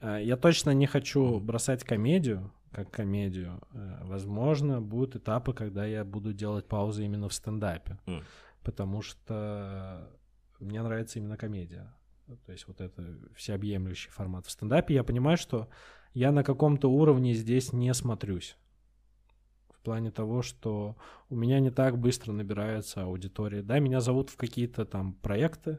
Э, 0.00 0.18
я 0.22 0.36
точно 0.36 0.70
не 0.70 0.86
хочу 0.86 1.40
бросать 1.40 1.84
комедию, 1.84 2.52
как 2.72 2.90
комедию. 2.90 3.60
Э, 3.72 3.98
возможно, 4.02 4.80
будут 4.80 5.16
этапы, 5.16 5.52
когда 5.52 5.84
я 5.86 6.04
буду 6.04 6.32
делать 6.32 6.66
паузы 6.66 7.04
именно 7.04 7.28
в 7.28 7.34
стендапе. 7.34 7.98
Mm. 8.06 8.22
Потому 8.62 9.02
что 9.02 10.10
мне 10.60 10.82
нравится 10.82 11.18
именно 11.18 11.36
комедия. 11.36 11.92
То 12.44 12.52
есть 12.52 12.66
вот 12.66 12.80
это 12.80 13.04
всеобъемлющий 13.34 14.10
формат. 14.10 14.46
В 14.46 14.50
стендапе 14.50 14.94
я 14.94 15.04
понимаю, 15.04 15.36
что 15.36 15.68
я 16.12 16.32
на 16.32 16.42
каком-то 16.42 16.90
уровне 16.90 17.34
здесь 17.34 17.72
не 17.72 17.92
смотрюсь. 17.94 18.56
В 19.70 19.80
плане 19.82 20.10
того, 20.10 20.42
что 20.42 20.96
у 21.28 21.36
меня 21.36 21.60
не 21.60 21.70
так 21.70 21.98
быстро 21.98 22.32
набирается 22.32 23.04
аудитория. 23.04 23.62
Да, 23.62 23.78
меня 23.78 24.00
зовут 24.00 24.30
в 24.30 24.36
какие-то 24.36 24.84
там 24.84 25.12
проекты, 25.12 25.78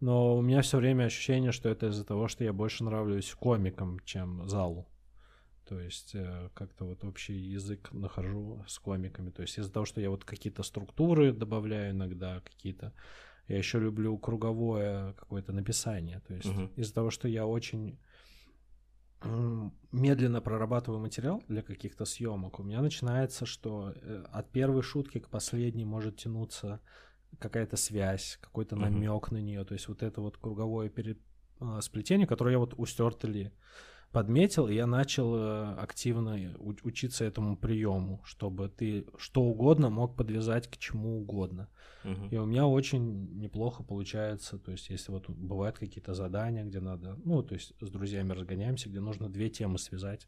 но 0.00 0.36
у 0.36 0.42
меня 0.42 0.62
все 0.62 0.78
время 0.78 1.04
ощущение, 1.04 1.52
что 1.52 1.68
это 1.68 1.86
из-за 1.88 2.04
того, 2.04 2.28
что 2.28 2.44
я 2.44 2.52
больше 2.52 2.84
нравлюсь 2.84 3.34
комикам, 3.34 3.98
чем 4.04 4.48
залу. 4.48 4.88
То 5.68 5.80
есть 5.80 6.14
э, 6.14 6.48
как-то 6.54 6.86
вот 6.86 7.04
общий 7.04 7.34
язык 7.34 7.92
нахожу 7.92 8.64
с 8.66 8.78
комиками. 8.78 9.30
То 9.30 9.42
есть 9.42 9.58
из-за 9.58 9.70
того, 9.70 9.84
что 9.84 10.00
я 10.00 10.08
вот 10.08 10.24
какие-то 10.24 10.62
структуры 10.62 11.32
добавляю 11.32 11.90
иногда, 11.90 12.40
какие-то... 12.40 12.94
Я 13.48 13.58
еще 13.58 13.78
люблю 13.78 14.16
круговое 14.18 15.12
какое-то 15.14 15.52
написание. 15.52 16.20
То 16.26 16.34
есть 16.34 16.48
uh-huh. 16.48 16.70
из-за 16.76 16.94
того, 16.94 17.10
что 17.10 17.28
я 17.28 17.46
очень 17.46 17.98
медленно 19.90 20.40
прорабатываю 20.40 21.00
материал 21.00 21.42
для 21.48 21.62
каких-то 21.62 22.04
съемок, 22.04 22.60
у 22.60 22.62
меня 22.62 22.80
начинается, 22.80 23.46
что 23.46 23.92
э, 23.94 24.24
от 24.30 24.50
первой 24.50 24.82
шутки 24.82 25.18
к 25.18 25.28
последней 25.28 25.84
может 25.84 26.18
тянуться 26.18 26.80
какая-то 27.38 27.76
связь, 27.76 28.38
какой-то 28.40 28.76
uh-huh. 28.76 28.90
намек 28.90 29.30
на 29.30 29.38
нее. 29.38 29.64
То 29.64 29.74
есть 29.74 29.88
вот 29.88 30.02
это 30.02 30.20
вот 30.20 30.36
круговое 30.38 30.88
перед, 30.88 31.18
а, 31.60 31.80
сплетение, 31.80 32.26
которое 32.26 32.52
я 32.52 32.58
вот 32.58 32.74
у 32.76 32.86
Стертли 32.86 33.52
подметил, 34.12 34.68
и 34.68 34.74
я 34.74 34.86
начал 34.86 35.36
э, 35.36 35.74
активно 35.74 36.54
учиться 36.58 37.24
этому 37.26 37.58
приему, 37.58 38.22
чтобы 38.24 38.68
ты 38.70 39.06
что 39.18 39.42
угодно 39.42 39.90
мог 39.90 40.16
подвязать 40.16 40.66
к 40.66 40.78
чему 40.78 41.20
угодно. 41.20 41.68
Uh-huh. 42.04 42.30
И 42.30 42.36
у 42.38 42.46
меня 42.46 42.66
очень 42.66 43.38
неплохо 43.38 43.82
получается, 43.82 44.58
то 44.58 44.72
есть 44.72 44.88
если 44.88 45.12
вот 45.12 45.28
бывают 45.28 45.78
какие-то 45.78 46.14
задания, 46.14 46.64
где 46.64 46.80
надо, 46.80 47.18
ну, 47.24 47.42
то 47.42 47.54
есть 47.54 47.74
с 47.80 47.90
друзьями 47.90 48.32
разгоняемся, 48.32 48.88
где 48.88 49.00
нужно 49.00 49.28
две 49.28 49.50
темы 49.50 49.78
связать 49.78 50.26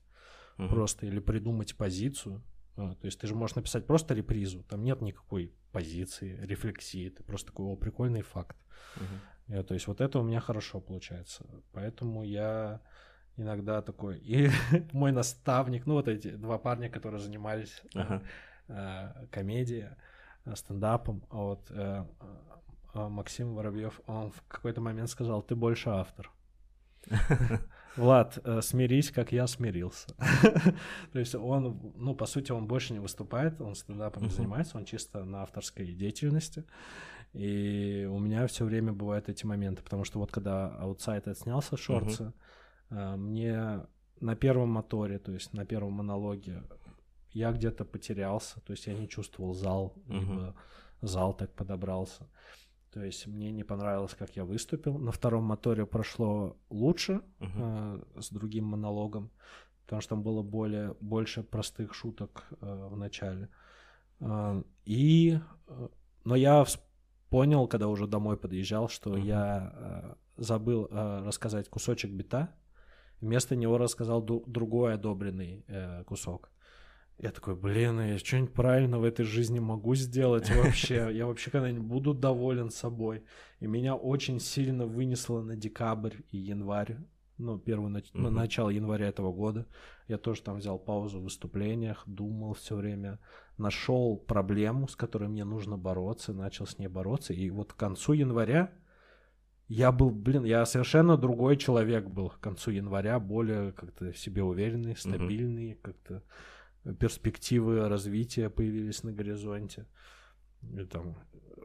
uh-huh. 0.58 0.68
просто 0.68 1.06
или 1.06 1.18
придумать 1.18 1.74
позицию, 1.74 2.42
то 2.88 3.06
есть 3.06 3.20
ты 3.20 3.26
же 3.26 3.34
можешь 3.34 3.56
написать 3.56 3.86
просто 3.86 4.14
репризу, 4.14 4.62
там 4.62 4.82
нет 4.82 5.00
никакой 5.00 5.52
позиции, 5.72 6.38
рефлексии, 6.42 7.10
ты 7.10 7.22
просто 7.22 7.48
такой, 7.48 7.66
о, 7.66 7.76
прикольный 7.76 8.22
факт. 8.22 8.56
Uh-huh. 8.96 9.62
то 9.62 9.74
есть 9.74 9.86
вот 9.86 10.00
это 10.00 10.18
у 10.18 10.22
меня 10.22 10.40
хорошо 10.40 10.80
получается. 10.80 11.44
Поэтому 11.72 12.24
я 12.24 12.80
иногда 13.36 13.82
такой... 13.82 14.18
И 14.18 14.50
мой 14.92 15.12
наставник, 15.12 15.86
ну 15.86 15.94
вот 15.94 16.08
эти 16.08 16.30
два 16.30 16.58
парня, 16.58 16.88
которые 16.88 17.20
занимались 17.20 17.82
uh-huh. 17.94 18.24
э, 18.68 19.26
комедией, 19.30 19.88
э, 20.44 20.56
стендапом, 20.56 21.22
а 21.30 21.36
вот 21.36 21.70
э, 21.70 22.04
э, 22.94 23.08
Максим 23.08 23.54
Воробьев, 23.54 24.00
он 24.06 24.30
в 24.30 24.42
какой-то 24.48 24.80
момент 24.80 25.08
сказал, 25.08 25.42
ты 25.42 25.54
больше 25.54 25.90
автор. 25.90 26.30
Влад, 27.96 28.38
э, 28.44 28.62
смирись, 28.62 29.10
как 29.10 29.32
я 29.32 29.46
смирился. 29.46 30.08
То 31.12 31.18
есть 31.18 31.34
он, 31.34 31.92
ну, 31.96 32.14
по 32.14 32.26
сути, 32.26 32.52
он 32.52 32.66
больше 32.66 32.92
не 32.92 33.00
выступает, 33.00 33.60
он 33.60 33.74
стендапом 33.74 34.24
не 34.24 34.30
занимается, 34.30 34.78
он 34.78 34.84
чисто 34.84 35.24
на 35.24 35.42
авторской 35.42 35.92
деятельности. 35.92 36.64
И 37.32 38.08
у 38.10 38.18
меня 38.18 38.46
все 38.46 38.64
время 38.64 38.92
бывают 38.92 39.28
эти 39.28 39.46
моменты, 39.46 39.82
потому 39.82 40.04
что 40.04 40.18
вот 40.18 40.30
когда 40.30 40.68
аутсайд 40.76 41.28
отснялся, 41.28 41.76
шорцы, 41.76 42.32
э, 42.90 43.16
мне 43.16 43.86
на 44.20 44.36
первом 44.36 44.68
моторе, 44.70 45.18
то 45.18 45.32
есть 45.32 45.52
на 45.52 45.64
первом 45.64 45.94
монологе, 45.94 46.62
я 47.32 47.52
где-то 47.52 47.84
потерялся, 47.84 48.60
то 48.60 48.72
есть 48.72 48.86
я 48.86 48.94
не 48.94 49.08
чувствовал 49.08 49.54
зал, 49.54 49.94
либо 50.06 50.54
зал 51.00 51.32
так 51.34 51.52
подобрался. 51.54 52.26
То 52.92 53.04
есть 53.04 53.26
мне 53.26 53.52
не 53.52 53.62
понравилось, 53.62 54.14
как 54.14 54.36
я 54.36 54.44
выступил. 54.44 54.98
На 54.98 55.12
втором 55.12 55.44
моторе 55.44 55.86
прошло 55.86 56.56
лучше 56.70 57.20
uh-huh. 57.38 58.04
э, 58.16 58.20
с 58.20 58.30
другим 58.30 58.64
монологом, 58.64 59.30
потому 59.84 60.02
что 60.02 60.10
там 60.10 60.22
было 60.22 60.42
более, 60.42 60.96
больше 61.00 61.44
простых 61.44 61.94
шуток 61.94 62.44
э, 62.60 62.88
в 62.90 62.96
начале. 62.96 63.48
Э, 64.18 64.62
и, 64.84 65.38
э, 65.68 65.88
но 66.24 66.34
я 66.34 66.64
понял, 67.28 67.68
когда 67.68 67.86
уже 67.86 68.08
домой 68.08 68.36
подъезжал, 68.36 68.88
что 68.88 69.16
uh-huh. 69.16 69.24
я 69.24 69.72
э, 69.72 70.14
забыл 70.36 70.88
э, 70.90 71.22
рассказать 71.24 71.68
кусочек 71.68 72.10
бита. 72.10 72.52
Вместо 73.20 73.54
него 73.54 73.78
рассказал 73.78 74.20
ду- 74.20 74.42
другой 74.46 74.94
одобренный 74.94 75.64
э, 75.68 76.02
кусок. 76.04 76.50
Я 77.22 77.32
такой, 77.32 77.54
блин, 77.54 78.00
я 78.00 78.18
что-нибудь 78.18 78.54
правильно 78.54 78.98
в 78.98 79.04
этой 79.04 79.26
жизни 79.26 79.58
могу 79.58 79.94
сделать 79.94 80.50
вообще? 80.50 81.10
Я 81.12 81.26
вообще 81.26 81.50
когда-нибудь 81.50 81.86
буду 81.86 82.14
доволен 82.14 82.70
собой? 82.70 83.24
И 83.58 83.66
меня 83.66 83.94
очень 83.94 84.40
сильно 84.40 84.86
вынесло 84.86 85.42
на 85.42 85.54
декабрь 85.54 86.14
и 86.30 86.38
январь, 86.38 86.96
ну, 87.36 87.58
первый 87.58 87.90
нач... 87.90 88.10
mm-hmm. 88.12 88.30
начало 88.30 88.70
января 88.70 89.08
этого 89.08 89.32
года. 89.32 89.66
Я 90.08 90.16
тоже 90.16 90.40
там 90.40 90.56
взял 90.56 90.78
паузу 90.78 91.20
в 91.20 91.24
выступлениях, 91.24 92.04
думал 92.06 92.54
все 92.54 92.74
время, 92.74 93.18
нашел 93.58 94.16
проблему, 94.16 94.88
с 94.88 94.96
которой 94.96 95.28
мне 95.28 95.44
нужно 95.44 95.76
бороться, 95.76 96.32
начал 96.32 96.66
с 96.66 96.78
ней 96.78 96.88
бороться. 96.88 97.34
И 97.34 97.50
вот 97.50 97.74
к 97.74 97.76
концу 97.76 98.14
января 98.14 98.72
я 99.68 99.92
был, 99.92 100.10
блин, 100.10 100.44
я 100.44 100.64
совершенно 100.64 101.18
другой 101.18 101.58
человек 101.58 102.06
был 102.06 102.30
к 102.30 102.40
концу 102.40 102.70
января, 102.70 103.20
более 103.20 103.72
как-то 103.72 104.10
в 104.10 104.18
себе 104.18 104.42
уверенный, 104.42 104.96
стабильный, 104.96 105.72
mm-hmm. 105.72 105.80
как-то 105.82 106.22
перспективы 106.98 107.88
развития 107.88 108.50
появились 108.50 109.02
на 109.02 109.12
горизонте. 109.12 109.86
И 110.62 110.84
там, 110.84 111.16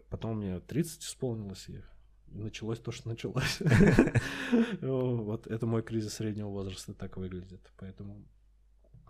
потом 0.10 0.38
мне 0.38 0.60
30 0.60 1.04
исполнилось, 1.04 1.70
и 1.70 1.82
началось 2.28 2.80
то, 2.80 2.92
что 2.92 3.10
началось. 3.10 3.62
Вот 4.82 5.48
это 5.48 5.66
мой 5.66 5.84
кризис 5.84 6.16
среднего 6.16 6.50
возраста 6.50 6.94
так 6.94 7.18
выглядит. 7.18 7.72
Поэтому, 7.78 8.26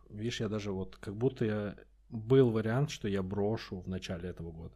видишь, 0.09 0.39
я 0.39 0.49
даже 0.49 0.71
вот, 0.71 0.95
как 0.97 1.15
будто 1.15 1.45
я 1.45 1.75
был 2.09 2.51
вариант, 2.51 2.89
что 2.89 3.07
я 3.07 3.21
брошу 3.23 3.79
в 3.81 3.87
начале 3.87 4.29
этого 4.29 4.51
года. 4.51 4.75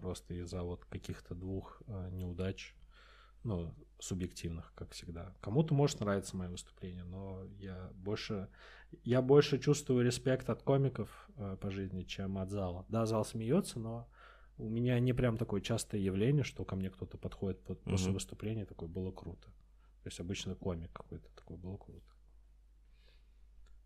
Просто 0.00 0.34
из-за 0.34 0.62
вот 0.62 0.84
каких-то 0.86 1.34
двух 1.34 1.82
а, 1.86 2.08
неудач, 2.10 2.74
ну, 3.44 3.74
субъективных, 3.98 4.72
как 4.74 4.92
всегда. 4.92 5.34
Кому-то 5.40 5.74
может 5.74 6.00
нравиться 6.00 6.36
мое 6.36 6.48
выступление, 6.48 7.04
но 7.04 7.44
я 7.58 7.90
больше 7.94 8.48
я 9.04 9.22
больше 9.22 9.58
чувствую 9.58 10.04
респект 10.04 10.50
от 10.50 10.62
комиков 10.62 11.28
э, 11.36 11.56
по 11.60 11.70
жизни, 11.70 12.02
чем 12.02 12.38
от 12.38 12.50
зала. 12.50 12.86
Да, 12.88 13.06
зал 13.06 13.24
смеется, 13.24 13.78
но 13.78 14.08
у 14.56 14.68
меня 14.68 14.98
не 14.98 15.12
прям 15.12 15.36
такое 15.36 15.60
частое 15.60 16.00
явление, 16.00 16.44
что 16.44 16.64
ко 16.64 16.76
мне 16.76 16.90
кто-то 16.90 17.16
подходит 17.16 17.60
под, 17.62 17.78
mm-hmm. 17.78 17.90
после 17.90 18.12
выступления, 18.12 18.64
такое 18.64 18.88
было 18.88 19.10
круто. 19.10 19.48
То 20.02 20.06
есть 20.06 20.20
обычно 20.20 20.54
комик 20.54 20.92
какой-то 20.92 21.28
такой 21.34 21.56
было 21.56 21.76
круто. 21.76 22.06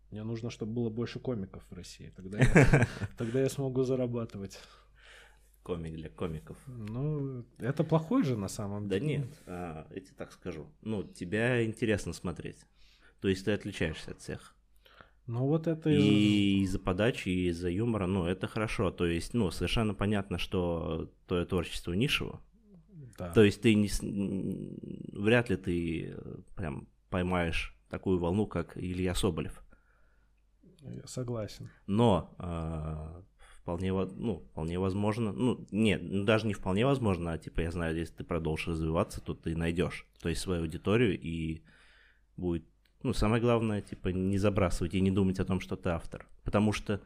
Мне 0.09 0.23
нужно, 0.23 0.49
чтобы 0.49 0.73
было 0.73 0.89
больше 0.89 1.19
комиков 1.19 1.65
в 1.69 1.73
России. 1.73 2.13
Тогда 2.15 2.39
я, 2.39 2.87
тогда 3.17 3.41
я 3.41 3.49
смогу 3.49 3.83
зарабатывать. 3.83 4.59
Комик 5.63 5.95
для 5.95 6.09
комиков. 6.09 6.57
Ну, 6.67 7.45
это 7.57 7.83
плохой 7.83 8.23
же 8.23 8.37
на 8.37 8.47
самом 8.47 8.89
деле. 8.89 8.99
Да 8.99 9.05
нет, 9.05 9.43
а, 9.47 9.87
я 9.89 10.01
тебе 10.01 10.13
так 10.15 10.31
скажу. 10.31 10.67
Ну, 10.81 11.03
тебя 11.03 11.65
интересно 11.65 12.13
смотреть. 12.13 12.59
То 13.21 13.27
есть 13.27 13.45
ты 13.45 13.53
отличаешься 13.53 14.11
от 14.11 14.19
всех. 14.19 14.52
Ну 15.25 15.47
вот 15.47 15.67
это 15.67 15.89
и 15.89 16.63
из-за 16.63 16.79
подачи, 16.79 17.29
и 17.29 17.49
из-за 17.49 17.69
юмора, 17.69 18.07
ну 18.07 18.25
это 18.25 18.47
хорошо. 18.47 18.91
То 18.91 19.05
есть, 19.05 19.33
ну 19.33 19.51
совершенно 19.51 19.93
понятно, 19.93 20.37
что 20.37 21.09
твое 21.27 21.45
творчество 21.45 21.93
нишево. 21.93 22.41
Да. 23.17 23.31
То 23.31 23.43
есть 23.43 23.61
ты 23.61 23.73
не, 23.75 23.89
вряд 25.13 25.49
ли 25.49 25.55
ты 25.55 26.13
э, 26.15 26.35
прям 26.55 26.87
поймаешь 27.09 27.77
такую 27.89 28.19
волну, 28.19 28.47
как 28.47 28.75
Илья 28.75 29.13
Соболев. 29.13 29.63
Я 30.81 31.05
согласен. 31.05 31.69
Но 31.85 32.35
э, 32.39 33.21
вполне, 33.61 33.93
ну, 33.93 34.39
вполне 34.51 34.79
возможно, 34.79 35.31
ну, 35.31 35.65
нет, 35.71 36.01
ну, 36.03 36.25
даже 36.25 36.47
не 36.47 36.53
вполне 36.53 36.85
возможно, 36.85 37.31
а 37.31 37.37
типа 37.37 37.61
я 37.61 37.71
знаю, 37.71 37.95
если 37.95 38.15
ты 38.15 38.23
продолжишь 38.23 38.67
развиваться, 38.67 39.21
то 39.21 39.33
ты 39.33 39.55
найдешь, 39.55 40.05
то 40.21 40.27
есть 40.27 40.41
свою 40.41 40.63
аудиторию 40.63 41.17
и 41.17 41.61
будет 42.35 42.65
ну, 43.03 43.13
самое 43.13 43.41
главное, 43.41 43.81
типа, 43.81 44.09
не 44.09 44.37
забрасывать 44.37 44.93
и 44.93 45.01
не 45.01 45.11
думать 45.11 45.39
о 45.39 45.45
том, 45.45 45.59
что 45.59 45.75
ты 45.75 45.89
автор. 45.89 46.25
Потому 46.43 46.71
что, 46.71 47.01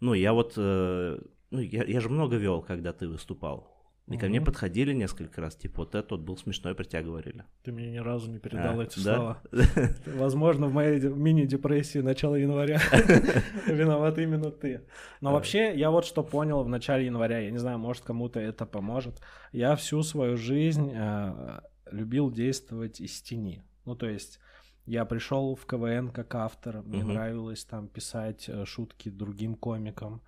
ну, 0.00 0.14
я 0.14 0.32
вот, 0.32 0.54
э, 0.56 1.18
ну, 1.50 1.60
я, 1.60 1.84
я 1.84 2.00
же 2.00 2.08
много 2.08 2.36
вел, 2.36 2.62
когда 2.62 2.92
ты 2.92 3.08
выступал. 3.08 3.80
И 4.08 4.18
ко 4.18 4.26
мне 4.26 4.40
подходили 4.40 4.92
несколько 4.92 5.40
раз, 5.40 5.54
типа, 5.54 5.82
вот 5.82 5.94
этот 5.94 6.10
вот 6.10 6.20
был 6.22 6.36
смешной, 6.36 6.74
про 6.74 6.82
тебя 6.82 7.02
говорили. 7.02 7.44
Ты 7.62 7.70
мне 7.70 7.92
ни 7.92 7.98
разу 7.98 8.28
не 8.28 8.40
передал 8.40 8.80
а, 8.80 8.82
эти 8.82 8.98
да? 9.04 9.14
слова. 9.14 9.42
Возможно, 10.06 10.66
в 10.66 10.72
моей 10.72 11.00
мини-депрессии 11.00 12.00
начала 12.00 12.34
января 12.34 12.80
виноват 13.68 14.18
именно 14.18 14.50
ты. 14.50 14.82
Но 15.20 15.32
вообще, 15.32 15.72
я 15.76 15.92
вот 15.92 16.04
что 16.04 16.24
понял 16.24 16.64
в 16.64 16.68
начале 16.68 17.06
января, 17.06 17.38
я 17.38 17.52
не 17.52 17.58
знаю, 17.58 17.78
может, 17.78 18.02
кому-то 18.02 18.40
это 18.40 18.66
поможет. 18.66 19.20
Я 19.52 19.76
всю 19.76 20.02
свою 20.02 20.36
жизнь 20.36 20.90
э, 20.92 21.60
любил 21.92 22.32
действовать 22.32 23.00
из 23.00 23.22
тени. 23.22 23.62
Ну, 23.84 23.94
то 23.94 24.08
есть 24.08 24.40
я 24.90 25.04
пришел 25.04 25.54
в 25.54 25.66
КВН 25.66 26.08
как 26.08 26.34
автор, 26.34 26.82
мне 26.82 27.04
угу. 27.04 27.12
нравилось 27.12 27.64
там 27.64 27.86
писать 27.86 28.48
э, 28.48 28.64
шутки 28.64 29.08
другим 29.08 29.54
комикам, 29.54 30.20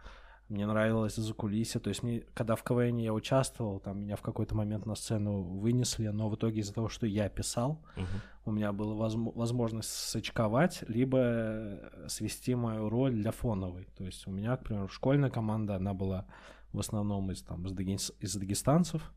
мне 0.49 0.67
нравилось 0.67 1.17
за 1.17 1.35
кулисье, 1.35 1.81
то 1.81 1.89
есть 1.89 2.05
мне, 2.05 2.23
когда 2.33 2.55
в 2.55 2.63
КВН 2.63 2.99
я 2.99 3.13
участвовал, 3.13 3.81
там 3.81 4.03
меня 4.03 4.15
в 4.15 4.23
какой-то 4.23 4.55
момент 4.55 4.87
на 4.87 4.95
сцену 4.95 5.43
вынесли, 5.43 6.07
но 6.07 6.29
в 6.29 6.37
итоге 6.37 6.61
из-за 6.61 6.75
того, 6.75 6.89
что 6.89 7.07
я 7.07 7.29
писал, 7.29 7.83
угу. 7.97 8.07
у 8.45 8.53
меня 8.53 8.73
была 8.73 8.95
воз- 8.95 9.35
возможность 9.35 9.91
сочковать, 9.91 10.85
либо 10.87 11.19
э, 11.19 12.07
свести 12.07 12.55
мою 12.55 12.89
роль 12.89 13.15
для 13.15 13.33
фоновой, 13.33 13.89
то 13.97 14.05
есть 14.05 14.29
у 14.29 14.31
меня, 14.31 14.57
к 14.57 14.63
примеру, 14.63 14.87
школьная 14.87 15.31
команда, 15.31 15.75
она 15.75 15.93
была 15.93 16.27
в 16.73 16.79
основном 16.79 17.33
из, 17.33 17.43
там, 17.43 17.67
из 17.67 18.37
дагестанцев, 18.37 19.13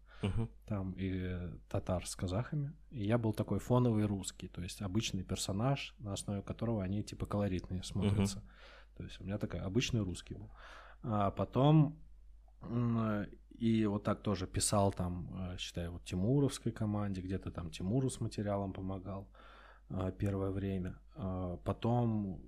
там 0.67 0.93
и 0.97 1.51
татар 1.69 2.05
с 2.05 2.15
казахами. 2.15 2.73
И 2.91 3.05
я 3.05 3.17
был 3.17 3.33
такой 3.33 3.59
фоновый 3.59 4.05
русский, 4.05 4.47
то 4.47 4.61
есть 4.61 4.81
обычный 4.81 5.23
персонаж, 5.23 5.95
на 5.99 6.13
основе 6.13 6.41
которого 6.41 6.83
они 6.83 7.03
типа 7.03 7.25
колоритные 7.25 7.83
смотрятся. 7.83 8.43
То 8.97 9.03
есть 9.03 9.19
у 9.19 9.23
меня 9.23 9.37
такой 9.37 9.59
обычный 9.59 10.01
русский 10.01 10.35
был. 10.35 10.51
А 11.03 11.31
потом 11.31 11.99
и 13.57 13.85
вот 13.85 14.03
так 14.03 14.21
тоже 14.21 14.47
писал 14.47 14.91
там, 14.91 15.29
э, 15.53 15.57
считаю, 15.57 15.93
вот 15.93 16.03
Тимуровской 16.03 16.71
команде, 16.71 17.21
где-то 17.21 17.51
там 17.51 17.69
Тимуру 17.69 18.09
с 18.09 18.19
материалом 18.19 18.73
помогал 18.73 19.29
э, 19.89 20.11
первое 20.17 20.51
время. 20.51 20.99
А 21.15 21.57
потом... 21.57 22.41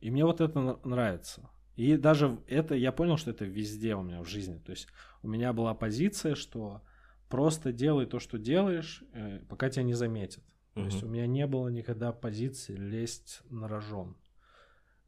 И 0.00 0.10
мне 0.10 0.24
вот 0.24 0.40
это 0.40 0.80
нравится. 0.84 1.48
И 1.76 1.96
даже 1.96 2.40
это, 2.48 2.74
я 2.74 2.90
понял, 2.90 3.16
что 3.16 3.30
это 3.30 3.44
везде 3.44 3.94
у 3.94 4.02
меня 4.02 4.20
в 4.22 4.28
жизни. 4.28 4.58
То 4.58 4.72
есть 4.72 4.88
у 5.22 5.28
меня 5.28 5.52
была 5.52 5.74
позиция, 5.74 6.34
что 6.34 6.82
просто 7.28 7.72
делай 7.72 8.06
то, 8.06 8.18
что 8.18 8.38
делаешь, 8.38 9.02
э, 9.12 9.40
пока 9.48 9.70
тебя 9.70 9.84
не 9.84 9.94
заметят. 9.94 10.44
То 10.74 10.84
есть 10.84 11.02
у 11.02 11.08
меня 11.08 11.26
не 11.26 11.44
было 11.46 11.68
никогда 11.68 12.12
позиции 12.12 12.76
лезть 12.76 13.42
на 13.50 13.66
рожон. 13.66 14.16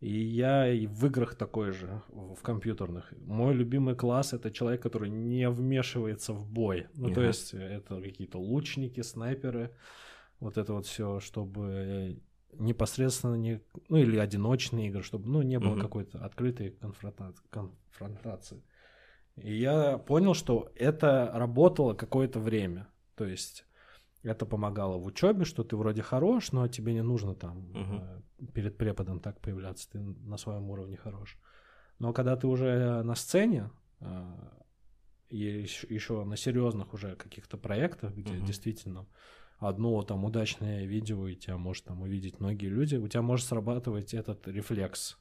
И 0.01 0.19
я 0.19 0.73
и 0.73 0.87
в 0.87 1.07
играх 1.07 1.37
такой 1.37 1.73
же, 1.73 2.03
в 2.09 2.41
компьютерных. 2.43 3.13
Мой 3.19 3.55
любимый 3.55 3.95
класс 3.95 4.33
это 4.33 4.51
человек, 4.51 4.83
который 4.83 5.11
не 5.11 5.49
вмешивается 5.49 6.33
в 6.33 6.51
бой. 6.51 6.89
Ну, 6.95 7.09
uh-huh. 7.09 7.15
то 7.15 7.23
есть 7.23 7.55
это 7.55 8.01
какие-то 8.01 8.39
лучники, 8.39 9.01
снайперы, 9.03 9.77
вот 10.41 10.57
это 10.57 10.73
вот 10.73 10.87
все, 10.87 11.21
чтобы 11.21 12.19
непосредственно 12.55 13.35
не, 13.35 13.61
ну 13.89 13.99
или 13.99 14.17
одиночные 14.17 14.89
игры, 14.89 15.03
чтобы 15.03 15.29
ну 15.29 15.43
не 15.43 15.59
было 15.59 15.77
mm-hmm. 15.77 15.81
какой-то 15.81 16.25
открытой 16.25 16.71
конфронтации, 16.71 17.45
конфронтации. 17.51 18.63
И 19.43 19.55
я 19.55 19.99
понял, 19.99 20.35
что 20.35 20.71
это 20.75 21.31
работало 21.35 21.95
какое-то 21.95 22.41
время. 22.41 22.89
То 23.15 23.25
есть 23.25 23.65
это 24.23 24.47
помогало 24.47 24.99
в 24.99 25.07
учебе, 25.07 25.45
что 25.45 25.65
ты 25.65 25.77
вроде 25.77 26.03
хорош, 26.03 26.53
но 26.53 26.69
тебе 26.69 26.93
не 26.93 27.03
нужно 27.03 27.35
там 27.35 27.59
uh-huh. 27.73 28.23
перед 28.53 28.77
преподом 28.77 29.21
так 29.21 29.41
появляться, 29.41 29.91
ты 29.91 29.99
на 29.99 30.37
своем 30.37 30.69
уровне 30.71 30.97
хорош. 30.97 31.39
Но 31.99 32.13
когда 32.13 32.37
ты 32.37 32.47
уже 32.47 33.03
на 33.03 33.15
сцене, 33.15 33.71
э, 34.01 34.25
и 35.31 35.67
еще 35.89 36.25
на 36.25 36.37
серьезных 36.37 36.93
уже 36.93 37.17
каких-то 37.17 37.57
проектах, 37.57 38.15
где 38.15 38.35
uh-huh. 38.35 38.47
действительно 38.47 39.07
одно 39.59 40.03
там 40.03 40.25
удачное 40.25 40.85
видео, 40.87 41.29
и 41.29 41.37
тебя 41.37 41.57
может 41.57 41.85
там 41.85 42.03
увидеть 42.03 42.41
многие 42.41 42.69
люди, 42.69 42.97
у 42.97 43.09
тебя 43.09 43.23
может 43.23 43.47
срабатывать 43.47 44.13
этот 44.15 44.49
рефлекс, 44.49 45.19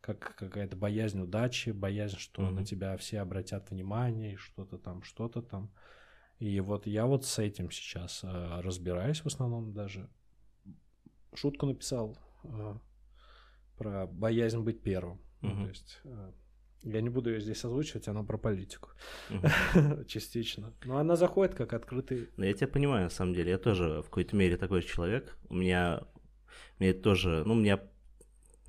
как 0.00 0.34
какая-то 0.36 0.76
боязнь 0.76 1.20
удачи, 1.20 1.70
боязнь, 1.70 2.16
что 2.16 2.42
uh-huh. 2.42 2.50
на 2.50 2.64
тебя 2.64 2.96
все 2.96 3.20
обратят 3.20 3.70
внимание, 3.70 4.34
и 4.34 4.36
что-то 4.36 4.78
там, 4.78 5.02
что-то 5.02 5.42
там. 5.42 5.70
И 6.38 6.58
вот 6.60 6.86
я 6.86 7.06
вот 7.06 7.26
с 7.26 7.38
этим 7.38 7.70
сейчас 7.70 8.20
э, 8.24 8.60
разбираюсь 8.62 9.20
в 9.20 9.26
основном 9.26 9.72
даже. 9.74 10.08
Шутку 11.34 11.66
написал 11.66 12.16
э, 12.44 12.74
про 13.76 14.06
боязнь 14.06 14.60
быть 14.60 14.82
первым. 14.82 15.20
Ну, 15.42 15.64
то 15.64 15.68
есть 15.68 16.00
э, 16.04 16.32
я 16.82 17.00
не 17.02 17.10
буду 17.10 17.30
ее 17.30 17.40
здесь 17.40 17.62
озвучивать, 17.64 18.08
она 18.08 18.22
про 18.22 18.38
политику. 18.38 18.90
Uh-huh. 19.28 20.04
Частично. 20.06 20.72
Но 20.84 20.96
она 20.96 21.16
заходит 21.16 21.54
как 21.54 21.74
открытый. 21.74 22.30
Ну, 22.38 22.44
я 22.44 22.54
тебя 22.54 22.68
понимаю, 22.68 23.04
на 23.04 23.10
самом 23.10 23.34
деле. 23.34 23.50
Я 23.50 23.58
тоже 23.58 24.00
в 24.00 24.04
какой-то 24.04 24.34
мере 24.34 24.56
такой 24.56 24.82
человек. 24.82 25.36
У 25.50 25.54
меня, 25.54 26.04
мне 26.78 26.94
тоже, 26.94 27.42
ну, 27.44 27.52
у 27.52 27.56
меня 27.56 27.80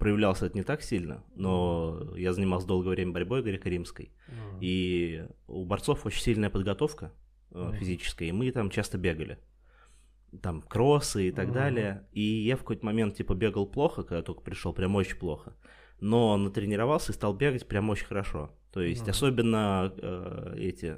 проявлялся 0.01 0.47
это 0.47 0.57
не 0.57 0.63
так 0.63 0.81
сильно, 0.81 1.23
но 1.35 2.13
я 2.17 2.33
занимался 2.33 2.65
долгое 2.65 2.89
время 2.89 3.11
борьбой 3.11 3.43
греко-римской. 3.43 4.11
Uh-huh. 4.27 4.57
И 4.59 5.27
у 5.47 5.63
борцов 5.63 6.07
очень 6.07 6.21
сильная 6.21 6.49
подготовка 6.49 7.13
mm. 7.51 7.77
физической, 7.77 8.29
и 8.29 8.31
мы 8.31 8.51
там 8.51 8.71
часто 8.71 8.97
бегали. 8.97 9.37
Там 10.41 10.63
кроссы 10.63 11.27
и 11.27 11.31
так 11.31 11.49
mm. 11.49 11.53
далее. 11.53 12.07
И 12.13 12.21
я 12.21 12.55
в 12.55 12.61
какой-то 12.61 12.83
момент 12.83 13.15
типа 13.15 13.35
бегал 13.35 13.67
плохо, 13.67 14.01
когда 14.01 14.23
только 14.23 14.41
пришел, 14.41 14.73
прям 14.73 14.95
очень 14.95 15.17
плохо. 15.17 15.53
Но 15.99 16.35
натренировался 16.35 17.11
и 17.11 17.15
стал 17.15 17.35
бегать 17.35 17.67
прям 17.67 17.89
очень 17.91 18.07
хорошо. 18.07 18.49
То 18.71 18.81
есть, 18.81 19.07
mm. 19.07 19.11
особенно 19.11 19.93
э, 19.95 20.55
эти 20.57 20.97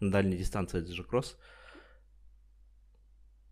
на 0.00 0.10
дальней 0.10 0.36
дистанции, 0.36 0.80
это 0.80 0.92
же 0.92 1.02
кросс. 1.02 1.38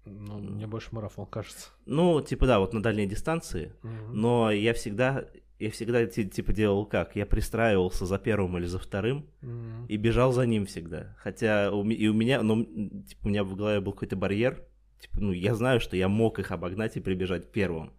Ну, 0.05 0.39
мне 0.39 0.66
больше 0.66 0.89
марафон 0.93 1.27
кажется. 1.27 1.69
Ну, 1.87 2.20
типа, 2.20 2.47
да, 2.47 2.59
вот 2.59 2.73
на 2.73 2.83
дальней 2.83 3.07
дистанции. 3.07 3.73
Mm-hmm. 3.83 4.12
Но 4.12 4.51
я 4.51 4.74
всега 4.74 5.29
я 5.62 5.70
всегда 5.70 6.05
типа 6.07 6.53
делал 6.53 6.87
как? 6.87 7.15
Я 7.15 7.24
пристраивался 7.24 8.05
за 8.05 8.19
первым 8.19 8.59
или 8.59 8.66
за 8.66 8.81
вторым 8.81 9.29
mm-hmm. 9.43 9.87
и 9.87 9.97
бежал 9.97 10.33
за 10.33 10.45
ним 10.45 10.66
всегда. 10.66 11.15
Хотя 11.19 11.70
у, 11.70 11.89
и 11.89 12.09
у 12.09 12.15
меня, 12.15 12.43
ну, 12.43 12.65
типа, 12.65 13.27
у 13.27 13.29
меня 13.29 13.45
в 13.45 13.55
голове 13.55 13.81
был 13.81 13.93
какой-то 13.93 14.16
барьер. 14.16 14.66
Типа, 14.99 15.20
ну, 15.20 15.31
я 15.31 15.55
знаю, 15.55 15.79
что 15.79 15.97
я 15.97 16.09
мог 16.09 16.41
их 16.41 16.51
обогнать 16.51 16.97
и 16.97 17.01
прибежать 17.01 17.53
первым. 17.53 17.93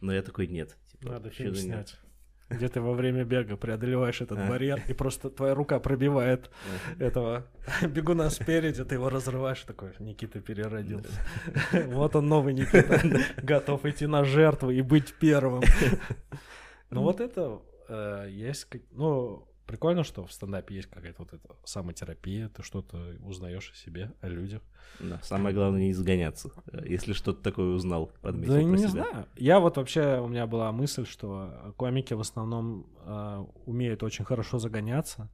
Но 0.00 0.14
я 0.14 0.22
такой, 0.22 0.46
нет. 0.46 0.78
Типа, 0.90 1.12
Надо 1.12 1.28
фильм 1.28 1.54
снять. 1.54 1.98
Где 2.52 2.68
ты 2.68 2.80
во 2.80 2.92
время 2.92 3.24
бега 3.24 3.56
преодолеваешь 3.56 4.20
этот 4.20 4.38
барьер, 4.48 4.82
и 4.88 4.92
просто 4.92 5.30
твоя 5.30 5.54
рука 5.54 5.78
пробивает 5.78 6.50
этого 6.98 7.46
бегуна 7.82 8.30
спереди, 8.30 8.84
ты 8.84 8.96
его 8.96 9.08
разрываешь, 9.08 9.60
такой, 9.62 9.92
Никита 9.98 10.40
переродился. 10.40 11.12
Вот 11.86 12.16
он 12.16 12.28
новый 12.28 12.54
Никита, 12.54 13.00
готов 13.42 13.84
идти 13.84 14.06
на 14.06 14.24
жертву 14.24 14.70
и 14.70 14.82
быть 14.82 15.14
первым. 15.14 15.62
Ну 16.90 17.00
вот 17.00 17.22
это 17.22 17.62
э, 17.88 18.26
есть, 18.28 18.66
ну 18.90 19.48
прикольно, 19.72 20.04
что 20.04 20.26
в 20.26 20.32
стендапе 20.32 20.74
есть 20.74 20.90
какая-то 20.90 21.22
вот 21.22 21.32
эта 21.32 21.56
самотерапия, 21.64 22.50
ты 22.50 22.62
что-то 22.62 23.16
узнаешь 23.24 23.70
о 23.70 23.74
себе, 23.74 24.12
о 24.20 24.28
людях. 24.28 24.60
Да, 25.00 25.18
самое 25.22 25.54
главное 25.54 25.80
не 25.80 25.92
изгоняться. 25.92 26.50
Если 26.84 27.14
что-то 27.14 27.42
такое 27.42 27.74
узнал, 27.74 28.12
подметил 28.20 28.52
Да 28.52 28.62
не 28.62 28.76
себя. 28.76 28.88
знаю. 28.88 29.26
Я 29.36 29.60
вот 29.60 29.78
вообще, 29.78 30.20
у 30.20 30.28
меня 30.28 30.46
была 30.46 30.70
мысль, 30.72 31.06
что 31.06 31.72
комики 31.78 32.12
в 32.12 32.20
основном 32.20 32.86
э, 33.06 33.44
умеют 33.64 34.02
очень 34.02 34.26
хорошо 34.26 34.58
загоняться. 34.58 35.30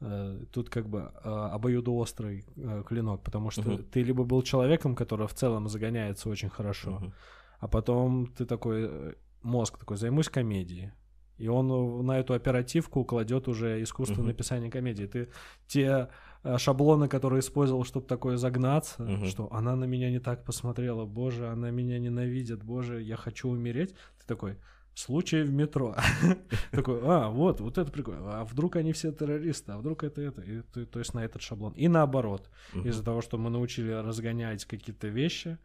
Э, 0.00 0.44
тут 0.52 0.70
как 0.70 0.88
бы 0.88 1.10
э, 1.24 1.28
обоюдоострый 1.28 2.44
э, 2.56 2.84
клинок, 2.86 3.24
потому 3.24 3.50
что 3.50 3.62
uh-huh. 3.62 3.82
ты 3.90 4.04
либо 4.04 4.22
был 4.22 4.42
человеком, 4.42 4.94
который 4.94 5.26
в 5.26 5.34
целом 5.34 5.66
загоняется 5.68 6.28
очень 6.28 6.48
хорошо, 6.48 7.00
uh-huh. 7.02 7.12
а 7.58 7.66
потом 7.66 8.28
ты 8.28 8.46
такой 8.46 8.86
э, 8.88 9.14
мозг 9.42 9.78
такой, 9.78 9.96
займусь 9.96 10.28
комедией. 10.28 10.92
И 11.38 11.48
он 11.48 11.70
э, 11.70 12.02
на 12.02 12.18
эту 12.18 12.34
оперативку 12.34 13.04
кладет 13.04 13.48
уже 13.48 13.82
искусство 13.82 14.22
uh-huh. 14.22 14.26
написания 14.26 14.70
комедии. 14.70 15.04
Ты 15.04 15.28
те 15.66 16.08
э, 16.42 16.58
шаблоны, 16.58 17.08
которые 17.08 17.40
использовал, 17.40 17.84
чтобы 17.84 18.06
такое 18.06 18.36
загнаться, 18.36 19.02
uh-huh. 19.02 19.26
что 19.26 19.52
она 19.52 19.74
на 19.76 19.84
меня 19.84 20.10
не 20.10 20.20
так 20.20 20.44
посмотрела, 20.44 21.04
боже, 21.04 21.48
она 21.48 21.70
меня 21.70 21.98
ненавидит, 21.98 22.62
боже, 22.62 23.02
я 23.02 23.16
хочу 23.16 23.48
умереть. 23.48 23.94
Ты 24.18 24.26
такой, 24.26 24.58
случай 24.94 25.42
в 25.42 25.52
метро. 25.52 25.96
Такой, 26.70 27.00
а, 27.02 27.28
вот, 27.28 27.60
вот 27.60 27.78
это 27.78 27.90
прикольно. 27.90 28.40
А 28.40 28.44
вдруг 28.44 28.76
они 28.76 28.92
все 28.92 29.12
террористы, 29.12 29.72
а 29.72 29.78
вдруг 29.78 30.04
это 30.04 30.20
это. 30.20 30.42
И, 30.42 30.62
то 30.62 30.98
есть 30.98 31.14
на 31.14 31.24
этот 31.24 31.42
шаблон. 31.42 31.72
И 31.72 31.88
наоборот. 31.88 32.48
Из-за 32.84 33.04
того, 33.04 33.20
что 33.20 33.38
мы 33.38 33.50
научили 33.50 33.90
разгонять 33.90 34.64
какие-то 34.64 35.08
вещи, 35.08 35.58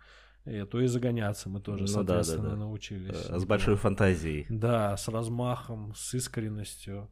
то 0.44 0.82
и 0.82 0.88
загоняться 0.88 1.50
мы 1.50 1.60
тоже, 1.62 1.82
ну, 1.82 1.88
соответственно, 1.88 2.44
да, 2.44 2.50
да, 2.50 2.56
да. 2.56 2.60
научились. 2.62 3.16
С 3.16 3.46
большой 3.46 3.76
фантазией. 3.76 4.46
Да, 4.50 4.98
с 4.98 5.08
размахом, 5.08 5.94
с 5.96 6.14
искренностью. 6.14 7.10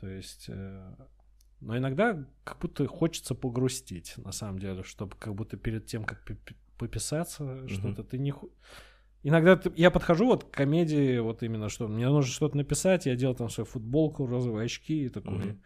То 0.00 0.08
есть... 0.08 0.46
Э, 0.48 0.94
но 1.60 1.76
иногда 1.76 2.24
как 2.44 2.58
будто 2.58 2.86
хочется 2.86 3.34
погрустить, 3.34 4.14
на 4.16 4.32
самом 4.32 4.58
деле, 4.58 4.82
чтобы 4.82 5.14
как 5.18 5.34
будто 5.34 5.56
перед 5.58 5.86
тем, 5.86 6.04
как 6.04 6.24
пописаться 6.78 7.44
mm-hmm. 7.44 7.68
что-то, 7.68 8.02
ты 8.02 8.18
не... 8.18 8.32
Иногда 9.22 9.56
ты, 9.56 9.70
я 9.76 9.90
подхожу 9.90 10.26
вот 10.26 10.44
к 10.44 10.50
комедии, 10.50 11.18
вот 11.18 11.42
именно 11.42 11.68
что 11.68 11.86
мне 11.86 12.08
нужно 12.08 12.32
что-то 12.32 12.56
написать, 12.56 13.04
я 13.04 13.14
делал 13.14 13.34
там 13.34 13.50
свою 13.50 13.66
футболку, 13.66 14.26
розовые 14.26 14.64
очки 14.66 15.04
и 15.04 15.08
такой... 15.08 15.38
Mm-hmm 15.38 15.58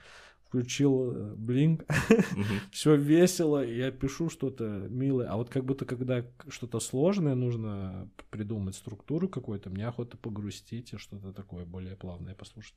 включил 0.55 1.11
э, 1.11 1.35
Блинк, 1.35 1.85
все 2.71 2.95
весело, 2.95 3.65
я 3.65 3.91
пишу 3.91 4.31
что-то 4.31 4.65
милое, 4.89 5.29
а 5.29 5.37
вот 5.37 5.51
как 5.51 5.65
будто 5.65 5.85
когда 5.85 6.25
что-то 6.49 6.79
сложное 6.79 7.35
нужно 7.35 8.09
придумать 8.31 8.77
структуру 8.77 9.29
какую-то, 9.29 9.71
мне 9.71 9.89
охота 9.89 10.17
погрустить 10.17 10.93
и 10.93 10.97
что-то 10.97 11.33
такое 11.33 11.65
более 11.65 11.97
плавное 11.97 12.37
послушать, 12.37 12.77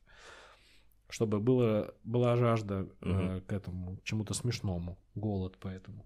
чтобы 1.07 1.39
было 1.39 1.93
была 2.03 2.35
жажда 2.35 2.89
э, 3.01 3.41
к 3.45 3.53
этому 3.53 3.99
чему-то 4.03 4.33
смешному, 4.33 4.97
голод 5.13 5.55
поэтому. 5.59 6.03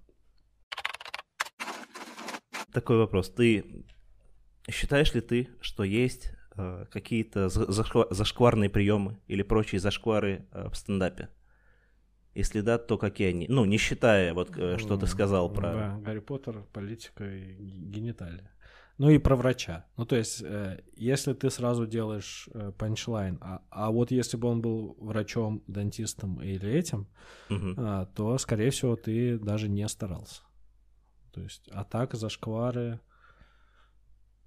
Такой 2.74 2.98
вопрос: 2.98 3.30
ты 3.30 3.86
считаешь 4.70 5.14
ли 5.14 5.22
ты, 5.22 5.48
что 5.62 5.86
есть 5.86 6.34
э, 6.58 6.86
какие-то 6.92 7.48
зашкварные 7.48 8.70
приемы 8.70 9.22
или 9.28 9.42
прочие 9.42 9.80
зашквары 9.80 10.46
э, 10.52 10.68
в 10.70 10.76
стендапе? 10.76 11.30
Если 12.34 12.62
да, 12.62 12.78
то 12.78 12.98
какие 12.98 13.30
они? 13.30 13.46
Ну, 13.50 13.66
не 13.66 13.78
считая, 13.78 14.34
вот 14.34 14.58
э, 14.58 14.78
что 14.78 14.98
ты 14.98 15.06
сказал 15.06 15.52
про... 15.52 15.74
Да, 15.74 16.00
Гарри 16.00 16.20
Поттер, 16.20 16.64
политика 16.72 17.26
и 17.26 17.56
гениталия. 17.56 18.52
Ну 18.98 19.10
и 19.10 19.18
про 19.18 19.36
врача. 19.36 19.86
Ну, 19.98 20.06
то 20.06 20.16
есть, 20.16 20.42
э, 20.42 20.82
если 20.96 21.34
ты 21.34 21.50
сразу 21.50 21.86
делаешь 21.86 22.48
э, 22.54 22.72
панчлайн, 22.78 23.38
а, 23.42 23.62
а 23.70 23.92
вот 23.92 24.12
если 24.12 24.38
бы 24.38 24.48
он 24.48 24.62
был 24.62 24.96
врачом, 25.00 25.64
дантистом 25.68 26.42
или 26.42 26.70
этим, 26.70 27.08
угу. 27.50 27.76
то, 28.16 28.38
скорее 28.38 28.70
всего, 28.70 28.96
ты 28.96 29.38
даже 29.38 29.68
не 29.68 29.88
старался. 29.90 30.44
То 31.34 31.42
есть, 31.42 31.68
а 31.72 31.84
так 31.84 32.14
зашквары, 32.14 33.00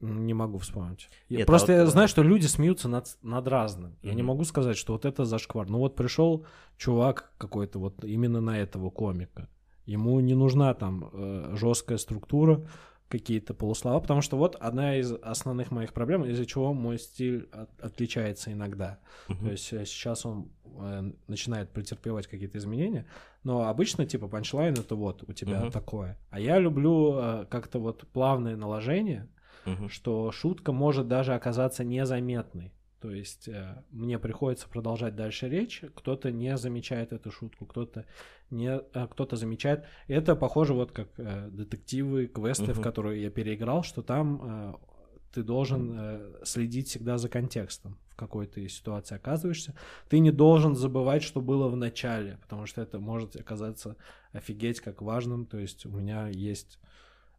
не 0.04 0.34
могу 0.34 0.58
вспомнить. 0.58 1.08
Нет, 1.28 1.46
Просто 1.46 1.72
а 1.72 1.76
вот... 1.76 1.84
я 1.84 1.90
знаю, 1.90 2.08
что 2.08 2.22
люди 2.22 2.46
смеются 2.46 2.88
над, 2.88 3.06
над 3.22 3.46
разным. 3.48 3.92
Mm-hmm. 3.92 4.08
Я 4.08 4.14
не 4.14 4.22
могу 4.22 4.44
сказать, 4.44 4.76
что 4.76 4.92
вот 4.92 5.04
это 5.04 5.24
зашквар. 5.24 5.68
Ну 5.68 5.78
вот 5.78 5.96
пришел 5.96 6.46
чувак 6.76 7.32
какой-то 7.38 7.78
вот 7.78 8.04
именно 8.04 8.40
на 8.40 8.58
этого 8.58 8.90
комика. 8.90 9.48
Ему 9.86 10.18
не 10.20 10.34
нужна 10.34 10.72
там 10.74 11.10
э, 11.12 11.54
жесткая 11.56 11.98
структура, 11.98 12.66
какие-то 13.08 13.54
полуслова, 13.54 14.00
потому 14.00 14.22
что 14.22 14.36
вот 14.36 14.56
одна 14.56 14.96
из 14.96 15.12
основных 15.12 15.70
моих 15.70 15.92
проблем, 15.92 16.24
из-за 16.24 16.46
чего 16.46 16.72
мой 16.72 16.98
стиль 16.98 17.48
от, 17.52 17.68
отличается 17.80 18.52
иногда. 18.52 18.98
Uh-huh. 19.28 19.40
То 19.40 19.50
есть 19.50 19.72
э, 19.72 19.84
сейчас 19.84 20.26
он 20.26 20.50
э, 20.64 21.12
начинает 21.28 21.70
претерпевать 21.70 22.26
какие-то 22.26 22.58
изменения, 22.58 23.06
но 23.44 23.68
обычно 23.68 24.06
типа 24.06 24.26
панчлайн 24.26 24.74
это 24.74 24.96
вот 24.96 25.22
у 25.28 25.32
тебя 25.32 25.62
uh-huh. 25.62 25.70
такое. 25.70 26.18
А 26.30 26.40
я 26.40 26.58
люблю 26.58 27.14
э, 27.16 27.46
как-то 27.48 27.78
вот 27.78 28.06
плавные 28.08 28.56
наложения, 28.56 29.28
угу. 29.66 29.88
что 29.88 30.32
шутка 30.32 30.72
может 30.72 31.08
даже 31.08 31.34
оказаться 31.34 31.84
незаметной. 31.84 32.72
То 33.00 33.10
есть 33.10 33.48
э, 33.48 33.84
мне 33.90 34.18
приходится 34.18 34.66
продолжать 34.66 35.14
дальше 35.14 35.48
речь, 35.48 35.82
кто-то 35.94 36.32
не 36.32 36.56
замечает 36.56 37.12
эту 37.12 37.30
шутку, 37.30 37.66
кто-то 37.66 38.06
не, 38.50 38.80
э, 38.80 39.06
кто-то 39.10 39.36
замечает. 39.36 39.84
Это 40.08 40.34
похоже 40.34 40.72
вот 40.72 40.92
как 40.92 41.08
э, 41.18 41.50
детективы, 41.50 42.26
квесты, 42.28 42.64
uh-huh. 42.64 42.72
в 42.72 42.80
которые 42.80 43.22
я 43.22 43.30
переиграл, 43.30 43.82
что 43.82 44.00
там 44.00 44.40
э, 44.42 44.74
ты 45.34 45.42
должен 45.42 45.94
э, 45.98 46.44
следить 46.44 46.88
всегда 46.88 47.18
за 47.18 47.28
контекстом, 47.28 47.98
в 48.08 48.16
какой 48.16 48.46
ты 48.46 48.68
ситуации 48.68 49.16
оказываешься. 49.16 49.74
Ты 50.08 50.20
не 50.20 50.30
должен 50.30 50.76
забывать, 50.76 51.24
что 51.24 51.40
было 51.40 51.68
в 51.68 51.76
начале, 51.76 52.38
потому 52.42 52.66
что 52.66 52.80
это 52.80 53.00
может 53.00 53.36
оказаться 53.36 53.96
офигеть 54.32 54.80
как 54.80 55.02
важным. 55.02 55.44
То 55.44 55.58
есть 55.58 55.84
у 55.86 55.90
меня 55.90 56.28
есть 56.28 56.78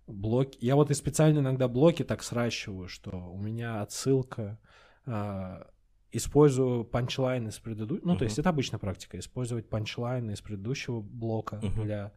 блоки. 0.07 0.57
Я 0.61 0.75
вот 0.75 0.91
и 0.91 0.93
специально 0.93 1.39
иногда 1.39 1.67
блоки 1.67 2.03
так 2.03 2.23
сращиваю, 2.23 2.87
что 2.87 3.11
у 3.11 3.37
меня 3.37 3.81
отсылка 3.81 4.59
э, 5.05 5.63
использую 6.11 6.85
панчлайн 6.85 7.47
из 7.47 7.59
предыдущего, 7.59 8.07
ну, 8.07 8.13
uh-huh. 8.13 8.19
то 8.19 8.23
есть 8.23 8.39
это 8.39 8.49
обычная 8.49 8.79
практика, 8.79 9.19
использовать 9.19 9.67
панчлайн 9.67 10.31
из 10.31 10.41
предыдущего 10.41 11.01
блока 11.01 11.57
uh-huh. 11.57 11.83
для 11.83 12.11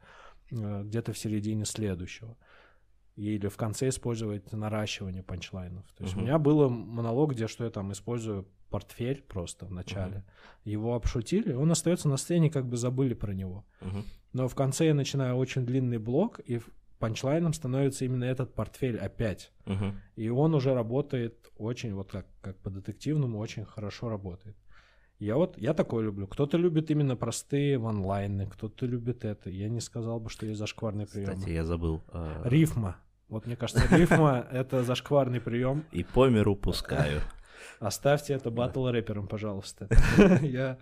э, 0.51 0.82
где-то 0.85 1.12
в 1.12 1.19
середине 1.19 1.65
следующего. 1.65 2.36
Или 3.16 3.48
в 3.48 3.56
конце 3.56 3.89
использовать 3.89 4.52
наращивание 4.52 5.24
панчлайнов. 5.24 5.85
То 5.97 6.05
есть 6.05 6.15
uh-huh. 6.15 6.20
у 6.20 6.23
меня 6.23 6.39
было 6.39 6.69
монолог, 6.69 7.32
где 7.32 7.48
что 7.48 7.65
я 7.65 7.70
там 7.70 7.90
использую 7.90 8.47
портфель 8.70 9.23
просто 9.23 9.66
в 9.66 9.73
начале. 9.73 10.19
Uh-huh. 10.19 10.70
Его 10.70 10.94
обшутили, 10.94 11.52
он 11.52 11.70
остается 11.73 12.09
на 12.09 12.16
сцене, 12.16 12.51
как 12.51 12.69
бы 12.69 12.77
забыли 12.77 13.15
про 13.15 13.32
него. 13.32 13.65
Uh-huh. 13.81 14.05
Но 14.32 14.47
в 14.47 14.55
конце 14.55 14.86
я 14.86 14.94
начинаю 14.94 15.36
очень 15.36 15.66
длинный 15.66 15.98
блок, 15.98 16.39
и 16.44 16.60
панчлайном 16.98 17.52
становится 17.52 18.04
именно 18.04 18.24
этот 18.24 18.54
портфель 18.54 18.98
опять. 18.98 19.52
Uh-huh. 19.66 19.92
И 20.16 20.28
он 20.28 20.54
уже 20.54 20.74
работает 20.74 21.50
очень, 21.56 21.94
вот 21.94 22.10
как, 22.10 22.26
как 22.40 22.56
по 22.58 22.70
детективному, 22.70 23.38
очень 23.38 23.64
хорошо 23.64 24.08
работает. 24.08 24.56
Я 25.18 25.36
вот, 25.36 25.58
я 25.58 25.74
такое 25.74 26.04
люблю. 26.04 26.28
Кто-то 26.28 26.56
любит 26.56 26.90
именно 26.90 27.16
простые 27.16 27.78
ванлайны, 27.78 28.46
кто-то 28.46 28.86
любит 28.86 29.24
это. 29.24 29.50
Я 29.50 29.68
не 29.68 29.80
сказал 29.80 30.20
бы, 30.20 30.30
что 30.30 30.46
есть 30.46 30.58
зашкварный 30.58 31.06
прием. 31.06 31.34
Кстати, 31.34 31.50
я 31.50 31.64
забыл. 31.64 32.02
Э... 32.12 32.42
Рифма. 32.44 32.96
Вот 33.28 33.46
мне 33.46 33.56
кажется, 33.56 33.84
рифма— 33.96 34.46
это 34.52 34.84
зашкварный 34.84 35.40
прием. 35.40 35.84
И 35.90 36.04
по 36.04 36.28
миру 36.28 36.54
пускаю. 36.54 37.20
Оставьте 37.80 38.32
это 38.34 38.50
батл 38.50 38.86
рэперам, 38.88 39.26
пожалуйста. 39.26 39.88
Я 40.42 40.78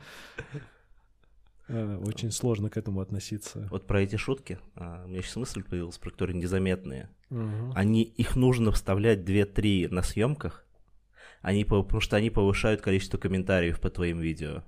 очень 1.69 2.31
сложно 2.31 2.71
к 2.71 2.77
этому 2.77 3.01
относиться. 3.01 3.67
Вот 3.71 3.87
про 3.87 4.03
эти 4.03 4.17
шутки, 4.17 4.59
а, 4.75 5.05
у 5.05 5.09
меня 5.09 5.23
сейчас 5.23 5.37
мысль 5.37 5.63
появилась, 5.63 5.99
про 5.99 6.11
которые 6.11 6.37
незаметные. 6.37 7.11
Они, 7.75 8.03
их 8.03 8.37
нужно 8.37 8.71
вставлять 8.73 9.21
2-3 9.21 9.89
на 9.89 10.03
съемках, 10.03 10.65
они, 11.43 11.65
потому 11.65 12.01
что 12.01 12.17
они 12.17 12.31
повышают 12.31 12.81
количество 12.81 13.19
комментариев 13.19 13.81
по 13.81 13.91
твоим 13.91 14.21
видео. 14.21 14.63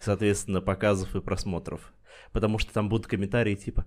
Соответственно, 0.00 0.60
показов 0.60 1.14
и 1.16 1.20
просмотров. 1.20 1.92
Потому 2.32 2.58
что 2.58 2.72
там 2.72 2.88
будут 2.88 3.06
комментарии 3.06 3.54
типа 3.54 3.86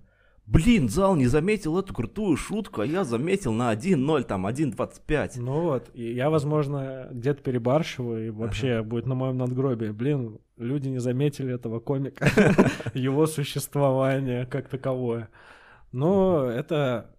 Блин, 0.50 0.88
зал 0.88 1.14
не 1.14 1.26
заметил 1.26 1.78
эту 1.78 1.92
крутую 1.92 2.38
шутку, 2.38 2.80
а 2.80 2.86
я 2.86 3.04
заметил 3.04 3.52
на 3.52 3.70
1.0, 3.74 4.22
там 4.22 4.46
1.25. 4.46 5.32
Ну 5.36 5.60
вот, 5.60 5.94
я, 5.94 6.30
возможно, 6.30 7.06
где-то 7.10 7.42
перебарщиваю, 7.42 8.28
и 8.28 8.30
вообще 8.30 8.76
ага. 8.76 8.82
будет 8.88 9.04
на 9.04 9.14
моем 9.14 9.36
надгробии. 9.36 9.90
Блин, 9.90 10.38
люди 10.56 10.88
не 10.88 11.00
заметили 11.00 11.54
этого 11.54 11.80
комика, 11.80 12.30
его 12.94 13.26
существование 13.26 14.46
как 14.46 14.70
таковое. 14.70 15.28
Но 15.92 16.46
это... 16.46 17.14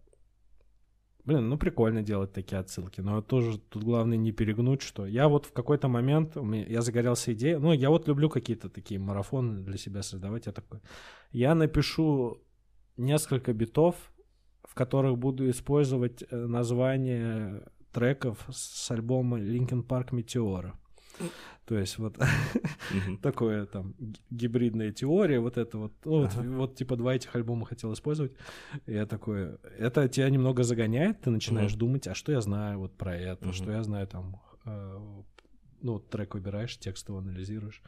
Блин, 1.24 1.50
ну 1.50 1.60
прикольно 1.60 2.02
делать 2.02 2.34
такие 2.34 2.58
отсылки, 2.58 3.02
но 3.02 3.22
тоже 3.22 3.60
тут 3.60 3.84
главное 3.84 4.18
не 4.18 4.32
перегнуть, 4.32 4.82
что 4.82 5.06
я 5.06 5.28
вот 5.28 5.46
в 5.46 5.54
какой-то 5.54 5.88
момент, 5.88 6.36
я 6.68 6.82
загорелся 6.82 7.34
идеей, 7.34 7.60
ну 7.60 7.74
я 7.74 7.92
вот 7.92 8.08
люблю 8.08 8.28
какие-то 8.28 8.70
такие 8.70 9.00
марафоны 9.00 9.62
для 9.62 9.78
себя 9.78 10.02
создавать, 10.02 10.48
я 10.48 10.52
такой, 10.52 10.80
я 11.32 11.54
напишу 11.54 12.42
несколько 13.00 13.54
битов, 13.54 13.96
в 14.64 14.76
которых 14.76 15.18
буду 15.18 15.50
использовать 15.50 16.24
э, 16.30 16.36
название 16.36 17.64
треков 17.92 18.46
с 18.52 18.92
альбома 18.92 19.40
Linkin 19.40 19.86
Park 19.86 20.10
Meteora. 20.12 20.74
То 21.66 21.78
есть 21.78 21.98
вот 21.98 22.18
такое 23.22 23.66
там 23.66 23.94
гибридная 24.30 24.92
теория, 24.92 25.40
вот 25.40 25.58
это 25.58 25.78
вот, 25.78 25.94
ну, 26.06 26.22
вот, 26.22 26.34
вот 26.34 26.76
типа 26.76 26.96
два 26.96 27.16
этих 27.16 27.36
альбома 27.36 27.66
хотел 27.66 27.94
использовать. 27.94 28.34
Я 28.86 29.06
такой, 29.06 29.58
это 29.78 30.08
тебя 30.08 30.30
немного 30.30 30.64
загоняет, 30.64 31.22
ты 31.22 31.30
начинаешь 31.30 31.74
думать, 31.74 32.08
а 32.08 32.16
что 32.16 32.32
я 32.32 32.42
знаю 32.42 32.80
вот 32.80 32.98
про 32.98 33.16
это, 33.16 33.54
что 33.54 33.72
я 33.72 33.84
знаю 33.84 34.08
там, 34.08 34.42
э, 34.66 35.00
ну, 35.82 36.00
трек 36.00 36.34
выбираешь, 36.34 36.78
текст 36.78 37.10
его 37.10 37.20
анализируешь. 37.20 37.82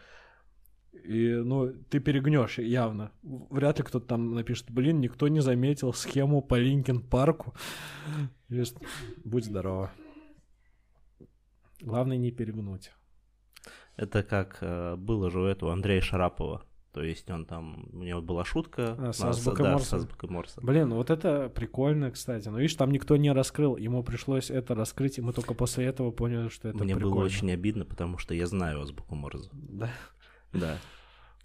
И, 0.94 1.34
ну, 1.34 1.74
ты 1.90 2.00
перегнешь 2.00 2.60
явно. 2.60 3.12
Вряд 3.24 3.80
ли 3.80 3.86
кто-то 3.86 4.06
там 4.06 4.36
напишет, 4.36 4.70
блин, 4.70 5.00
никто 5.00 5.28
не 5.28 5.40
заметил 5.40 5.94
схему 5.94 6.42
по 6.42 6.56
Линкен 6.56 7.02
парку. 7.02 7.54
Будь 9.24 9.46
здорово. 9.46 9.92
Главное 11.82 12.18
не 12.18 12.32
перегнуть. 12.32 12.92
Это 13.96 14.24
как 14.24 14.58
э, 14.62 14.96
было 14.96 15.30
же 15.32 15.42
у 15.42 15.46
этого 15.46 15.74
Андрея 15.74 16.02
Шарапова. 16.02 16.64
То 16.94 17.04
есть 17.04 17.30
он 17.30 17.46
там, 17.46 17.88
у 17.94 18.04
него 18.04 18.22
была 18.22 18.44
шутка 18.44 18.96
а, 18.98 19.14
с 19.14 19.22
азбукой 19.22 19.64
да, 19.64 19.72
Морса. 19.72 20.08
Морса. 20.24 20.62
Блин, 20.62 20.94
вот 20.94 21.10
это 21.10 21.50
прикольно, 21.50 22.12
кстати. 22.12 22.50
Но 22.50 22.60
видишь, 22.60 22.76
там 22.76 22.92
никто 22.92 23.16
не 23.16 23.32
раскрыл. 23.32 23.78
Ему 23.78 24.04
пришлось 24.04 24.52
это 24.52 24.76
раскрыть, 24.76 25.18
и 25.18 25.22
мы 25.22 25.32
только 25.32 25.54
после 25.54 25.86
этого 25.86 26.12
поняли, 26.12 26.50
что 26.50 26.68
это 26.68 26.84
Мне 26.84 26.96
прикольно. 26.96 27.16
было 27.16 27.26
очень 27.26 27.52
обидно, 27.52 27.86
потому 27.86 28.18
что 28.18 28.34
я 28.34 28.46
знаю 28.46 28.82
азбуку 28.82 29.16
Морза. 29.16 29.50
Да. 29.54 29.90
Да. 30.54 30.78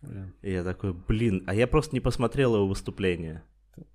Блин. 0.03 0.35
И 0.43 0.53
я 0.53 0.63
такой, 0.63 0.93
блин, 0.93 1.43
а 1.47 1.55
я 1.55 1.67
просто 1.67 1.95
не 1.95 2.01
посмотрел 2.01 2.55
его 2.55 2.67
выступление. 2.67 3.43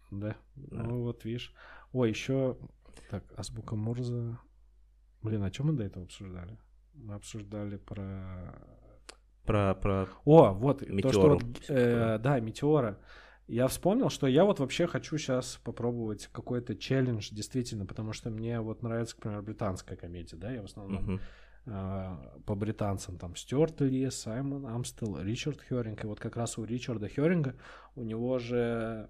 Да. 0.10 0.36
да. 0.56 0.84
Ну 0.84 1.04
вот 1.04 1.24
видишь. 1.26 1.54
Ой, 1.94 2.10
еще 2.10 2.58
так, 3.10 3.24
азбука 3.38 3.76
Морза. 3.76 4.40
Блин, 5.22 5.44
о 5.44 5.52
чем 5.52 5.68
мы 5.68 5.74
до 5.74 5.84
этого 5.84 6.06
обсуждали? 6.06 6.58
Мы 6.94 7.16
обсуждали 7.16 7.78
про 7.78 8.56
про 9.46 9.76
про. 9.76 10.08
О, 10.26 10.54
вот 10.54 10.82
Метеору. 10.82 11.40
то, 11.40 11.64
что 11.64 11.74
э, 11.74 12.20
да, 12.20 12.40
метеора. 12.40 13.00
Я 13.48 13.68
вспомнил, 13.68 14.10
что 14.10 14.28
я 14.28 14.46
вот 14.46 14.60
вообще 14.60 14.88
хочу 14.88 15.18
сейчас 15.18 15.60
попробовать 15.64 16.28
какой-то 16.32 16.76
челлендж, 16.76 17.30
действительно, 17.32 17.86
потому 17.86 18.14
что 18.14 18.30
мне 18.30 18.62
вот 18.62 18.82
нравится, 18.82 19.16
к 19.16 19.20
примеру, 19.20 19.44
британская 19.44 19.98
комедия, 19.98 20.38
да, 20.38 20.52
я 20.52 20.62
в 20.62 20.66
основном 20.66 21.16
uh-huh. 21.16 21.22
А, 21.68 22.40
по 22.46 22.56
британцам, 22.56 23.18
там 23.18 23.36
Стюарт 23.36 23.82
Ли, 23.82 24.10
Саймон 24.10 24.66
Амстел, 24.66 25.20
Ричард 25.20 25.62
Хёринг. 25.62 26.04
И 26.04 26.08
вот 26.08 26.20
как 26.20 26.36
раз 26.36 26.58
у 26.58 26.64
Ричарда 26.64 27.08
Хёринга 27.08 27.56
у 27.96 28.04
него 28.04 28.40
же 28.40 29.10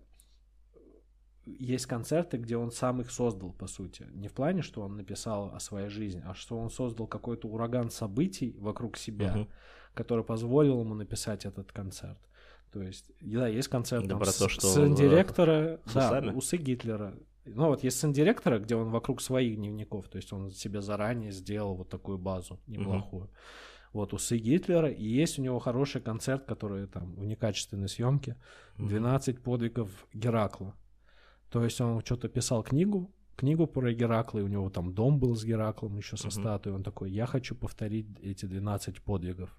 есть 1.46 1.86
концерты, 1.86 2.38
где 2.38 2.58
он 2.58 2.72
сам 2.72 3.02
их 3.02 3.10
создал, 3.10 3.54
по 3.54 3.68
сути. 3.68 4.08
Не 4.12 4.28
в 4.28 4.34
плане, 4.34 4.62
что 4.62 4.82
он 4.82 4.98
написал 4.98 5.54
о 5.54 5.60
своей 5.60 5.90
жизни, 5.90 6.22
а 6.26 6.34
что 6.34 6.58
он 6.58 6.70
создал 6.70 7.08
какой-то 7.08 7.48
ураган 7.48 7.90
событий 7.90 8.56
вокруг 8.60 8.98
себя, 8.98 9.34
uh-huh. 9.36 9.48
который 9.94 10.24
позволил 10.24 10.82
ему 10.82 10.94
написать 10.94 11.46
этот 11.46 11.72
концерт. 11.72 12.20
То 12.72 12.82
есть, 12.82 13.12
да, 13.22 13.48
есть 13.48 13.68
концерт 13.70 14.08
да, 14.08 14.18
там, 14.18 14.26
с, 14.26 14.38
то, 14.38 14.48
что 14.48 14.68
с 14.68 14.96
директора, 14.96 15.80
да, 15.94 16.22
усы 16.34 16.58
Гитлера, 16.58 17.16
ну 17.46 17.68
вот 17.68 17.84
есть 17.84 18.00
сын 18.00 18.12
директора, 18.12 18.60
где 18.60 18.76
он 18.76 18.90
вокруг 18.90 19.22
своих 19.22 19.56
дневников, 19.56 20.08
то 20.08 20.18
есть 20.18 20.32
он 20.34 20.52
себе 20.52 20.82
заранее 20.82 21.32
сделал 21.32 21.76
вот 21.76 21.90
такую 21.90 22.18
базу 22.18 22.60
неплохую. 22.68 23.26
Mm-hmm. 23.26 23.90
Вот 23.94 24.14
усы 24.14 24.38
Гитлера, 24.38 24.90
и 24.90 25.06
есть 25.06 25.38
у 25.38 25.42
него 25.42 25.60
хороший 25.60 26.02
концерт, 26.02 26.46
который 26.46 26.88
там 26.88 27.16
в 27.16 27.26
некачественной 27.26 27.90
съемке, 27.90 28.38
12 28.78 29.36
mm-hmm. 29.36 29.42
подвигов 29.42 30.08
Геракла. 30.14 30.76
То 31.50 31.64
есть 31.64 31.82
он 31.82 32.02
что-то 32.02 32.30
писал 32.30 32.64
книгу, 32.64 33.12
книгу 33.36 33.68
про 33.68 33.92
Геракла, 33.92 34.40
и 34.40 34.44
у 34.44 34.48
него 34.48 34.70
там 34.70 34.94
дом 34.94 35.20
был 35.20 35.36
с 35.36 35.44
Гераклом 35.44 35.98
еще 35.98 36.16
со 36.16 36.28
mm-hmm. 36.28 36.42
статуей. 36.42 36.76
Он 36.76 36.84
такой, 36.84 37.12
я 37.12 37.26
хочу 37.26 37.56
повторить 37.56 38.08
эти 38.22 38.46
12 38.46 39.02
подвигов. 39.02 39.58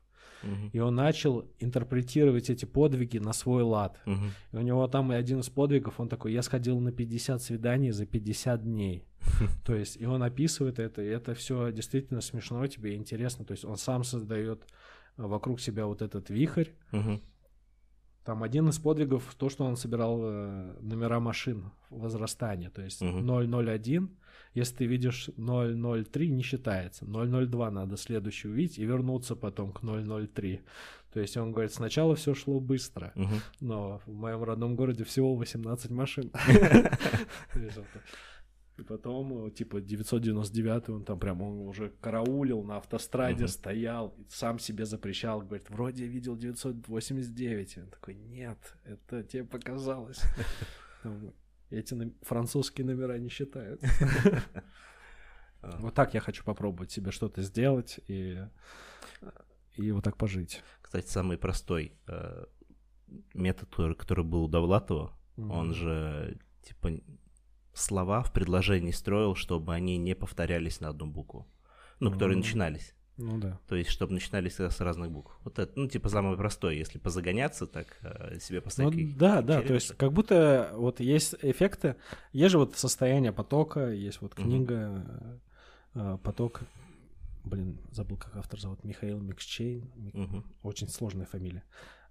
И 0.72 0.78
он 0.80 0.94
начал 0.94 1.46
интерпретировать 1.60 2.50
эти 2.50 2.64
подвиги 2.64 3.18
на 3.18 3.32
свой 3.32 3.62
лад. 3.62 4.00
Uh-huh. 4.06 4.30
И 4.52 4.56
у 4.56 4.60
него 4.60 4.86
там 4.88 5.12
и 5.12 5.14
один 5.14 5.40
из 5.40 5.48
подвигов, 5.48 6.00
он 6.00 6.08
такой, 6.08 6.32
я 6.32 6.42
сходил 6.42 6.80
на 6.80 6.90
50 6.90 7.40
свиданий 7.40 7.92
за 7.92 8.06
50 8.06 8.64
дней. 8.64 9.06
То 9.64 9.74
есть, 9.74 9.96
и 10.00 10.04
он 10.04 10.22
описывает 10.22 10.78
это, 10.78 11.02
и 11.02 11.06
это 11.06 11.34
все 11.34 11.70
действительно 11.70 12.20
смешно 12.20 12.66
тебе 12.66 12.96
интересно. 12.96 13.44
То 13.44 13.52
есть 13.52 13.64
он 13.64 13.76
сам 13.76 14.04
создает 14.04 14.66
вокруг 15.16 15.60
себя 15.60 15.86
вот 15.86 16.02
этот 16.02 16.30
вихрь. 16.30 16.70
Там 18.24 18.42
один 18.42 18.68
из 18.68 18.78
подвигов 18.78 19.34
то, 19.36 19.48
что 19.48 19.64
он 19.64 19.76
собирал 19.76 20.20
э, 20.22 20.76
номера 20.80 21.20
машин 21.20 21.70
возрастания, 21.90 22.70
то 22.70 22.82
есть 22.82 23.02
uh-huh. 23.02 23.74
001 23.74 24.10
если 24.54 24.76
ты 24.76 24.86
видишь 24.86 25.30
003, 25.36 26.30
не 26.30 26.42
считается. 26.42 27.06
002 27.06 27.70
надо 27.70 27.96
следующий 27.96 28.48
увидеть 28.48 28.78
и 28.78 28.84
вернуться 28.84 29.34
потом 29.34 29.72
к 29.72 29.80
003. 29.80 30.60
То 31.12 31.20
есть 31.20 31.36
он 31.36 31.52
говорит, 31.52 31.72
сначала 31.72 32.14
все 32.16 32.34
шло 32.34 32.58
быстро, 32.58 33.12
угу. 33.14 33.34
но 33.60 34.00
в 34.06 34.12
моем 34.12 34.42
родном 34.44 34.76
городе 34.76 35.04
всего 35.04 35.34
18 35.36 35.90
машин. 35.90 36.30
И 38.78 38.82
потом, 38.82 39.50
типа, 39.50 39.80
999 39.80 40.88
он 40.88 41.04
там 41.04 41.18
прям 41.18 41.42
он 41.42 41.68
уже 41.68 41.90
караулил 42.00 42.62
на 42.62 42.78
автостраде, 42.78 43.44
uh-huh. 43.44 43.48
стоял, 43.48 44.14
сам 44.28 44.58
себе 44.58 44.86
запрещал, 44.86 45.42
говорит, 45.42 45.68
вроде 45.68 46.04
я 46.04 46.10
видел 46.10 46.36
989. 46.36 47.78
Он 47.78 47.86
такой, 47.88 48.14
нет, 48.14 48.58
это 48.84 49.22
тебе 49.24 49.44
показалось. 49.44 50.22
Эти 51.70 52.12
французские 52.22 52.86
номера 52.86 53.18
не 53.18 53.28
считают. 53.28 53.82
А. 55.62 55.78
Вот 55.78 55.94
так 55.94 56.12
я 56.12 56.20
хочу 56.20 56.44
попробовать 56.44 56.90
себе 56.90 57.12
что-то 57.12 57.40
сделать 57.42 58.00
и, 58.08 58.36
и 59.76 59.92
вот 59.92 60.02
так 60.02 60.16
пожить. 60.16 60.62
Кстати, 60.80 61.06
самый 61.06 61.38
простой 61.38 61.92
э, 62.08 62.46
метод, 63.32 63.68
который, 63.96 64.24
был 64.24 64.44
у 64.44 64.48
Довлатова, 64.48 65.16
он 65.36 65.72
же 65.72 66.36
типа 66.62 66.90
слова 67.74 68.22
в 68.22 68.32
предложении 68.32 68.92
строил, 68.92 69.34
чтобы 69.34 69.74
они 69.74 69.96
не 69.98 70.14
повторялись 70.14 70.80
на 70.80 70.88
одну 70.88 71.06
букву. 71.06 71.46
Ну, 72.00 72.08
mm-hmm. 72.08 72.12
которые 72.14 72.36
начинались. 72.38 72.94
Ну 73.16 73.38
да. 73.38 73.60
То 73.68 73.76
есть, 73.76 73.90
чтобы 73.90 74.14
начинались 74.14 74.58
с 74.58 74.80
разных 74.80 75.10
букв. 75.10 75.38
Вот 75.44 75.58
это, 75.58 75.72
ну, 75.76 75.86
типа, 75.86 76.08
самое 76.08 76.36
простое, 76.36 76.74
если 76.74 76.98
позагоняться, 76.98 77.66
так 77.66 77.86
э, 78.02 78.38
себе 78.40 78.60
поставить. 78.60 79.12
Ну, 79.12 79.18
да, 79.18 79.42
да, 79.42 79.62
то 79.62 79.74
есть, 79.74 79.96
как 79.96 80.12
будто 80.12 80.72
вот 80.74 80.98
есть 81.00 81.34
эффекты, 81.42 81.96
есть 82.32 82.52
же 82.52 82.58
вот 82.58 82.76
состояние 82.76 83.32
потока, 83.32 83.90
есть 83.90 84.20
вот 84.20 84.34
книга 84.34 85.40
mm-hmm. 85.94 86.18
«Поток», 86.18 86.62
блин, 87.44 87.78
забыл, 87.90 88.16
как 88.16 88.34
автор 88.36 88.58
зовут, 88.58 88.82
Михаил 88.82 89.20
Миксчейн, 89.20 89.84
mm-hmm. 90.12 90.44
очень 90.62 90.88
сложная 90.88 91.26
фамилия. 91.26 91.62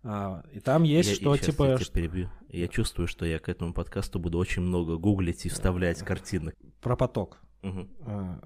А, 0.03 0.43
и 0.51 0.59
там 0.59 0.83
есть, 0.83 1.09
я, 1.09 1.15
что 1.15 1.37
типа... 1.37 1.63
Я 1.71 1.77
тебя 1.77 1.91
перебью. 1.93 2.29
Я 2.49 2.67
чувствую, 2.67 3.07
что 3.07 3.25
я 3.25 3.39
к 3.39 3.49
этому 3.49 3.73
подкасту 3.73 4.19
буду 4.19 4.37
очень 4.37 4.61
много 4.61 4.97
гуглить 4.97 5.45
и 5.45 5.49
вставлять 5.49 5.99
картины. 5.99 6.53
Про 6.81 6.95
поток. 6.95 7.39
Угу. 7.63 7.87
А, 8.01 8.41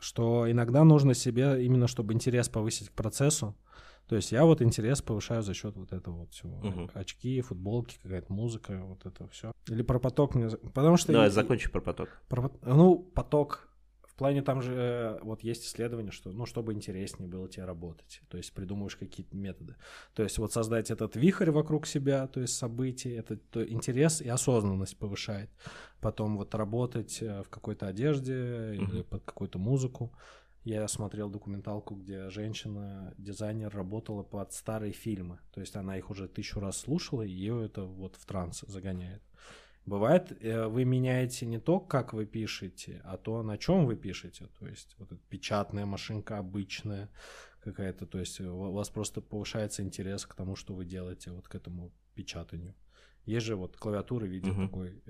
что 0.00 0.50
иногда 0.50 0.82
нужно 0.84 1.14
себе, 1.14 1.64
именно 1.64 1.86
чтобы 1.86 2.12
интерес 2.12 2.48
повысить 2.48 2.90
к 2.90 2.92
процессу, 2.92 3.56
то 4.08 4.16
есть 4.16 4.32
я 4.32 4.44
вот 4.44 4.60
интерес 4.60 5.02
повышаю 5.02 5.42
за 5.42 5.54
счет 5.54 5.76
вот 5.76 5.92
этого 5.92 6.20
вот 6.20 6.32
всего. 6.32 6.58
Угу. 6.58 6.90
Очки, 6.94 7.40
футболки, 7.42 7.96
какая-то 8.02 8.32
музыка, 8.32 8.82
вот 8.84 9.06
это 9.06 9.28
все. 9.28 9.52
Или 9.68 9.82
про 9.82 10.00
поток 10.00 10.34
мне... 10.34 10.48
Потому 10.48 10.96
что... 10.96 11.12
Давай, 11.12 11.28
я... 11.28 11.30
закончи 11.30 11.70
про 11.70 11.80
поток. 11.80 12.08
Про... 12.28 12.50
Ну, 12.62 12.98
поток 12.98 13.69
плане 14.20 14.42
там 14.42 14.60
же 14.60 14.74
э, 14.74 15.18
вот 15.22 15.42
есть 15.42 15.64
исследование, 15.64 16.12
что, 16.12 16.30
ну, 16.30 16.44
чтобы 16.44 16.74
интереснее 16.74 17.26
было 17.26 17.48
тебе 17.48 17.64
работать, 17.64 18.20
то 18.28 18.36
есть 18.36 18.52
придумываешь 18.52 18.96
какие-то 18.96 19.34
методы. 19.34 19.76
То 20.14 20.22
есть 20.22 20.36
вот 20.36 20.52
создать 20.52 20.90
этот 20.90 21.16
вихрь 21.16 21.50
вокруг 21.50 21.86
себя, 21.86 22.26
то 22.26 22.40
есть 22.40 22.54
событий, 22.54 23.10
это 23.12 23.38
то, 23.38 23.66
интерес 23.66 24.20
и 24.20 24.28
осознанность 24.28 24.98
повышает. 24.98 25.48
Потом 26.02 26.36
вот 26.36 26.54
работать 26.54 27.22
э, 27.22 27.42
в 27.42 27.48
какой-то 27.48 27.86
одежде 27.86 28.34
mm-hmm. 28.34 28.92
или 28.92 29.02
под 29.02 29.24
какую-то 29.24 29.58
музыку. 29.58 30.12
Я 30.64 30.86
смотрел 30.88 31.30
документалку, 31.30 31.94
где 31.94 32.28
женщина, 32.28 33.14
дизайнер, 33.16 33.74
работала 33.74 34.22
под 34.22 34.52
старые 34.52 34.92
фильмы. 34.92 35.38
То 35.54 35.62
есть 35.62 35.74
она 35.76 35.96
их 35.96 36.10
уже 36.10 36.28
тысячу 36.28 36.60
раз 36.60 36.76
слушала, 36.76 37.22
и 37.22 37.30
ее 37.30 37.64
это 37.64 37.84
вот 37.84 38.16
в 38.16 38.26
транс 38.26 38.64
загоняет. 38.68 39.22
Бывает, 39.86 40.32
э, 40.40 40.66
вы 40.66 40.84
меняете 40.84 41.46
не 41.46 41.58
то, 41.58 41.80
как 41.80 42.12
вы 42.12 42.26
пишете, 42.26 43.00
а 43.04 43.16
то, 43.16 43.42
на 43.42 43.58
чем 43.58 43.86
вы 43.86 43.96
пишете. 43.96 44.46
То 44.58 44.66
есть 44.66 44.94
вот 44.98 45.12
эта 45.12 45.20
печатная 45.28 45.86
машинка 45.86 46.38
обычная 46.38 47.08
какая-то. 47.60 48.06
То 48.06 48.18
есть 48.18 48.40
у 48.40 48.72
вас 48.72 48.90
просто 48.90 49.20
повышается 49.20 49.82
интерес 49.82 50.26
к 50.26 50.34
тому, 50.34 50.56
что 50.56 50.74
вы 50.74 50.84
делаете, 50.84 51.30
вот 51.30 51.48
к 51.48 51.54
этому 51.54 51.92
печатанию. 52.14 52.74
Есть 53.24 53.46
же 53.46 53.56
вот 53.56 53.76
клавиатуры 53.76 54.26
в 54.26 54.30
виде 54.30 54.50
uh-huh. 54.50 54.66
такой. 54.66 55.02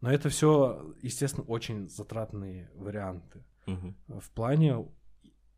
Но 0.00 0.12
это 0.12 0.28
все, 0.28 0.94
естественно, 1.02 1.46
очень 1.46 1.88
затратные 1.88 2.70
варианты. 2.74 3.44
Uh-huh. 3.66 4.20
В 4.20 4.30
плане 4.30 4.86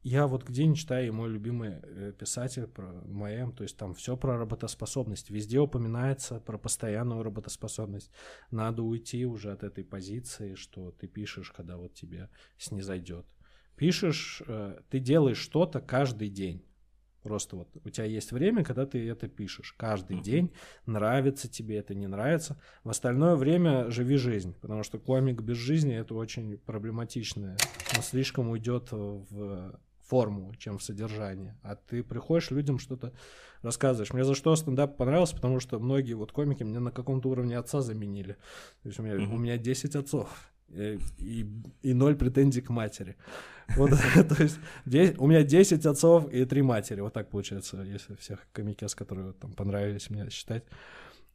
я 0.03 0.27
вот 0.27 0.45
где 0.45 0.67
не 0.67 0.77
читаю, 0.77 1.13
мой 1.13 1.29
любимый 1.29 1.81
э, 1.83 2.13
писатель 2.17 2.67
про 2.67 2.93
МАЭМ, 3.07 3.53
то 3.53 3.65
есть 3.65 3.77
там 3.77 3.95
все 3.95 4.17
про 4.17 4.39
работоспособность, 4.39 5.31
везде 5.31 5.59
упоминается 5.59 6.41
про 6.41 6.57
постоянную 6.57 7.23
работоспособность. 7.23 8.11
Надо 8.51 8.83
уйти 8.83 9.27
уже 9.27 9.53
от 9.53 9.65
этой 9.65 9.85
позиции, 9.85 10.55
что 10.55 10.93
ты 10.93 11.09
пишешь, 11.09 11.51
когда 11.51 11.77
вот 11.77 11.95
тебе 11.95 12.31
снизойдет. 12.59 13.27
Пишешь, 13.77 14.43
э, 14.47 14.79
ты 14.89 15.01
делаешь 15.01 15.39
что-то 15.39 15.81
каждый 15.81 16.29
день. 16.29 16.65
Просто 17.23 17.57
вот 17.57 17.69
у 17.85 17.91
тебя 17.91 18.07
есть 18.07 18.31
время, 18.31 18.65
когда 18.65 18.87
ты 18.87 19.07
это 19.09 19.29
пишешь 19.29 19.75
каждый 19.77 20.19
uh-huh. 20.19 20.23
день, 20.23 20.53
нравится 20.87 21.49
тебе 21.49 21.77
это, 21.77 21.95
не 21.95 22.07
нравится. 22.07 22.61
В 22.85 22.91
остальное 22.91 23.35
время 23.35 23.91
живи 23.91 24.17
жизнь, 24.17 24.55
потому 24.61 24.85
что 24.85 24.99
комик 24.99 25.43
без 25.43 25.57
жизни 25.57 25.95
это 25.95 26.15
очень 26.15 26.57
проблематично. 26.59 27.57
Он 27.97 28.03
слишком 28.03 28.49
уйдет 28.49 28.93
в 28.93 29.79
форму, 30.09 30.55
чем 30.59 30.79
в 30.79 30.83
содержание. 30.83 31.57
А 31.63 31.77
ты 31.77 32.03
приходишь 32.03 32.51
людям 32.51 32.79
что-то 32.79 33.13
рассказываешь. 33.63 34.13
Мне 34.13 34.25
за 34.25 34.35
что 34.35 34.57
стендап 34.57 34.97
понравился, 34.97 35.35
потому 35.35 35.61
что 35.61 35.79
многие 35.79 36.15
вот 36.15 36.33
комики 36.33 36.63
мне 36.63 36.79
на 36.79 36.91
каком-то 36.91 37.29
уровне 37.29 37.59
отца 37.59 37.81
заменили. 37.81 38.37
То 38.83 38.89
есть 38.89 38.99
у 38.99 39.03
меня, 39.03 39.17
mm-hmm. 39.17 39.35
у 39.35 39.39
меня 39.39 39.59
10 39.59 39.97
отцов. 39.97 40.29
И, 40.69 40.99
и, 41.19 41.47
и 41.83 41.95
ноль 41.95 42.15
претензий 42.15 42.61
к 42.61 42.69
матери. 42.69 43.17
Вот, 43.77 43.91
то 44.15 44.43
есть 44.43 44.59
10, 44.87 45.19
у 45.19 45.27
меня 45.27 45.43
10 45.43 45.87
отцов 45.87 46.31
и 46.33 46.45
3 46.45 46.63
матери. 46.63 47.01
Вот 47.01 47.13
так 47.13 47.31
получается, 47.31 47.83
если 47.83 48.15
всех 48.15 48.47
комикес, 48.53 48.95
которые 48.95 49.33
там 49.33 49.53
понравились 49.53 50.11
мне 50.11 50.29
считать. 50.31 50.65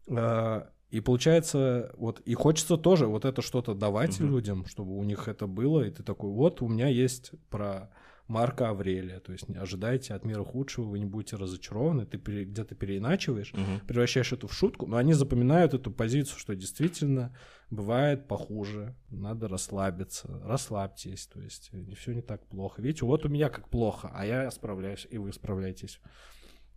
А, 0.07 0.69
и 0.91 0.99
получается, 0.99 1.91
вот, 1.97 2.19
и 2.19 2.35
хочется 2.35 2.77
тоже 2.77 3.07
вот 3.07 3.25
это 3.25 3.41
что-то 3.41 3.73
давать 3.73 4.19
uh-huh. 4.19 4.27
людям, 4.27 4.65
чтобы 4.67 4.95
у 4.95 5.03
них 5.03 5.27
это 5.27 5.47
было, 5.47 5.81
и 5.81 5.89
ты 5.89 6.03
такой, 6.03 6.29
вот, 6.29 6.61
у 6.61 6.67
меня 6.67 6.87
есть 6.87 7.31
про 7.49 7.89
Марка 8.27 8.69
Аврелия. 8.69 9.19
То 9.19 9.31
есть 9.33 9.49
не 9.49 9.57
ожидайте 9.57 10.13
от 10.13 10.23
мира 10.25 10.43
худшего, 10.43 10.85
вы 10.85 10.99
не 10.99 11.05
будете 11.05 11.35
разочарованы, 11.35 12.05
ты 12.05 12.17
пере, 12.17 12.45
где-то 12.45 12.75
переиначиваешь, 12.75 13.53
угу. 13.53 13.85
превращаешь 13.87 14.31
это 14.31 14.47
в 14.47 14.53
шутку, 14.53 14.87
но 14.87 14.97
они 14.97 15.13
запоминают 15.13 15.73
эту 15.73 15.91
позицию, 15.91 16.39
что 16.39 16.55
действительно 16.55 17.35
бывает 17.69 18.27
похуже, 18.27 18.95
надо 19.09 19.47
расслабиться, 19.47 20.39
расслабьтесь, 20.43 21.27
то 21.27 21.41
есть 21.41 21.73
не 21.73 21.95
все 21.95 22.13
не 22.13 22.21
так 22.21 22.45
плохо. 22.47 22.81
Видите, 22.81 23.05
вот 23.05 23.25
у 23.25 23.29
меня 23.29 23.49
как 23.49 23.69
плохо, 23.69 24.09
а 24.13 24.25
я 24.25 24.49
справляюсь, 24.51 25.07
и 25.09 25.17
вы 25.17 25.33
справляетесь. 25.33 25.99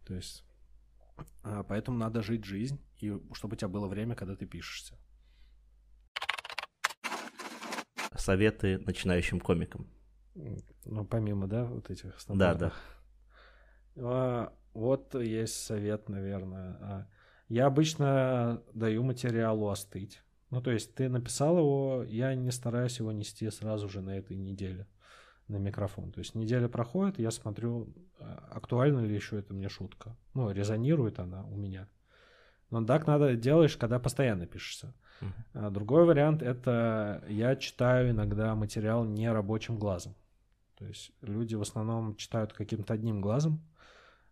То 0.06 0.14
есть 0.14 0.44
а, 1.42 1.62
поэтому 1.62 1.98
надо 1.98 2.22
жить 2.22 2.44
жизнь, 2.44 2.80
и 2.98 3.12
чтобы 3.32 3.54
у 3.54 3.56
тебя 3.56 3.68
было 3.68 3.86
время, 3.86 4.14
когда 4.14 4.36
ты 4.36 4.46
пишешься. 4.46 4.98
Советы 8.16 8.78
начинающим 8.78 9.40
комикам. 9.40 9.88
Ну, 10.84 11.04
помимо, 11.04 11.46
да, 11.46 11.64
вот 11.64 11.90
этих 11.90 12.18
стандартов. 12.20 12.72
Да, 13.94 14.02
да. 14.02 14.08
А, 14.08 14.52
вот 14.74 15.14
есть 15.14 15.64
совет, 15.64 16.08
наверное. 16.08 16.76
А, 16.80 17.06
я 17.48 17.66
обычно 17.66 18.62
даю 18.74 19.02
материалу 19.02 19.68
остыть. 19.68 20.22
Ну, 20.50 20.60
то 20.60 20.70
есть 20.70 20.94
ты 20.94 21.08
написал 21.08 21.58
его, 21.58 22.04
я 22.06 22.34
не 22.34 22.50
стараюсь 22.50 22.98
его 22.98 23.12
нести 23.12 23.50
сразу 23.50 23.88
же 23.88 24.00
на 24.00 24.16
этой 24.16 24.36
неделе 24.36 24.86
на 25.48 25.56
микрофон. 25.56 26.12
То 26.12 26.18
есть 26.18 26.34
неделя 26.34 26.68
проходит, 26.68 27.18
я 27.18 27.30
смотрю, 27.30 27.94
а, 28.18 28.48
актуальна 28.52 29.00
ли 29.00 29.14
еще 29.14 29.38
это 29.38 29.54
мне 29.54 29.68
шутка. 29.68 30.16
Ну, 30.34 30.50
резонирует 30.50 31.18
она 31.18 31.44
у 31.44 31.56
меня. 31.56 31.88
Но 32.70 32.84
так 32.84 33.06
надо 33.06 33.36
делаешь, 33.36 33.76
когда 33.76 33.98
постоянно 33.98 34.46
пишешься. 34.46 34.92
Uh-huh. 35.20 35.70
Другой 35.70 36.04
вариант 36.04 36.42
это 36.42 37.24
я 37.28 37.56
читаю 37.56 38.10
иногда 38.10 38.54
материал 38.54 39.04
не 39.04 39.30
рабочим 39.30 39.78
глазом. 39.78 40.14
То 40.78 40.84
есть 40.86 41.12
люди 41.22 41.54
в 41.54 41.62
основном 41.62 42.16
читают 42.16 42.52
каким-то 42.52 42.94
одним 42.94 43.20
глазом. 43.20 43.60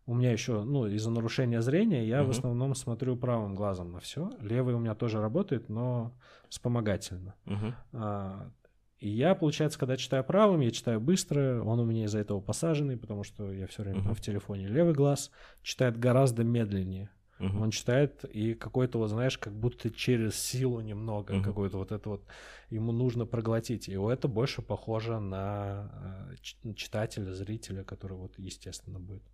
У 0.06 0.14
меня 0.14 0.30
еще, 0.32 0.62
ну, 0.62 0.86
из-за 0.86 1.10
нарушения 1.10 1.62
зрения 1.62 2.06
я 2.06 2.20
uh-huh. 2.20 2.26
в 2.26 2.30
основном 2.30 2.74
смотрю 2.74 3.16
правым 3.16 3.54
глазом 3.54 3.92
на 3.92 4.00
все. 4.00 4.30
Левый 4.40 4.74
у 4.74 4.78
меня 4.78 4.94
тоже 4.94 5.20
работает, 5.20 5.70
но 5.70 6.12
вспомогательно. 6.50 7.34
Uh-huh. 7.46 7.72
А, 7.94 8.50
и 8.98 9.08
я, 9.08 9.34
получается, 9.34 9.78
когда 9.78 9.96
читаю 9.96 10.22
правым, 10.22 10.60
я 10.60 10.70
читаю 10.70 11.00
быстро, 11.00 11.62
он 11.62 11.80
у 11.80 11.84
меня 11.86 12.04
из-за 12.04 12.18
этого 12.18 12.40
посаженный, 12.40 12.98
потому 12.98 13.24
что 13.24 13.50
я 13.50 13.66
все 13.66 13.82
время 13.82 14.00
uh-huh. 14.00 14.14
в 14.14 14.20
телефоне. 14.20 14.68
Левый 14.68 14.92
глаз 14.92 15.30
читает 15.62 15.98
гораздо 15.98 16.44
медленнее. 16.44 17.08
Uh-huh. 17.38 17.62
Он 17.62 17.70
читает 17.70 18.24
и 18.24 18.54
какой-то, 18.54 18.98
вот 18.98 19.08
знаешь, 19.08 19.38
как 19.38 19.54
будто 19.54 19.90
через 19.90 20.36
силу 20.36 20.80
немного, 20.80 21.34
uh-huh. 21.34 21.42
какой-то 21.42 21.78
вот 21.78 21.90
это 21.90 22.08
вот 22.08 22.24
ему 22.70 22.92
нужно 22.92 23.26
проглотить. 23.26 23.88
И 23.88 23.92
это 23.92 24.28
больше 24.28 24.62
похоже 24.62 25.18
на 25.18 26.30
э, 26.32 26.74
читателя, 26.74 27.32
зрителя, 27.32 27.82
который 27.82 28.16
вот 28.16 28.38
естественно 28.38 29.00
будет. 29.00 29.24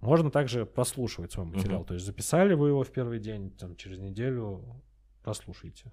Можно 0.00 0.30
также 0.30 0.66
прослушивать 0.66 1.32
свой 1.32 1.46
материал. 1.46 1.82
Uh-huh. 1.82 1.86
То 1.86 1.94
есть 1.94 2.06
записали 2.06 2.54
вы 2.54 2.68
его 2.68 2.84
в 2.84 2.90
первый 2.90 3.18
день, 3.18 3.50
там 3.50 3.76
через 3.76 3.98
неделю 3.98 4.82
прослушайте. 5.22 5.90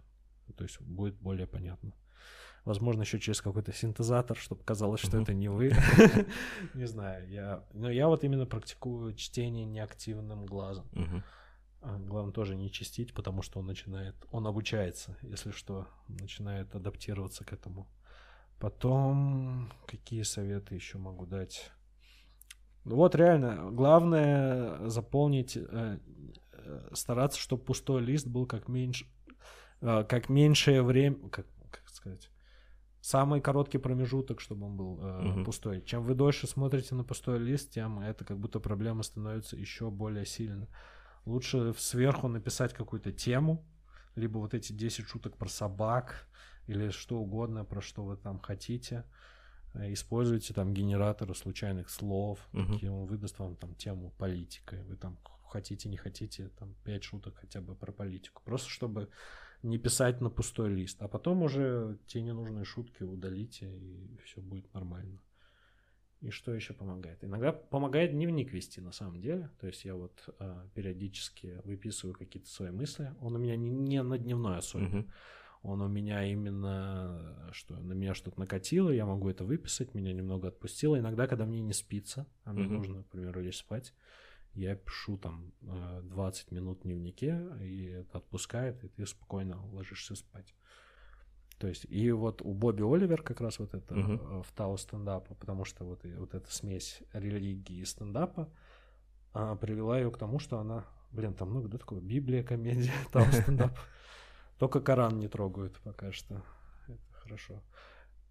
То 0.58 0.64
есть 0.64 0.82
будет 0.82 1.16
более 1.16 1.48
понятно. 1.48 1.94
Возможно, 2.70 3.02
еще 3.02 3.20
через 3.20 3.42
какой-то 3.42 3.74
синтезатор, 3.74 4.38
чтобы 4.38 4.64
казалось, 4.64 5.02
что 5.02 5.20
это 5.20 5.34
не 5.34 5.50
вы. 5.50 5.74
Не 6.76 6.86
знаю. 6.86 7.28
Я, 7.28 7.64
но 7.74 7.90
я 7.90 8.08
вот 8.08 8.24
именно 8.24 8.46
практикую 8.46 9.16
чтение 9.16 9.66
неактивным 9.66 10.46
глазом. 10.46 10.86
А, 11.82 11.98
главное 11.98 12.32
тоже 12.32 12.56
не 12.56 12.70
чистить, 12.70 13.16
потому 13.16 13.42
что 13.42 13.60
он 13.60 13.66
начинает, 13.66 14.16
он 14.30 14.46
обучается, 14.46 15.18
если 15.24 15.50
что, 15.50 15.88
начинает 16.08 16.76
адаптироваться 16.76 17.44
к 17.44 17.54
этому. 17.54 17.88
Потом, 18.60 19.72
какие 19.88 20.22
советы 20.22 20.76
еще 20.76 21.00
могу 21.00 21.26
дать? 21.26 21.72
Ну 22.84 22.98
вот 22.98 23.16
реально, 23.16 23.72
главное 23.72 24.88
заполнить, 24.90 25.58
э, 25.58 25.98
э, 26.52 26.90
стараться, 26.94 27.40
чтобы 27.40 27.64
пустой 27.64 28.04
лист 28.04 28.28
был 28.28 28.46
как 28.46 28.68
меньше, 28.68 29.08
э, 29.82 30.04
как 30.04 30.30
меньшее 30.30 30.84
время, 30.84 31.30
как, 31.30 31.48
как 31.72 31.90
сказать, 31.90 32.30
самый 33.02 33.42
короткий 33.42 33.78
промежуток, 33.78 34.42
чтобы 34.42 34.66
он 34.66 34.76
был 34.78 35.00
э, 35.02 35.22
Мгм. 35.24 35.44
пустой. 35.46 35.82
Чем 35.82 36.04
вы 36.04 36.16
дольше 36.16 36.48
смотрите 36.48 36.96
на 36.96 37.04
пустой 37.04 37.40
лист, 37.40 37.72
тем 37.72 38.00
это 38.00 38.26
как 38.26 38.38
будто 38.38 38.60
проблема 38.60 39.04
становится 39.04 39.56
еще 39.56 39.90
более 39.90 40.26
сильной. 40.26 40.68
Лучше 41.26 41.74
сверху 41.78 42.28
написать 42.28 42.74
какую-то 42.74 43.12
тему, 43.12 43.66
либо 44.16 44.38
вот 44.40 44.54
эти 44.54 44.74
10 44.74 45.06
шуток 45.08 45.38
про 45.38 45.48
собак, 45.50 46.28
или 46.68 46.90
что 46.90 47.20
угодно, 47.20 47.66
про 47.66 47.82
что 47.82 48.04
вы 48.04 48.18
там 48.18 48.40
хотите. 48.40 49.04
Э, 49.74 49.92
Используйте 49.94 50.54
там 50.54 50.74
генераторы 50.74 51.34
случайных 51.36 51.90
слов, 51.90 52.40
Мгм. 52.52 52.74
какие 52.74 52.90
он 52.90 53.06
выдаст 53.06 53.40
вам 53.40 53.56
там 53.56 53.76
тему 53.76 54.12
политика. 54.18 54.76
Вы 54.88 54.96
там 54.98 55.18
хотите, 55.48 55.90
не 55.90 55.98
хотите, 55.98 56.50
там 56.60 56.76
5 56.84 57.04
шуток 57.04 57.36
хотя 57.42 57.62
бы 57.62 57.76
про 57.76 57.92
политику. 57.92 58.42
Просто 58.46 58.70
чтобы 58.70 59.10
не 59.64 59.78
писать 59.78 60.22
на 60.22 60.30
пустой 60.30 60.70
лист. 60.74 61.02
А 61.02 61.08
потом 61.08 61.44
уже 61.44 61.98
те 62.08 62.22
ненужные 62.22 62.66
шутки 62.66 63.04
удалите, 63.04 63.70
и 63.78 64.18
все 64.24 64.42
будет 64.42 64.74
нормально. 64.74 65.20
И 66.22 66.32
что 66.32 66.54
еще 66.54 66.74
помогает? 66.74 67.24
Иногда 67.24 67.54
помогает 67.54 68.12
дневник 68.12 68.52
вести 68.52 68.82
на 68.82 68.92
самом 68.92 69.22
деле. 69.22 69.50
То 69.60 69.68
есть 69.68 69.86
я 69.86 69.96
вот 69.96 70.28
а, 70.40 70.68
периодически 70.74 71.62
выписываю 71.64 72.14
какие-то 72.14 72.50
свои 72.50 72.72
мысли. 72.72 73.14
Он 73.22 73.36
у 73.36 73.40
меня 73.40 73.56
не, 73.56 73.70
не 73.70 74.04
на 74.04 74.18
дневной 74.18 74.58
особенно. 74.58 75.00
Мгм. 75.00 75.12
Он 75.62 75.82
у 75.82 75.88
меня 75.88 76.24
именно, 76.24 77.50
что 77.52 77.78
на 77.78 77.94
меня 77.94 78.14
что-то 78.14 78.40
накатило, 78.40 78.90
я 78.90 79.06
могу 79.06 79.30
это 79.30 79.44
выписать, 79.44 79.94
меня 79.94 80.14
немного 80.14 80.48
отпустило. 80.48 80.98
Иногда, 80.98 81.28
когда 81.28 81.46
мне 81.46 81.62
не 81.62 81.74
спится, 81.74 82.28
а 82.46 82.54
мне 82.54 82.64
Мгм. 82.64 82.74
нужно, 82.76 82.98
например, 82.98 83.38
лечь 83.40 83.58
спать, 83.58 83.94
я 84.56 84.76
пишу 84.76 85.18
там 85.18 85.52
э, 85.62 86.02
20 86.04 86.52
минут 86.52 86.80
в 86.80 86.84
дневнике, 86.84 87.40
и 87.62 87.86
это 87.86 88.18
отпускает, 88.18 88.84
и 88.84 88.88
ты 88.88 89.06
спокойно 89.06 89.64
ложишься 89.72 90.16
спать. 90.16 90.54
То 91.58 91.68
есть, 91.68 91.86
и 91.90 92.12
вот 92.12 92.42
у 92.42 92.54
Бобби 92.54 92.84
Оливер 92.84 93.22
как 93.22 93.42
раз 93.42 93.60
вот 93.60 93.74
это 93.74 93.94
э, 93.96 94.42
в 94.44 94.52
Тау 94.54 94.78
стендапа, 94.78 95.36
потому 95.36 95.66
что 95.66 95.84
вот, 95.86 96.06
и- 96.06 96.16
вот 96.16 96.34
эта 96.34 96.50
смесь 96.52 97.02
религии 97.14 97.78
и 97.80 97.86
стендапа 97.86 98.50
а, 99.34 99.56
привела 99.56 100.00
ее 100.00 100.10
к 100.10 100.18
тому, 100.18 100.40
что 100.40 100.58
она, 100.60 100.86
блин, 101.12 101.34
там 101.34 101.50
много, 101.50 101.68
да, 101.68 101.78
такого, 101.78 102.00
Библия, 102.00 102.44
комедия, 102.44 102.94
Тау 103.12 103.26
стендап. 103.32 103.78
Только 104.58 104.80
Коран 104.82 105.20
не 105.20 105.28
трогают 105.28 105.80
пока 105.84 106.12
что. 106.12 106.44
Это 106.88 107.00
хорошо. 107.12 107.62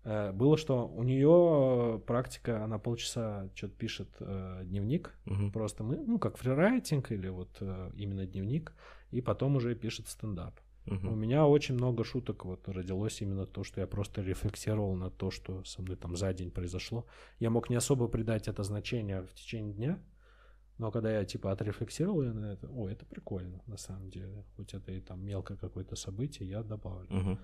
Э, 0.08 0.32
Было, 0.32 0.56
что 0.56 0.88
у 0.88 1.02
нее 1.02 2.00
практика, 2.06 2.64
она 2.64 2.78
полчаса 2.78 3.48
что-то 3.54 3.74
пишет 3.74 4.08
э, 4.20 4.62
дневник, 4.64 5.14
Мгм. 5.26 5.52
просто 5.52 5.84
мы, 5.84 5.96
ну, 6.06 6.18
как 6.18 6.38
фрирайтинг 6.38 7.12
или 7.12 7.28
вот 7.28 7.50
э, 7.60 7.90
именно 7.94 8.24
дневник, 8.26 8.72
и 9.10 9.20
потом 9.20 9.56
уже 9.56 9.74
пишет 9.74 10.08
стендап. 10.08 10.60
У 10.86 10.94
Мгм. 10.94 11.20
меня 11.20 11.46
очень 11.46 11.74
много 11.74 12.04
шуток 12.04 12.46
вот 12.46 12.68
родилось 12.68 13.20
именно 13.20 13.46
то, 13.46 13.62
что 13.64 13.80
я 13.82 13.86
просто 13.86 14.22
рефлексировал 14.22 14.94
на 14.96 15.10
то, 15.10 15.30
что 15.30 15.62
со 15.64 15.82
мной 15.82 15.96
там 15.96 16.16
за 16.16 16.32
день 16.32 16.50
произошло. 16.50 17.04
Я 17.40 17.50
мог 17.50 17.68
не 17.70 17.76
особо 17.76 18.08
придать 18.08 18.48
это 18.48 18.62
значение 18.62 19.20
в 19.20 19.34
течение 19.34 19.74
дня, 19.74 19.98
но 20.78 20.90
когда 20.90 21.10
я 21.12 21.24
типа 21.24 21.52
отрефлексировал 21.52 22.22
я 22.22 22.32
на 22.32 22.52
это, 22.52 22.68
о, 22.70 22.88
это 22.88 23.04
прикольно 23.04 23.60
на 23.66 23.76
самом 23.76 24.08
деле. 24.08 24.44
Хоть 24.56 24.72
это 24.74 24.92
и 24.92 25.00
там 25.00 25.22
мелкое 25.22 25.58
какое-то 25.58 25.96
событие, 25.96 26.48
я 26.48 26.62
добавлю. 26.62 27.08
Мгм. 27.10 27.38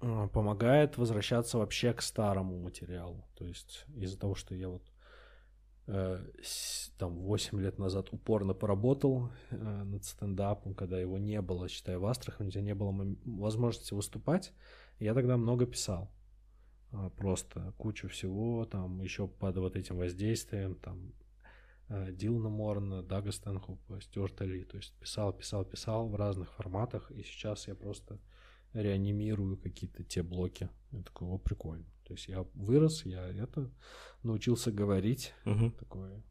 А, 0.00 0.28
Помогает 0.28 0.96
возвращаться 0.96 1.58
вообще 1.58 1.92
к 1.92 2.02
старому 2.02 2.58
материалу. 2.58 3.24
То 3.36 3.44
есть 3.44 3.84
из-за 3.96 4.18
того, 4.18 4.34
что 4.34 4.54
я 4.54 4.68
вот 4.68 4.82
э, 5.86 6.24
там 6.98 7.18
8 7.18 7.60
лет 7.60 7.78
назад 7.78 8.08
упорно 8.10 8.54
поработал 8.54 9.30
э, 9.50 9.56
над 9.56 10.04
стендапом, 10.04 10.74
когда 10.74 10.98
его 10.98 11.18
не 11.18 11.40
было, 11.42 11.68
считай, 11.68 11.96
в 11.96 12.06
Астрахани, 12.06 12.48
у 12.48 12.50
тебя 12.50 12.62
не 12.62 12.74
было 12.74 12.94
возможности 13.24 13.92
выступать, 13.92 14.52
я 14.98 15.14
тогда 15.14 15.36
много 15.36 15.66
писал. 15.66 16.10
А, 16.92 17.10
Просто 17.10 17.74
кучу 17.76 18.08
всего, 18.08 18.64
там 18.64 19.00
еще 19.02 19.28
под 19.28 19.58
вот 19.58 19.76
этим 19.76 19.98
воздействием, 19.98 20.76
там 20.76 21.12
э, 21.88 22.12
Дилана 22.12 22.48
Морна, 22.48 23.02
Дага 23.02 23.32
Стэнхопа, 23.32 24.00
Стюарта 24.00 24.46
Ли. 24.46 24.64
То 24.64 24.78
есть 24.78 24.94
писал, 24.94 25.34
писал, 25.34 25.64
писал 25.66 26.08
в 26.08 26.14
разных 26.14 26.52
форматах, 26.54 27.10
и 27.10 27.22
сейчас 27.22 27.68
я 27.68 27.74
просто 27.74 28.18
реанимирую 28.72 29.56
какие-то 29.58 30.04
те 30.04 30.22
блоки. 30.22 30.68
Я 30.92 31.02
такой, 31.02 31.28
о, 31.28 31.38
прикольно. 31.38 31.84
То 32.04 32.14
есть 32.14 32.28
я 32.28 32.42
вырос, 32.54 33.04
я 33.06 33.26
это 33.28 33.70
научился 34.22 34.72
говорить. 34.72 35.32
Мгм. 35.44 35.72
Такое 35.72 36.22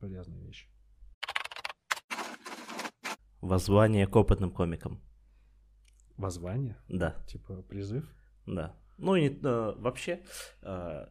полезная 0.00 0.42
вещь. 0.42 0.68
Воззвание 3.40 4.06
к 4.06 4.16
опытным 4.16 4.50
комикам. 4.50 5.00
Воззвание? 6.16 6.76
Да, 6.88 7.22
Типа 7.26 7.62
призыв? 7.62 8.10
да. 8.46 8.74
Ну, 8.98 9.14
и 9.14 9.28
э, 9.28 9.74
вообще, 9.76 10.22
э, 10.62 11.06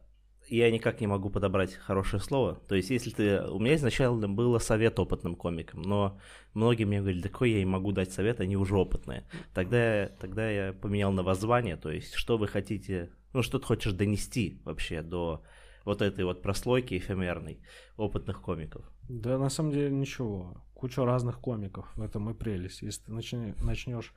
я 0.48 0.70
никак 0.70 1.00
не 1.00 1.06
могу 1.06 1.30
подобрать 1.30 1.74
хорошее 1.74 2.22
слово. 2.22 2.54
То 2.68 2.74
есть, 2.74 2.90
если 2.90 3.10
ты... 3.10 3.42
У 3.50 3.58
меня 3.58 3.74
изначально 3.74 4.28
было 4.28 4.58
совет 4.58 4.98
опытным 4.98 5.34
комикам, 5.34 5.82
но 5.82 6.18
многие 6.54 6.84
мне 6.84 7.00
говорили, 7.00 7.22
да 7.22 7.28
какой 7.28 7.50
я 7.50 7.58
им 7.62 7.70
могу 7.70 7.92
дать 7.92 8.12
совет, 8.12 8.40
они 8.40 8.56
уже 8.56 8.76
опытные. 8.76 9.24
Тогда, 9.54 10.08
тогда 10.20 10.48
я 10.50 10.72
поменял 10.72 11.12
на 11.12 11.22
воззвание, 11.22 11.76
то 11.76 11.90
есть, 11.90 12.14
что 12.14 12.38
вы 12.38 12.46
хотите... 12.48 13.10
Ну, 13.32 13.42
что 13.42 13.58
ты 13.58 13.66
хочешь 13.66 13.92
донести 13.92 14.60
вообще 14.64 15.02
до 15.02 15.42
вот 15.84 16.00
этой 16.02 16.24
вот 16.24 16.42
прослойки 16.42 16.96
эфемерной 16.96 17.60
опытных 17.96 18.40
комиков. 18.40 18.84
Да, 19.08 19.38
на 19.38 19.50
самом 19.50 19.72
деле 19.72 19.90
ничего. 19.90 20.56
Куча 20.74 21.04
разных 21.04 21.38
комиков. 21.40 21.90
В 21.94 22.02
этом 22.02 22.30
и 22.30 22.34
прелесть. 22.34 22.82
Если 22.82 23.02
ты 23.04 23.12
начнешь 23.12 24.14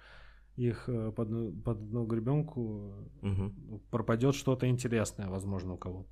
их 0.55 0.89
э, 0.89 1.11
под, 1.11 1.29
под 1.63 1.77
одну 1.77 2.05
гребенку, 2.05 2.93
Мгм. 3.21 3.81
пропадет 3.91 4.35
что-то 4.35 4.67
интересное, 4.67 5.27
возможно, 5.27 5.73
у 5.73 5.77
кого-то. 5.77 6.09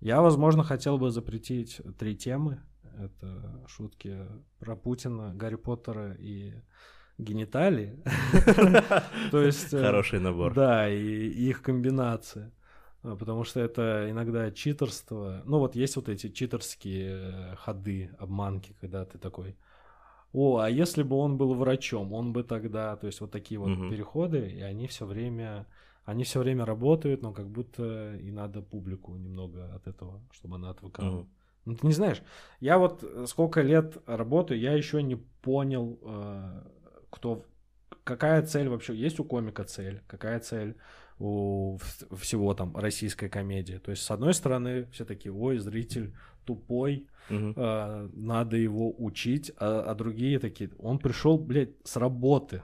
Я, 0.00 0.20
возможно, 0.20 0.62
хотел 0.62 0.98
бы 0.98 1.10
запретить 1.10 1.80
три 1.98 2.16
темы. 2.16 2.60
Это 2.98 3.64
шутки 3.66 4.18
про 4.58 4.76
Путина, 4.76 5.32
Гарри 5.34 5.56
Поттера 5.56 6.14
и 6.18 6.54
гениталии. 7.18 8.02
То 9.30 9.40
есть... 9.42 9.72
э, 9.72 9.80
Хороший 9.82 10.20
набор. 10.20 10.54
Да, 10.54 10.88
и 10.88 11.28
их 11.28 11.62
комбинация. 11.62 12.52
А, 13.02 13.16
Потому 13.16 13.44
что 13.44 13.60
это 13.60 14.08
иногда 14.10 14.50
читерство. 14.50 15.42
Ну, 15.44 15.58
вот 15.58 15.74
есть 15.76 15.96
вот 15.96 16.08
эти 16.08 16.28
читерские 16.28 17.52
э, 17.52 17.56
ходы, 17.56 18.10
обманки, 18.18 18.76
когда 18.80 19.04
ты 19.04 19.18
такой, 19.18 19.56
о, 20.32 20.58
а 20.58 20.68
если 20.68 21.02
бы 21.02 21.16
он 21.16 21.36
был 21.36 21.54
врачом, 21.54 22.12
он 22.12 22.32
бы 22.32 22.42
тогда, 22.42 22.96
то 22.96 23.06
есть 23.06 23.20
вот 23.20 23.30
такие 23.30 23.58
вот 23.60 23.70
переходы, 23.90 24.48
и 24.50 24.60
они 24.60 24.86
все 24.88 25.06
время, 25.06 25.66
они 26.04 26.24
все 26.24 26.40
время 26.40 26.64
работают, 26.64 27.22
но 27.22 27.32
как 27.32 27.48
будто 27.48 28.14
и 28.16 28.30
надо 28.30 28.62
публику 28.62 29.16
немного 29.16 29.74
от 29.74 29.86
этого, 29.86 30.20
чтобы 30.32 30.56
она 30.56 30.70
отвыкала. 30.70 31.10
Мгм. 31.10 31.28
Ну, 31.64 31.74
ты 31.76 31.86
не 31.86 31.92
знаешь, 31.94 32.22
я 32.60 32.78
вот 32.78 33.02
э, 33.02 33.24
сколько 33.26 33.62
лет 33.62 33.96
работаю, 34.06 34.60
я 34.60 34.72
еще 34.72 35.02
не 35.02 35.16
понял, 35.16 35.98
э, 36.02 36.62
кто, 37.10 37.44
какая 38.04 38.42
цель 38.42 38.68
вообще, 38.68 38.94
есть 38.94 39.18
у 39.18 39.24
комика 39.24 39.64
цель, 39.64 40.02
какая 40.06 40.40
цель 40.40 40.76
у 41.18 41.76
вс- 41.76 42.16
всего 42.16 42.52
там 42.54 42.76
российской 42.76 43.28
комедии. 43.28 43.78
То 43.78 43.92
есть, 43.92 44.02
с 44.02 44.10
одной 44.10 44.34
стороны, 44.34 44.86
все 44.92 45.04
такие, 45.06 45.32
ой, 45.32 45.58
зритель 45.58 46.14
тупой, 46.44 47.06
э, 47.56 48.08
надо 48.12 48.56
его 48.58 48.94
учить, 48.98 49.50
а, 49.56 49.84
а 49.90 49.94
другие 49.94 50.38
такие, 50.38 50.70
он 50.78 50.98
пришел, 50.98 51.38
блядь, 51.38 51.70
с 51.84 51.96
работы, 51.96 52.62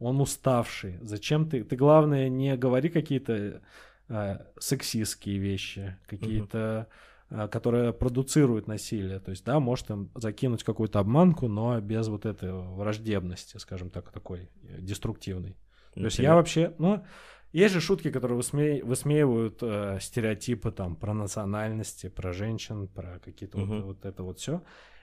он 0.00 0.20
уставший, 0.20 0.98
зачем 1.02 1.48
ты, 1.48 1.62
ты 1.62 1.76
главное 1.76 2.28
не 2.28 2.56
говори 2.56 2.88
какие-то 2.88 3.60
э, 4.08 4.38
сексистские 4.58 5.38
вещи, 5.38 5.96
какие-то, 6.06 6.88
э, 7.28 7.48
которые 7.48 7.92
продуцируют 7.92 8.66
насилие, 8.66 9.20
то 9.20 9.30
есть, 9.30 9.44
да, 9.44 9.60
может 9.60 9.90
им 9.90 10.10
закинуть 10.14 10.64
какую-то 10.64 10.98
обманку, 10.98 11.46
но 11.48 11.80
без 11.80 12.08
вот 12.08 12.26
этой 12.26 12.52
враждебности, 12.52 13.58
скажем 13.58 13.90
так, 13.90 14.10
такой 14.10 14.48
э, 14.64 14.80
деструктивной. 14.80 15.56
То 15.94 16.04
есть 16.04 16.18
я 16.18 16.34
вообще, 16.34 16.74
ну, 16.78 17.04
есть 17.52 17.74
же 17.74 17.80
шутки, 17.80 18.10
которые 18.10 18.38
высме- 18.38 18.82
высмеивают 18.84 19.58
э, 19.60 19.98
стереотипы 20.00 20.70
там 20.70 20.96
про 20.96 21.12
национальности, 21.12 22.08
про 22.08 22.32
женщин, 22.32 22.86
про 22.88 23.18
какие-то 23.18 23.58
вот, 23.58 23.68
Мгм. 23.68 23.82
вот 23.82 24.04
это 24.04 24.22
вот 24.22 24.38
все. 24.38 24.62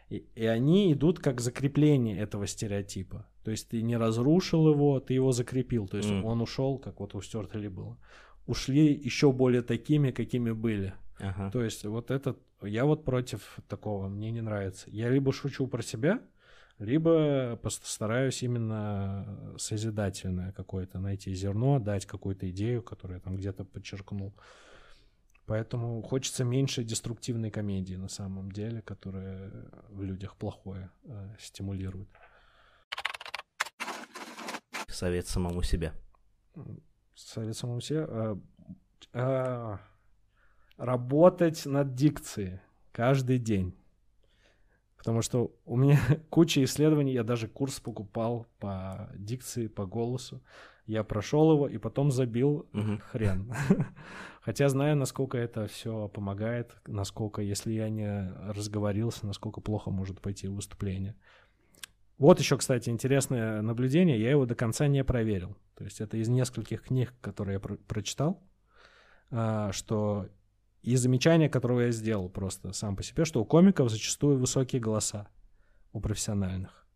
И, 0.10 0.26
и 0.36 0.46
они 0.46 0.94
идут 0.94 1.20
как 1.20 1.42
закрепление 1.42 2.18
этого 2.18 2.48
стереотипа. 2.48 3.26
То 3.48 3.52
есть 3.52 3.70
ты 3.70 3.82
не 3.82 3.96
разрушил 3.96 4.70
его, 4.70 5.00
ты 5.00 5.14
его 5.14 5.32
закрепил. 5.32 5.88
То 5.88 5.96
есть 5.96 6.10
Мгм. 6.10 6.26
он 6.26 6.42
ушел, 6.42 6.78
как 6.78 7.00
вот 7.00 7.16
у 7.16 7.22
Стюарта 7.22 7.58
Ли 7.58 7.70
было. 7.70 7.98
Ушли 8.46 8.94
еще 8.94 9.32
более 9.32 9.62
такими, 9.62 10.12
какими 10.12 10.52
были. 10.52 10.94
Ага. 11.20 11.50
То 11.52 11.64
есть 11.64 11.86
вот 11.86 12.12
этот, 12.12 12.38
я 12.62 12.84
вот 12.84 13.06
против 13.06 13.60
такого, 13.70 14.10
мне 14.10 14.32
не 14.32 14.42
нравится. 14.42 14.90
Я 14.90 15.10
либо 15.10 15.32
шучу 15.32 15.66
про 15.66 15.82
себя, 15.82 16.20
либо 16.78 17.56
постараюсь 17.56 18.44
именно 18.44 19.56
созидательное 19.58 20.52
какое-то 20.52 21.00
найти 21.00 21.34
зерно, 21.34 21.80
дать 21.80 22.06
какую-то 22.06 22.50
идею, 22.50 22.84
которую 22.84 23.16
я 23.16 23.22
там 23.22 23.38
где-то 23.38 23.64
подчеркнул. 23.64 24.34
Поэтому 25.46 26.02
хочется 26.02 26.44
меньше 26.44 26.84
деструктивной 26.84 27.50
комедии 27.50 27.96
на 27.96 28.10
самом 28.10 28.52
деле, 28.52 28.82
которая 28.82 29.54
в 29.88 30.04
людях 30.04 30.36
плохое 30.36 30.90
э, 31.06 31.36
стимулирует. 31.40 32.10
Совет 34.98 35.28
самому 35.28 35.62
себе. 35.62 35.94
Совет 37.14 37.56
самому 37.56 37.82
себе. 37.82 38.08
А, 38.10 38.40
а, 39.14 39.80
работать 40.78 41.68
над 41.68 41.94
дикцией 41.94 42.62
каждый 42.92 43.38
день. 43.38 43.76
Потому 44.98 45.22
что 45.22 45.52
у 45.66 45.78
меня 45.78 46.00
куча 46.32 46.64
исследований, 46.64 47.14
я 47.14 47.24
даже 47.24 47.48
курс 47.48 47.80
покупал 47.80 48.48
по 48.58 49.12
дикции, 49.16 49.68
по 49.68 49.86
голосу. 49.86 50.42
Я 50.88 51.04
прошел 51.04 51.52
его 51.52 51.68
и 51.68 51.78
потом 51.78 52.10
забил 52.10 52.68
Мгм. 52.72 52.98
хрен. 53.12 53.54
Хотя 54.42 54.68
знаю, 54.68 54.96
насколько 54.96 55.38
это 55.38 55.68
все 55.68 56.08
помогает, 56.08 56.76
насколько, 56.88 57.44
если 57.44 57.72
я 57.72 57.90
не 57.90 58.34
разговорился, 58.48 59.28
насколько 59.28 59.62
плохо 59.62 59.92
может 59.92 60.22
пойти 60.22 60.48
выступление. 60.48 61.16
Вот 62.18 62.40
еще, 62.40 62.58
кстати, 62.58 62.90
интересное 62.90 63.62
наблюдение. 63.62 64.20
Я 64.20 64.32
его 64.32 64.46
до 64.46 64.56
конца 64.56 64.88
не 64.88 65.04
проверил. 65.04 65.56
То 65.76 65.84
есть 65.84 66.02
это 66.02 66.18
из 66.18 66.28
нескольких 66.28 66.84
книг, 66.84 67.14
которые 67.22 67.56
я 67.56 67.60
про- 67.60 67.78
прочитал, 67.78 68.42
а, 69.30 69.72
что 69.72 70.28
и 70.82 70.96
замечание, 70.96 71.50
которое 71.50 71.88
я 71.88 71.92
сделал 71.92 72.30
просто 72.30 72.72
сам 72.74 72.96
по 72.96 73.04
себе, 73.04 73.26
что 73.26 73.42
у 73.42 73.46
комиков 73.46 73.92
зачастую 73.92 74.40
высокие 74.40 74.82
голоса 74.82 75.28
у 75.92 76.00
профессиональных. 76.00 76.88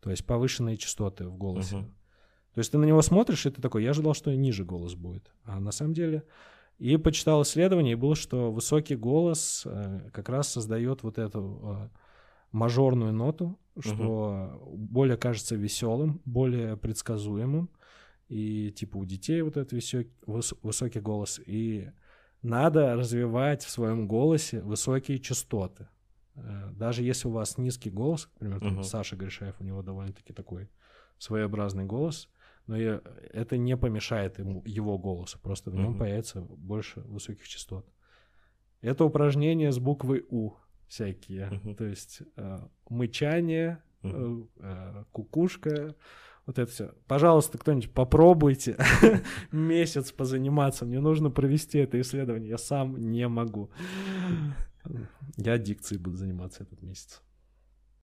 То 0.00 0.10
есть 0.10 0.24
повышенные 0.26 0.76
частоты 0.76 1.28
в 1.28 1.36
голосе. 1.36 1.76
Мгм. 1.76 1.94
То 2.54 2.58
есть 2.58 2.72
ты 2.72 2.78
на 2.78 2.84
него 2.84 3.02
смотришь, 3.02 3.46
и 3.46 3.50
ты 3.50 3.60
такой, 3.60 3.82
я 3.82 3.90
ожидал, 3.90 4.14
что 4.14 4.34
ниже 4.34 4.64
голос 4.64 4.94
будет. 4.94 5.32
А 5.44 5.60
на 5.60 5.72
самом 5.72 5.92
деле... 5.94 6.24
И 6.78 6.96
почитал 6.96 7.42
исследование, 7.42 7.92
и 7.92 7.96
было, 7.96 8.16
что 8.16 8.50
высокий 8.50 8.96
голос 8.96 9.62
э, 9.66 10.10
как 10.12 10.28
раз 10.28 10.48
создает 10.48 11.04
вот 11.04 11.16
эту 11.16 11.60
э, 11.62 11.88
мажорную 12.52 13.12
ноту, 13.12 13.58
что 13.78 14.62
более 14.76 15.16
кажется 15.16 15.56
веселым, 15.56 16.20
более 16.24 16.76
предсказуемым. 16.76 17.70
И 18.28 18.70
типа 18.70 18.96
у 18.98 19.04
детей 19.04 19.42
вот 19.42 19.56
этот 19.56 19.72
висё- 19.72 20.04
выс- 20.26 20.56
высокий 20.62 21.00
голос. 21.00 21.40
И 21.44 21.90
надо 22.42 22.94
развивать 22.94 23.62
в 23.64 23.70
своем 23.70 24.06
голосе 24.08 24.60
высокие 24.62 25.18
частоты. 25.18 25.88
Э, 26.34 26.70
Даже 26.72 27.02
если 27.02 27.28
у 27.28 27.32
вас 27.32 27.58
низкий 27.58 27.90
голос, 27.90 28.28
например, 28.34 28.60
там 28.60 28.72
Мгм. 28.74 28.82
Саша 28.84 29.16
Гришаев, 29.16 29.56
у 29.60 29.64
него 29.64 29.82
довольно-таки 29.82 30.32
такой 30.32 30.68
своеобразный 31.18 31.84
голос, 31.84 32.28
но 32.66 32.76
это 32.78 33.56
не 33.58 33.76
помешает 33.76 34.38
ему, 34.38 34.62
его 34.64 34.98
голосу, 34.98 35.38
просто 35.42 35.70
в 35.70 35.74
нем 35.74 35.90
Мгм. 35.90 35.98
появится 35.98 36.40
больше 36.40 37.00
высоких 37.00 37.46
частот. 37.48 37.86
Это 38.80 39.04
упражнение 39.04 39.70
с 39.72 39.78
буквой 39.78 40.24
У 40.30 40.54
всякие, 40.92 41.46
Мгм. 41.50 41.74
то 41.74 41.84
есть 41.84 42.20
э, 42.36 42.58
мычание, 42.90 43.82
э, 44.02 44.42
э, 44.58 45.04
кукушка, 45.10 45.94
вот 46.44 46.58
это 46.58 46.70
все. 46.70 46.92
Пожалуйста, 47.06 47.56
кто-нибудь 47.56 47.90
попробуйте 47.94 48.76
месяц 49.52 50.12
позаниматься. 50.12 50.84
Мне 50.84 51.00
нужно 51.00 51.30
провести 51.30 51.78
это 51.78 51.98
исследование. 51.98 52.50
Я 52.50 52.58
сам 52.58 52.98
не 52.98 53.26
могу. 53.26 53.70
Я 55.38 55.56
дикцией 55.56 55.98
буду 56.02 56.16
заниматься 56.16 56.64
этот 56.64 56.82
месяц. 56.82 57.22